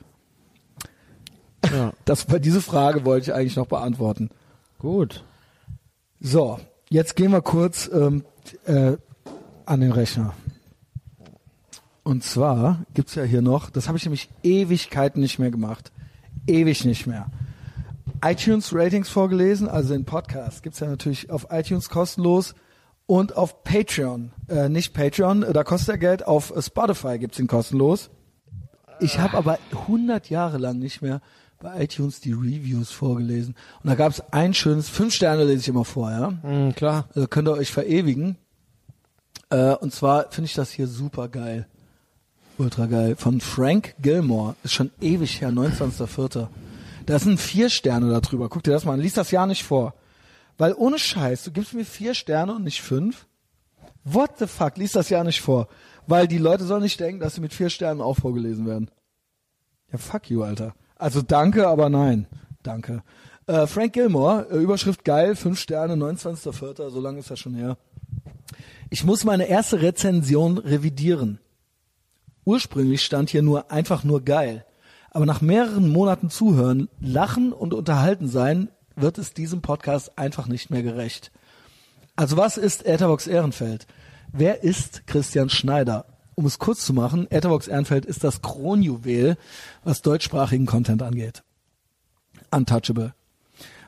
Ja. 1.71 1.93
Das, 2.05 2.25
diese 2.39 2.61
Frage 2.61 3.05
wollte 3.05 3.31
ich 3.31 3.33
eigentlich 3.35 3.55
noch 3.55 3.67
beantworten. 3.67 4.29
Gut. 4.83 5.23
So, 6.19 6.59
jetzt 6.89 7.15
gehen 7.15 7.31
wir 7.31 7.41
kurz 7.41 7.89
ähm, 7.93 8.25
äh, 8.65 8.97
an 9.65 9.79
den 9.79 9.93
Rechner. 9.93 10.33
Und 12.03 12.25
zwar 12.25 12.83
gibt's 12.93 13.15
ja 13.15 13.23
hier 13.23 13.41
noch, 13.41 13.69
das 13.69 13.87
habe 13.87 13.97
ich 13.97 14.03
nämlich 14.03 14.27
Ewigkeiten 14.43 15.21
nicht 15.21 15.39
mehr 15.39 15.51
gemacht. 15.51 15.93
Ewig 16.47 16.83
nicht 16.83 17.07
mehr. 17.07 17.27
iTunes 18.21 18.75
Ratings 18.75 19.07
vorgelesen, 19.07 19.69
also 19.69 19.93
den 19.93 20.03
Podcast 20.03 20.63
gibt's 20.63 20.81
ja 20.81 20.87
natürlich 20.87 21.29
auf 21.29 21.47
iTunes 21.49 21.87
kostenlos 21.87 22.53
und 23.05 23.37
auf 23.37 23.63
Patreon. 23.63 24.33
Äh, 24.49 24.67
nicht 24.67 24.93
Patreon, 24.93 25.45
da 25.53 25.63
kostet 25.63 25.91
er 25.91 25.97
Geld, 25.97 26.27
auf 26.27 26.53
Spotify 26.59 27.19
gibt's 27.19 27.39
ihn 27.39 27.47
kostenlos. 27.47 28.09
Ich 28.99 29.17
habe 29.17 29.37
aber 29.37 29.59
100 29.71 30.29
Jahre 30.29 30.57
lang 30.57 30.79
nicht 30.79 31.01
mehr 31.01 31.21
bei 31.63 31.81
iTunes 31.81 32.19
die 32.19 32.33
Reviews 32.33 32.91
vorgelesen. 32.91 33.55
Und 33.81 33.89
da 33.89 33.95
gab's 33.95 34.21
ein 34.31 34.53
schönes, 34.53 34.89
fünf 34.89 35.13
Sterne 35.13 35.45
lese 35.45 35.61
ich 35.61 35.67
immer 35.69 35.85
vor, 35.85 36.11
ja. 36.11 36.31
Mhm, 36.43 36.75
klar. 36.75 37.07
Also 37.15 37.27
könnt 37.27 37.47
ihr 37.47 37.53
euch 37.53 37.71
verewigen. 37.71 38.35
Äh, 39.49 39.75
und 39.75 39.93
zwar 39.93 40.29
finde 40.29 40.47
ich 40.47 40.53
das 40.53 40.71
hier 40.71 40.87
super 40.87 41.29
geil. 41.29 41.67
Ultra 42.57 42.85
geil. 42.85 43.15
Von 43.15 43.39
Frank 43.39 43.95
Gilmore. 44.01 44.55
Ist 44.63 44.73
schon 44.73 44.91
ewig 45.01 45.41
her, 45.41 45.51
29.04. 45.51 46.47
Da 47.05 47.19
sind 47.19 47.39
vier 47.39 47.69
Sterne 47.69 48.09
da 48.09 48.19
drüber. 48.19 48.49
Guck 48.49 48.63
dir 48.63 48.71
das 48.71 48.85
mal 48.85 48.93
an. 48.93 48.99
Lies 48.99 49.13
das 49.13 49.31
ja 49.31 49.47
nicht 49.47 49.63
vor. 49.63 49.95
Weil 50.57 50.73
ohne 50.73 50.99
Scheiß, 50.99 51.43
du 51.43 51.51
gibst 51.51 51.73
mir 51.73 51.85
vier 51.85 52.13
Sterne 52.13 52.53
und 52.53 52.63
nicht 52.63 52.81
fünf. 52.81 53.25
What 54.03 54.37
the 54.37 54.47
fuck? 54.47 54.77
Lies 54.77 54.91
das 54.91 55.09
ja 55.09 55.23
nicht 55.23 55.41
vor. 55.41 55.69
Weil 56.07 56.27
die 56.27 56.37
Leute 56.37 56.65
sollen 56.65 56.83
nicht 56.83 56.99
denken, 56.99 57.21
dass 57.21 57.35
sie 57.35 57.41
mit 57.41 57.53
vier 57.53 57.69
Sternen 57.69 58.01
auch 58.01 58.17
vorgelesen 58.17 58.65
werden. 58.67 58.91
Ja, 59.91 59.97
fuck 59.97 60.29
you, 60.29 60.43
Alter. 60.43 60.75
Also 61.03 61.21
danke, 61.21 61.67
aber 61.67 61.89
nein. 61.89 62.27
Danke. 62.63 63.03
Äh, 63.45 63.67
Frank 63.67 63.91
Gilmore, 63.91 64.47
äh, 64.49 64.55
Überschrift 64.55 65.03
geil, 65.03 65.35
fünf 65.35 65.59
Sterne, 65.59 65.95
29.04., 65.95 66.91
so 66.91 67.01
lange 67.01 67.19
ist 67.19 67.29
das 67.29 67.39
schon 67.39 67.55
her. 67.55 67.75
Ich 68.89 69.03
muss 69.03 69.25
meine 69.25 69.49
erste 69.49 69.81
Rezension 69.81 70.57
revidieren. 70.57 71.39
Ursprünglich 72.45 73.03
stand 73.03 73.29
hier 73.29 73.41
nur 73.41 73.69
einfach 73.69 74.05
nur 74.05 74.23
geil. 74.23 74.65
Aber 75.11 75.25
nach 75.25 75.41
mehreren 75.41 75.89
Monaten 75.89 76.29
Zuhören, 76.29 76.87
Lachen 77.01 77.51
und 77.51 77.73
Unterhalten 77.73 78.29
sein, 78.29 78.69
wird 78.95 79.17
es 79.17 79.33
diesem 79.33 79.61
Podcast 79.61 80.17
einfach 80.17 80.47
nicht 80.47 80.69
mehr 80.69 80.83
gerecht. 80.83 81.33
Also 82.15 82.37
was 82.37 82.55
ist 82.55 82.85
Etherbox 82.85 83.27
Ehrenfeld? 83.27 83.87
Wer 84.31 84.63
ist 84.63 85.05
Christian 85.05 85.49
Schneider? 85.49 86.05
Um 86.35 86.45
es 86.45 86.59
kurz 86.59 86.85
zu 86.85 86.93
machen, 86.93 87.27
Etherbox 87.29 87.67
Ehrenfeld 87.67 88.05
ist 88.05 88.23
das 88.23 88.41
Kronjuwel, 88.41 89.37
was 89.83 90.01
deutschsprachigen 90.01 90.65
Content 90.65 91.03
angeht. 91.03 91.43
Untouchable. 92.51 93.13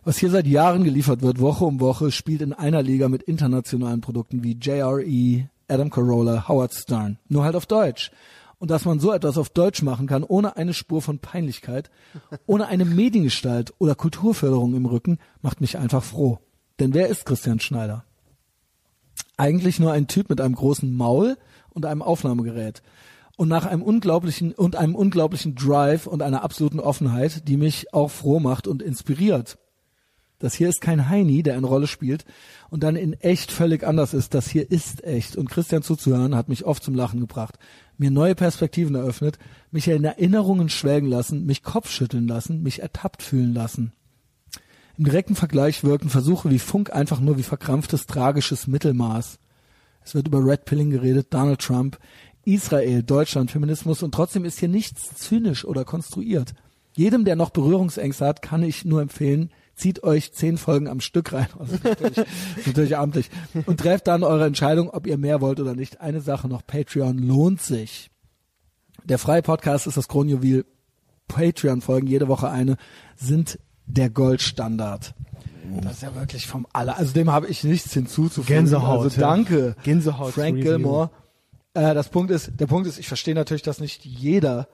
Was 0.03 0.17
hier 0.17 0.29
seit 0.29 0.45
Jahren 0.45 0.83
geliefert 0.83 1.23
wird, 1.23 1.39
Woche 1.39 1.65
um 1.65 1.79
Woche, 1.79 2.11
spielt 2.11 2.41
in 2.41 2.53
einer 2.53 2.83
Liga 2.83 3.09
mit 3.09 3.23
internationalen 3.23 4.01
Produkten 4.01 4.43
wie 4.43 4.55
JRE, 4.61 5.49
Adam 5.67 5.89
Carolla, 5.89 6.47
Howard 6.47 6.73
Stern. 6.73 7.17
Nur 7.27 7.43
halt 7.43 7.55
auf 7.55 7.65
Deutsch. 7.65 8.11
Und 8.59 8.69
dass 8.69 8.85
man 8.85 8.99
so 8.99 9.11
etwas 9.11 9.37
auf 9.37 9.49
Deutsch 9.49 9.81
machen 9.81 10.05
kann, 10.05 10.23
ohne 10.23 10.57
eine 10.57 10.73
Spur 10.75 11.01
von 11.01 11.17
Peinlichkeit, 11.17 11.89
ohne 12.45 12.67
eine 12.67 12.85
Mediengestalt 12.85 13.73
oder 13.79 13.95
Kulturförderung 13.95 14.75
im 14.75 14.85
Rücken, 14.85 15.17
macht 15.41 15.59
mich 15.59 15.77
einfach 15.77 16.03
froh. 16.03 16.37
Denn 16.79 16.93
wer 16.93 17.07
ist 17.07 17.25
Christian 17.25 17.59
Schneider? 17.59 18.05
Eigentlich 19.37 19.79
nur 19.79 19.91
ein 19.91 20.07
Typ 20.07 20.29
mit 20.29 20.39
einem 20.39 20.55
großen 20.55 20.95
Maul 20.95 21.37
und 21.75 21.85
einem 21.85 22.01
Aufnahmegerät. 22.01 22.81
Und 23.37 23.49
nach 23.49 23.65
einem 23.65 23.83
unglaublichen 23.83 24.53
und 24.53 24.75
einem 24.75 24.95
unglaublichen 24.95 25.53
Drive 25.53 26.07
und 26.07 26.23
einer 26.23 26.43
absoluten 26.43 26.79
Offenheit, 26.79 27.47
die 27.47 27.57
mich 27.57 27.93
auch 27.93 28.09
froh 28.09 28.39
macht 28.39 28.65
und 28.65 28.81
inspiriert. 28.81 29.59
Das 30.39 30.53
hier 30.53 30.69
ist 30.69 30.81
kein 30.81 31.09
Heini, 31.09 31.43
der 31.43 31.55
eine 31.55 31.67
Rolle 31.67 31.87
spielt 31.87 32.25
und 32.69 32.83
dann 32.83 32.95
in 32.95 33.13
echt 33.13 33.51
völlig 33.51 33.83
anders 33.85 34.13
ist. 34.13 34.33
Das 34.33 34.49
hier 34.49 34.69
ist 34.69 35.03
echt. 35.03 35.37
Und 35.37 35.49
Christian 35.49 35.81
zuzuhören 35.81 36.35
hat 36.35 36.49
mich 36.49 36.65
oft 36.65 36.83
zum 36.83 36.95
Lachen 36.95 37.19
gebracht, 37.19 37.57
mir 37.97 38.11
neue 38.11 38.35
Perspektiven 38.35 38.95
eröffnet, 38.95 39.39
mich 39.71 39.87
in 39.87 40.03
Erinnerungen 40.03 40.69
schwelgen 40.69 41.07
lassen, 41.07 41.45
mich 41.45 41.63
Kopfschütteln 41.63 42.27
lassen, 42.27 42.63
mich 42.63 42.81
ertappt 42.81 43.23
fühlen 43.23 43.53
lassen. 43.53 43.93
Im 44.97 45.05
direkten 45.05 45.35
Vergleich 45.35 45.83
wirken 45.83 46.09
Versuche 46.09 46.49
wie 46.49 46.59
Funk 46.59 46.93
einfach 46.93 47.19
nur 47.19 47.37
wie 47.37 47.43
verkrampftes, 47.43 48.05
tragisches 48.05 48.67
Mittelmaß. 48.67 49.39
Es 50.05 50.13
wird 50.13 50.27
über 50.27 50.45
Red 50.45 50.65
Pilling 50.65 50.91
geredet, 50.91 51.27
Donald 51.31 51.59
Trump, 51.59 51.97
Israel, 52.45 53.01
Deutschland, 53.01 53.49
Feminismus 53.49 54.03
und 54.03 54.13
trotzdem 54.13 54.45
ist 54.45 54.59
hier 54.59 54.69
nichts 54.69 55.15
zynisch 55.15 55.65
oder 55.65 55.83
konstruiert. 55.83 56.53
Jedem, 56.93 57.25
der 57.25 57.35
noch 57.35 57.49
Berührungsängste 57.49 58.25
hat, 58.25 58.41
kann 58.41 58.63
ich 58.63 58.85
nur 58.85 59.01
empfehlen, 59.01 59.51
zieht 59.75 60.03
euch 60.03 60.31
zehn 60.31 60.57
Folgen 60.57 60.87
am 60.87 61.01
Stück 61.01 61.33
rein. 61.33 61.47
Ist 61.69 61.83
natürlich, 61.83 62.27
natürlich 62.65 62.97
amtlich. 62.97 63.29
Und 63.65 63.79
trefft 63.79 64.07
dann 64.07 64.23
eure 64.23 64.45
Entscheidung, 64.45 64.89
ob 64.91 65.07
ihr 65.07 65.17
mehr 65.17 65.41
wollt 65.41 65.59
oder 65.59 65.75
nicht. 65.75 65.99
Eine 65.99 66.21
Sache 66.21 66.47
noch, 66.47 66.65
Patreon 66.65 67.17
lohnt 67.17 67.61
sich. 67.61 68.11
Der 69.03 69.17
freie 69.17 69.41
Podcast 69.41 69.87
ist 69.87 69.97
das 69.97 70.07
Kronjuwel. 70.07 70.65
Patreon-Folgen, 71.27 72.07
jede 72.07 72.27
Woche 72.27 72.49
eine, 72.49 72.77
sind 73.15 73.59
der 73.87 74.11
Goldstandard. 74.11 75.14
Das 75.81 75.93
ist 75.93 76.03
ja 76.03 76.15
wirklich 76.15 76.47
vom 76.47 76.67
aller. 76.73 76.97
Also 76.97 77.13
dem 77.13 77.31
habe 77.31 77.47
ich 77.47 77.63
nichts 77.63 77.93
hinzuzufügen. 77.93 78.63
Gänsehaut, 78.63 79.03
Also 79.03 79.21
danke, 79.21 79.75
Gänsehaut 79.83 80.33
Frank 80.33 80.57
Review. 80.57 80.63
Gilmore. 80.63 81.09
Äh, 81.73 81.93
das 81.93 82.09
Punkt 82.09 82.31
ist, 82.31 82.51
der 82.59 82.67
Punkt 82.67 82.87
ist, 82.87 82.99
ich 82.99 83.07
verstehe 83.07 83.35
natürlich, 83.35 83.63
dass 83.63 83.79
nicht 83.79 84.05
jeder 84.05 84.67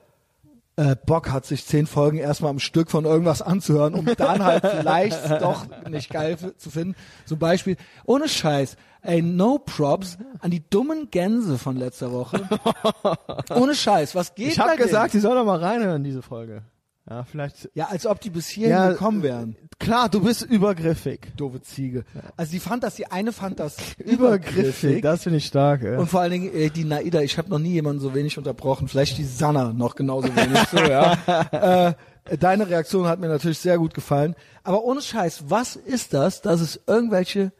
äh, 0.76 0.96
Bock 1.06 1.30
hat, 1.30 1.44
sich 1.44 1.66
zehn 1.66 1.86
Folgen 1.86 2.18
erstmal 2.18 2.50
am 2.50 2.58
Stück 2.58 2.90
von 2.90 3.04
irgendwas 3.04 3.42
anzuhören, 3.42 3.94
um 3.94 4.06
dann 4.16 4.42
halt 4.42 4.66
vielleicht 4.66 5.18
doch 5.42 5.66
nicht 5.88 6.10
geil 6.10 6.38
zu 6.56 6.70
finden. 6.70 6.94
Zum 7.26 7.38
Beispiel, 7.38 7.76
ohne 8.04 8.28
Scheiß, 8.28 8.76
ey, 9.02 9.20
no 9.20 9.58
props 9.58 10.16
an 10.40 10.50
die 10.50 10.62
dummen 10.68 11.10
Gänse 11.10 11.58
von 11.58 11.76
letzter 11.76 12.12
Woche. 12.12 12.48
ohne 13.54 13.74
Scheiß, 13.74 14.14
was 14.14 14.34
geht 14.34 14.52
Ich 14.52 14.58
habe 14.58 14.76
gesagt, 14.76 15.14
die 15.14 15.18
soll 15.18 15.34
doch 15.34 15.44
mal 15.44 15.58
reinhören, 15.58 16.04
diese 16.04 16.22
Folge. 16.22 16.62
Ja, 17.08 17.24
vielleicht. 17.24 17.68
Ja, 17.74 17.86
als 17.86 18.06
ob 18.06 18.20
die 18.20 18.30
bis 18.30 18.48
hierhin 18.48 18.70
Ja, 18.72 18.90
gekommen 18.90 19.22
wären. 19.24 19.56
Klar, 19.80 20.08
du 20.08 20.20
bist 20.20 20.42
übergriffig. 20.42 21.32
Doofe 21.36 21.60
Ziege. 21.60 22.04
Also 22.36 22.52
die 22.52 22.60
fand 22.60 22.84
das, 22.84 22.94
die 22.94 23.06
eine 23.10 23.32
fand 23.32 23.58
das 23.58 23.76
übergriffig. 23.98 25.02
Das 25.02 25.24
finde 25.24 25.38
ich 25.38 25.46
stark. 25.46 25.82
Ja. 25.82 25.98
Und 25.98 26.06
vor 26.06 26.20
allen 26.20 26.30
Dingen 26.30 26.54
äh, 26.54 26.70
die 26.70 26.84
Naida, 26.84 27.20
ich 27.20 27.38
habe 27.38 27.50
noch 27.50 27.58
nie 27.58 27.72
jemanden 27.72 28.00
so 28.00 28.14
wenig 28.14 28.38
unterbrochen. 28.38 28.86
Vielleicht 28.86 29.18
die 29.18 29.24
Sanna 29.24 29.72
noch 29.72 29.96
genauso 29.96 30.28
wenig. 30.36 30.58
So, 30.70 30.78
ja. 30.78 31.18
äh, 32.30 32.36
deine 32.38 32.68
Reaktion 32.68 33.08
hat 33.08 33.18
mir 33.18 33.28
natürlich 33.28 33.58
sehr 33.58 33.78
gut 33.78 33.94
gefallen. 33.94 34.36
Aber 34.62 34.84
ohne 34.84 35.02
Scheiß, 35.02 35.44
was 35.48 35.74
ist 35.74 36.14
das, 36.14 36.40
dass 36.40 36.60
es 36.60 36.80
irgendwelche 36.86 37.50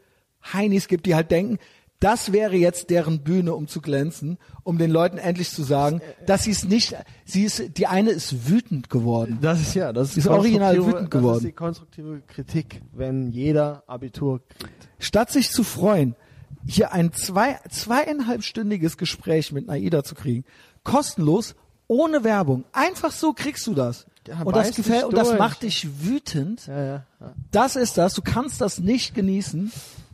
Heinis 0.52 0.86
gibt, 0.86 1.06
die 1.06 1.16
halt 1.16 1.32
denken, 1.32 1.59
das 2.02 2.32
wäre 2.32 2.56
jetzt 2.56 2.90
deren 2.90 3.22
Bühne, 3.22 3.54
um 3.54 3.68
zu 3.68 3.80
glänzen, 3.80 4.38
um 4.64 4.76
den 4.76 4.90
Leuten 4.90 5.18
endlich 5.18 5.50
zu 5.50 5.62
sagen, 5.62 6.00
dass 6.26 6.44
sie 6.44 6.50
es 6.50 6.64
nicht, 6.64 6.96
sie 7.24 7.44
ist, 7.44 7.78
die 7.78 7.86
eine 7.86 8.10
ist 8.10 8.48
wütend 8.48 8.90
geworden. 8.90 9.38
das 9.40 9.60
ist 9.60 9.74
ja, 9.74 9.92
das 9.92 10.10
ist, 10.10 10.18
Ist 10.18 10.26
original 10.26 10.84
wütend 10.84 11.10
geworden. 11.12 11.34
Das 11.34 11.44
ist 11.44 11.48
die 11.48 11.52
konstruktive 11.52 12.22
Kritik, 12.26 12.82
wenn 12.92 13.30
jeder 13.30 13.84
Abitur 13.86 14.40
kriegt. 14.48 14.88
Statt 14.98 15.30
sich 15.30 15.50
zu 15.50 15.62
freuen, 15.62 16.16
hier 16.66 16.92
ein 16.92 17.12
zwei, 17.12 17.58
zweieinhalbstündiges 17.70 18.96
Gespräch 18.96 19.52
mit 19.52 19.68
Naida 19.68 20.02
zu 20.02 20.16
kriegen, 20.16 20.44
kostenlos, 20.82 21.54
ohne 21.86 22.24
Werbung, 22.24 22.64
einfach 22.72 23.12
so 23.12 23.32
kriegst 23.32 23.64
du 23.68 23.74
das. 23.74 24.06
Ja, 24.26 24.42
und 24.42 24.56
das 24.56 24.74
gefällt 24.74 25.04
und 25.04 25.16
das 25.16 25.36
macht 25.38 25.62
dich 25.62 26.04
wütend. 26.04 26.66
Ja. 26.66 26.84
ja. 26.84 27.06
Das 27.50 27.76
ist 27.76 27.98
das. 27.98 28.14
Du 28.14 28.22
kannst 28.22 28.60
das 28.60 28.78
nicht 28.78 29.14
genießen 29.14 29.72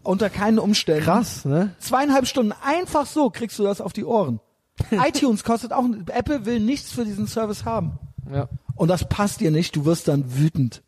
unter 0.08 0.30
keinen 0.30 0.58
Umständen. 0.58 1.04
Krass, 1.04 1.44
ne? 1.44 1.74
Zweieinhalb 1.80 2.26
Stunden 2.26 2.54
einfach 2.64 3.06
so 3.06 3.28
kriegst 3.28 3.58
du 3.58 3.64
das 3.64 3.82
auf 3.82 3.92
die 3.92 4.06
Ohren. 4.06 4.40
iTunes 4.90 5.44
kostet 5.44 5.72
auch, 5.72 5.84
Apple 6.06 6.46
will 6.46 6.60
nichts 6.60 6.90
für 6.92 7.04
diesen 7.04 7.26
Service 7.26 7.66
haben. 7.66 7.98
Ja. 8.32 8.48
Und 8.74 8.88
das 8.88 9.06
passt 9.06 9.40
dir 9.40 9.50
nicht, 9.50 9.76
du 9.76 9.84
wirst 9.84 10.08
dann 10.08 10.38
wütend. 10.38 10.82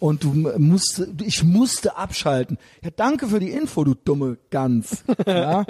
Und 0.00 0.24
du 0.24 0.32
musst, 0.58 1.06
ich 1.22 1.44
musste 1.44 1.96
abschalten. 1.96 2.58
Ja, 2.82 2.90
danke 2.90 3.28
für 3.28 3.38
die 3.38 3.50
Info, 3.50 3.84
du 3.84 3.94
dumme 3.94 4.36
Gans. 4.50 5.04
ja. 5.26 5.64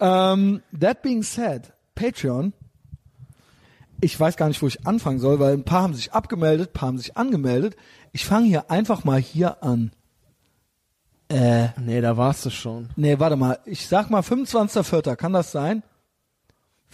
ähm, 0.00 0.62
that 0.78 1.00
being 1.02 1.22
said, 1.22 1.72
Patreon, 1.94 2.52
ich 4.00 4.18
weiß 4.18 4.36
gar 4.36 4.48
nicht, 4.48 4.60
wo 4.60 4.66
ich 4.66 4.84
anfangen 4.84 5.20
soll, 5.20 5.38
weil 5.38 5.54
ein 5.54 5.64
paar 5.64 5.82
haben 5.82 5.94
sich 5.94 6.12
abgemeldet, 6.12 6.70
ein 6.70 6.72
paar 6.72 6.88
haben 6.88 6.98
sich 6.98 7.16
angemeldet. 7.16 7.76
Ich 8.10 8.26
fange 8.26 8.46
hier 8.46 8.70
einfach 8.70 9.04
mal 9.04 9.20
hier 9.20 9.62
an. 9.62 9.92
Äh, 11.32 11.68
Nee, 11.80 12.00
da 12.00 12.16
warst 12.16 12.44
du 12.46 12.50
schon. 12.50 12.88
nee, 12.96 13.18
warte 13.18 13.36
mal, 13.36 13.58
ich 13.64 13.86
sag 13.86 14.10
mal 14.10 14.20
25.04., 14.20 15.16
kann 15.16 15.32
das 15.32 15.50
sein? 15.52 15.82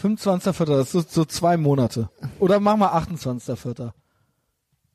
25.04., 0.00 0.64
das 0.66 0.94
ist 0.94 1.12
so, 1.12 1.24
zwei 1.24 1.56
Monate. 1.56 2.08
Oder 2.38 2.60
mach 2.60 2.76
mal 2.76 2.92
28.04. 2.96 3.92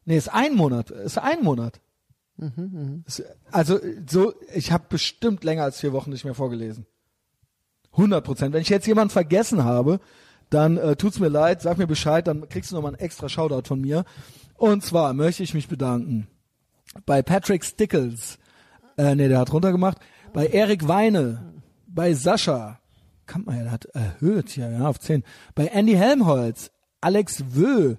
Nee, 0.06 0.18
ist 0.18 0.34
ein 0.34 0.56
Monat, 0.56 0.91
ist 0.91 1.18
ein 1.18 1.44
Monat. 1.44 1.80
Ist- 3.06 3.24
Also 3.52 3.80
so, 4.10 4.34
ich 4.53 4.72
habe 4.72 4.86
bestimmt 4.90 5.44
länger 5.44 5.64
als 5.64 5.80
vier 5.80 5.94
Wochen 5.94 6.10
nicht 6.11 6.26
mehr 6.26 6.34
vorgelesen. 6.36 6.86
100 7.91 8.24
Prozent. 8.24 8.53
Wenn 8.53 8.61
ich 8.61 8.70
jetzt 8.70 8.88
jemanden 8.88 9.11
vergessen 9.11 9.64
habe, 9.64 9.99
dann 10.49 10.78
äh, 10.78 10.95
tut's 10.95 11.20
mir 11.20 11.28
leid, 11.30 11.61
sag 11.61 11.78
mir 11.78 11.86
Bescheid, 11.88 12.26
dann 12.28 12.48
kriegst 12.49 12.72
du 12.72 12.76
nochmal 12.76 12.94
einen 12.94 12.99
extra 13.02 13.30
Shoutout 13.30 13.68
von 13.68 13.80
mir. 13.82 14.03
Und 14.56 14.84
zwar 14.84 15.14
möchte 15.14 15.44
ich 15.44 15.53
mich 15.53 15.68
bedanken 15.68 16.28
bei 17.06 17.22
Patrick 17.22 17.64
Stickles, 17.65 18.40
äh, 18.98 19.15
nee, 19.15 19.28
der 19.28 19.40
hat 19.40 19.53
runtergemacht, 19.53 19.98
bei 20.34 20.48
Erik 20.48 20.88
Weine, 20.88 21.53
bei 21.88 22.14
Sascha, 22.14 22.80
kann 23.26 23.45
man 23.45 23.57
ja, 23.57 23.64
der 23.64 23.72
hat 23.72 23.86
erhöht, 23.86 24.56
ja, 24.57 24.70
ja, 24.70 24.88
auf 24.88 24.99
10, 24.99 25.24
bei 25.56 25.68
Andy 25.68 25.94
Helmholtz, 25.94 26.72
Alex 27.02 27.44
Wö, 27.49 27.95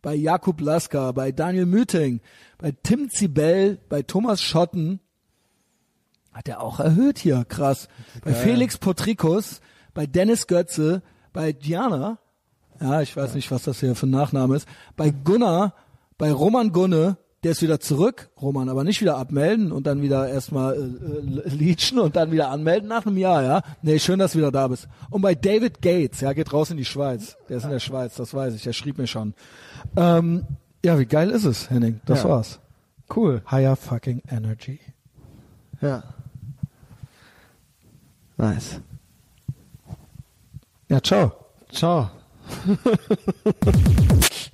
bei 0.00 0.14
Jakub 0.14 0.60
Lasker, 0.60 1.12
bei 1.12 1.32
Daniel 1.32 1.66
Müting, 1.66 2.20
bei 2.58 2.72
Tim 2.82 3.08
Zibel, 3.10 3.78
bei 3.88 4.02
Thomas 4.02 4.42
Schotten, 4.42 5.00
hat 6.32 6.48
er 6.48 6.62
auch 6.62 6.80
erhöht 6.80 7.18
hier, 7.18 7.44
krass. 7.46 7.88
Bei 8.24 8.32
Felix 8.32 8.78
Potrikus, 8.78 9.60
bei 9.94 10.06
Dennis 10.06 10.46
Götze, 10.46 11.02
bei 11.32 11.52
Diana, 11.52 12.18
ja, 12.80 13.00
ich 13.00 13.16
weiß 13.16 13.34
nicht, 13.34 13.50
was 13.50 13.64
das 13.64 13.80
hier 13.80 13.94
für 13.94 14.06
ein 14.06 14.10
Nachname 14.10 14.56
ist, 14.56 14.66
bei 14.96 15.10
Gunnar, 15.10 15.74
bei 16.18 16.32
Roman 16.32 16.72
Gunne, 16.72 17.16
der 17.42 17.50
ist 17.52 17.62
wieder 17.62 17.80
zurück, 17.80 18.30
Roman, 18.40 18.68
aber 18.68 18.84
nicht 18.84 19.00
wieder 19.00 19.16
abmelden 19.16 19.72
und 19.72 19.86
dann 19.86 20.00
wieder 20.00 20.28
erstmal 20.28 20.74
äh, 20.76 20.78
äh, 20.78 21.48
leachen 21.48 21.98
und 21.98 22.14
dann 22.14 22.30
wieder 22.30 22.50
anmelden 22.50 22.88
nach 22.88 23.04
einem 23.04 23.16
Jahr, 23.16 23.42
ja. 23.42 23.62
Nee, 23.82 23.98
schön, 23.98 24.18
dass 24.20 24.32
du 24.32 24.38
wieder 24.38 24.52
da 24.52 24.68
bist. 24.68 24.88
Und 25.10 25.22
bei 25.22 25.34
David 25.34 25.82
Gates, 25.82 26.20
ja, 26.20 26.32
geht 26.34 26.52
raus 26.52 26.70
in 26.70 26.76
die 26.76 26.84
Schweiz. 26.84 27.36
Der 27.48 27.56
ist 27.56 27.64
in 27.64 27.70
der 27.70 27.80
Schweiz, 27.80 28.14
das 28.14 28.32
weiß 28.32 28.54
ich, 28.54 28.62
der 28.62 28.72
schrieb 28.72 28.96
mir 28.98 29.06
schon. 29.08 29.34
Ähm, 29.96 30.46
ja, 30.84 30.98
wie 30.98 31.06
geil 31.06 31.30
ist 31.30 31.44
es, 31.44 31.68
Henning? 31.70 32.00
Das 32.06 32.22
Ja. 32.22 32.28
war's. 32.30 32.60
Cool. 33.14 33.42
Higher 33.50 33.76
fucking 33.76 34.22
energy. 34.30 34.78
Ja. 35.80 36.02
Nice. 38.36 38.80
Ja, 40.88 41.00
ciao. 41.00 41.32
Ciao. 41.70 42.10